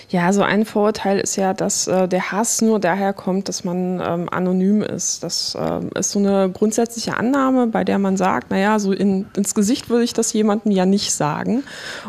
Ja, 0.10 0.32
so 0.32 0.42
ein 0.42 0.64
Vorurteil 0.64 1.20
ist 1.20 1.36
ja, 1.36 1.54
dass 1.54 1.88
äh, 1.88 2.08
der 2.08 2.32
Hass 2.32 2.62
nur 2.62 2.80
daher 2.80 3.12
kommt, 3.12 3.50
dass 3.50 3.66
man 3.66 4.02
ähm, 4.02 4.30
anonym 4.30 4.82
ist. 4.82 5.22
Das 5.22 5.56
äh, 5.56 6.00
ist 6.00 6.12
so 6.12 6.20
eine 6.20 6.50
grundsätzliche 6.50 7.18
Annahme, 7.18 7.68
bei 7.68 7.84
der 7.84 8.00
man 8.00 8.16
sagt, 8.16 8.50
naja, 8.50 8.80
so 8.80 8.94
in, 8.94 9.26
ins 9.36 9.54
Gesicht 9.54 9.90
würde 9.90 10.06
ich 10.06 10.14
das 10.14 10.32
jemandem 10.32 10.72
ja 10.72 10.86
nicht 10.86 11.12
sagen. 11.12 11.64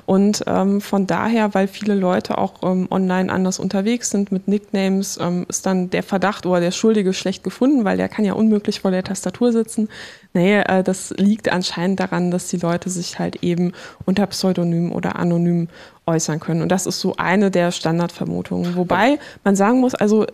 Und 0.07 0.45
ähm, 0.47 0.81
von 0.81 1.09
daher, 1.09 1.55
weil 1.55 1.67
viele 1.67 1.97
Leute 1.97 2.39
auch 2.39 2.63
ähm, 2.63 2.87
online 2.91 3.33
anders 3.33 3.59
unterwegs 3.59 4.11
sind 4.11 4.31
mit 4.31 4.47
Nicknames, 4.47 5.19
ähm, 5.21 5.45
ist 5.49 5.67
dann 5.67 5.91
der 5.91 6.05
Verdacht 6.05 6.47
oder 6.47 6.61
der 6.61 6.71
Schuldige 6.71 7.13
schlecht 7.13 7.43
gefunden, 7.43 7.85
weil 7.85 7.97
der 7.97 8.09
kann 8.09 8.25
ja 8.25 8.35
unmöglich 8.35 8.81
vor 8.81 8.93
der 8.93 9.03
Tastatur 9.03 9.51
sitzen. 9.51 9.89
Nee, 10.35 10.61
äh, 10.61 10.85
das 10.85 11.11
liegt 11.17 11.51
anscheinend 11.51 11.99
daran, 11.99 12.31
dass 12.31 12.47
die 12.47 12.59
Leute 12.59 12.91
sich 12.91 13.19
halt 13.19 13.43
eben 13.43 13.73
unter 14.05 14.27
Pseudonym 14.29 14.93
oder 14.93 15.17
anonym 15.17 15.69
äußern 16.09 16.41
können. 16.41 16.63
Und 16.63 16.73
das 16.73 16.87
ist 16.87 17.01
so 17.01 17.15
eine 17.17 17.51
der 17.51 17.71
Standardvermutungen. 17.71 18.75
Wobei 18.77 19.19
man 19.45 19.55
sagen 19.55 19.81
muss, 19.81 19.95
also 19.95 20.27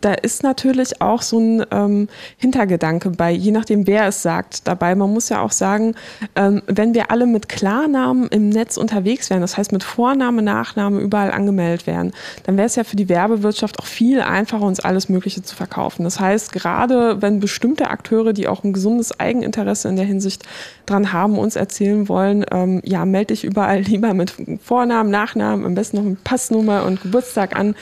da 0.00 0.12
ist 0.12 0.42
natürlich 0.42 1.00
auch 1.00 1.22
so 1.22 1.38
ein 1.38 1.64
ähm, 1.70 2.08
Hintergedanke 2.36 3.10
bei, 3.10 3.32
je 3.32 3.50
nachdem 3.50 3.86
wer 3.86 4.06
es 4.06 4.22
sagt, 4.22 4.68
dabei. 4.68 4.94
Man 4.94 5.12
muss 5.12 5.30
ja 5.30 5.40
auch 5.40 5.50
sagen, 5.50 5.94
ähm, 6.36 6.62
wenn 6.66 6.94
wir 6.94 7.10
alle 7.10 7.26
mit 7.26 7.48
Klarnamen 7.48 8.28
im 8.28 8.50
Netz 8.50 8.76
unterwegs 8.76 9.30
wären, 9.30 9.40
das 9.40 9.56
heißt 9.56 9.72
mit 9.72 9.82
Vorname, 9.82 10.42
Nachname 10.42 11.00
überall 11.00 11.32
angemeldet 11.32 11.86
wären, 11.86 12.12
dann 12.44 12.56
wäre 12.56 12.66
es 12.66 12.76
ja 12.76 12.84
für 12.84 12.96
die 12.96 13.08
Werbewirtschaft 13.08 13.78
auch 13.78 13.86
viel 13.86 14.20
einfacher, 14.20 14.64
uns 14.64 14.80
alles 14.80 15.08
Mögliche 15.08 15.42
zu 15.42 15.56
verkaufen. 15.56 16.04
Das 16.04 16.20
heißt, 16.20 16.52
gerade 16.52 17.22
wenn 17.22 17.40
bestimmte 17.40 17.88
Akteure, 17.88 18.32
die 18.34 18.46
auch 18.46 18.62
ein 18.62 18.74
gesundes 18.74 19.18
Eigeninteresse 19.18 19.88
in 19.88 19.96
der 19.96 20.04
Hinsicht 20.04 20.44
dran 20.86 21.12
haben, 21.12 21.38
uns 21.38 21.56
erzählen 21.56 22.08
wollen, 22.08 22.44
ähm, 22.50 22.82
ja, 22.84 23.04
melde 23.06 23.34
dich 23.34 23.44
überall 23.44 23.80
lieber 23.94 24.12
mit 24.12 24.34
Vornamen, 24.62 25.10
Nachnamen, 25.14 25.64
am 25.64 25.74
besten 25.74 25.98
noch 25.98 26.04
mit 26.04 26.24
Passnummer 26.24 26.84
und 26.84 27.00
Geburtstag 27.00 27.54
an. 27.54 27.76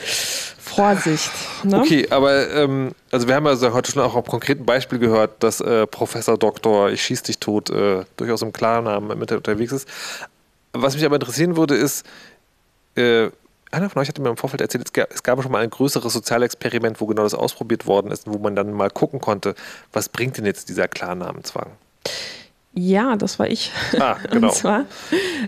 Vorsicht. 0.59 1.31
Ne? 1.63 1.79
Okay, 1.79 2.07
aber 2.09 2.51
ähm, 2.51 2.91
also 3.11 3.27
wir 3.27 3.35
haben 3.35 3.47
also 3.47 3.73
heute 3.73 3.91
schon 3.91 4.01
auch 4.01 4.15
am 4.15 4.23
konkreten 4.23 4.65
Beispiel 4.65 4.99
gehört, 4.99 5.43
dass 5.43 5.59
äh, 5.59 5.87
Professor 5.87 6.37
Doktor, 6.37 6.91
ich 6.91 7.03
schieß 7.03 7.23
dich 7.23 7.39
tot, 7.39 7.69
äh, 7.69 8.05
durchaus 8.17 8.41
im 8.41 8.53
Klarnamen 8.53 9.17
mit 9.17 9.31
unterwegs 9.31 9.71
ist. 9.71 9.87
Was 10.71 10.95
mich 10.95 11.05
aber 11.05 11.15
interessieren 11.15 11.57
würde, 11.57 11.75
ist, 11.75 12.05
äh, 12.95 13.29
einer 13.71 13.89
von 13.89 14.01
euch 14.01 14.07
hatte 14.07 14.21
mir 14.21 14.29
im 14.29 14.37
Vorfeld 14.37 14.61
erzählt, 14.61 14.85
es 14.85 14.93
gab, 14.93 15.11
es 15.11 15.23
gab 15.23 15.41
schon 15.41 15.51
mal 15.51 15.63
ein 15.63 15.69
größeres 15.69 16.13
Sozialexperiment, 16.13 17.01
wo 17.01 17.07
genau 17.07 17.23
das 17.23 17.33
ausprobiert 17.33 17.85
worden 17.87 18.11
ist 18.11 18.27
wo 18.27 18.37
man 18.37 18.55
dann 18.55 18.71
mal 18.71 18.89
gucken 18.89 19.19
konnte, 19.19 19.55
was 19.91 20.09
bringt 20.09 20.37
denn 20.37 20.45
jetzt 20.45 20.69
dieser 20.69 20.87
Klarnamenzwang? 20.87 21.71
Ja, 22.75 23.15
das 23.15 23.37
war 23.37 23.47
ich. 23.47 23.71
Ah, 23.99 24.17
genau. 24.31 24.47
Und 24.47 24.53
zwar 24.55 24.85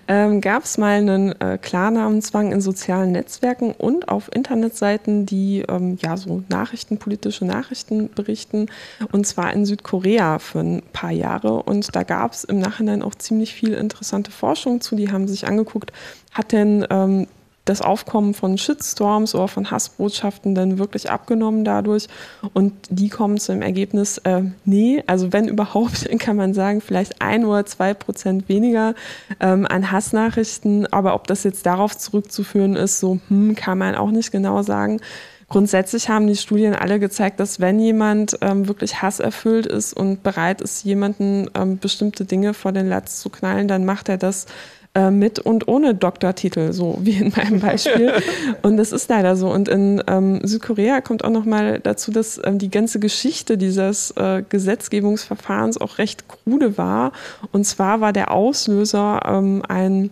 ähm, 0.07 0.41
gab 0.41 0.64
es 0.64 0.77
mal 0.77 0.99
einen 0.99 1.31
äh, 1.41 1.57
Klarnamenzwang 1.60 2.52
in 2.52 2.61
sozialen 2.61 3.14
Netzwerken 3.14 3.72
und 3.72 4.10
auf 4.10 4.30
Internetseiten, 4.31 5.26
die 5.26 5.64
ähm, 5.68 5.97
ja 6.02 6.18
so 6.18 6.43
Nachrichten, 6.49 6.99
politische 6.99 7.45
Nachrichten 7.45 8.11
berichten. 8.14 8.68
Und 9.11 9.26
zwar 9.26 9.53
in 9.53 9.65
Südkorea 9.65 10.38
für 10.38 10.60
ein 10.60 10.84
paar 10.93 11.11
Jahre. 11.11 11.64
Und 11.64 11.95
da 11.95 12.03
gab 12.03 12.34
es 12.34 12.43
im 12.43 12.60
Nachhinein 12.60 13.02
auch 13.02 13.15
ziemlich 13.15 13.53
viel 13.53 13.73
interessante 13.73 14.30
Forschung 14.30 14.80
zu. 14.81 14.95
Die 14.95 15.11
haben 15.11 15.27
sich 15.27 15.47
angeguckt, 15.47 15.91
hat 16.31 16.52
denn 16.52 16.85
ähm, 16.91 17.27
das 17.66 17.82
Aufkommen 17.82 18.34
von 18.34 18.58
Shitstorms 18.58 19.34
oder 19.36 19.48
von 19.48 19.72
Hassbotschaften 19.72 20.56
dann 20.56 20.78
wirklich 20.78 21.10
abgenommen 21.10 21.66
dadurch. 21.66 22.08
Und 22.54 22.74
die 22.90 23.10
kommen 23.10 23.40
zum 23.40 23.62
Ergebnis, 23.62 24.20
äh, 24.20 24.44
nee, 24.64 25.04
also 25.08 25.34
wenn 25.34 25.48
überhaupt, 25.48 26.08
kann 26.20 26.38
man 26.38 26.54
sagen, 26.54 26.80
vielleicht 26.80 27.22
ein 27.22 27.44
oder 27.44 27.66
zwei 27.66 27.94
Prozent 27.94 28.48
weniger 28.48 28.94
ähm, 29.40 29.66
an 29.68 29.92
Hassnachrichten. 29.92 30.92
Aber 30.94 31.16
ob 31.16 31.28
das 31.28 31.44
jetzt 31.44 31.66
darauf 31.66 31.98
zurückzuführen 31.98 32.76
ist, 32.76 33.00
so 33.00 33.20
hm, 33.28 33.56
kann 33.56 33.80
man 33.80 33.96
auch 33.96 34.12
nicht 34.12 34.32
genau 34.32 34.62
sagen. 34.62 35.02
Grundsätzlich 35.48 36.10
haben 36.10 36.26
die 36.26 36.36
Studien 36.36 36.74
alle 36.74 37.00
gezeigt, 37.00 37.40
dass 37.40 37.60
wenn 37.60 37.80
jemand 37.80 38.38
ähm, 38.42 38.68
wirklich 38.68 39.04
hasserfüllt 39.04 39.68
ist 39.68 39.94
und 39.94 40.24
bereit 40.24 40.60
ist, 40.60 40.84
jemanden 40.84 41.50
ähm, 41.54 41.78
bestimmte 41.78 42.26
Dinge 42.26 42.56
vor 42.56 42.72
den 42.72 42.90
Latz 42.90 43.20
zu 43.22 43.30
knallen, 43.30 43.68
dann 43.68 43.86
macht 43.86 44.10
er 44.10 44.18
das 44.18 44.48
äh, 44.96 45.12
mit 45.12 45.40
und 45.40 45.68
ohne 45.68 45.94
Doktortitel, 45.94 46.74
so 46.74 46.98
wie 47.02 47.18
in 47.18 47.34
meinem 47.36 47.60
Beispiel. 47.60 48.14
und 48.62 48.78
das 48.78 48.92
ist 48.92 49.10
leider 49.10 49.36
so. 49.36 49.52
Und 49.52 49.68
in 49.68 50.02
ähm, 50.08 50.40
Südkorea 50.44 51.02
kommt 51.02 51.24
auch 51.24 51.30
noch 51.30 51.46
mal 51.46 51.80
dazu, 51.80 52.12
dass 52.12 52.40
ähm, 52.44 52.60
die 52.60 52.72
ganze 52.72 53.00
Geschichte 53.00 53.58
dieses 53.58 54.12
äh, 54.12 54.44
Gesetzgebungsverfahrens 54.48 55.80
auch 55.80 55.98
recht 55.98 56.26
krude 56.28 56.78
war. 56.78 57.12
Und 57.52 57.66
zwar 57.66 58.02
war 58.02 58.14
der 58.14 58.32
Auslöser 58.32 59.22
ähm, 59.26 59.62
ein 59.68 60.10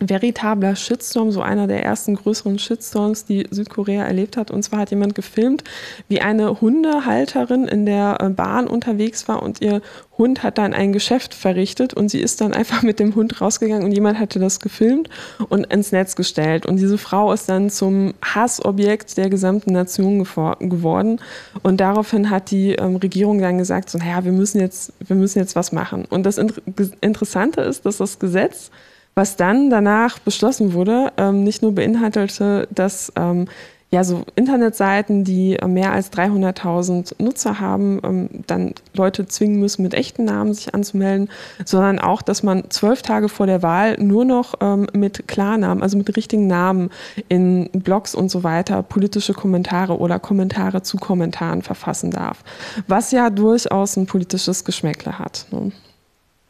veritabler 0.00 0.76
Shitstorm, 0.76 1.30
so 1.30 1.40
einer 1.40 1.66
der 1.66 1.82
ersten 1.84 2.16
größeren 2.16 2.58
Shitstorms, 2.58 3.24
die 3.24 3.46
Südkorea 3.50 4.04
erlebt 4.04 4.36
hat. 4.36 4.50
Und 4.50 4.62
zwar 4.62 4.80
hat 4.80 4.90
jemand 4.90 5.14
gefilmt, 5.14 5.64
wie 6.08 6.20
eine 6.20 6.60
Hundehalterin 6.60 7.66
in 7.66 7.86
der 7.86 8.18
äh, 8.20 8.28
Bahn 8.28 8.66
unterwegs 8.66 9.26
war 9.28 9.42
und 9.42 9.62
ihr 9.62 9.80
Hund 10.18 10.42
hat 10.42 10.58
dann 10.58 10.72
ein 10.72 10.92
Geschäft 10.92 11.34
verrichtet 11.34 11.94
und 11.94 12.08
sie 12.10 12.20
ist 12.20 12.40
dann 12.40 12.52
einfach 12.54 12.82
mit 12.82 12.98
dem 12.98 13.14
Hund 13.14 13.40
rausgegangen 13.40 13.84
und 13.84 13.92
jemand 13.92 14.18
hatte 14.18 14.38
das 14.38 14.60
gefilmt 14.60 15.08
und 15.48 15.66
ins 15.72 15.92
Netz 15.92 16.14
gestellt. 16.16 16.66
Und 16.66 16.76
diese 16.76 16.98
Frau 16.98 17.32
ist 17.32 17.48
dann 17.48 17.70
zum 17.70 18.14
Hassobjekt 18.22 19.16
der 19.16 19.30
gesamten 19.30 19.72
Nation 19.72 20.18
geworden. 20.18 21.20
Und 21.62 21.80
daraufhin 21.80 22.30
hat 22.30 22.50
die 22.50 22.72
ähm, 22.72 22.96
Regierung 22.96 23.40
dann 23.40 23.58
gesagt, 23.58 23.90
so, 23.90 23.98
naja, 23.98 24.24
wir 24.24 24.32
müssen 24.32 24.60
jetzt, 24.60 24.92
wir 25.00 25.16
müssen 25.16 25.38
jetzt 25.38 25.56
was 25.56 25.72
machen. 25.72 26.04
Und 26.04 26.24
das 26.24 26.38
Interessante 26.38 27.62
ist, 27.62 27.86
dass 27.86 27.98
das 27.98 28.18
Gesetz 28.18 28.70
was 29.16 29.36
dann 29.36 29.70
danach 29.70 30.18
beschlossen 30.18 30.74
wurde, 30.74 31.10
ähm, 31.16 31.42
nicht 31.42 31.62
nur 31.62 31.74
beinhaltete, 31.74 32.68
dass 32.70 33.10
ähm, 33.16 33.46
ja 33.90 34.04
so 34.04 34.24
Internetseiten, 34.34 35.24
die 35.24 35.56
mehr 35.66 35.92
als 35.92 36.12
300.000 36.12 37.14
Nutzer 37.22 37.58
haben, 37.58 37.98
ähm, 38.04 38.28
dann 38.46 38.74
Leute 38.92 39.26
zwingen 39.26 39.58
müssen, 39.58 39.82
mit 39.82 39.94
echten 39.94 40.24
Namen 40.24 40.52
sich 40.52 40.74
anzumelden, 40.74 41.30
sondern 41.64 41.98
auch, 41.98 42.20
dass 42.20 42.42
man 42.42 42.64
zwölf 42.68 43.00
Tage 43.00 43.30
vor 43.30 43.46
der 43.46 43.62
Wahl 43.62 43.96
nur 43.98 44.26
noch 44.26 44.54
ähm, 44.60 44.86
mit 44.92 45.26
Klarnamen, 45.26 45.82
also 45.82 45.96
mit 45.96 46.14
richtigen 46.14 46.46
Namen 46.46 46.90
in 47.28 47.70
Blogs 47.72 48.14
und 48.14 48.30
so 48.30 48.44
weiter 48.44 48.82
politische 48.82 49.32
Kommentare 49.32 49.98
oder 49.98 50.18
Kommentare 50.18 50.82
zu 50.82 50.98
Kommentaren 50.98 51.62
verfassen 51.62 52.10
darf, 52.10 52.44
was 52.86 53.12
ja 53.12 53.30
durchaus 53.30 53.96
ein 53.96 54.04
politisches 54.04 54.66
Geschmäckle 54.66 55.18
hat. 55.18 55.46
Ne? 55.52 55.72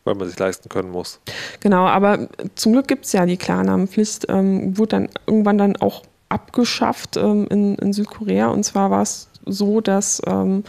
Weil 0.07 0.15
man 0.15 0.29
sich 0.29 0.39
leisten 0.39 0.69
können 0.69 0.91
muss. 0.91 1.21
Genau, 1.61 1.87
aber 1.87 2.29
zum 2.55 2.73
Glück 2.73 2.89
gibt 2.89 3.05
es 3.05 3.13
ja 3.13 3.27
die 3.27 3.37
Klarnamenpflicht, 3.37 4.27
ähm, 4.29 4.79
wurde 4.79 4.89
dann 4.89 5.09
irgendwann 5.27 5.59
dann 5.59 5.77
auch 5.77 6.03
abgeschafft 6.29 7.17
ähm, 7.17 7.47
in, 7.51 7.75
in, 7.77 7.93
Südkorea. 7.93 8.49
Und 8.49 8.65
zwar 8.65 8.91
war 8.91 9.03
es 9.03 9.29
so, 9.45 9.81
dass 9.81 10.23
ähm, 10.27 10.65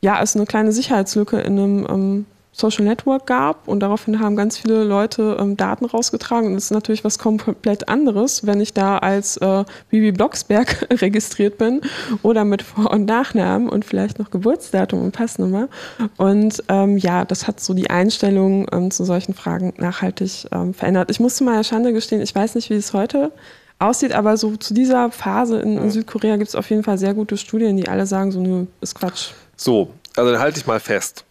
ja, 0.00 0.22
es 0.22 0.36
eine 0.36 0.46
kleine 0.46 0.72
Sicherheitslücke 0.72 1.38
in 1.40 1.58
einem 1.58 1.86
ähm, 1.88 2.26
Social 2.58 2.86
Network 2.86 3.26
gab 3.26 3.68
und 3.68 3.80
daraufhin 3.80 4.18
haben 4.18 4.34
ganz 4.34 4.56
viele 4.56 4.82
Leute 4.82 5.36
ähm, 5.38 5.58
Daten 5.58 5.84
rausgetragen 5.84 6.48
und 6.48 6.54
das 6.54 6.64
ist 6.64 6.70
natürlich 6.70 7.04
was 7.04 7.18
komplett 7.18 7.90
anderes, 7.90 8.46
wenn 8.46 8.62
ich 8.62 8.72
da 8.72 8.96
als 8.96 9.36
äh, 9.36 9.64
Bibi 9.90 10.12
Blocksberg 10.12 10.88
registriert 11.02 11.58
bin 11.58 11.82
oder 12.22 12.44
mit 12.44 12.62
Vor- 12.62 12.90
und 12.90 13.04
Nachnamen 13.04 13.68
und 13.68 13.84
vielleicht 13.84 14.18
noch 14.18 14.30
Geburtsdatum 14.30 15.02
und 15.02 15.12
Passnummer 15.12 15.68
und 16.16 16.64
ähm, 16.68 16.96
ja, 16.96 17.26
das 17.26 17.46
hat 17.46 17.60
so 17.60 17.74
die 17.74 17.90
Einstellung 17.90 18.66
ähm, 18.72 18.90
zu 18.90 19.04
solchen 19.04 19.34
Fragen 19.34 19.74
nachhaltig 19.76 20.46
ähm, 20.50 20.72
verändert. 20.72 21.10
Ich 21.10 21.20
musste 21.20 21.44
mal 21.44 21.62
Schande 21.62 21.92
gestehen, 21.92 22.22
ich 22.22 22.34
weiß 22.34 22.54
nicht, 22.54 22.70
wie 22.70 22.74
es 22.74 22.94
heute 22.94 23.32
aussieht, 23.78 24.12
aber 24.12 24.38
so 24.38 24.56
zu 24.56 24.72
dieser 24.72 25.10
Phase 25.10 25.58
in, 25.58 25.76
in 25.76 25.90
Südkorea 25.90 26.36
gibt 26.36 26.48
es 26.48 26.54
auf 26.54 26.70
jeden 26.70 26.84
Fall 26.84 26.96
sehr 26.96 27.12
gute 27.12 27.36
Studien, 27.36 27.76
die 27.76 27.86
alle 27.86 28.06
sagen, 28.06 28.32
so 28.32 28.40
nö, 28.40 28.64
ist 28.80 28.94
Quatsch. 28.94 29.32
So, 29.56 29.90
also 30.16 30.32
dann 30.32 30.40
halte 30.40 30.58
ich 30.58 30.66
mal 30.66 30.80
fest. 30.80 31.25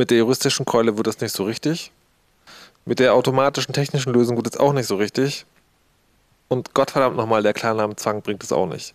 Mit 0.00 0.10
der 0.10 0.16
juristischen 0.16 0.64
Keule 0.64 0.96
wird 0.96 1.08
das 1.08 1.20
nicht 1.20 1.36
so 1.36 1.44
richtig. 1.44 1.92
Mit 2.86 3.00
der 3.00 3.12
automatischen 3.12 3.74
technischen 3.74 4.14
Lösung 4.14 4.38
wird 4.38 4.46
es 4.46 4.56
auch 4.56 4.72
nicht 4.72 4.86
so 4.86 4.96
richtig. 4.96 5.44
Und 6.48 6.72
Gottverdammt 6.72 7.18
nochmal, 7.18 7.42
der 7.42 7.52
Klarnamenzwang 7.52 8.22
bringt 8.22 8.42
es 8.42 8.50
auch 8.50 8.66
nicht. 8.66 8.94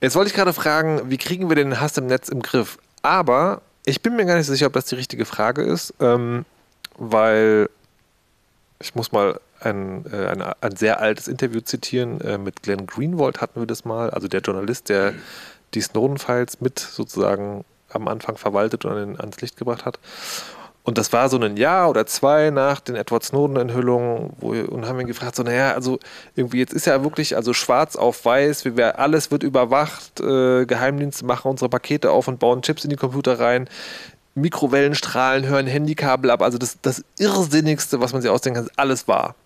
Jetzt 0.00 0.16
wollte 0.16 0.30
ich 0.30 0.34
gerade 0.34 0.54
fragen, 0.54 1.10
wie 1.10 1.18
kriegen 1.18 1.50
wir 1.50 1.54
den 1.54 1.80
Hass 1.80 1.98
im 1.98 2.06
Netz 2.06 2.30
im 2.30 2.40
Griff? 2.40 2.78
Aber 3.02 3.60
ich 3.84 4.00
bin 4.00 4.16
mir 4.16 4.24
gar 4.24 4.38
nicht 4.38 4.46
so 4.46 4.54
sicher, 4.54 4.68
ob 4.68 4.72
das 4.72 4.86
die 4.86 4.94
richtige 4.94 5.26
Frage 5.26 5.60
ist, 5.60 5.92
ähm, 6.00 6.46
weil 6.96 7.68
ich 8.80 8.94
muss 8.94 9.12
mal 9.12 9.38
ein, 9.60 10.06
äh, 10.10 10.28
ein, 10.28 10.40
ein, 10.40 10.76
sehr 10.76 10.98
altes 10.98 11.28
Interview 11.28 11.60
zitieren. 11.60 12.22
Äh, 12.22 12.38
mit 12.38 12.62
Glenn 12.62 12.86
Greenwald 12.86 13.42
hatten 13.42 13.60
wir 13.60 13.66
das 13.66 13.84
mal, 13.84 14.08
also 14.08 14.28
der 14.28 14.40
Journalist, 14.40 14.88
der 14.88 15.12
die 15.74 15.82
Snowden-Files 15.82 16.62
mit 16.62 16.78
sozusagen 16.78 17.66
am 17.94 18.08
Anfang 18.08 18.36
verwaltet 18.36 18.84
und 18.84 19.20
ans 19.20 19.40
Licht 19.40 19.56
gebracht 19.56 19.84
hat. 19.84 19.98
Und 20.84 20.98
das 20.98 21.12
war 21.12 21.28
so 21.28 21.38
ein 21.38 21.56
Jahr 21.56 21.88
oder 21.88 22.06
zwei 22.06 22.50
nach 22.50 22.80
den 22.80 22.96
Edward 22.96 23.22
Snowden-Enthüllungen 23.22 24.30
und 24.40 24.86
haben 24.86 24.98
ihn 24.98 25.06
gefragt, 25.06 25.36
so, 25.36 25.44
naja, 25.44 25.74
also 25.74 26.00
irgendwie 26.34 26.58
jetzt 26.58 26.72
ist 26.72 26.86
ja 26.86 27.04
wirklich 27.04 27.36
also 27.36 27.52
schwarz 27.52 27.94
auf 27.94 28.24
weiß, 28.24 28.64
wir, 28.64 28.98
alles 28.98 29.30
wird 29.30 29.44
überwacht, 29.44 30.20
äh, 30.20 30.66
Geheimdienste 30.66 31.24
machen 31.24 31.48
unsere 31.52 31.68
Pakete 31.68 32.10
auf 32.10 32.26
und 32.26 32.40
bauen 32.40 32.62
Chips 32.62 32.82
in 32.82 32.90
die 32.90 32.96
Computer 32.96 33.38
rein, 33.38 33.68
Mikrowellenstrahlen 34.34 35.46
hören 35.46 35.68
Handykabel 35.68 36.30
ab, 36.30 36.42
also 36.42 36.58
das, 36.58 36.78
das 36.82 37.04
Irrsinnigste, 37.16 38.00
was 38.00 38.12
man 38.12 38.20
sich 38.20 38.30
ausdenken 38.30 38.62
kann, 38.62 38.66
ist 38.66 38.78
alles 38.78 39.06
wahr. 39.06 39.36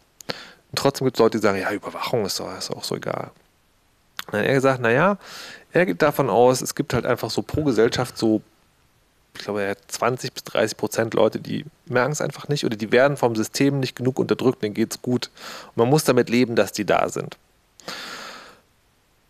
Und 0.71 0.79
trotzdem 0.79 1.05
gibt 1.05 1.19
es 1.19 1.21
Leute, 1.21 1.39
die 1.39 1.43
sagen, 1.43 1.61
ja, 1.61 1.71
Überwachung 1.71 2.25
ist, 2.25 2.41
doch, 2.41 2.57
ist 2.57 2.71
auch 2.71 2.85
so 2.85 2.97
egal. 2.97 3.31
Dann 4.31 4.41
hat 4.41 4.47
er 4.47 4.55
gesagt, 4.55 4.81
naja, 4.81 5.19
er 5.73 5.87
geht 5.87 6.03
davon 6.03 6.31
aus, 6.31 6.63
es 6.63 6.75
gibt 6.75 6.95
halt 6.95 7.07
einfach 7.07 7.31
so 7.31 7.43
pro 7.43 7.65
Gesellschaft 7.65 8.17
so 8.17 8.43
ich 9.37 9.45
glaube, 9.45 9.77
20 9.89 10.33
bis 10.33 10.45
30 10.45 10.77
Prozent 10.77 11.15
Leute, 11.15 11.41
die 11.41 11.65
merken 11.87 12.13
es 12.13 12.21
einfach 12.21 12.49
nicht 12.49 12.65
oder 12.65 12.77
die 12.77 12.93
werden 12.93 13.17
vom 13.17 13.37
System 13.37 13.81
nicht 13.81 13.97
genug 13.97 14.19
unterdrückt, 14.19 14.63
denen 14.63 14.75
geht 14.75 14.93
es 14.93 15.03
gut. 15.03 15.31
Und 15.69 15.77
man 15.77 15.89
muss 15.89 16.05
damit 16.05 16.31
leben, 16.31 16.57
dass 16.57 16.73
die 16.73 16.85
da 16.85 17.09
sind. 17.09 17.37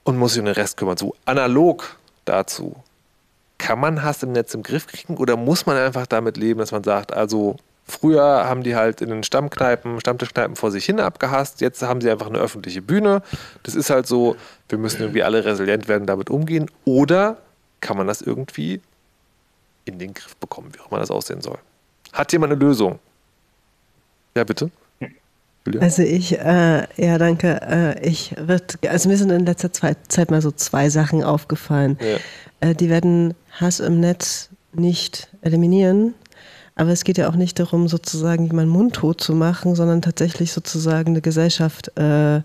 Und 0.05 0.17
muss 0.17 0.33
sich 0.33 0.41
um 0.41 0.47
den 0.47 0.55
Rest 0.55 0.77
kümmern. 0.77 0.97
So 0.97 1.15
analog 1.25 1.97
dazu. 2.25 2.77
Kann 3.59 3.81
man 3.81 4.03
Hass 4.03 4.23
im 4.23 4.33
Netz 4.33 4.55
im 4.55 4.63
Griff 4.63 4.87
kriegen 4.87 5.17
oder 5.17 5.37
muss 5.37 5.67
man 5.67 5.77
einfach 5.77 6.07
damit 6.07 6.37
leben, 6.37 6.61
dass 6.61 6.73
man 6.73 6.85
sagt, 6.85 7.13
also 7.13 7.57
früher 7.87 8.47
haben 8.47 8.63
die 8.63 8.77
halt 8.77 9.01
in 9.01 9.11
den 9.11 9.23
Stammkneipen, 9.23 10.01
Stammtischkneipen 10.01 10.57
vor 10.57 10.71
sich 10.71 10.85
hin 10.85 11.01
abgehasst, 11.01 11.61
jetzt 11.61 11.83
haben 11.83 12.01
sie 12.01 12.11
einfach 12.11 12.27
eine 12.27 12.39
öffentliche 12.39 12.83
Bühne. 12.83 13.23
Das 13.63 13.75
ist 13.75 13.91
halt 13.91 14.07
so, 14.07 14.37
wir 14.69 14.79
müssen 14.79 15.01
irgendwie 15.01 15.23
alle 15.23 15.45
resilient 15.45 15.89
werden, 15.89 16.07
damit 16.07 16.31
umgehen. 16.31 16.71
Oder 16.85 17.39
kann 17.81 17.97
man 17.97 18.07
das 18.07 18.23
irgendwie 18.23 18.81
in 19.85 19.99
den 19.99 20.15
Griff 20.15 20.37
bekommen, 20.37 20.71
wie 20.75 20.81
auch 20.81 20.91
immer 20.91 21.01
das 21.01 21.11
aussehen 21.11 21.41
soll. 21.41 21.59
Hat 22.13 22.33
jemand 22.33 22.53
eine 22.53 22.61
Lösung? 22.61 22.99
Ja, 24.35 24.45
bitte. 24.45 24.71
Julia? 25.65 25.81
Also 25.81 26.03
ich, 26.03 26.39
äh, 26.39 26.87
ja, 26.97 27.19
danke. 27.19 27.61
Äh, 27.63 28.07
ich 28.07 28.35
wird, 28.39 28.79
also 28.89 29.09
mir 29.09 29.17
sind 29.17 29.31
in 29.31 29.47
letzter 29.47 29.73
Zeit 29.73 30.31
mal 30.31 30.41
so 30.41 30.51
zwei 30.51 30.91
Sachen 30.91 31.25
aufgefallen. 31.25 31.99
Ja. 32.01 32.69
Äh, 32.69 32.75
die 32.75 32.89
werden 32.89 33.35
Hass 33.53 33.81
im 33.81 34.01
Netz 34.01 34.51
nicht 34.73 35.29
eliminieren, 35.43 36.15
aber 36.77 36.91
es 36.91 37.05
geht 37.05 37.19
ja 37.19 37.29
auch 37.29 37.37
nicht 37.37 37.59
darum, 37.59 37.89
sozusagen 37.89 38.47
jemanden 38.47 38.71
mundtot 38.71 39.21
zu 39.21 39.35
machen, 39.35 39.75
sondern 39.75 40.03
tatsächlich 40.03 40.53
sozusagen 40.53 41.11
eine 41.11 41.23
Gesellschaft 41.23 41.91
äh, 41.97 42.43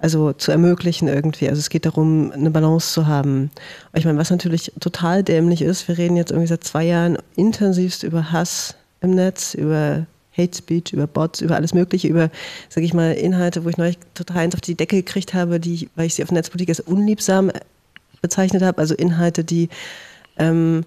also 0.00 0.32
zu 0.32 0.50
ermöglichen 0.50 1.08
irgendwie. 1.08 1.48
Also 1.48 1.60
es 1.60 1.70
geht 1.70 1.86
darum, 1.86 2.32
eine 2.32 2.50
Balance 2.50 2.92
zu 2.92 3.06
haben. 3.06 3.50
Ich 3.94 4.04
meine, 4.04 4.18
was 4.18 4.30
natürlich 4.30 4.72
total 4.80 5.22
dämlich 5.22 5.62
ist, 5.62 5.86
wir 5.88 5.98
reden 5.98 6.16
jetzt 6.16 6.30
irgendwie 6.32 6.48
seit 6.48 6.64
zwei 6.64 6.84
Jahren 6.84 7.18
intensivst 7.36 8.02
über 8.02 8.32
Hass 8.32 8.74
im 9.02 9.10
Netz, 9.10 9.54
über 9.54 10.06
Hate 10.36 10.56
Speech, 10.56 10.92
über 10.92 11.06
Bots, 11.06 11.40
über 11.40 11.54
alles 11.54 11.74
Mögliche, 11.74 12.08
über, 12.08 12.30
sage 12.70 12.86
ich 12.86 12.94
mal, 12.94 13.12
Inhalte, 13.12 13.64
wo 13.64 13.68
ich 13.68 13.76
neulich 13.76 13.98
total 14.14 14.38
eins 14.38 14.54
auf 14.54 14.62
die 14.62 14.74
Decke 14.74 14.96
gekriegt 14.96 15.34
habe, 15.34 15.60
die, 15.60 15.88
weil 15.94 16.06
ich 16.06 16.14
sie 16.14 16.24
auf 16.24 16.32
Netzpolitik 16.32 16.70
als 16.70 16.80
unliebsam 16.80 17.52
bezeichnet 18.22 18.62
habe. 18.62 18.78
Also 18.78 18.94
Inhalte, 18.94 19.44
die 19.44 19.68
ähm, 20.38 20.84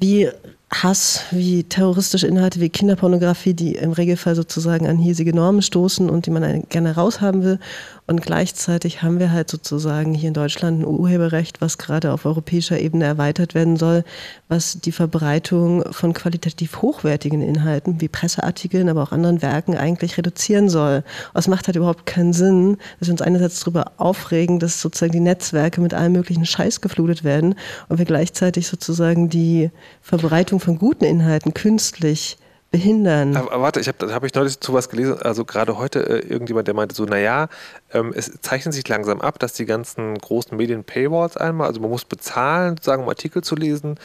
wie 0.00 0.30
Hass, 0.74 1.24
wie 1.30 1.64
terroristische 1.64 2.26
Inhalte, 2.26 2.58
wie 2.60 2.70
Kinderpornografie, 2.70 3.52
die 3.52 3.74
im 3.74 3.92
Regelfall 3.92 4.34
sozusagen 4.34 4.88
an 4.88 4.96
hiesige 4.96 5.34
Normen 5.34 5.60
stoßen 5.60 6.08
und 6.08 6.24
die 6.24 6.30
man 6.30 6.64
gerne 6.70 6.94
raushaben 6.94 7.44
will. 7.44 7.58
Und 8.06 8.22
gleichzeitig 8.22 9.02
haben 9.02 9.20
wir 9.20 9.30
halt 9.32 9.50
sozusagen 9.50 10.14
hier 10.14 10.28
in 10.28 10.34
Deutschland 10.34 10.80
ein 10.80 10.86
Urheberrecht, 10.86 11.60
was 11.60 11.78
gerade 11.78 12.12
auf 12.12 12.24
europäischer 12.24 12.80
Ebene 12.80 13.04
erweitert 13.04 13.54
werden 13.54 13.76
soll, 13.76 14.02
was 14.48 14.78
die 14.80 14.92
Verbreitung 14.92 15.84
von 15.92 16.14
qualitativ 16.14 16.80
hochwertigen 16.82 17.42
Inhalten 17.42 18.00
wie 18.00 18.08
Presseartikeln, 18.08 18.88
aber 18.88 19.02
auch 19.02 19.12
anderen 19.12 19.42
Werken 19.42 19.76
eigentlich 19.76 20.16
reduzieren 20.16 20.68
soll. 20.68 21.04
Es 21.34 21.48
macht 21.48 21.68
halt 21.68 21.76
überhaupt 21.76 22.06
keinen 22.06 22.32
Sinn, 22.32 22.78
dass 22.98 23.08
wir 23.08 23.12
uns 23.12 23.22
einerseits 23.22 23.60
darüber 23.60 23.92
aufregen, 23.98 24.58
dass 24.58 24.80
sozusagen 24.80 25.12
die 25.12 25.20
Netzwerke 25.20 25.80
mit 25.80 25.94
allem 25.94 26.12
möglichen 26.12 26.46
Scheiß 26.46 26.80
geflutet 26.80 27.24
werden 27.24 27.54
und 27.88 27.98
wir 27.98 28.06
gleichzeitig 28.06 28.66
sozusagen 28.66 29.28
die 29.28 29.70
Verbreitung 30.00 30.61
von 30.62 30.78
guten 30.78 31.04
Inhalten 31.04 31.54
künstlich 31.54 32.38
behindern. 32.70 33.36
Aber, 33.36 33.60
warte, 33.60 33.80
ich 33.80 33.88
habe 33.88 34.12
hab 34.12 34.24
ich 34.24 34.34
neulich 34.34 34.58
zu 34.58 34.72
was 34.72 34.88
gelesen, 34.88 35.20
also 35.20 35.44
gerade 35.44 35.76
heute 35.76 36.00
äh, 36.08 36.26
irgendjemand, 36.26 36.66
der 36.66 36.74
meinte 36.74 36.94
so, 36.94 37.04
naja, 37.04 37.48
ähm, 37.92 38.12
es 38.16 38.32
zeichnet 38.40 38.72
sich 38.72 38.88
langsam 38.88 39.20
ab, 39.20 39.38
dass 39.38 39.52
die 39.52 39.66
ganzen 39.66 40.16
großen 40.16 40.56
Medien 40.56 40.82
Paywalls 40.82 41.36
einmal, 41.36 41.66
also 41.66 41.80
man 41.80 41.90
muss 41.90 42.06
bezahlen, 42.06 42.76
sozusagen, 42.76 43.02
um 43.02 43.08
Artikel 43.10 43.44
zu 43.44 43.54
lesen. 43.54 44.00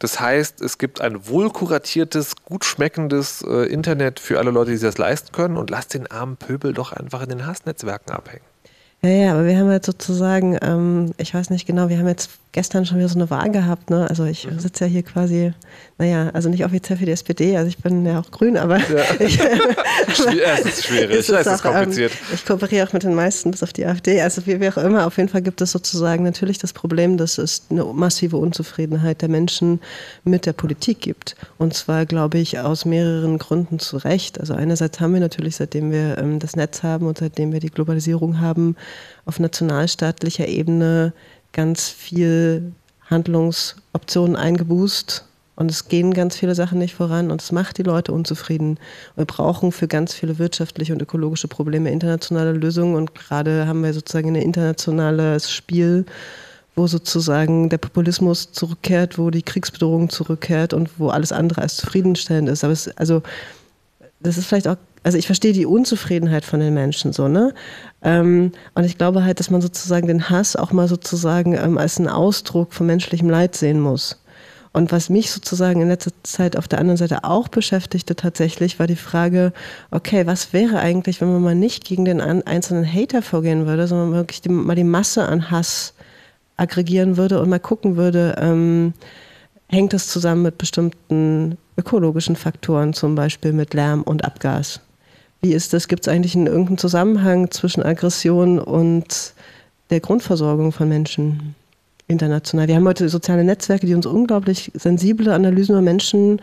Das 0.00 0.18
heißt, 0.18 0.60
es 0.60 0.78
gibt 0.78 1.00
ein 1.00 1.28
wohlkuratiertes, 1.28 2.34
gut 2.44 2.64
schmeckendes 2.64 3.42
äh, 3.42 3.72
Internet 3.72 4.18
für 4.18 4.38
alle 4.38 4.50
Leute, 4.50 4.72
die 4.72 4.76
sich 4.76 4.88
das 4.88 4.98
leisten 4.98 5.30
können 5.32 5.56
und 5.56 5.70
lasst 5.70 5.94
den 5.94 6.10
armen 6.10 6.36
Pöbel 6.36 6.74
doch 6.74 6.92
einfach 6.92 7.22
in 7.22 7.28
den 7.28 7.46
Hassnetzwerken 7.46 8.12
abhängen. 8.12 8.44
Ja, 9.00 9.10
ja, 9.10 9.32
aber 9.32 9.46
wir 9.46 9.56
haben 9.56 9.70
jetzt 9.70 9.86
sozusagen, 9.86 10.58
ähm, 10.60 11.12
ich 11.18 11.32
weiß 11.32 11.50
nicht 11.50 11.66
genau, 11.66 11.88
wir 11.88 11.98
haben 11.98 12.08
jetzt 12.08 12.30
gestern 12.50 12.86
schon 12.86 12.98
wieder 12.98 13.08
so 13.08 13.16
eine 13.16 13.30
Wahl 13.30 13.50
gehabt. 13.52 13.90
Ne? 13.90 14.08
Also 14.08 14.24
ich 14.24 14.50
mhm. 14.50 14.58
sitze 14.58 14.86
ja 14.86 14.90
hier 14.90 15.02
quasi, 15.04 15.52
naja, 15.98 16.30
also 16.32 16.48
nicht 16.48 16.64
offiziell 16.64 16.98
für 16.98 17.04
die 17.04 17.12
SPD, 17.12 17.56
also 17.56 17.68
ich 17.68 17.78
bin 17.78 18.04
ja 18.04 18.18
auch 18.18 18.30
grün, 18.32 18.56
aber 18.56 18.78
ja. 18.78 19.04
ich, 19.20 19.38
es 20.08 20.18
ist 20.64 20.84
schwierig, 20.86 21.16
es 21.16 21.28
ist, 21.28 21.46
auch, 21.46 21.62
kompliziert. 21.62 22.10
Ähm, 22.10 22.34
ich 22.34 22.44
kooperiere 22.44 22.88
auch 22.88 22.92
mit 22.92 23.04
den 23.04 23.14
meisten 23.14 23.52
bis 23.52 23.62
auf 23.62 23.72
die 23.72 23.86
AfD. 23.86 24.20
Also 24.20 24.46
wie, 24.46 24.60
wie 24.60 24.68
auch 24.68 24.78
immer, 24.78 25.06
auf 25.06 25.16
jeden 25.18 25.28
Fall 25.28 25.42
gibt 25.42 25.60
es 25.60 25.70
sozusagen 25.70 26.24
natürlich 26.24 26.58
das 26.58 26.72
Problem, 26.72 27.18
dass 27.18 27.38
es 27.38 27.62
eine 27.70 27.84
massive 27.84 28.36
Unzufriedenheit 28.38 29.22
der 29.22 29.28
Menschen 29.28 29.80
mit 30.24 30.46
der 30.46 30.54
Politik 30.54 31.00
gibt. 31.00 31.36
Und 31.58 31.74
zwar, 31.74 32.06
glaube 32.06 32.38
ich, 32.38 32.58
aus 32.58 32.84
mehreren 32.84 33.38
Gründen 33.38 33.78
zu 33.78 33.98
Recht. 33.98 34.40
Also 34.40 34.54
einerseits 34.54 34.98
haben 34.98 35.12
wir 35.12 35.20
natürlich, 35.20 35.54
seitdem 35.54 35.92
wir 35.92 36.18
ähm, 36.18 36.40
das 36.40 36.56
Netz 36.56 36.82
haben 36.82 37.06
und 37.06 37.18
seitdem 37.18 37.52
wir 37.52 37.60
die 37.60 37.70
Globalisierung 37.70 38.40
haben, 38.40 38.74
auf 39.28 39.38
nationalstaatlicher 39.38 40.48
Ebene 40.48 41.12
ganz 41.52 41.88
viel 41.88 42.72
Handlungsoptionen 43.08 44.36
eingebußt 44.36 45.24
und 45.54 45.70
es 45.70 45.88
gehen 45.88 46.14
ganz 46.14 46.36
viele 46.36 46.54
Sachen 46.54 46.78
nicht 46.78 46.94
voran 46.94 47.30
und 47.30 47.42
es 47.42 47.52
macht 47.52 47.78
die 47.78 47.82
Leute 47.82 48.12
unzufrieden. 48.12 48.78
Wir 49.16 49.26
brauchen 49.26 49.70
für 49.70 49.86
ganz 49.86 50.14
viele 50.14 50.38
wirtschaftliche 50.38 50.92
und 50.92 51.02
ökologische 51.02 51.48
Probleme 51.48 51.90
internationale 51.90 52.52
Lösungen 52.52 52.94
und 52.94 53.14
gerade 53.14 53.66
haben 53.66 53.82
wir 53.82 53.92
sozusagen 53.92 54.30
ein 54.30 54.42
internationales 54.42 55.50
Spiel, 55.50 56.06
wo 56.74 56.86
sozusagen 56.86 57.68
der 57.68 57.78
Populismus 57.78 58.52
zurückkehrt, 58.52 59.18
wo 59.18 59.30
die 59.30 59.42
Kriegsbedrohung 59.42 60.08
zurückkehrt 60.08 60.72
und 60.72 60.98
wo 60.98 61.08
alles 61.08 61.32
andere 61.32 61.60
als 61.60 61.76
zufriedenstellend 61.76 62.48
ist. 62.48 62.64
Aber 62.64 62.72
es, 62.72 62.88
also 62.96 63.22
das 64.20 64.38
ist 64.38 64.46
vielleicht 64.46 64.68
auch 64.68 64.76
also 65.02 65.18
ich 65.18 65.26
verstehe 65.26 65.52
die 65.52 65.66
Unzufriedenheit 65.66 66.44
von 66.44 66.60
den 66.60 66.74
Menschen 66.74 67.12
so, 67.12 67.28
ne? 67.28 67.54
Ähm, 68.02 68.52
und 68.74 68.84
ich 68.84 68.98
glaube 68.98 69.24
halt, 69.24 69.40
dass 69.40 69.50
man 69.50 69.60
sozusagen 69.60 70.06
den 70.06 70.30
Hass 70.30 70.56
auch 70.56 70.72
mal 70.72 70.88
sozusagen 70.88 71.54
ähm, 71.54 71.78
als 71.78 71.98
einen 71.98 72.08
Ausdruck 72.08 72.72
von 72.72 72.86
menschlichem 72.86 73.30
Leid 73.30 73.56
sehen 73.56 73.80
muss. 73.80 74.20
Und 74.72 74.92
was 74.92 75.08
mich 75.08 75.30
sozusagen 75.30 75.80
in 75.80 75.88
letzter 75.88 76.12
Zeit 76.22 76.56
auf 76.56 76.68
der 76.68 76.78
anderen 76.78 76.98
Seite 76.98 77.24
auch 77.24 77.48
beschäftigte 77.48 78.14
tatsächlich, 78.14 78.78
war 78.78 78.86
die 78.86 78.96
Frage, 78.96 79.52
okay, 79.90 80.26
was 80.26 80.52
wäre 80.52 80.78
eigentlich, 80.78 81.20
wenn 81.20 81.32
man 81.32 81.42
mal 81.42 81.54
nicht 81.54 81.84
gegen 81.84 82.04
den 82.04 82.20
einzelnen 82.20 82.86
Hater 82.86 83.22
vorgehen 83.22 83.66
würde, 83.66 83.86
sondern 83.86 84.12
wirklich 84.12 84.42
die, 84.42 84.50
mal 84.50 84.76
die 84.76 84.84
Masse 84.84 85.26
an 85.26 85.50
Hass 85.50 85.94
aggregieren 86.56 87.16
würde 87.16 87.40
und 87.40 87.48
mal 87.48 87.60
gucken 87.60 87.96
würde, 87.96 88.36
ähm, 88.38 88.92
hängt 89.68 89.92
das 89.92 90.08
zusammen 90.08 90.42
mit 90.42 90.58
bestimmten 90.58 91.56
ökologischen 91.76 92.36
Faktoren, 92.36 92.92
zum 92.92 93.14
Beispiel 93.14 93.52
mit 93.52 93.74
Lärm 93.74 94.02
und 94.02 94.24
Abgas. 94.24 94.80
Wie 95.40 95.52
ist 95.52 95.72
das? 95.72 95.88
Gibt 95.88 96.06
es 96.06 96.12
eigentlich 96.12 96.34
einen, 96.34 96.46
irgendeinen 96.46 96.78
Zusammenhang 96.78 97.50
zwischen 97.50 97.82
Aggression 97.82 98.58
und 98.58 99.34
der 99.90 100.00
Grundversorgung 100.00 100.72
von 100.72 100.88
Menschen 100.88 101.54
international? 102.08 102.66
Wir 102.66 102.76
haben 102.76 102.88
heute 102.88 103.08
soziale 103.08 103.44
Netzwerke, 103.44 103.86
die 103.86 103.94
uns 103.94 104.06
unglaublich 104.06 104.72
sensible 104.74 105.32
Analysen 105.32 105.74
über 105.74 105.82
Menschen 105.82 106.40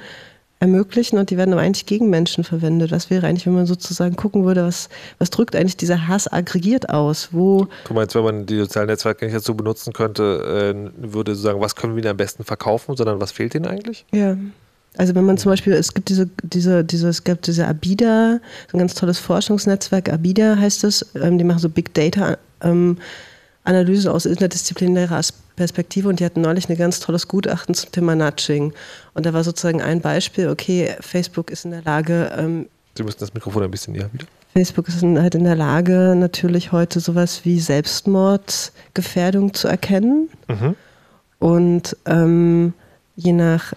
ermöglichen 0.59 1.17
und 1.19 1.29
die 1.29 1.37
werden 1.37 1.53
aber 1.53 1.61
eigentlich 1.61 1.85
gegen 1.85 2.09
Menschen 2.09 2.45
verwendet. 2.45 2.91
Was 2.91 3.09
wäre 3.09 3.27
eigentlich, 3.27 3.45
wenn 3.45 3.55
man 3.55 3.65
sozusagen 3.65 4.15
gucken 4.15 4.45
würde, 4.45 4.63
was, 4.65 4.87
was 5.19 5.29
drückt 5.29 5.55
eigentlich 5.55 5.75
dieser 5.75 6.07
Hass 6.07 6.31
aggregiert 6.31 6.89
aus? 6.89 7.29
Wo 7.33 7.67
du 7.87 7.93
meinst, 7.93 8.15
wenn 8.15 8.23
man 8.23 8.45
die 8.45 8.57
sozialen 8.59 8.87
Netzwerke 8.87 9.25
nicht 9.25 9.35
dazu 9.35 9.55
benutzen 9.55 9.91
könnte, 9.91 10.73
äh, 10.73 11.11
würde 11.11 11.35
sagen, 11.35 11.59
was 11.59 11.75
können 11.75 11.95
wir 11.95 12.03
ihnen 12.03 12.11
am 12.11 12.17
besten 12.17 12.45
verkaufen, 12.45 12.95
sondern 12.95 13.19
was 13.19 13.33
fehlt 13.33 13.53
ihnen 13.53 13.67
eigentlich? 13.67 14.05
Ja. 14.13 14.37
Also 14.97 15.15
wenn 15.15 15.25
man 15.25 15.37
zum 15.37 15.51
Beispiel, 15.51 15.73
es 15.73 15.93
gibt 15.93 16.09
diese, 16.09 16.29
diese, 16.43 16.83
diese, 16.83 17.09
es 17.09 17.23
gibt 17.23 17.47
diese 17.47 17.67
ABIDA, 17.67 18.39
so 18.71 18.77
ein 18.77 18.79
ganz 18.79 18.93
tolles 18.93 19.19
Forschungsnetzwerk, 19.19 20.09
ABIDA 20.09 20.57
heißt 20.57 20.83
es, 20.83 21.05
ähm, 21.15 21.37
die 21.37 21.43
machen 21.43 21.59
so 21.59 21.69
Big 21.69 21.93
Data 21.93 22.37
ähm, 22.61 22.97
Analysen 23.65 24.11
aus 24.11 24.25
interdisziplinärer 24.25 25.21
Perspektive 25.55 26.07
und 26.07 26.19
die 26.19 26.25
hatten 26.25 26.41
neulich 26.41 26.69
ein 26.69 26.77
ganz 26.77 26.99
tolles 26.99 27.27
Gutachten 27.27 27.73
zum 27.73 27.91
Thema 27.91 28.15
Nudging. 28.15 28.73
Und 29.13 29.25
da 29.25 29.33
war 29.33 29.43
sozusagen 29.43 29.81
ein 29.81 30.01
Beispiel, 30.01 30.49
okay, 30.49 30.95
Facebook 30.99 31.49
ist 31.49 31.65
in 31.65 31.71
der 31.71 31.81
Lage. 31.81 32.31
Ähm, 32.37 32.67
Sie 32.95 33.03
müssen 33.03 33.19
das 33.19 33.33
Mikrofon 33.33 33.63
ein 33.63 33.71
bisschen 33.71 33.93
näher 33.93 34.09
wieder. 34.13 34.25
Facebook 34.53 34.87
ist 34.87 35.01
halt 35.01 35.35
in 35.35 35.43
der 35.43 35.55
Lage, 35.55 36.15
natürlich 36.15 36.71
heute 36.71 37.01
sowas 37.01 37.41
wie 37.43 37.59
Selbstmordgefährdung 37.59 39.53
zu 39.53 39.67
erkennen. 39.67 40.29
Mhm. 40.47 40.75
Und 41.39 41.97
ähm, 42.05 42.73
je 43.17 43.33
nach 43.33 43.73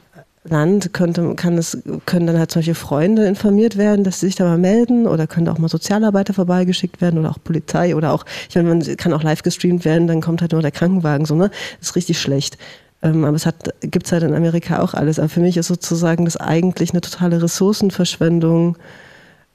Land 0.50 0.92
könnte, 0.92 1.34
kann 1.34 1.58
es, 1.58 1.78
können 2.06 2.26
dann 2.26 2.38
halt 2.38 2.50
solche 2.50 2.74
Freunde 2.74 3.26
informiert 3.26 3.76
werden, 3.76 4.04
dass 4.04 4.20
sie 4.20 4.26
sich 4.26 4.36
da 4.36 4.44
mal 4.44 4.58
melden 4.58 5.06
oder 5.06 5.26
könnte 5.26 5.52
auch 5.52 5.58
mal 5.58 5.68
Sozialarbeiter 5.68 6.34
vorbeigeschickt 6.34 7.00
werden 7.00 7.18
oder 7.18 7.30
auch 7.30 7.38
Polizei 7.42 7.94
oder 7.94 8.12
auch, 8.12 8.24
ich 8.48 8.54
meine, 8.56 8.68
man 8.68 8.96
kann 8.96 9.12
auch 9.12 9.22
live 9.22 9.42
gestreamt 9.42 9.84
werden, 9.84 10.06
dann 10.06 10.20
kommt 10.20 10.40
halt 10.40 10.52
nur 10.52 10.62
der 10.62 10.70
Krankenwagen, 10.70 11.26
so, 11.26 11.34
ne? 11.34 11.50
Das 11.78 11.90
ist 11.90 11.96
richtig 11.96 12.20
schlecht. 12.20 12.58
Ähm, 13.02 13.24
aber 13.24 13.36
es 13.36 13.46
hat, 13.46 13.74
gibt's 13.80 14.12
halt 14.12 14.22
in 14.22 14.34
Amerika 14.34 14.80
auch 14.80 14.94
alles. 14.94 15.18
Aber 15.18 15.28
für 15.28 15.40
mich 15.40 15.56
ist 15.56 15.68
sozusagen 15.68 16.24
das 16.24 16.36
eigentlich 16.36 16.90
eine 16.90 17.00
totale 17.00 17.40
Ressourcenverschwendung 17.42 18.76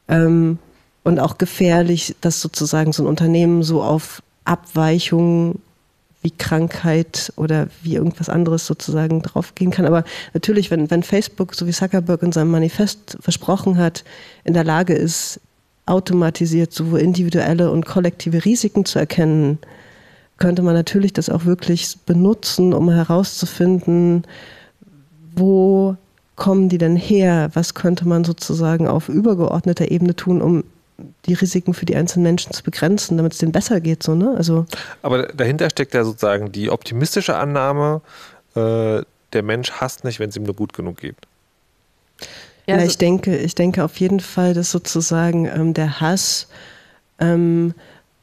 ähm, 0.07 0.59
und 1.03 1.19
auch 1.19 1.37
gefährlich, 1.37 2.15
dass 2.21 2.41
sozusagen 2.41 2.93
so 2.93 3.03
ein 3.03 3.07
Unternehmen 3.07 3.63
so 3.63 3.83
auf 3.83 4.23
Abweichungen 4.45 5.59
wie 6.23 6.31
Krankheit 6.31 7.31
oder 7.35 7.67
wie 7.83 7.95
irgendwas 7.95 8.29
anderes 8.29 8.65
sozusagen 8.65 9.21
draufgehen 9.21 9.71
kann. 9.71 9.85
Aber 9.85 10.03
natürlich, 10.33 10.71
wenn, 10.71 10.89
wenn 10.89 11.03
Facebook, 11.03 11.53
so 11.53 11.67
wie 11.67 11.71
Zuckerberg 11.71 12.23
in 12.23 12.31
seinem 12.31 12.51
Manifest 12.51 13.17
versprochen 13.19 13.77
hat, 13.77 14.03
in 14.43 14.53
der 14.53 14.63
Lage 14.63 14.93
ist, 14.93 15.39
automatisiert 15.85 16.73
sowohl 16.73 17.01
individuelle 17.01 17.69
und 17.69 17.85
kollektive 17.85 18.45
Risiken 18.45 18.85
zu 18.85 18.99
erkennen, 18.99 19.59
könnte 20.37 20.61
man 20.61 20.73
natürlich 20.73 21.13
das 21.13 21.29
auch 21.29 21.45
wirklich 21.45 21.97
benutzen, 22.05 22.73
um 22.73 22.89
herauszufinden, 22.89 24.23
wo 25.35 25.97
kommen 26.35 26.69
die 26.69 26.77
denn 26.77 26.95
her? 26.95 27.49
Was 27.53 27.73
könnte 27.73 28.07
man 28.07 28.23
sozusagen 28.23 28.87
auf 28.87 29.09
übergeordneter 29.09 29.91
Ebene 29.91 30.15
tun, 30.15 30.41
um 30.41 30.63
die 31.25 31.33
Risiken 31.33 31.73
für 31.73 31.85
die 31.85 31.95
einzelnen 31.95 32.23
Menschen 32.23 32.53
zu 32.53 32.63
begrenzen, 32.63 33.17
damit 33.17 33.33
es 33.33 33.39
denen 33.39 33.51
besser 33.51 33.81
geht. 33.81 34.03
So, 34.03 34.15
ne? 34.15 34.33
also 34.37 34.65
Aber 35.01 35.27
dahinter 35.27 35.69
steckt 35.69 35.93
ja 35.93 36.03
sozusagen 36.03 36.51
die 36.51 36.69
optimistische 36.69 37.35
Annahme, 37.35 38.01
äh, 38.55 39.01
der 39.33 39.43
Mensch 39.43 39.71
hasst 39.71 40.03
nicht, 40.03 40.19
wenn 40.19 40.29
es 40.29 40.35
ihm 40.35 40.43
nur 40.43 40.55
gut 40.55 40.73
genug 40.73 40.97
geht. 40.97 41.15
Ja, 42.67 42.75
also 42.75 42.87
ich 42.87 42.97
denke, 42.97 43.35
ich 43.37 43.55
denke 43.55 43.83
auf 43.83 43.97
jeden 43.99 44.19
Fall, 44.19 44.53
dass 44.53 44.71
sozusagen 44.71 45.45
ähm, 45.47 45.73
der 45.73 45.99
Hass 45.99 46.47
ähm, 47.19 47.73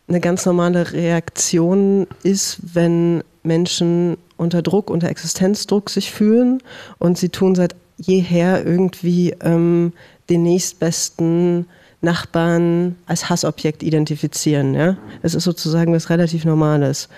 eine 0.08 0.20
ganz 0.20 0.46
normale 0.46 0.92
Reaktion 0.92 2.06
ist, 2.22 2.58
wenn 2.74 3.22
Menschen 3.42 4.16
unter 4.36 4.62
Druck, 4.62 4.90
unter 4.90 5.08
Existenzdruck 5.08 5.90
sich 5.90 6.10
fühlen 6.10 6.62
und 6.98 7.18
sie 7.18 7.28
tun 7.28 7.54
seit 7.54 7.74
jeher 7.98 8.64
irgendwie 8.64 9.34
ähm, 9.42 9.92
den 10.30 10.42
nächstbesten 10.42 11.66
Nachbarn 12.00 12.96
als 13.06 13.28
Hassobjekt 13.28 13.82
identifizieren. 13.82 14.74
Ja? 14.74 14.96
Es 15.22 15.34
ist 15.34 15.44
sozusagen 15.44 15.92
was 15.92 16.10
relativ 16.10 16.44
Normales. 16.44 17.08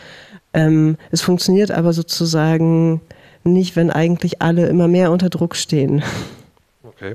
Ähm, 0.54 0.96
es 1.10 1.22
funktioniert 1.22 1.70
aber 1.70 1.92
sozusagen 1.92 3.00
nicht, 3.44 3.76
wenn 3.76 3.90
eigentlich 3.90 4.42
alle 4.42 4.66
immer 4.66 4.88
mehr 4.88 5.10
unter 5.10 5.30
Druck 5.30 5.56
stehen. 5.56 6.02
Okay. 6.82 7.14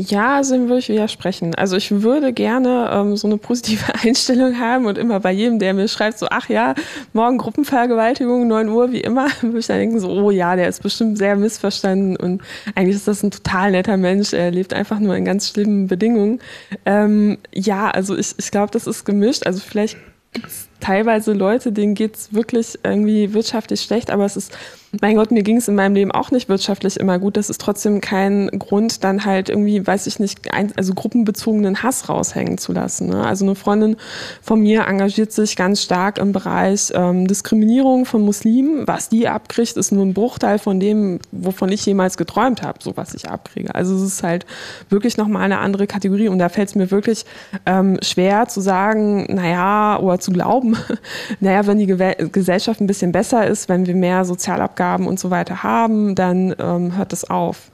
Ja, 0.00 0.36
also 0.36 0.54
dem 0.54 0.68
würde 0.68 0.78
ich 0.78 0.88
widersprechen. 0.88 1.54
Also 1.56 1.76
ich 1.76 1.90
würde 1.90 2.32
gerne 2.32 2.90
ähm, 2.90 3.18
so 3.18 3.26
eine 3.26 3.36
positive 3.36 3.84
Einstellung 4.02 4.58
haben 4.58 4.86
und 4.86 4.96
immer 4.96 5.20
bei 5.20 5.30
jedem, 5.30 5.58
der 5.58 5.74
mir 5.74 5.88
schreibt, 5.88 6.18
so, 6.18 6.26
ach 6.30 6.48
ja, 6.48 6.74
morgen 7.12 7.36
Gruppenvergewaltigung, 7.36 8.48
9 8.48 8.68
Uhr, 8.70 8.92
wie 8.92 9.00
immer, 9.00 9.26
würde 9.42 9.58
ich 9.58 9.66
dann 9.66 9.76
denken, 9.76 10.00
so, 10.00 10.08
oh 10.08 10.30
ja, 10.30 10.56
der 10.56 10.68
ist 10.68 10.82
bestimmt 10.82 11.18
sehr 11.18 11.36
missverstanden 11.36 12.16
und 12.16 12.40
eigentlich 12.74 12.96
ist 12.96 13.08
das 13.08 13.22
ein 13.22 13.30
total 13.30 13.72
netter 13.72 13.98
Mensch, 13.98 14.32
er 14.32 14.50
lebt 14.50 14.72
einfach 14.72 15.00
nur 15.00 15.14
in 15.16 15.26
ganz 15.26 15.50
schlimmen 15.50 15.86
Bedingungen. 15.86 16.40
Ähm, 16.86 17.36
ja, 17.52 17.90
also 17.90 18.16
ich, 18.16 18.34
ich 18.38 18.50
glaube, 18.50 18.70
das 18.72 18.86
ist 18.86 19.04
gemischt. 19.04 19.46
Also 19.46 19.60
vielleicht 19.60 19.98
gibt 20.32 20.46
es 20.46 20.69
teilweise 20.80 21.32
Leute, 21.32 21.72
denen 21.72 21.94
geht 21.94 22.16
es 22.16 22.34
wirklich 22.34 22.78
irgendwie 22.82 23.32
wirtschaftlich 23.34 23.80
schlecht, 23.80 24.10
aber 24.10 24.24
es 24.24 24.36
ist 24.36 24.52
mein 25.00 25.16
Gott, 25.16 25.30
mir 25.30 25.44
ging 25.44 25.58
es 25.58 25.68
in 25.68 25.76
meinem 25.76 25.94
Leben 25.94 26.10
auch 26.10 26.32
nicht 26.32 26.48
wirtschaftlich 26.48 26.98
immer 26.98 27.20
gut. 27.20 27.36
Das 27.36 27.48
ist 27.48 27.60
trotzdem 27.60 28.00
kein 28.00 28.48
Grund, 28.58 29.04
dann 29.04 29.24
halt 29.24 29.48
irgendwie, 29.48 29.86
weiß 29.86 30.08
ich 30.08 30.18
nicht, 30.18 30.52
ein, 30.52 30.72
also 30.76 30.94
gruppenbezogenen 30.94 31.82
Hass 31.84 32.08
raushängen 32.08 32.58
zu 32.58 32.72
lassen. 32.72 33.08
Ne? 33.08 33.24
Also 33.24 33.44
eine 33.44 33.54
Freundin 33.54 33.96
von 34.42 34.60
mir 34.60 34.86
engagiert 34.88 35.30
sich 35.30 35.54
ganz 35.54 35.82
stark 35.82 36.18
im 36.18 36.32
Bereich 36.32 36.90
ähm, 36.94 37.28
Diskriminierung 37.28 38.04
von 38.04 38.22
Muslimen. 38.22 38.88
Was 38.88 39.08
die 39.08 39.28
abkriegt, 39.28 39.76
ist 39.76 39.92
nur 39.92 40.04
ein 40.04 40.14
Bruchteil 40.14 40.58
von 40.58 40.80
dem, 40.80 41.20
wovon 41.30 41.70
ich 41.70 41.86
jemals 41.86 42.16
geträumt 42.16 42.62
habe, 42.62 42.80
so 42.82 42.96
was 42.96 43.14
ich 43.14 43.28
abkriege. 43.28 43.72
Also 43.72 43.94
es 43.94 44.02
ist 44.02 44.22
halt 44.24 44.44
wirklich 44.88 45.16
nochmal 45.16 45.42
eine 45.42 45.58
andere 45.58 45.86
Kategorie 45.86 46.28
und 46.28 46.38
da 46.40 46.48
fällt 46.48 46.70
es 46.70 46.74
mir 46.74 46.90
wirklich 46.90 47.26
ähm, 47.64 47.98
schwer 48.02 48.48
zu 48.48 48.60
sagen, 48.60 49.26
naja, 49.28 50.00
oder 50.00 50.18
zu 50.18 50.32
glauben, 50.32 50.69
naja, 51.40 51.66
wenn 51.66 51.78
die 51.78 51.86
Gesellschaft 51.86 52.80
ein 52.80 52.86
bisschen 52.86 53.12
besser 53.12 53.46
ist, 53.46 53.68
wenn 53.68 53.86
wir 53.86 53.94
mehr 53.94 54.24
Sozialabgaben 54.24 54.70
Abgaben 54.70 55.06
und 55.06 55.18
so 55.20 55.30
weiter 55.30 55.62
haben, 55.62 56.14
dann 56.14 56.54
ähm, 56.58 56.96
hört 56.96 57.12
das 57.12 57.28
auf. 57.28 57.70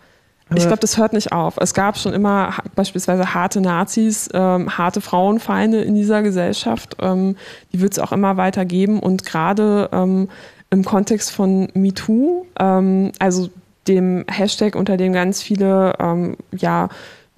ich 0.55 0.67
glaube, 0.67 0.79
das 0.79 0.97
hört 0.97 1.13
nicht 1.13 1.33
auf. 1.33 1.57
Es 1.61 1.75
gab 1.75 1.99
schon 1.99 2.13
immer 2.13 2.55
beispielsweise 2.75 3.35
harte 3.35 3.61
Nazis, 3.61 4.29
ähm, 4.33 4.77
harte 4.77 5.01
Frauenfeinde 5.01 5.83
in 5.83 5.95
dieser 5.95 6.23
Gesellschaft. 6.23 6.97
Ähm, 7.01 7.37
die 7.73 7.81
wird 7.81 7.93
es 7.93 7.99
auch 7.99 8.13
immer 8.13 8.37
weiter 8.37 8.65
geben. 8.65 9.01
Und 9.01 9.25
gerade 9.25 9.89
ähm, 9.93 10.29
im 10.71 10.85
Kontext 10.85 11.31
von 11.31 11.69
MeToo, 11.75 12.47
ähm, 12.59 13.13
also 13.19 13.49
dem 13.89 14.25
Hashtag, 14.29 14.75
unter 14.75 14.97
dem 14.97 15.13
ganz 15.13 15.43
viele 15.43 15.95
ähm, 16.01 16.37
ja, 16.57 16.89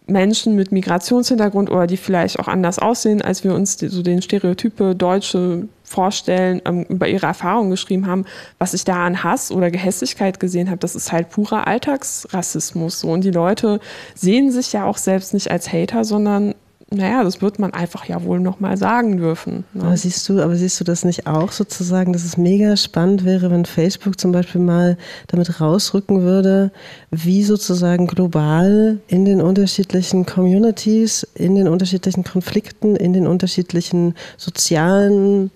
Menschen 0.08 0.54
mit 0.54 0.72
Migrationshintergrund 0.72 1.70
oder 1.70 1.86
die 1.86 1.96
vielleicht 1.96 2.38
auch 2.38 2.48
anders 2.48 2.78
aussehen, 2.78 3.22
als 3.22 3.44
wir 3.44 3.54
uns 3.54 3.78
so 3.78 4.02
den 4.02 4.22
Stereotype 4.22 4.94
Deutsche 4.94 5.68
vorstellen, 5.84 6.60
ähm, 6.64 6.84
über 6.88 7.08
ihre 7.08 7.26
Erfahrungen 7.26 7.70
geschrieben 7.70 8.06
haben, 8.06 8.24
was 8.58 8.74
ich 8.74 8.84
da 8.84 9.06
an 9.06 9.22
Hass 9.22 9.50
oder 9.50 9.70
Gehässigkeit 9.70 10.40
gesehen 10.40 10.68
habe, 10.68 10.78
das 10.78 10.94
ist 10.94 11.12
halt 11.12 11.30
purer 11.30 11.66
Alltagsrassismus. 11.66 13.00
So. 13.00 13.10
Und 13.10 13.24
die 13.24 13.30
Leute 13.30 13.80
sehen 14.14 14.50
sich 14.50 14.72
ja 14.72 14.84
auch 14.84 14.98
selbst 14.98 15.34
nicht 15.34 15.50
als 15.50 15.72
Hater, 15.72 16.04
sondern 16.04 16.54
naja, 16.90 17.22
das 17.22 17.42
wird 17.42 17.58
man 17.58 17.74
einfach 17.74 18.06
ja 18.06 18.22
wohl 18.24 18.40
nochmal 18.40 18.78
sagen 18.78 19.18
dürfen. 19.18 19.64
Ne? 19.74 19.84
Aber 19.84 19.96
siehst 19.96 20.26
du, 20.28 20.40
aber 20.40 20.56
siehst 20.56 20.80
du 20.80 20.84
das 20.84 21.04
nicht 21.04 21.26
auch 21.26 21.52
sozusagen, 21.52 22.14
dass 22.14 22.24
es 22.24 22.38
mega 22.38 22.78
spannend 22.78 23.26
wäre, 23.26 23.50
wenn 23.50 23.66
Facebook 23.66 24.18
zum 24.18 24.32
Beispiel 24.32 24.62
mal 24.62 24.96
damit 25.26 25.60
rausrücken 25.60 26.22
würde, 26.22 26.72
wie 27.10 27.44
sozusagen 27.44 28.06
global 28.06 29.00
in 29.06 29.26
den 29.26 29.42
unterschiedlichen 29.42 30.24
Communities, 30.24 31.26
in 31.34 31.56
den 31.56 31.68
unterschiedlichen 31.68 32.24
Konflikten, 32.24 32.96
in 32.96 33.12
den 33.12 33.26
unterschiedlichen 33.26 34.14
sozialen 34.38 35.50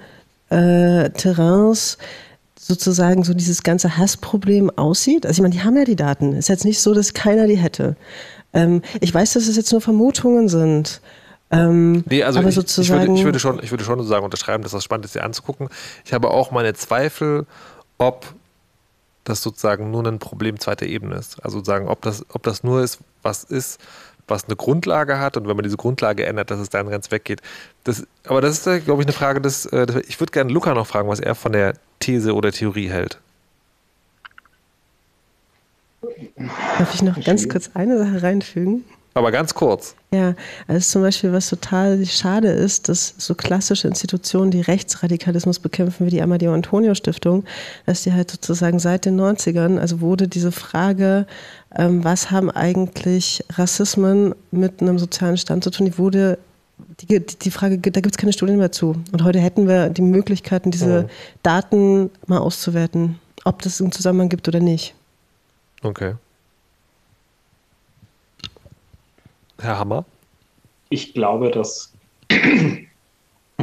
äh, 0.50 1.08
Terrains 1.10 1.96
sozusagen 2.58 3.24
so 3.24 3.32
dieses 3.32 3.62
ganze 3.62 3.96
Hassproblem 3.96 4.70
aussieht? 4.76 5.24
Also 5.24 5.38
ich 5.38 5.42
meine, 5.42 5.54
die 5.54 5.62
haben 5.62 5.78
ja 5.78 5.84
die 5.84 5.96
Daten. 5.96 6.34
Ist 6.34 6.50
jetzt 6.50 6.66
nicht 6.66 6.80
so, 6.80 6.92
dass 6.92 7.14
keiner 7.14 7.46
die 7.46 7.56
hätte. 7.56 7.96
Ähm, 8.52 8.82
ich 9.00 9.12
weiß, 9.14 9.32
dass 9.32 9.48
es 9.48 9.56
jetzt 9.56 9.72
nur 9.72 9.80
Vermutungen 9.80 10.48
sind. 10.48 11.00
Ähm, 11.52 12.02
nee, 12.08 12.22
also 12.22 12.40
ich, 12.40 12.56
ich, 12.56 12.88
würde, 12.90 13.12
ich, 13.12 13.24
würde 13.24 13.38
schon, 13.38 13.62
ich 13.62 13.70
würde 13.70 13.84
schon 13.84 13.98
sozusagen 13.98 14.24
unterschreiben, 14.24 14.62
dass 14.62 14.72
das 14.72 14.82
spannend 14.82 15.04
ist, 15.04 15.12
sie 15.12 15.20
anzugucken. 15.20 15.68
Ich 16.04 16.14
habe 16.14 16.30
auch 16.30 16.50
meine 16.50 16.72
Zweifel, 16.72 17.46
ob 17.98 18.34
das 19.24 19.42
sozusagen 19.42 19.90
nur 19.90 20.04
ein 20.06 20.18
Problem 20.18 20.58
zweiter 20.58 20.86
Ebene 20.86 21.16
ist. 21.16 21.44
Also 21.44 21.58
sozusagen, 21.58 21.88
ob 21.88 22.00
das, 22.02 22.24
ob 22.30 22.42
das 22.42 22.64
nur 22.64 22.82
ist, 22.82 23.00
was 23.22 23.44
ist, 23.44 23.80
was 24.26 24.44
eine 24.44 24.56
Grundlage 24.56 25.18
hat 25.18 25.36
und 25.36 25.46
wenn 25.46 25.54
man 25.54 25.62
diese 25.62 25.76
Grundlage 25.76 26.24
ändert, 26.24 26.50
dass 26.50 26.58
es 26.58 26.70
dann 26.70 26.88
ganz 26.88 27.10
weggeht. 27.10 27.42
Das, 27.84 28.06
aber 28.26 28.40
das 28.40 28.66
ist, 28.66 28.84
glaube 28.86 29.02
ich, 29.02 29.06
eine 29.06 29.12
Frage 29.12 29.42
des. 29.42 29.66
Äh, 29.66 30.02
ich 30.08 30.18
würde 30.20 30.32
gerne 30.32 30.50
Luca 30.50 30.72
noch 30.72 30.86
fragen, 30.86 31.08
was 31.08 31.20
er 31.20 31.34
von 31.34 31.52
der 31.52 31.74
These 32.00 32.34
oder 32.34 32.50
Theorie 32.50 32.88
hält. 32.88 33.18
Darf 36.78 36.94
ich 36.94 37.02
noch 37.02 37.22
ganz 37.22 37.48
kurz 37.48 37.70
eine 37.74 37.98
Sache 37.98 38.22
reinfügen? 38.22 38.84
Aber 39.14 39.30
ganz 39.30 39.54
kurz. 39.54 39.94
Ja, 40.10 40.34
also 40.68 40.80
zum 40.80 41.02
Beispiel, 41.02 41.32
was 41.32 41.48
total 41.48 42.04
schade 42.06 42.48
ist, 42.48 42.88
dass 42.88 43.14
so 43.18 43.34
klassische 43.34 43.88
Institutionen, 43.88 44.50
die 44.50 44.62
Rechtsradikalismus 44.62 45.58
bekämpfen, 45.58 46.06
wie 46.06 46.10
die 46.10 46.22
Amadeo 46.22 46.54
Antonio 46.54 46.94
Stiftung, 46.94 47.44
dass 47.84 48.02
die 48.02 48.12
halt 48.12 48.30
sozusagen 48.30 48.78
seit 48.78 49.04
den 49.04 49.20
90ern, 49.20 49.78
also 49.78 50.00
wurde 50.00 50.28
diese 50.28 50.52
Frage, 50.52 51.26
ähm, 51.76 52.04
was 52.04 52.30
haben 52.30 52.50
eigentlich 52.50 53.44
Rassismen 53.52 54.34
mit 54.50 54.80
einem 54.80 54.98
sozialen 54.98 55.36
Stand 55.36 55.64
zu 55.64 55.70
tun, 55.70 55.86
die 55.86 55.98
wurde 55.98 56.38
die, 57.00 57.20
die 57.20 57.50
Frage, 57.50 57.78
da 57.78 58.00
gibt 58.00 58.14
es 58.14 58.18
keine 58.18 58.32
Studien 58.32 58.58
mehr 58.58 58.72
zu. 58.72 58.96
Und 59.12 59.24
heute 59.24 59.40
hätten 59.40 59.68
wir 59.68 59.88
die 59.90 60.02
Möglichkeiten, 60.02 60.70
diese 60.70 61.02
mhm. 61.02 61.08
Daten 61.42 62.10
mal 62.26 62.38
auszuwerten, 62.38 63.18
ob 63.44 63.62
das 63.62 63.80
einen 63.80 63.92
Zusammenhang 63.92 64.28
gibt 64.28 64.48
oder 64.48 64.60
nicht. 64.60 64.94
Okay. 65.82 66.14
Herr 69.62 69.78
Hammer? 69.78 70.04
Ich 70.90 71.14
glaube, 71.14 71.50
dass 71.50 71.92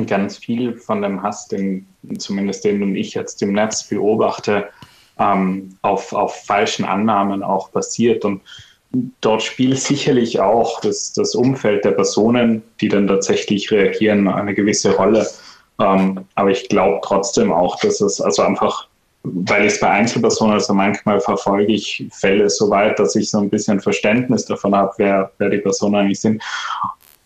ganz 0.08 0.38
viel 0.38 0.74
von 0.78 1.02
dem 1.02 1.22
Hass, 1.22 1.48
den 1.48 1.86
zumindest 2.18 2.64
den 2.64 2.96
ich 2.96 3.14
jetzt 3.14 3.42
im 3.42 3.54
Netz 3.54 3.84
beobachte, 3.88 4.70
ähm, 5.20 5.78
auf, 5.82 6.14
auf 6.14 6.46
falschen 6.46 6.86
Annahmen 6.86 7.44
auch 7.44 7.70
basiert. 7.70 8.26
Und 8.26 8.42
dort 9.22 9.44
spielt 9.44 9.80
sicherlich 9.80 10.40
auch 10.40 10.80
das, 10.82 11.14
das 11.14 11.36
Umfeld 11.36 11.86
der 11.86 11.92
Personen, 11.92 12.64
die 12.82 12.88
dann 12.88 13.08
tatsächlich 13.08 13.70
reagieren, 13.72 14.28
eine 14.28 14.54
gewisse 14.54 14.96
Rolle. 14.96 15.28
Ähm, 15.80 16.26
aber 16.36 16.52
ich 16.52 16.70
glaube 16.70 17.00
trotzdem 17.04 17.52
auch, 17.52 17.80
dass 17.80 18.02
es 18.02 18.20
also 18.20 18.42
einfach 18.42 18.89
weil 19.24 19.66
ich 19.66 19.74
es 19.74 19.80
bei 19.80 19.90
Einzelpersonen, 19.90 20.54
also 20.54 20.74
manchmal 20.74 21.20
verfolge 21.20 21.74
ich 21.74 22.06
Fälle 22.12 22.50
so 22.50 22.70
weit, 22.70 23.00
dass 23.00 23.16
ich 23.16 23.30
so 23.30 23.40
ein 23.40 23.50
bisschen 23.50 23.80
Verständnis 23.80 24.46
davon 24.46 24.76
habe, 24.76 24.94
wer, 24.98 25.32
wer 25.38 25.50
die 25.50 25.58
Personen 25.58 25.96
eigentlich 25.96 26.22
sind. 26.22 26.42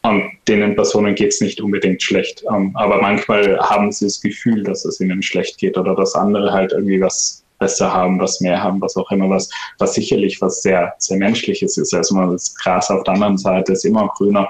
Und 0.01 0.31
denen 0.47 0.75
Personen 0.75 1.15
geht 1.15 1.29
es 1.29 1.39
nicht 1.39 1.61
unbedingt 1.61 2.01
schlecht. 2.01 2.43
Ähm, 2.53 2.71
aber 2.75 3.01
manchmal 3.01 3.57
haben 3.59 3.91
sie 3.91 4.05
das 4.05 4.19
Gefühl, 4.19 4.63
dass 4.63 4.83
es 4.83 4.99
ihnen 4.99 5.21
schlecht 5.21 5.57
geht 5.57 5.77
oder 5.77 5.95
dass 5.95 6.13
andere 6.15 6.51
halt 6.51 6.73
irgendwie 6.73 6.99
was 6.99 7.43
besser 7.59 7.93
haben, 7.93 8.19
was 8.19 8.41
mehr 8.41 8.61
haben, 8.61 8.81
was 8.81 8.97
auch 8.97 9.09
immer, 9.11 9.29
was, 9.29 9.49
was 9.77 9.93
sicherlich 9.93 10.41
was 10.41 10.61
sehr, 10.61 10.93
sehr 10.97 11.17
Menschliches 11.17 11.77
ist. 11.77 11.93
Also 11.93 12.19
das 12.31 12.53
Gras 12.55 12.89
auf 12.89 13.03
der 13.03 13.13
anderen 13.13 13.37
Seite 13.37 13.71
ist 13.71 13.85
immer 13.85 14.11
grüner. 14.17 14.49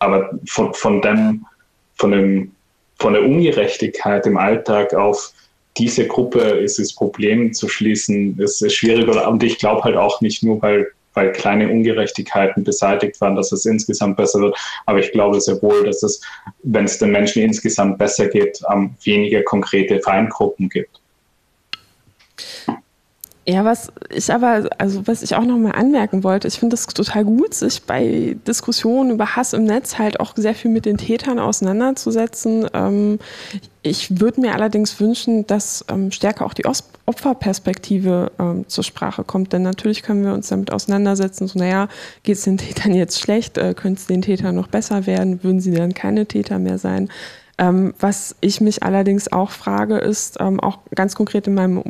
Aber 0.00 0.30
von, 0.48 0.74
von 0.74 1.00
dem, 1.00 1.46
von 1.94 2.10
dem, 2.10 2.52
von 2.98 3.12
der 3.12 3.22
Ungerechtigkeit 3.22 4.26
im 4.26 4.36
Alltag 4.36 4.94
auf 4.94 5.32
diese 5.76 6.06
Gruppe 6.06 6.40
ist 6.40 6.78
das 6.78 6.92
Problem 6.92 7.52
zu 7.52 7.68
schließen, 7.68 8.38
ist, 8.38 8.62
ist 8.62 8.74
schwierig. 8.74 9.08
Und 9.08 9.42
ich 9.42 9.58
glaube 9.58 9.84
halt 9.84 9.96
auch 9.96 10.20
nicht 10.20 10.42
nur, 10.42 10.60
weil, 10.60 10.88
weil 11.14 11.32
kleine 11.32 11.68
Ungerechtigkeiten 11.70 12.64
beseitigt 12.64 13.20
waren, 13.20 13.36
dass 13.36 13.52
es 13.52 13.64
insgesamt 13.64 14.16
besser 14.16 14.40
wird. 14.40 14.56
Aber 14.86 14.98
ich 14.98 15.12
glaube 15.12 15.40
sehr 15.40 15.60
wohl, 15.62 15.84
dass 15.84 16.02
es, 16.02 16.20
wenn 16.62 16.84
es 16.84 16.98
den 16.98 17.10
Menschen 17.10 17.42
insgesamt 17.42 17.98
besser 17.98 18.28
geht, 18.28 18.60
ähm, 18.72 18.94
weniger 19.04 19.42
konkrete 19.42 20.00
Feingruppen 20.00 20.68
gibt. 20.68 21.00
Ja, 23.44 23.64
was 23.64 23.92
ich 24.14 24.32
aber, 24.32 24.70
also 24.78 25.04
was 25.08 25.24
ich 25.24 25.34
auch 25.34 25.44
nochmal 25.44 25.72
anmerken 25.72 26.22
wollte, 26.22 26.46
ich 26.46 26.60
finde 26.60 26.74
es 26.74 26.86
total 26.86 27.24
gut, 27.24 27.54
sich 27.54 27.82
bei 27.82 28.36
Diskussionen 28.46 29.10
über 29.10 29.34
Hass 29.34 29.52
im 29.52 29.64
Netz 29.64 29.98
halt 29.98 30.20
auch 30.20 30.36
sehr 30.36 30.54
viel 30.54 30.70
mit 30.70 30.86
den 30.86 30.96
Tätern 30.96 31.40
auseinanderzusetzen. 31.40 32.68
Ähm, 32.72 33.18
ich 33.82 34.20
würde 34.20 34.42
mir 34.42 34.54
allerdings 34.54 35.00
wünschen, 35.00 35.44
dass 35.48 35.84
ähm, 35.90 36.12
stärker 36.12 36.46
auch 36.46 36.54
die 36.54 36.66
Opferperspektive 37.06 38.30
ähm, 38.38 38.68
zur 38.68 38.84
Sprache 38.84 39.24
kommt, 39.24 39.52
denn 39.52 39.62
natürlich 39.62 40.04
können 40.04 40.24
wir 40.24 40.34
uns 40.34 40.46
damit 40.46 40.72
auseinandersetzen, 40.72 41.48
so 41.48 41.58
naja, 41.58 41.88
geht 42.22 42.36
es 42.36 42.44
den 42.44 42.58
Tätern 42.58 42.94
jetzt 42.94 43.18
schlecht, 43.18 43.58
äh, 43.58 43.74
könnte 43.74 43.98
es 43.98 44.06
den 44.06 44.22
Tätern 44.22 44.54
noch 44.54 44.68
besser 44.68 45.06
werden, 45.08 45.42
würden 45.42 45.60
sie 45.60 45.72
dann 45.72 45.94
keine 45.94 46.26
Täter 46.26 46.60
mehr 46.60 46.78
sein. 46.78 47.08
Ähm, 47.58 47.94
was 48.00 48.34
ich 48.40 48.60
mich 48.60 48.82
allerdings 48.82 49.30
auch 49.30 49.50
frage, 49.50 49.98
ist 49.98 50.38
ähm, 50.40 50.58
auch 50.60 50.78
ganz 50.94 51.14
konkret 51.14 51.46
in 51.46 51.54
meinem 51.54 51.82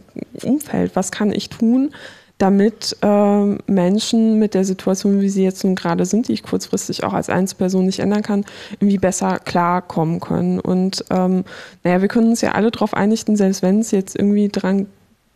Umfeld, 0.43 0.97
was 0.97 1.13
kann 1.13 1.31
ich 1.33 1.49
tun, 1.51 1.93
damit 2.39 2.97
ähm, 3.03 3.59
Menschen 3.69 4.41
mit 4.41 4.55
der 4.55 4.65
Situation, 4.65 5.21
wie 5.21 5.29
sie 5.29 5.45
jetzt 5.45 5.63
nun 5.63 5.77
gerade 5.77 6.05
sind, 6.05 6.27
die 6.27 6.33
ich 6.33 6.43
kurzfristig 6.43 7.05
auch 7.05 7.13
als 7.13 7.29
Einzelperson 7.29 7.87
nicht 7.87 8.01
ändern 8.01 8.23
kann, 8.23 8.45
irgendwie 8.81 8.99
besser 8.99 9.39
klarkommen 9.39 10.19
können. 10.19 10.59
Und 10.59 11.05
ähm, 11.11 11.45
naja, 11.85 12.01
wir 12.01 12.09
können 12.09 12.31
uns 12.31 12.41
ja 12.41 12.53
alle 12.53 12.73
darauf 12.73 12.95
einigen, 12.95 13.37
selbst 13.37 13.63
wenn 13.63 13.79
es 13.79 13.93
jetzt 13.93 14.17
irgendwie 14.17 14.49
dran 14.49 14.89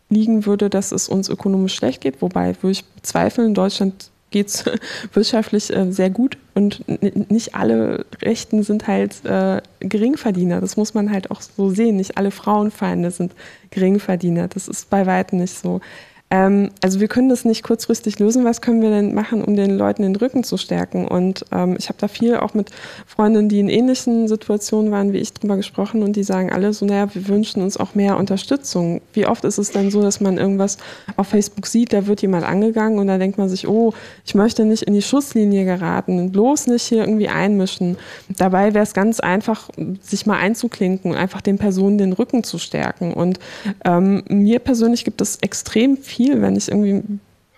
liegen 0.09 0.45
würde, 0.45 0.69
dass 0.69 0.91
es 0.91 1.07
uns 1.07 1.29
ökonomisch 1.29 1.75
schlecht 1.75 2.01
geht, 2.01 2.21
wobei 2.21 2.55
würde 2.61 2.71
ich 2.71 2.85
bezweifeln, 2.85 3.53
Deutschland 3.53 4.11
geht 4.31 4.47
es 4.47 4.65
wirtschaftlich 5.13 5.73
äh, 5.73 5.91
sehr 5.91 6.09
gut 6.09 6.37
und 6.53 6.83
nicht 7.31 7.55
alle 7.55 8.05
Rechten 8.21 8.63
sind 8.63 8.87
halt 8.87 9.23
äh, 9.25 9.61
Geringverdiener. 9.79 10.61
Das 10.61 10.77
muss 10.77 10.93
man 10.93 11.11
halt 11.11 11.31
auch 11.31 11.41
so 11.41 11.69
sehen. 11.69 11.97
Nicht 11.97 12.17
alle 12.17 12.31
Frauenfeinde 12.31 13.11
sind 13.11 13.33
Geringverdiener. 13.71 14.47
Das 14.47 14.67
ist 14.67 14.89
bei 14.89 15.05
weitem 15.05 15.39
nicht 15.39 15.57
so. 15.57 15.81
Ähm, 16.29 16.71
also 16.81 16.99
wir 16.99 17.07
können 17.07 17.29
das 17.29 17.45
nicht 17.45 17.63
kurzfristig 17.63 18.19
lösen. 18.19 18.43
Was 18.43 18.61
können 18.61 18.81
wir 18.81 18.89
denn 18.89 19.13
machen, 19.13 19.43
um 19.43 19.55
den 19.55 19.77
Leuten 19.77 20.01
den 20.03 20.15
Rücken 20.15 20.43
zu 20.43 20.57
stärken? 20.57 21.07
Und 21.07 21.45
ähm, 21.53 21.75
ich 21.79 21.87
habe 21.87 21.97
da 21.99 22.07
viel 22.07 22.35
auch 22.37 22.53
mit 22.53 22.69
Freundinnen, 23.05 23.47
die 23.47 23.59
in 23.59 23.69
ähnlichen 23.69 24.27
Situationen 24.27 24.91
waren 24.91 25.13
wie 25.13 25.19
ich, 25.19 25.33
drüber 25.33 25.55
gesprochen 25.55 26.03
und 26.03 26.15
die 26.15 26.23
sagen 26.23 26.51
alle 26.51 26.73
so, 26.73 26.85
naja, 26.85 27.13
wir 27.13 27.27
wünschen 27.29 27.61
uns 27.61 27.77
auch 27.77 27.95
mehr 27.95 28.17
Unterstützung. 28.17 29.01
Wie 29.13 29.25
oft 29.25 29.45
ist 29.45 29.57
es 29.57 29.71
dann 29.71 29.89
so, 29.89 30.01
dass 30.01 30.19
man 30.19 30.37
irgendwas 30.37 30.77
auf 31.15 31.27
Facebook 31.27 31.65
sieht, 31.65 31.93
da 31.93 32.07
wird 32.07 32.21
jemand 32.21 32.45
angegangen 32.45 32.99
und 32.99 33.07
da 33.07 33.17
denkt 33.17 33.37
man 33.37 33.47
sich, 33.47 33.67
oh, 33.67 33.93
ich 34.25 34.35
möchte 34.35 34.65
nicht 34.65 34.83
in 34.83 34.93
die 34.93 35.01
Schusslinie 35.01 35.63
geraten, 35.63 36.31
bloß 36.31 36.67
nicht 36.67 36.83
hier 36.83 36.99
irgendwie 36.99 37.29
einmischen. 37.29 37.97
Dabei 38.37 38.73
wäre 38.73 38.83
es 38.83 38.93
ganz 38.93 39.21
einfach, 39.21 39.69
sich 40.01 40.25
mal 40.25 40.37
einzuklinken 40.37 41.11
und 41.11 41.17
einfach 41.17 41.39
den 41.41 41.57
Personen 41.57 41.97
den 41.97 42.11
Rücken 42.11 42.43
zu 42.43 42.57
stärken. 42.57 43.13
Und 43.13 43.39
ähm, 43.85 44.23
mir 44.27 44.59
persönlich 44.59 45.05
gibt 45.05 45.21
es 45.21 45.37
extrem 45.37 45.95
viel 45.95 46.16
viel, 46.17 46.41
wenn 46.41 46.55
ich 46.55 46.67
irgendwie 46.67 47.03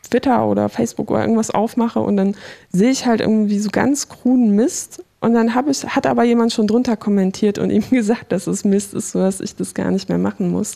Twitter 0.09 0.45
oder 0.45 0.69
Facebook 0.69 1.09
oder 1.09 1.21
irgendwas 1.21 1.51
aufmache 1.51 1.99
und 1.99 2.17
dann 2.17 2.35
sehe 2.71 2.91
ich 2.91 3.05
halt 3.05 3.21
irgendwie 3.21 3.59
so 3.59 3.69
ganz 3.71 4.09
kruden 4.09 4.55
Mist 4.55 5.03
und 5.21 5.33
dann 5.33 5.55
habe 5.55 5.71
ich, 5.71 5.83
hat 5.83 6.05
aber 6.05 6.23
jemand 6.23 6.53
schon 6.53 6.67
drunter 6.67 6.97
kommentiert 6.97 7.57
und 7.57 7.69
ihm 7.71 7.89
gesagt, 7.89 8.31
dass 8.31 8.47
es 8.47 8.63
Mist 8.63 8.93
ist, 8.93 9.11
sodass 9.11 9.39
ich 9.39 9.55
das 9.55 9.73
gar 9.73 9.91
nicht 9.91 10.09
mehr 10.09 10.17
machen 10.17 10.49
muss. 10.51 10.75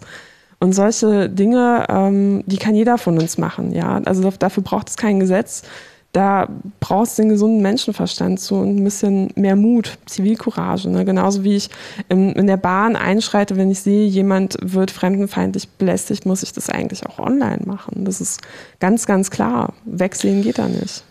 Und 0.60 0.74
solche 0.74 1.30
Dinge, 1.30 1.86
ähm, 1.90 2.44
die 2.46 2.58
kann 2.58 2.74
jeder 2.74 2.98
von 2.98 3.20
uns 3.20 3.38
machen, 3.38 3.74
ja. 3.74 4.02
Also 4.06 4.32
dafür 4.32 4.64
braucht 4.64 4.90
es 4.90 4.96
kein 4.96 5.20
Gesetz 5.20 5.64
da 6.14 6.48
brauchst 6.80 7.18
du 7.18 7.24
den 7.24 7.30
gesunden 7.30 7.62
Menschenverstand 7.64 8.40
zu 8.40 8.56
und 8.56 8.78
ein 8.78 8.84
bisschen 8.84 9.32
mehr 9.36 9.56
Mut, 9.56 9.98
Zivilcourage. 10.06 10.88
Ne? 10.88 11.06
Genauso 11.06 11.44
wie 11.44 11.56
ich 11.56 11.72
in, 12.08 12.34
in, 12.34 12.46
der 12.46 12.58
Bahn 12.58 12.96
einschreite, 12.96 13.58
wenn 13.58 13.72
ich 13.72 13.80
sehe, 13.80 14.06
jemand 14.06 14.56
wird 14.62 14.92
fremdenfeindlich 14.92 15.68
belästigt, 15.70 16.28
muss 16.28 16.44
ich 16.44 16.54
das 16.54 16.70
eigentlich 16.70 17.08
auch 17.08 17.18
online 17.18 17.64
machen. 17.66 18.06
Das 18.06 18.22
ist 18.22 18.42
ganz, 18.80 19.08
ganz 19.08 19.32
klar. 19.32 19.74
Wegsehen 19.86 20.44
geht 20.44 20.60
da 20.60 20.68
nicht. 20.68 21.04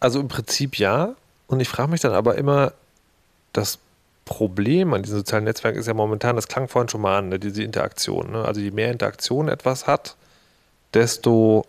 Also 0.00 0.18
im 0.18 0.26
Prinzip 0.26 0.76
ja. 0.76 1.14
Und 1.46 1.60
ich 1.60 1.68
frage 1.68 1.92
mich 1.92 2.00
dann 2.00 2.12
aber 2.12 2.34
immer, 2.34 2.72
das 3.52 3.78
Problem 4.24 4.94
an 4.94 5.02
diesen 5.02 5.18
sozialen 5.18 5.44
Netzwerken 5.44 5.78
ist 5.78 5.86
ja 5.86 5.94
momentan, 5.94 6.34
das 6.34 6.48
klang 6.48 6.66
vorhin 6.66 6.88
schon 6.88 7.02
mal 7.02 7.18
an, 7.18 7.28
ne, 7.28 7.38
diese 7.38 7.62
Interaktion. 7.62 8.32
Ne? 8.32 8.44
Also 8.44 8.60
je 8.60 8.72
mehr 8.72 8.90
Interaktion 8.90 9.48
etwas 9.48 9.86
hat, 9.86 10.16
desto 10.92 11.66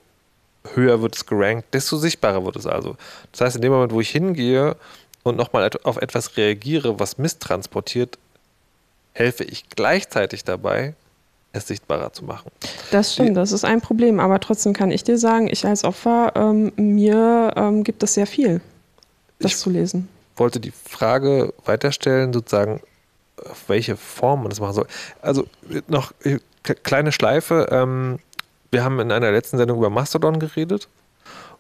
höher 0.74 1.02
wird 1.02 1.16
es 1.16 1.26
gerankt, 1.26 1.74
desto 1.74 1.98
sichtbarer 1.98 2.46
wird 2.46 2.56
es 2.56 2.68
also. 2.68 2.96
Das 3.32 3.42
heißt, 3.42 3.56
in 3.56 3.62
dem 3.62 3.72
Moment, 3.72 3.92
wo 3.92 4.02
ich 4.02 4.10
hingehe 4.10 4.76
und 5.24 5.38
nochmal 5.38 5.70
auf 5.84 5.98
etwas 5.98 6.38
reagiere, 6.38 7.00
was 7.00 7.18
misstransportiert, 7.18 8.18
helfe 9.14 9.44
ich 9.44 9.70
gleichzeitig 9.70 10.44
dabei, 10.44 10.94
es 11.54 11.68
sichtbarer 11.68 12.14
zu 12.14 12.24
machen. 12.24 12.50
Das 12.92 13.14
stimmt, 13.14 13.36
das 13.36 13.52
ist 13.52 13.66
ein 13.66 13.82
Problem. 13.82 14.20
Aber 14.20 14.40
trotzdem 14.40 14.74
kann 14.74 14.92
ich 14.92 15.04
dir 15.04 15.18
sagen, 15.18 15.48
ich 15.52 15.66
als 15.66 15.84
Opfer, 15.84 16.32
ähm, 16.36 16.72
mir 16.78 17.52
ähm, 17.56 17.84
gibt 17.84 18.04
es 18.04 18.14
sehr 18.14 18.28
viel, 18.28 18.62
das 19.40 19.52
ich 19.52 19.58
zu 19.58 19.70
lesen. 19.70 20.08
wollte 20.38 20.60
die 20.60 20.72
Frage 20.72 21.54
weiterstellen, 21.66 22.32
sozusagen, 22.32 22.82
auf 23.50 23.68
welche 23.68 23.98
Form 23.98 24.42
man 24.42 24.50
das 24.50 24.60
machen 24.60 24.74
soll. 24.74 24.88
Also 25.22 25.46
noch 25.88 26.14
äh, 26.24 26.40
kleine 26.64 27.12
Schleife. 27.12 27.68
Ähm, 27.72 28.20
wir 28.72 28.84
haben 28.84 29.00
in 29.00 29.12
einer 29.12 29.32
letzten 29.32 29.58
Sendung 29.58 29.78
über 29.78 29.90
Mastodon 29.90 30.40
geredet. 30.40 30.88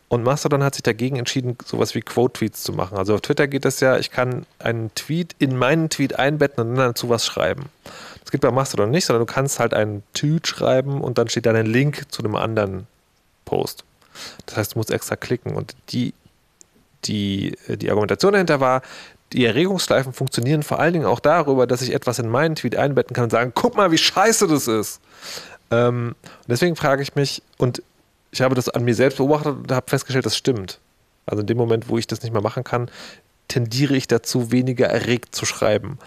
Und 0.07 0.23
Mastodon 0.23 0.61
hat 0.61 0.75
sich 0.75 0.83
dagegen 0.83 1.15
entschieden, 1.15 1.57
sowas 1.65 1.95
wie 1.95 2.01
Quote-Tweets 2.01 2.63
zu 2.63 2.73
machen. 2.73 2.97
Also 2.97 3.15
auf 3.15 3.21
Twitter 3.21 3.47
geht 3.47 3.63
das 3.63 3.79
ja, 3.79 3.97
ich 3.97 4.11
kann 4.11 4.45
einen 4.59 4.93
Tweet 4.93 5.35
in 5.39 5.55
meinen 5.55 5.89
Tweet 5.89 6.19
einbetten 6.19 6.61
und 6.61 6.75
dann 6.75 6.89
dazu 6.89 7.07
was 7.07 7.25
schreiben. 7.25 7.67
Das 8.21 8.31
geht 8.31 8.41
bei 8.41 8.51
Mastodon 8.51 8.91
nicht, 8.91 9.05
sondern 9.05 9.25
du 9.25 9.33
kannst 9.33 9.59
halt 9.59 9.73
einen 9.73 10.03
Tweet 10.13 10.47
schreiben 10.47 10.99
und 10.99 11.17
dann 11.17 11.29
steht 11.29 11.45
da 11.45 11.53
ein 11.53 11.65
Link 11.65 12.11
zu 12.11 12.23
einem 12.23 12.35
anderen 12.35 12.87
Post. 13.45 13.85
Das 14.47 14.57
heißt, 14.57 14.73
du 14.73 14.79
musst 14.79 14.91
extra 14.91 15.15
klicken. 15.15 15.55
Und 15.55 15.75
die, 15.89 16.13
die, 17.05 17.57
die 17.69 17.89
Argumentation 17.89 18.33
dahinter 18.33 18.59
war, 18.59 18.81
die 19.33 19.45
Erregungsschleifen 19.45 20.11
funktionieren 20.11 20.63
vor 20.63 20.79
allen 20.79 20.93
Dingen 20.93 21.05
auch 21.05 21.21
darüber, 21.21 21.67
dass 21.67 21.81
ich 21.81 21.93
etwas 21.93 22.19
in 22.19 22.27
meinen 22.27 22.55
Tweet 22.55 22.75
einbetten 22.75 23.15
kann 23.15 23.25
und 23.25 23.29
sagen, 23.29 23.53
guck 23.55 23.75
mal, 23.75 23.91
wie 23.91 23.97
scheiße 23.97 24.47
das 24.47 24.67
ist. 24.67 24.99
Ähm, 25.71 26.15
deswegen 26.47 26.75
frage 26.75 27.01
ich 27.01 27.15
mich, 27.15 27.41
und 27.57 27.81
ich 28.31 28.41
habe 28.41 28.55
das 28.55 28.69
an 28.69 28.83
mir 28.83 28.95
selbst 28.95 29.17
beobachtet 29.17 29.55
und 29.57 29.71
habe 29.71 29.89
festgestellt, 29.89 30.25
das 30.25 30.37
stimmt. 30.37 30.79
Also 31.25 31.41
in 31.41 31.47
dem 31.47 31.57
Moment, 31.57 31.89
wo 31.89 31.97
ich 31.97 32.07
das 32.07 32.21
nicht 32.23 32.33
mehr 32.33 32.41
machen 32.41 32.63
kann, 32.63 32.89
tendiere 33.47 33.95
ich 33.95 34.07
dazu, 34.07 34.51
weniger 34.51 34.87
erregt 34.87 35.35
zu 35.35 35.45
schreiben. 35.45 35.97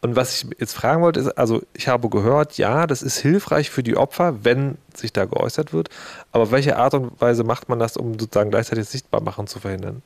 Und 0.00 0.16
was 0.16 0.42
ich 0.42 0.50
jetzt 0.58 0.74
fragen 0.74 1.00
wollte, 1.02 1.20
ist, 1.20 1.28
also 1.38 1.62
ich 1.72 1.88
habe 1.88 2.10
gehört, 2.10 2.58
ja, 2.58 2.86
das 2.86 3.00
ist 3.00 3.18
hilfreich 3.18 3.70
für 3.70 3.82
die 3.82 3.96
Opfer, 3.96 4.44
wenn 4.44 4.76
sich 4.94 5.14
da 5.14 5.24
geäußert 5.24 5.72
wird. 5.72 5.88
Aber 6.30 6.50
welche 6.50 6.76
Art 6.76 6.92
und 6.92 7.18
Weise 7.22 7.42
macht 7.42 7.70
man 7.70 7.78
das, 7.78 7.96
um 7.96 8.18
sozusagen 8.18 8.50
gleichzeitig 8.50 8.86
sichtbar 8.86 9.22
machen 9.22 9.46
zu 9.46 9.60
verhindern? 9.60 10.02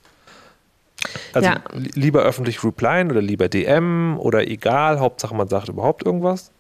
Also 1.33 1.49
ja. 1.49 1.61
lieber 1.75 2.23
öffentlich 2.23 2.63
replyen 2.63 3.11
oder 3.11 3.21
lieber 3.21 3.49
DM 3.49 4.17
oder 4.19 4.47
egal, 4.47 5.01
Hauptsache 5.01 5.35
man 5.35 5.49
sagt 5.49 5.69
überhaupt 5.69 6.05
irgendwas? 6.05 6.51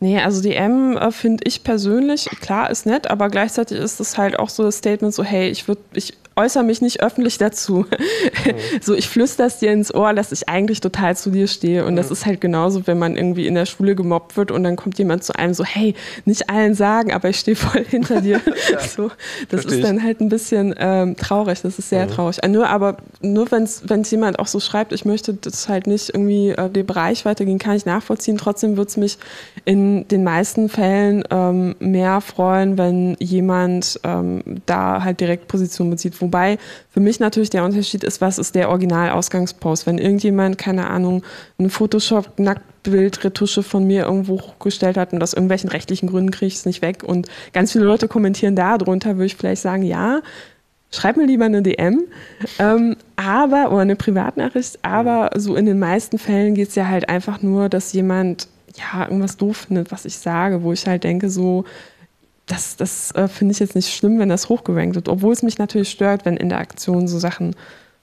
Nee, 0.00 0.20
also 0.20 0.42
DM 0.42 0.96
äh, 0.96 1.10
finde 1.10 1.44
ich 1.46 1.64
persönlich, 1.64 2.28
klar 2.40 2.70
ist 2.70 2.86
nett, 2.86 3.10
aber 3.10 3.28
gleichzeitig 3.28 3.78
ist 3.78 4.00
es 4.00 4.18
halt 4.18 4.38
auch 4.38 4.48
so 4.48 4.62
das 4.62 4.76
Statement 4.76 5.14
so, 5.14 5.24
hey, 5.24 5.48
ich 5.48 5.66
würde, 5.68 5.80
ich 5.94 6.14
äußere 6.36 6.64
mich 6.64 6.80
nicht 6.80 7.02
öffentlich 7.02 7.38
dazu. 7.38 7.86
Mhm. 7.90 8.54
so, 8.80 8.94
ich 8.94 9.08
flüster 9.08 9.46
es 9.46 9.58
dir 9.58 9.72
ins 9.72 9.94
Ohr, 9.94 10.12
dass 10.14 10.32
ich 10.32 10.48
eigentlich 10.48 10.80
total 10.80 11.16
zu 11.16 11.30
dir 11.30 11.46
stehe. 11.46 11.84
Und 11.84 11.92
mhm. 11.92 11.96
das 11.96 12.10
ist 12.10 12.26
halt 12.26 12.40
genauso, 12.40 12.86
wenn 12.86 12.98
man 12.98 13.16
irgendwie 13.16 13.46
in 13.46 13.54
der 13.54 13.66
Schule 13.66 13.94
gemobbt 13.94 14.36
wird 14.36 14.50
und 14.50 14.64
dann 14.64 14.76
kommt 14.76 14.98
jemand 14.98 15.24
zu 15.24 15.34
einem 15.36 15.54
so, 15.54 15.64
hey, 15.64 15.94
nicht 16.24 16.50
allen 16.50 16.74
sagen, 16.74 17.12
aber 17.12 17.28
ich 17.28 17.38
stehe 17.38 17.56
voll 17.56 17.84
hinter 17.84 18.20
dir. 18.20 18.40
ja. 18.72 18.80
so, 18.80 19.10
das 19.48 19.62
Versteh 19.62 19.80
ist 19.80 19.84
dann 19.84 20.02
halt 20.02 20.20
ein 20.20 20.28
bisschen 20.28 20.74
ähm, 20.78 21.16
traurig, 21.16 21.62
das 21.62 21.78
ist 21.78 21.88
sehr 21.88 22.06
mhm. 22.06 22.10
traurig. 22.10 22.42
Äh, 22.42 22.48
nur 22.48 22.68
aber, 22.68 22.96
nur 23.20 23.50
wenn 23.50 23.62
es 23.64 24.10
jemand 24.10 24.38
auch 24.38 24.46
so 24.46 24.60
schreibt, 24.60 24.92
ich 24.92 25.04
möchte 25.04 25.34
das 25.34 25.68
halt 25.68 25.86
nicht 25.86 26.10
irgendwie 26.10 26.50
äh, 26.50 26.68
den 26.68 26.86
Bereich 26.86 27.24
weitergehen, 27.24 27.58
kann 27.58 27.76
ich 27.76 27.86
nachvollziehen. 27.86 28.38
Trotzdem 28.38 28.76
wird 28.76 28.88
es 28.88 28.96
mich 28.96 29.18
in 29.64 30.06
den 30.08 30.24
meisten 30.24 30.68
Fällen 30.68 31.24
ähm, 31.30 31.76
mehr 31.78 32.20
freuen, 32.20 32.76
wenn 32.76 33.16
jemand 33.20 34.00
ähm, 34.04 34.42
da 34.66 35.02
halt 35.04 35.20
direkt 35.20 35.48
Position 35.48 35.90
bezieht. 35.90 36.20
Wobei 36.20 36.58
für 36.90 37.00
mich 37.00 37.20
natürlich 37.20 37.50
der 37.50 37.64
Unterschied 37.64 38.04
ist, 38.04 38.20
was 38.20 38.38
ist 38.38 38.54
der 38.54 38.68
Original-Ausgangspost. 38.68 39.86
Wenn 39.86 39.98
irgendjemand, 39.98 40.58
keine 40.58 40.90
Ahnung, 40.90 41.22
eine 41.58 41.70
Photoshop-Nacktbild-Retusche 41.70 43.62
von 43.62 43.86
mir 43.86 44.04
irgendwo 44.04 44.40
hochgestellt 44.40 44.96
hat 44.96 45.12
und 45.12 45.22
aus 45.22 45.32
irgendwelchen 45.32 45.70
rechtlichen 45.70 46.08
Gründen 46.08 46.30
kriege 46.30 46.48
ich 46.48 46.56
es 46.56 46.66
nicht 46.66 46.82
weg 46.82 47.02
und 47.04 47.28
ganz 47.52 47.72
viele 47.72 47.84
Leute 47.84 48.08
kommentieren 48.08 48.56
da 48.56 48.76
drunter, 48.76 49.16
würde 49.16 49.26
ich 49.26 49.36
vielleicht 49.36 49.62
sagen, 49.62 49.82
ja, 49.82 50.20
schreib 50.90 51.16
mir 51.16 51.26
lieber 51.26 51.44
eine 51.44 51.62
DM, 51.62 52.04
ähm, 52.58 52.96
aber, 53.16 53.72
oder 53.72 53.80
eine 53.80 53.96
Privatnachricht, 53.96 54.78
aber 54.82 55.30
so 55.36 55.56
in 55.56 55.66
den 55.66 55.78
meisten 55.78 56.18
Fällen 56.18 56.54
geht 56.54 56.68
es 56.68 56.74
ja 56.74 56.88
halt 56.88 57.08
einfach 57.08 57.42
nur, 57.42 57.68
dass 57.68 57.92
jemand 57.92 58.48
ja 58.74 59.04
irgendwas 59.04 59.36
doof 59.36 59.66
findet, 59.68 59.92
was 59.92 60.04
ich 60.04 60.18
sage, 60.18 60.62
wo 60.62 60.72
ich 60.72 60.86
halt 60.86 61.04
denke, 61.04 61.30
so, 61.30 61.64
das, 62.46 62.76
das 62.76 63.12
äh, 63.12 63.28
finde 63.28 63.52
ich 63.52 63.58
jetzt 63.58 63.74
nicht 63.74 63.94
schlimm, 63.94 64.18
wenn 64.18 64.28
das 64.28 64.48
hochgerankt 64.48 64.94
wird, 64.96 65.08
obwohl 65.08 65.32
es 65.32 65.42
mich 65.42 65.58
natürlich 65.58 65.90
stört, 65.90 66.24
wenn 66.24 66.36
in 66.36 66.48
der 66.48 66.58
Aktion 66.58 67.08
so 67.08 67.18
Sachen 67.18 67.56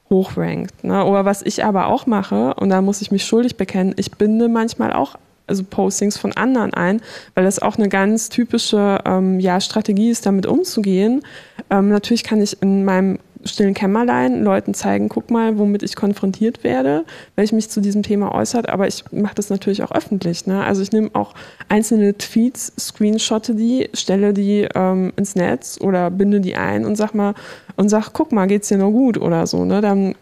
hochrankt. 0.10 0.84
Ne? 0.84 1.06
Oder 1.06 1.26
was 1.26 1.42
ich 1.42 1.64
aber 1.64 1.88
auch 1.88 2.06
mache, 2.06 2.54
und 2.56 2.70
da 2.70 2.82
muss 2.82 3.02
ich 3.02 3.12
mich 3.12 3.26
schuldig 3.26 3.56
bekennen, 3.56 3.94
ich 3.98 4.12
binde 4.12 4.50
manchmal 4.50 4.94
auch 4.94 5.16
also 5.48 5.64
Postings 5.64 6.18
von 6.18 6.32
anderen 6.34 6.74
ein, 6.74 7.02
weil 7.34 7.44
das 7.44 7.60
auch 7.60 7.78
eine 7.78 7.90
ganz 7.90 8.30
typische 8.30 9.00
ähm, 9.06 9.40
ja, 9.40 9.60
Strategie 9.60 10.10
ist, 10.10 10.26
damit 10.26 10.46
umzugehen. 10.46 11.24
Ähm, 11.70 11.90
natürlich 11.90 12.24
kann 12.24 12.42
ich 12.42 12.62
in 12.62 12.86
meinem 12.86 13.20
stillen 13.46 13.74
Kämmerlein 13.74 14.44
Leuten 14.44 14.74
zeigen, 14.74 15.10
guck 15.10 15.32
mal, 15.32 15.58
womit 15.58 15.84
ich 15.84 15.96
konfrontiert 15.96 16.64
werde, 16.64 17.06
wenn 17.36 17.46
ich 17.46 17.54
mich 17.54 17.70
zu 17.70 17.82
diesem 17.82 18.04
Thema 18.04 18.34
äußert, 18.34 18.70
aber 18.70 18.88
ich 18.88 19.04
mache 19.12 19.36
das 19.36 19.50
natürlich 19.50 19.84
auch 19.84 19.92
öffentlich. 19.92 20.48
Ne? 20.48 20.64
Also 20.64 20.82
ich 20.82 20.92
nehme 20.92 21.10
auch 21.14 21.34
einzelne 21.70 22.18
Tweets, 22.18 22.74
screenshotte 22.80 23.56
die, 23.56 23.90
stelle 23.94 24.34
die 24.34 24.68
ähm, 24.76 25.14
ins 25.16 25.36
Netz 25.36 25.80
oder 25.82 26.10
binde 26.12 26.42
die 26.42 26.56
ein 26.56 26.86
und 26.86 26.96
sag 26.96 27.14
mal, 27.14 27.34
und 27.76 27.90
sag, 27.90 28.14
guck 28.14 28.32
mal, 28.32 28.48
geht's 28.48 28.68
dir 28.68 28.78
noch 28.78 28.92
gut 28.92 29.18
oder 29.18 29.48
so. 29.48 29.66
Ne? 29.66 29.82
Dann 29.82 30.16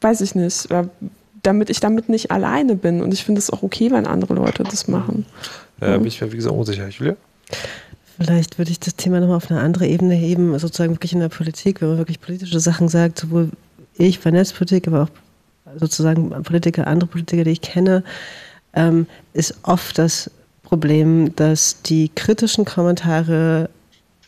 weiß 0.00 0.20
ich 0.20 0.34
nicht, 0.34 0.68
damit 1.42 1.70
ich 1.70 1.80
damit 1.80 2.08
nicht 2.08 2.30
alleine 2.30 2.76
bin. 2.76 3.02
Und 3.02 3.12
ich 3.12 3.24
finde 3.24 3.38
es 3.40 3.50
auch 3.50 3.62
okay, 3.62 3.90
wenn 3.90 4.06
andere 4.06 4.34
Leute 4.34 4.62
das 4.62 4.88
machen. 4.88 5.26
Ja, 5.80 5.98
bin 5.98 6.06
ich 6.06 6.20
mir, 6.20 6.32
wie 6.32 6.36
gesagt, 6.36 6.54
unsicher. 6.54 6.88
Julia? 6.88 7.16
Vielleicht 8.18 8.58
würde 8.58 8.70
ich 8.70 8.80
das 8.80 8.96
Thema 8.96 9.20
nochmal 9.20 9.36
auf 9.36 9.50
eine 9.50 9.60
andere 9.60 9.86
Ebene 9.86 10.14
heben, 10.14 10.58
sozusagen 10.58 10.92
wirklich 10.92 11.12
in 11.12 11.20
der 11.20 11.28
Politik, 11.28 11.80
wenn 11.80 11.88
man 11.88 11.98
wirklich 11.98 12.20
politische 12.20 12.60
Sachen 12.60 12.88
sagt, 12.88 13.18
sowohl 13.18 13.50
ich 13.96 14.20
bei 14.20 14.30
Netzpolitik, 14.30 14.88
aber 14.88 15.02
auch 15.02 15.78
sozusagen 15.78 16.30
Politiker, 16.42 16.86
andere 16.86 17.08
Politiker, 17.08 17.44
die 17.44 17.50
ich 17.50 17.60
kenne, 17.60 18.04
ähm, 18.74 19.06
ist 19.32 19.54
oft 19.62 19.98
das 19.98 20.30
Problem, 20.62 21.34
dass 21.36 21.82
die 21.82 22.10
kritischen 22.14 22.64
Kommentare 22.64 23.68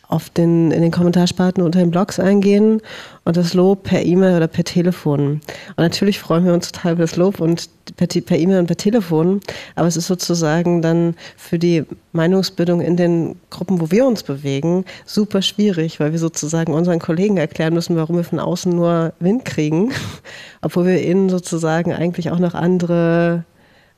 auf 0.07 0.29
den, 0.29 0.71
in 0.71 0.81
den 0.81 0.91
Kommentarspalten 0.91 1.63
unter 1.63 1.79
den 1.79 1.91
Blogs 1.91 2.19
eingehen 2.19 2.81
und 3.23 3.37
das 3.37 3.53
Lob 3.53 3.83
per 3.83 4.03
E-Mail 4.03 4.37
oder 4.37 4.47
per 4.47 4.63
Telefon. 4.63 5.41
Und 5.69 5.77
natürlich 5.77 6.19
freuen 6.19 6.45
wir 6.45 6.53
uns 6.53 6.71
total 6.71 6.93
über 6.93 7.03
das 7.03 7.15
Lob 7.15 7.39
und 7.39 7.69
per, 7.97 8.07
per 8.07 8.37
E-Mail 8.37 8.59
und 8.59 8.67
per 8.67 8.77
Telefon, 8.77 9.41
aber 9.75 9.87
es 9.87 9.97
ist 9.97 10.07
sozusagen 10.07 10.81
dann 10.81 11.15
für 11.37 11.59
die 11.59 11.83
Meinungsbildung 12.13 12.81
in 12.81 12.97
den 12.97 13.35
Gruppen, 13.49 13.81
wo 13.81 13.91
wir 13.91 14.05
uns 14.05 14.23
bewegen, 14.23 14.85
super 15.05 15.41
schwierig, 15.41 15.99
weil 15.99 16.11
wir 16.11 16.19
sozusagen 16.19 16.73
unseren 16.73 16.99
Kollegen 16.99 17.37
erklären 17.37 17.73
müssen, 17.73 17.95
warum 17.95 18.17
wir 18.17 18.23
von 18.23 18.39
außen 18.39 18.75
nur 18.75 19.13
Wind 19.19 19.45
kriegen, 19.45 19.91
obwohl 20.61 20.85
wir 20.85 21.01
innen 21.01 21.29
sozusagen 21.29 21.93
eigentlich 21.93 22.31
auch 22.31 22.39
noch 22.39 22.53
andere 22.53 23.43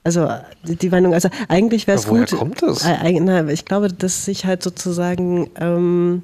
also 0.08 0.30
die 0.64 0.90
Meinung, 0.90 1.14
also 1.14 1.28
eigentlich 1.50 1.86
wäre 1.86 1.98
es 1.98 2.08
gut. 2.08 2.32
kommt 2.32 2.62
das? 2.62 2.86
Äh, 2.86 3.20
na, 3.20 3.46
ich 3.50 3.66
glaube, 3.66 3.90
dass 3.90 4.24
sich 4.24 4.46
halt 4.46 4.64
sozusagen 4.64 5.50
ähm, 5.60 6.24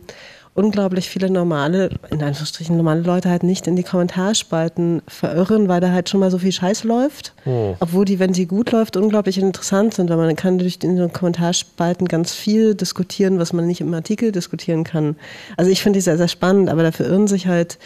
unglaublich 0.53 1.09
viele 1.09 1.29
normale, 1.29 1.89
in 2.09 2.23
Anführungsstrichen 2.23 2.77
normale 2.77 3.01
Leute 3.01 3.29
halt 3.29 3.43
nicht 3.43 3.67
in 3.67 3.75
die 3.75 3.83
Kommentarspalten 3.83 5.01
verirren, 5.05 5.67
weil 5.67 5.81
da 5.81 5.91
halt 5.91 6.07
schon 6.07 6.21
mal 6.21 6.31
so 6.31 6.37
viel 6.37 6.53
Scheiß 6.53 6.85
läuft. 6.85 7.33
Oh. 7.45 7.75
Obwohl 7.81 8.05
die, 8.05 8.19
wenn 8.19 8.33
sie 8.33 8.45
gut 8.45 8.71
läuft, 8.71 8.95
unglaublich 8.95 9.37
interessant 9.37 9.95
sind, 9.95 10.09
weil 10.09 10.15
man 10.15 10.37
kann 10.37 10.59
durch 10.59 10.79
den 10.79 11.11
Kommentarspalten 11.11 12.07
ganz 12.07 12.31
viel 12.31 12.75
diskutieren, 12.75 13.37
was 13.37 13.51
man 13.51 13.67
nicht 13.67 13.81
im 13.81 13.93
Artikel 13.93 14.31
diskutieren 14.31 14.85
kann. 14.85 15.17
Also 15.57 15.69
ich 15.69 15.83
finde 15.83 15.97
die 15.97 16.03
sehr, 16.03 16.17
sehr 16.17 16.29
spannend, 16.29 16.69
aber 16.69 16.83
da 16.83 16.93
verirren 16.93 17.27
sich 17.27 17.47
halt 17.47 17.79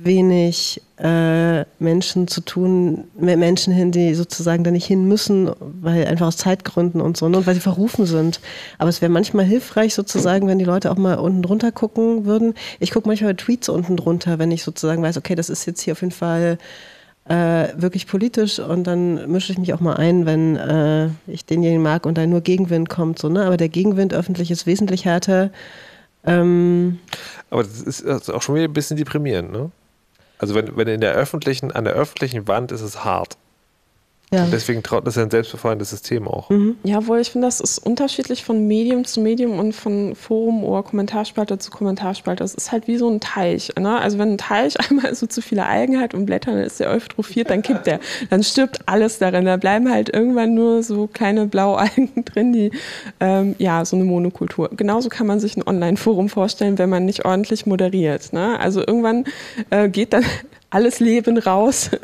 wenig 0.00 0.80
äh, 0.98 1.64
Menschen 1.80 2.28
zu 2.28 2.40
tun, 2.40 3.04
Menschen 3.16 3.72
hin, 3.72 3.90
die 3.90 4.14
sozusagen 4.14 4.62
da 4.62 4.70
nicht 4.70 4.86
hin 4.86 5.06
müssen, 5.06 5.50
weil 5.58 6.06
einfach 6.06 6.28
aus 6.28 6.36
Zeitgründen 6.36 7.00
und 7.00 7.16
so, 7.16 7.28
ne, 7.28 7.38
und 7.38 7.46
weil 7.46 7.54
sie 7.54 7.60
verrufen 7.60 8.06
sind. 8.06 8.40
Aber 8.78 8.90
es 8.90 9.02
wäre 9.02 9.10
manchmal 9.10 9.44
hilfreich 9.44 9.94
sozusagen, 9.94 10.46
wenn 10.46 10.58
die 10.58 10.64
Leute 10.64 10.92
auch 10.92 10.96
mal 10.96 11.16
unten 11.16 11.42
drunter 11.42 11.72
gucken 11.72 12.26
würden. 12.26 12.54
Ich 12.78 12.92
gucke 12.92 13.08
manchmal 13.08 13.34
Tweets 13.34 13.68
unten 13.68 13.96
drunter, 13.96 14.38
wenn 14.38 14.52
ich 14.52 14.62
sozusagen 14.62 15.02
weiß, 15.02 15.16
okay, 15.16 15.34
das 15.34 15.50
ist 15.50 15.66
jetzt 15.66 15.80
hier 15.80 15.92
auf 15.92 16.00
jeden 16.00 16.12
Fall 16.12 16.58
äh, 17.28 17.68
wirklich 17.76 18.06
politisch 18.06 18.60
und 18.60 18.86
dann 18.86 19.30
mische 19.30 19.52
ich 19.52 19.58
mich 19.58 19.74
auch 19.74 19.80
mal 19.80 19.96
ein, 19.96 20.26
wenn 20.26 20.56
äh, 20.56 21.08
ich 21.26 21.44
denjenigen 21.44 21.82
mag 21.82 22.06
und 22.06 22.16
da 22.16 22.26
nur 22.26 22.40
Gegenwind 22.40 22.88
kommt. 22.88 23.18
So, 23.18 23.28
ne? 23.28 23.44
Aber 23.44 23.56
der 23.56 23.68
Gegenwind 23.68 24.14
öffentlich 24.14 24.52
ist 24.52 24.64
wesentlich 24.64 25.04
härter. 25.04 25.50
Ähm, 26.24 26.98
Aber 27.50 27.64
das 27.64 27.80
ist 27.80 28.30
auch 28.30 28.42
schon 28.42 28.54
wieder 28.54 28.64
ein 28.64 28.72
bisschen 28.72 28.96
deprimierend, 28.96 29.52
ne? 29.52 29.70
Also 30.38 30.54
wenn, 30.54 30.76
wenn 30.76 30.88
in 30.88 31.00
der 31.00 31.14
öffentlichen, 31.14 31.72
an 31.72 31.84
der 31.84 31.94
öffentlichen 31.94 32.48
Wand 32.48 32.72
ist 32.72 32.80
es 32.80 33.04
hart. 33.04 33.36
Ja. 34.30 34.44
Und 34.44 34.52
deswegen 34.52 34.82
traut 34.82 35.06
das 35.06 35.16
ja 35.16 35.22
ein 35.22 35.30
selbstbefreiendes 35.30 35.88
System 35.88 36.28
auch. 36.28 36.50
Mhm. 36.50 36.76
Ja, 36.84 37.06
wohl, 37.06 37.18
ich 37.18 37.30
finde, 37.30 37.46
das 37.46 37.60
ist 37.60 37.78
unterschiedlich 37.78 38.44
von 38.44 38.66
Medium 38.66 39.04
zu 39.06 39.20
Medium 39.20 39.58
und 39.58 39.72
von 39.72 40.14
Forum 40.14 40.64
oder 40.64 40.82
Kommentarspalte 40.82 41.58
zu 41.58 41.70
Kommentarspalte. 41.70 42.44
Das 42.44 42.54
ist 42.54 42.70
halt 42.70 42.88
wie 42.88 42.98
so 42.98 43.08
ein 43.08 43.20
Teich. 43.20 43.72
Ne? 43.78 43.98
Also 43.98 44.18
wenn 44.18 44.32
ein 44.32 44.38
Teich 44.38 44.78
einmal 44.90 45.14
so 45.14 45.26
zu 45.26 45.40
viele 45.40 45.64
Algen 45.64 45.98
hat 45.98 46.12
und 46.12 46.26
Blätter, 46.26 46.52
dann 46.52 46.62
ist 46.62 46.78
der 46.78 46.90
eutrophiert, 46.90 47.48
dann 47.48 47.62
kippt 47.62 47.86
der. 47.86 48.00
Dann 48.28 48.42
stirbt 48.42 48.86
alles 48.86 49.18
darin. 49.18 49.46
Da 49.46 49.56
bleiben 49.56 49.90
halt 49.90 50.14
irgendwann 50.14 50.54
nur 50.54 50.82
so 50.82 51.06
kleine 51.06 51.46
Blaualgen 51.46 52.10
drin, 52.24 52.52
die, 52.52 52.70
ähm, 53.20 53.54
ja, 53.58 53.84
so 53.86 53.96
eine 53.96 54.04
Monokultur. 54.04 54.68
Genauso 54.76 55.08
kann 55.08 55.26
man 55.26 55.40
sich 55.40 55.56
ein 55.56 55.66
Online-Forum 55.66 56.28
vorstellen, 56.28 56.76
wenn 56.76 56.90
man 56.90 57.06
nicht 57.06 57.24
ordentlich 57.24 57.64
moderiert. 57.64 58.34
Ne? 58.34 58.60
Also 58.60 58.80
irgendwann 58.80 59.24
äh, 59.70 59.88
geht 59.88 60.12
dann 60.12 60.24
alles 60.70 61.00
Leben 61.00 61.38
raus. 61.38 61.90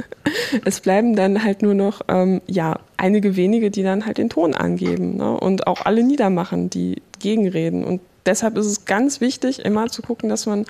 Es 0.64 0.80
bleiben 0.80 1.14
dann 1.14 1.44
halt 1.44 1.60
nur 1.62 1.74
noch 1.74 2.00
ähm, 2.08 2.40
ja, 2.46 2.78
einige 2.96 3.36
wenige, 3.36 3.70
die 3.70 3.82
dann 3.82 4.06
halt 4.06 4.18
den 4.18 4.30
Ton 4.30 4.54
angeben 4.54 5.16
ne? 5.16 5.38
und 5.38 5.66
auch 5.66 5.84
alle 5.84 6.02
niedermachen, 6.02 6.70
die 6.70 7.02
gegenreden. 7.18 7.84
Und 7.84 8.00
deshalb 8.24 8.56
ist 8.56 8.66
es 8.66 8.84
ganz 8.84 9.20
wichtig, 9.20 9.64
immer 9.64 9.88
zu 9.88 10.00
gucken, 10.00 10.30
dass 10.30 10.46
man 10.46 10.64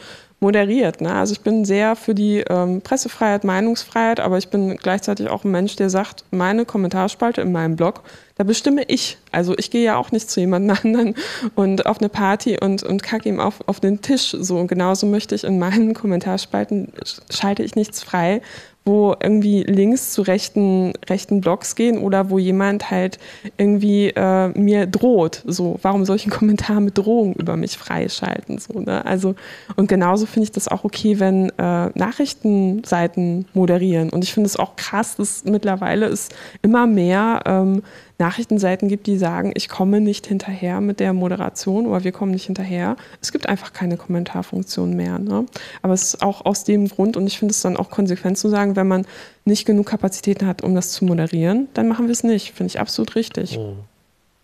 moderiert. 0.44 1.00
Ne? 1.00 1.10
Also 1.10 1.32
ich 1.32 1.40
bin 1.40 1.64
sehr 1.64 1.96
für 1.96 2.14
die 2.14 2.44
ähm, 2.50 2.82
Pressefreiheit, 2.82 3.44
Meinungsfreiheit, 3.44 4.20
aber 4.20 4.36
ich 4.36 4.48
bin 4.48 4.76
gleichzeitig 4.76 5.28
auch 5.28 5.42
ein 5.42 5.50
Mensch, 5.50 5.74
der 5.76 5.88
sagt, 5.88 6.24
meine 6.30 6.66
Kommentarspalte 6.66 7.40
in 7.40 7.50
meinem 7.50 7.76
Blog, 7.76 8.02
da 8.36 8.44
bestimme 8.44 8.82
ich. 8.86 9.16
Also 9.32 9.56
ich 9.56 9.70
gehe 9.70 9.82
ja 9.82 9.96
auch 9.96 10.12
nicht 10.12 10.30
zu 10.30 10.40
jemand 10.40 10.70
anderen 10.84 11.14
und 11.54 11.86
auf 11.86 11.98
eine 11.98 12.10
Party 12.10 12.58
und, 12.60 12.82
und 12.82 13.02
kacke 13.02 13.26
ihm 13.26 13.40
auf, 13.40 13.66
auf 13.66 13.80
den 13.80 14.02
Tisch. 14.02 14.36
So 14.38 14.66
genauso 14.66 15.06
möchte 15.06 15.34
ich 15.34 15.44
in 15.44 15.58
meinen 15.58 15.94
Kommentarspalten, 15.94 16.92
schalte 17.30 17.62
ich 17.62 17.74
nichts 17.74 18.02
frei, 18.02 18.42
wo 18.84 19.14
irgendwie 19.18 19.62
Links 19.62 20.12
zu 20.12 20.22
rechten, 20.22 20.92
rechten 21.08 21.40
Blogs 21.40 21.74
gehen 21.74 21.98
oder 21.98 22.28
wo 22.28 22.38
jemand 22.38 22.90
halt 22.90 23.18
irgendwie 23.56 24.08
äh, 24.10 24.48
mir 24.48 24.86
droht. 24.86 25.42
So, 25.46 25.78
warum 25.82 26.04
soll 26.04 26.16
ich 26.16 26.24
einen 26.24 26.32
Kommentar 26.38 26.80
mit 26.80 26.98
Drohung 26.98 27.34
über 27.34 27.56
mich 27.56 27.78
freischalten? 27.78 28.58
So, 28.58 28.80
ne? 28.80 29.04
Also, 29.06 29.34
und 29.76 29.88
genauso 29.88 30.26
finde 30.26 30.44
ich 30.44 30.52
das 30.52 30.68
auch 30.68 30.84
okay, 30.84 31.18
wenn 31.18 31.48
äh, 31.58 31.90
Nachrichtenseiten 31.94 33.46
moderieren. 33.54 34.10
Und 34.10 34.22
ich 34.22 34.34
finde 34.34 34.48
es 34.48 34.56
auch 34.56 34.76
krass, 34.76 35.16
dass 35.16 35.44
mittlerweile 35.44 36.06
es 36.06 36.28
immer 36.60 36.86
mehr 36.86 37.40
ähm, 37.46 37.82
Nachrichtenseiten 38.18 38.88
gibt, 38.88 39.06
die 39.06 39.18
sagen, 39.18 39.52
ich 39.54 39.68
komme 39.68 40.00
nicht 40.00 40.26
hinterher 40.26 40.80
mit 40.80 41.00
der 41.00 41.12
Moderation 41.12 41.86
oder 41.86 42.04
wir 42.04 42.12
kommen 42.12 42.30
nicht 42.30 42.46
hinterher. 42.46 42.96
Es 43.20 43.32
gibt 43.32 43.48
einfach 43.48 43.72
keine 43.72 43.96
Kommentarfunktion 43.96 44.94
mehr. 44.94 45.18
Ne? 45.18 45.46
Aber 45.82 45.94
es 45.94 46.14
ist 46.14 46.22
auch 46.22 46.44
aus 46.44 46.64
dem 46.64 46.88
Grund, 46.88 47.16
und 47.16 47.26
ich 47.26 47.38
finde 47.38 47.52
es 47.52 47.62
dann 47.62 47.76
auch 47.76 47.90
konsequent 47.90 48.38
zu 48.38 48.48
sagen, 48.48 48.76
wenn 48.76 48.86
man 48.86 49.06
nicht 49.44 49.66
genug 49.66 49.86
Kapazitäten 49.86 50.46
hat, 50.46 50.62
um 50.62 50.74
das 50.74 50.92
zu 50.92 51.04
moderieren, 51.04 51.68
dann 51.74 51.88
machen 51.88 52.06
wir 52.06 52.12
es 52.12 52.22
nicht. 52.22 52.52
Finde 52.52 52.68
ich 52.68 52.80
absolut 52.80 53.16
richtig. 53.16 53.58
Mhm. 53.58 53.78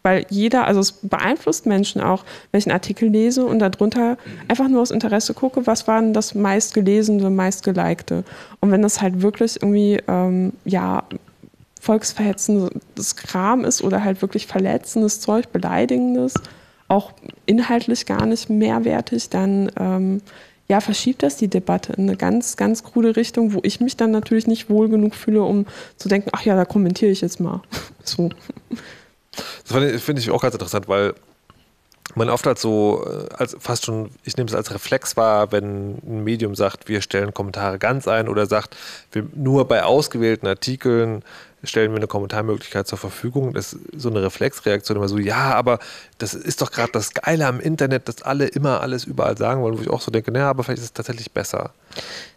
Weil 0.02 0.24
jeder, 0.30 0.66
also 0.66 0.80
es 0.80 0.92
beeinflusst 0.92 1.66
Menschen 1.66 2.00
auch, 2.00 2.24
wenn 2.50 2.58
ich 2.58 2.66
einen 2.66 2.72
Artikel 2.72 3.10
lese 3.10 3.44
und 3.44 3.58
darunter 3.58 4.16
einfach 4.48 4.66
nur 4.66 4.80
aus 4.80 4.90
Interesse 4.90 5.34
gucke, 5.34 5.66
was 5.66 5.86
war 5.86 6.00
denn 6.00 6.14
das 6.14 6.34
meistgelesene, 6.34 7.28
meistgelikte. 7.28 8.24
Und 8.60 8.70
wenn 8.70 8.80
das 8.80 9.02
halt 9.02 9.20
wirklich 9.20 9.62
irgendwie, 9.62 10.00
ähm, 10.08 10.54
ja, 10.64 11.04
volksverhetzendes 11.80 13.16
Kram 13.16 13.64
ist 13.64 13.82
oder 13.82 14.04
halt 14.04 14.22
wirklich 14.22 14.46
verletzendes 14.46 15.20
Zeug, 15.20 15.50
beleidigendes, 15.50 16.34
auch 16.88 17.12
inhaltlich 17.46 18.06
gar 18.06 18.26
nicht 18.26 18.50
mehrwertig, 18.50 19.30
dann 19.30 19.70
ähm, 19.78 20.20
ja, 20.68 20.80
verschiebt 20.80 21.24
das 21.24 21.36
die 21.36 21.48
Debatte 21.48 21.94
in 21.94 22.08
eine 22.08 22.16
ganz, 22.16 22.56
ganz 22.56 22.84
krude 22.84 23.16
Richtung, 23.16 23.54
wo 23.54 23.60
ich 23.64 23.80
mich 23.80 23.96
dann 23.96 24.12
natürlich 24.12 24.46
nicht 24.46 24.70
wohl 24.70 24.88
genug 24.88 25.16
fühle, 25.16 25.42
um 25.42 25.66
zu 25.96 26.08
denken, 26.08 26.30
ach 26.32 26.42
ja, 26.42 26.54
da 26.54 26.64
kommentiere 26.64 27.10
ich 27.10 27.22
jetzt 27.22 27.40
mal. 27.40 27.62
so. 28.04 28.30
Das 29.32 29.72
finde 29.72 29.98
find 29.98 30.18
ich 30.20 30.30
auch 30.30 30.42
ganz 30.42 30.54
interessant, 30.54 30.86
weil 30.86 31.14
man 32.14 32.30
oft 32.30 32.46
als 32.46 32.60
so, 32.60 33.04
äh, 33.06 33.34
als 33.34 33.56
fast 33.58 33.86
schon, 33.86 34.10
ich 34.24 34.36
nehme 34.36 34.48
es 34.48 34.54
als 34.54 34.72
Reflex 34.72 35.16
wahr, 35.16 35.52
wenn 35.52 35.98
ein 36.06 36.24
Medium 36.24 36.54
sagt, 36.54 36.88
wir 36.88 37.00
stellen 37.02 37.34
Kommentare 37.34 37.78
ganz 37.78 38.08
ein 38.08 38.28
oder 38.28 38.46
sagt, 38.46 38.76
wir 39.12 39.26
nur 39.34 39.66
bei 39.66 39.82
ausgewählten 39.82 40.46
Artikeln 40.46 41.22
stellen 41.64 41.92
wir 41.92 41.96
eine 41.96 42.06
Kommentarmöglichkeit 42.06 42.86
zur 42.86 42.98
Verfügung. 42.98 43.52
Das 43.52 43.72
ist 43.72 43.80
so 43.96 44.08
eine 44.08 44.22
Reflexreaktion 44.22 44.96
immer 44.96 45.08
so, 45.08 45.18
ja, 45.18 45.54
aber 45.54 45.78
das 46.18 46.34
ist 46.34 46.62
doch 46.62 46.70
gerade 46.70 46.92
das 46.92 47.12
Geile 47.14 47.46
am 47.46 47.60
Internet, 47.60 48.08
dass 48.08 48.22
alle 48.22 48.46
immer 48.46 48.80
alles 48.80 49.04
überall 49.04 49.36
sagen 49.36 49.62
wollen, 49.62 49.78
wo 49.78 49.82
ich 49.82 49.90
auch 49.90 50.00
so 50.00 50.10
denke, 50.10 50.32
naja, 50.32 50.50
aber 50.50 50.64
vielleicht 50.64 50.78
ist 50.78 50.86
es 50.86 50.92
tatsächlich 50.92 51.30
besser. 51.30 51.72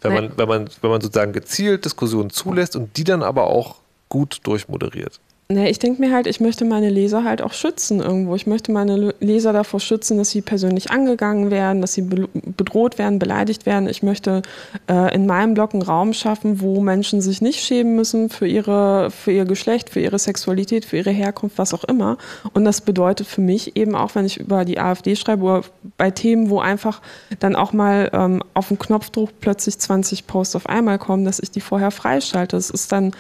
Wenn 0.02 0.14
man, 0.14 0.38
wenn 0.38 0.48
man, 0.48 0.70
wenn 0.82 0.90
man 0.90 1.02
sozusagen 1.02 1.34
gezielt 1.34 1.86
Diskussionen 1.86 2.30
zulässt 2.30 2.76
und 2.76 2.98
die 2.98 3.04
dann 3.04 3.24
aber 3.24 3.48
auch 3.48 3.78
gut 4.10 4.42
durchmoderiert. 4.44 5.20
Nee, 5.50 5.70
ich 5.70 5.78
denke 5.78 6.02
mir 6.02 6.14
halt, 6.14 6.26
ich 6.26 6.40
möchte 6.40 6.64
meine 6.64 6.90
Leser 6.90 7.26
halt 7.26 7.42
auch 7.42 7.52
schützen 7.52 8.00
irgendwo. 8.00 8.34
Ich 8.34 8.48
möchte 8.48 8.72
meine 8.72 9.14
Leser 9.20 9.52
davor 9.52 9.82
schützen, 9.82 10.18
dass 10.18 10.30
sie 10.30 10.42
persönlich 10.42 10.90
angegangen 10.90 11.52
werden, 11.52 11.82
dass 11.82 11.94
sie 11.94 12.02
bedroht 12.02 12.98
werden, 12.98 13.20
beleidigt 13.20 13.66
werden. 13.66 13.90
Ich 13.90 14.04
möchte 14.04 14.42
äh, 14.90 15.14
in 15.14 15.26
meinem 15.26 15.54
Blog 15.54 15.74
einen 15.74 15.82
Raum 15.82 16.14
schaffen, 16.14 16.62
wo 16.62 16.80
Menschen 16.80 17.22
sich 17.22 17.42
nicht 17.42 17.60
schämen 17.60 17.96
müssen 17.96 18.30
für, 18.30 18.48
ihre, 18.48 19.12
für 19.12 19.34
ihr 19.34 19.44
Geschlecht, 19.44 19.90
für 19.90 20.00
ihre 20.00 20.18
Sexualität, 20.18 20.86
für 20.86 20.98
ihre 20.98 21.12
Herkunft, 21.12 21.58
was 21.58 21.74
auch 21.74 21.84
immer. 21.84 22.18
Und 22.54 22.64
das 22.64 22.80
bedeutet 22.80 23.28
für 23.28 23.42
mich 23.42 23.76
eben 23.76 23.96
auch, 23.96 24.16
wenn 24.16 24.26
ich 24.26 24.40
über 24.40 24.64
die 24.64 24.80
AfD 24.80 25.18
schreibe 25.18 25.44
oder 25.44 25.62
bei 25.98 26.10
Themen, 26.10 26.50
wo 26.50 26.60
einfach 26.60 27.02
dann 27.40 27.58
auch 27.58 27.74
mal 27.74 28.10
ähm, 28.14 28.42
auf 28.54 28.70
den 28.70 28.80
Knopfdruck 28.80 29.30
plötzlich 29.42 29.78
20 29.78 30.26
Posts 30.26 30.56
auf 30.56 30.68
einmal 30.68 31.00
kommen, 31.00 31.26
dass 31.26 31.40
ich 31.40 31.52
die 31.52 31.62
vorher 31.62 31.92
freischalte. 31.92 32.56
Das 32.56 32.70
ist 32.70 32.94
dann 32.94 33.12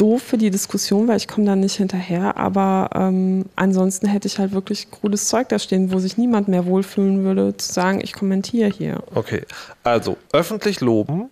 doof 0.00 0.22
für 0.22 0.38
die 0.38 0.50
Diskussion, 0.50 1.08
weil 1.08 1.18
ich 1.18 1.28
komme 1.28 1.46
da 1.46 1.56
nicht 1.56 1.76
hinterher. 1.76 2.36
Aber 2.36 2.90
ähm, 2.94 3.44
ansonsten 3.56 4.06
hätte 4.06 4.28
ich 4.28 4.38
halt 4.38 4.52
wirklich 4.52 4.90
cooles 4.90 5.28
Zeug 5.28 5.48
da 5.50 5.58
stehen, 5.58 5.92
wo 5.92 5.98
sich 5.98 6.16
niemand 6.16 6.48
mehr 6.48 6.64
wohlfühlen 6.64 7.22
würde, 7.24 7.56
zu 7.56 7.72
sagen, 7.72 8.00
ich 8.02 8.14
kommentiere 8.14 8.70
hier. 8.70 9.02
Okay, 9.14 9.42
also 9.84 10.16
öffentlich 10.32 10.80
loben, 10.80 11.28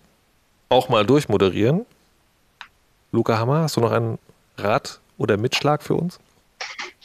auch 0.69 0.89
mal 0.89 1.05
durchmoderieren. 1.05 1.85
Luca 3.11 3.39
Hammer, 3.39 3.61
hast 3.63 3.77
du 3.77 3.81
noch 3.81 3.91
einen 3.91 4.19
Rat 4.57 4.99
oder 5.17 5.37
Mitschlag 5.37 5.81
für 5.81 5.95
uns? 5.95 6.19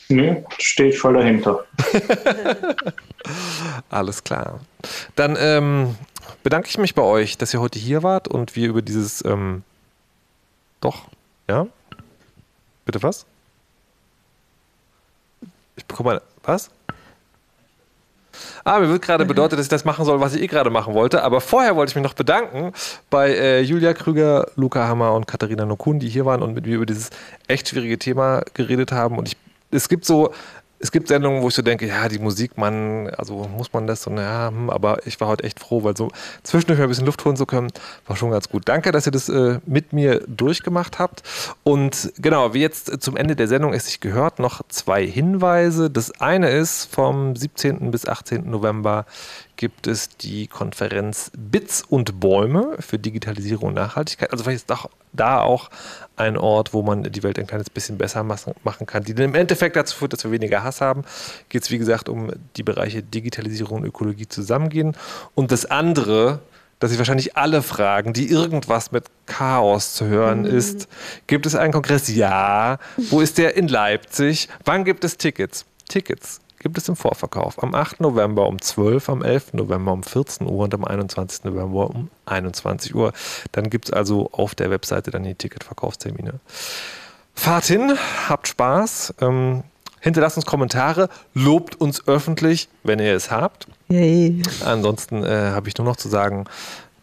Nee, 0.08 0.44
stehe 0.58 0.90
ich 0.90 0.98
voll 0.98 1.14
dahinter. 1.14 1.64
Alles 3.88 4.22
klar. 4.22 4.60
Dann 5.16 5.34
ähm, 5.40 5.94
bedanke 6.42 6.68
ich 6.68 6.76
mich 6.76 6.94
bei 6.94 7.02
euch, 7.02 7.38
dass 7.38 7.54
ihr 7.54 7.60
heute 7.60 7.78
hier 7.78 8.02
wart 8.02 8.28
und 8.28 8.54
wir 8.54 8.68
über 8.68 8.82
dieses 8.82 9.24
ähm, 9.24 9.62
doch 10.82 11.06
ja? 11.48 11.66
Bitte 12.84 13.02
was? 13.02 13.26
Ich 15.76 15.84
bekomme 15.86 16.14
mal. 16.14 16.22
Was? 16.42 16.70
Ah, 18.64 18.80
mir 18.80 18.88
wird 18.88 19.02
gerade 19.02 19.24
bedeutet, 19.24 19.58
dass 19.58 19.66
ich 19.66 19.70
das 19.70 19.84
machen 19.84 20.04
soll, 20.04 20.20
was 20.20 20.34
ich 20.34 20.42
eh 20.42 20.46
gerade 20.46 20.70
machen 20.70 20.94
wollte. 20.94 21.22
Aber 21.22 21.40
vorher 21.40 21.76
wollte 21.76 21.90
ich 21.90 21.96
mich 21.96 22.04
noch 22.04 22.14
bedanken 22.14 22.72
bei 23.10 23.30
äh, 23.30 23.60
Julia 23.60 23.92
Krüger, 23.94 24.48
Luca 24.56 24.88
Hammer 24.88 25.12
und 25.12 25.26
Katharina 25.26 25.64
Nokun, 25.64 25.98
die 25.98 26.08
hier 26.08 26.24
waren 26.24 26.42
und 26.42 26.54
mit 26.54 26.66
mir 26.66 26.76
über 26.76 26.86
dieses 26.86 27.10
echt 27.46 27.68
schwierige 27.68 27.98
Thema 27.98 28.42
geredet 28.54 28.92
haben. 28.92 29.18
Und 29.18 29.28
ich, 29.28 29.36
es 29.70 29.88
gibt 29.88 30.04
so 30.04 30.32
es 30.84 30.92
gibt 30.92 31.08
Sendungen, 31.08 31.40
wo 31.40 31.48
ich 31.48 31.54
so 31.54 31.62
denke, 31.62 31.86
ja, 31.86 32.10
die 32.10 32.18
Musik, 32.18 32.58
man, 32.58 33.08
also 33.16 33.48
muss 33.56 33.72
man 33.72 33.86
das 33.86 34.02
so, 34.02 34.10
ja, 34.10 34.48
hm, 34.48 34.68
aber 34.68 35.06
ich 35.06 35.18
war 35.18 35.28
heute 35.28 35.42
echt 35.44 35.58
froh, 35.58 35.82
weil 35.82 35.96
so 35.96 36.10
zwischendurch 36.42 36.78
ein 36.78 36.88
bisschen 36.88 37.06
Luft 37.06 37.24
holen 37.24 37.36
zu 37.36 37.46
können, 37.46 37.70
war 38.06 38.16
schon 38.16 38.30
ganz 38.30 38.50
gut. 38.50 38.68
Danke, 38.68 38.92
dass 38.92 39.06
ihr 39.06 39.12
das 39.12 39.30
äh, 39.30 39.60
mit 39.64 39.94
mir 39.94 40.20
durchgemacht 40.26 40.98
habt. 40.98 41.22
Und 41.62 42.12
genau, 42.18 42.52
wie 42.52 42.60
jetzt 42.60 43.02
zum 43.02 43.16
Ende 43.16 43.34
der 43.34 43.48
Sendung 43.48 43.72
es 43.72 43.86
sich 43.86 44.00
gehört, 44.00 44.40
noch 44.40 44.60
zwei 44.68 45.06
Hinweise. 45.06 45.88
Das 45.88 46.20
eine 46.20 46.50
ist 46.50 46.84
vom 46.94 47.34
17. 47.34 47.90
bis 47.90 48.06
18. 48.06 48.50
November 48.50 49.06
gibt 49.56 49.86
es 49.86 50.08
die 50.16 50.46
Konferenz 50.46 51.30
Bits 51.36 51.82
und 51.82 52.20
Bäume 52.20 52.76
für 52.80 52.98
Digitalisierung 52.98 53.68
und 53.68 53.74
Nachhaltigkeit. 53.74 54.32
Also 54.32 54.44
vielleicht 54.44 54.62
ist 54.62 54.70
doch 54.70 54.90
da 55.12 55.40
auch 55.40 55.70
ein 56.16 56.36
Ort, 56.36 56.72
wo 56.72 56.82
man 56.82 57.04
die 57.04 57.22
Welt 57.22 57.38
ein 57.38 57.46
kleines 57.46 57.70
bisschen 57.70 57.98
besser 57.98 58.22
machen 58.24 58.86
kann, 58.86 59.04
die 59.04 59.14
dann 59.14 59.26
im 59.26 59.34
Endeffekt 59.34 59.76
dazu 59.76 59.96
führt, 59.96 60.12
dass 60.12 60.24
wir 60.24 60.30
weniger 60.30 60.64
Hass 60.64 60.80
haben. 60.80 61.04
Geht 61.48 61.62
es, 61.62 61.70
wie 61.70 61.78
gesagt, 61.78 62.08
um 62.08 62.32
die 62.56 62.62
Bereiche 62.62 63.02
Digitalisierung 63.02 63.82
und 63.82 63.86
Ökologie 63.86 64.28
zusammengehen. 64.28 64.96
Und 65.34 65.52
das 65.52 65.66
andere, 65.66 66.40
dass 66.78 66.90
sich 66.90 66.98
wahrscheinlich 66.98 67.36
alle 67.36 67.62
fragen, 67.62 68.12
die 68.12 68.28
irgendwas 68.30 68.92
mit 68.92 69.04
Chaos 69.26 69.94
zu 69.94 70.06
hören 70.06 70.40
mhm. 70.40 70.56
ist. 70.56 70.88
Gibt 71.26 71.46
es 71.46 71.54
einen 71.54 71.72
Kongress? 71.72 72.08
Ja. 72.08 72.78
Wo 72.96 73.20
ist 73.20 73.38
der? 73.38 73.56
In 73.56 73.68
Leipzig. 73.68 74.48
Wann 74.64 74.84
gibt 74.84 75.04
es 75.04 75.16
Tickets? 75.16 75.64
Tickets 75.88 76.40
gibt 76.64 76.78
es 76.78 76.88
im 76.88 76.96
Vorverkauf. 76.96 77.62
Am 77.62 77.74
8. 77.74 78.00
November 78.00 78.48
um 78.48 78.60
12, 78.60 79.10
am 79.10 79.22
11. 79.22 79.52
November 79.52 79.92
um 79.92 80.02
14 80.02 80.46
Uhr 80.46 80.64
und 80.64 80.74
am 80.74 80.84
21. 80.84 81.44
November 81.44 81.90
um 81.90 82.10
21 82.24 82.94
Uhr. 82.94 83.12
Dann 83.52 83.68
gibt 83.68 83.84
es 83.84 83.92
also 83.92 84.30
auf 84.32 84.54
der 84.54 84.70
Webseite 84.70 85.10
dann 85.10 85.24
die 85.24 85.34
Ticketverkaufstermine. 85.34 86.40
Fahrt 87.34 87.66
hin, 87.66 87.92
habt 88.28 88.48
Spaß. 88.48 89.14
Ähm, 89.20 89.62
hinterlasst 90.00 90.38
uns 90.38 90.46
Kommentare, 90.46 91.10
lobt 91.34 91.78
uns 91.78 92.08
öffentlich, 92.08 92.68
wenn 92.82 92.98
ihr 92.98 93.14
es 93.14 93.30
habt. 93.30 93.66
Yay. 93.88 94.42
Ansonsten 94.64 95.22
äh, 95.22 95.50
habe 95.50 95.68
ich 95.68 95.76
nur 95.76 95.86
noch 95.86 95.96
zu 95.96 96.08
sagen, 96.08 96.46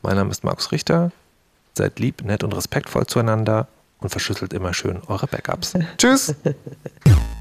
mein 0.01 0.15
Name 0.15 0.31
ist 0.31 0.43
Markus 0.43 0.71
Richter. 0.71 1.11
Seid 1.77 1.99
lieb, 1.99 2.23
nett 2.23 2.43
und 2.43 2.53
respektvoll 2.53 3.05
zueinander 3.05 3.67
und 3.99 4.09
verschlüsselt 4.09 4.53
immer 4.53 4.73
schön 4.73 4.99
eure 5.07 5.27
Backups. 5.27 5.73
Tschüss. 5.97 6.33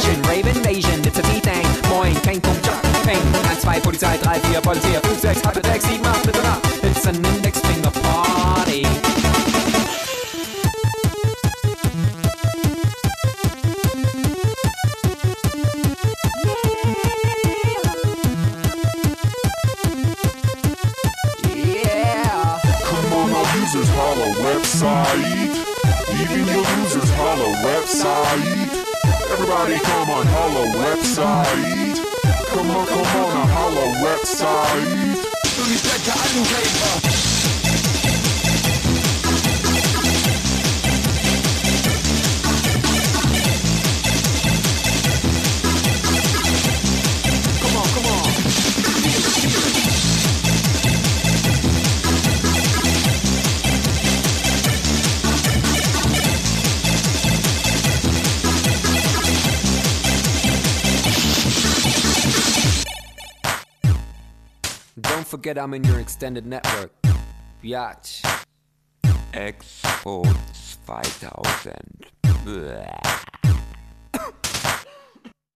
Rave 0.27 0.47
invasion, 0.47 1.01
it's 1.05 1.19
a 1.19 1.21
T-Thing. 1.21 1.67
Moin, 1.89 2.13
kein 2.21 2.41
Punkt, 2.41 2.65
Jock, 2.65 2.81
Peng. 3.03 3.21
1, 3.33 3.61
2, 3.61 3.81
Polizei, 3.81 4.17
3, 4.17 4.39
4, 4.39 4.61
Polizei, 4.61 4.99
5, 4.99 5.19
6, 5.19 5.41
halb 5.43 5.57
Attack, 5.57 5.81
7, 5.81 6.05
8, 6.05 6.23
bitte 6.25 6.41
nach. 6.41 6.61
It's 6.83 7.05
an 7.05 7.15
Index 7.15 7.59
Finger 7.59 7.91
Party. 7.91 8.85
Website. 24.41 25.21
Even 26.19 26.45
your 26.47 26.65
users 26.81 27.09
holla 27.11 27.49
website. 27.63 28.80
Everybody 29.31 29.79
come 29.79 30.09
on, 30.09 30.25
holla 30.27 30.65
website. 30.75 31.95
Come 32.47 32.69
on, 32.69 32.85
come 32.85 32.99
on, 32.99 33.37
a 33.37 33.45
holla 33.47 33.87
website. 34.03 35.23
Come 35.55 37.30
forget 65.31 65.57
I'm 65.57 65.73
in 65.73 65.81
your 65.85 65.97
extended 65.97 66.45
network. 66.45 66.91
Expo 69.31 70.23
2000. 70.85 71.73
Bäh. 72.45 74.40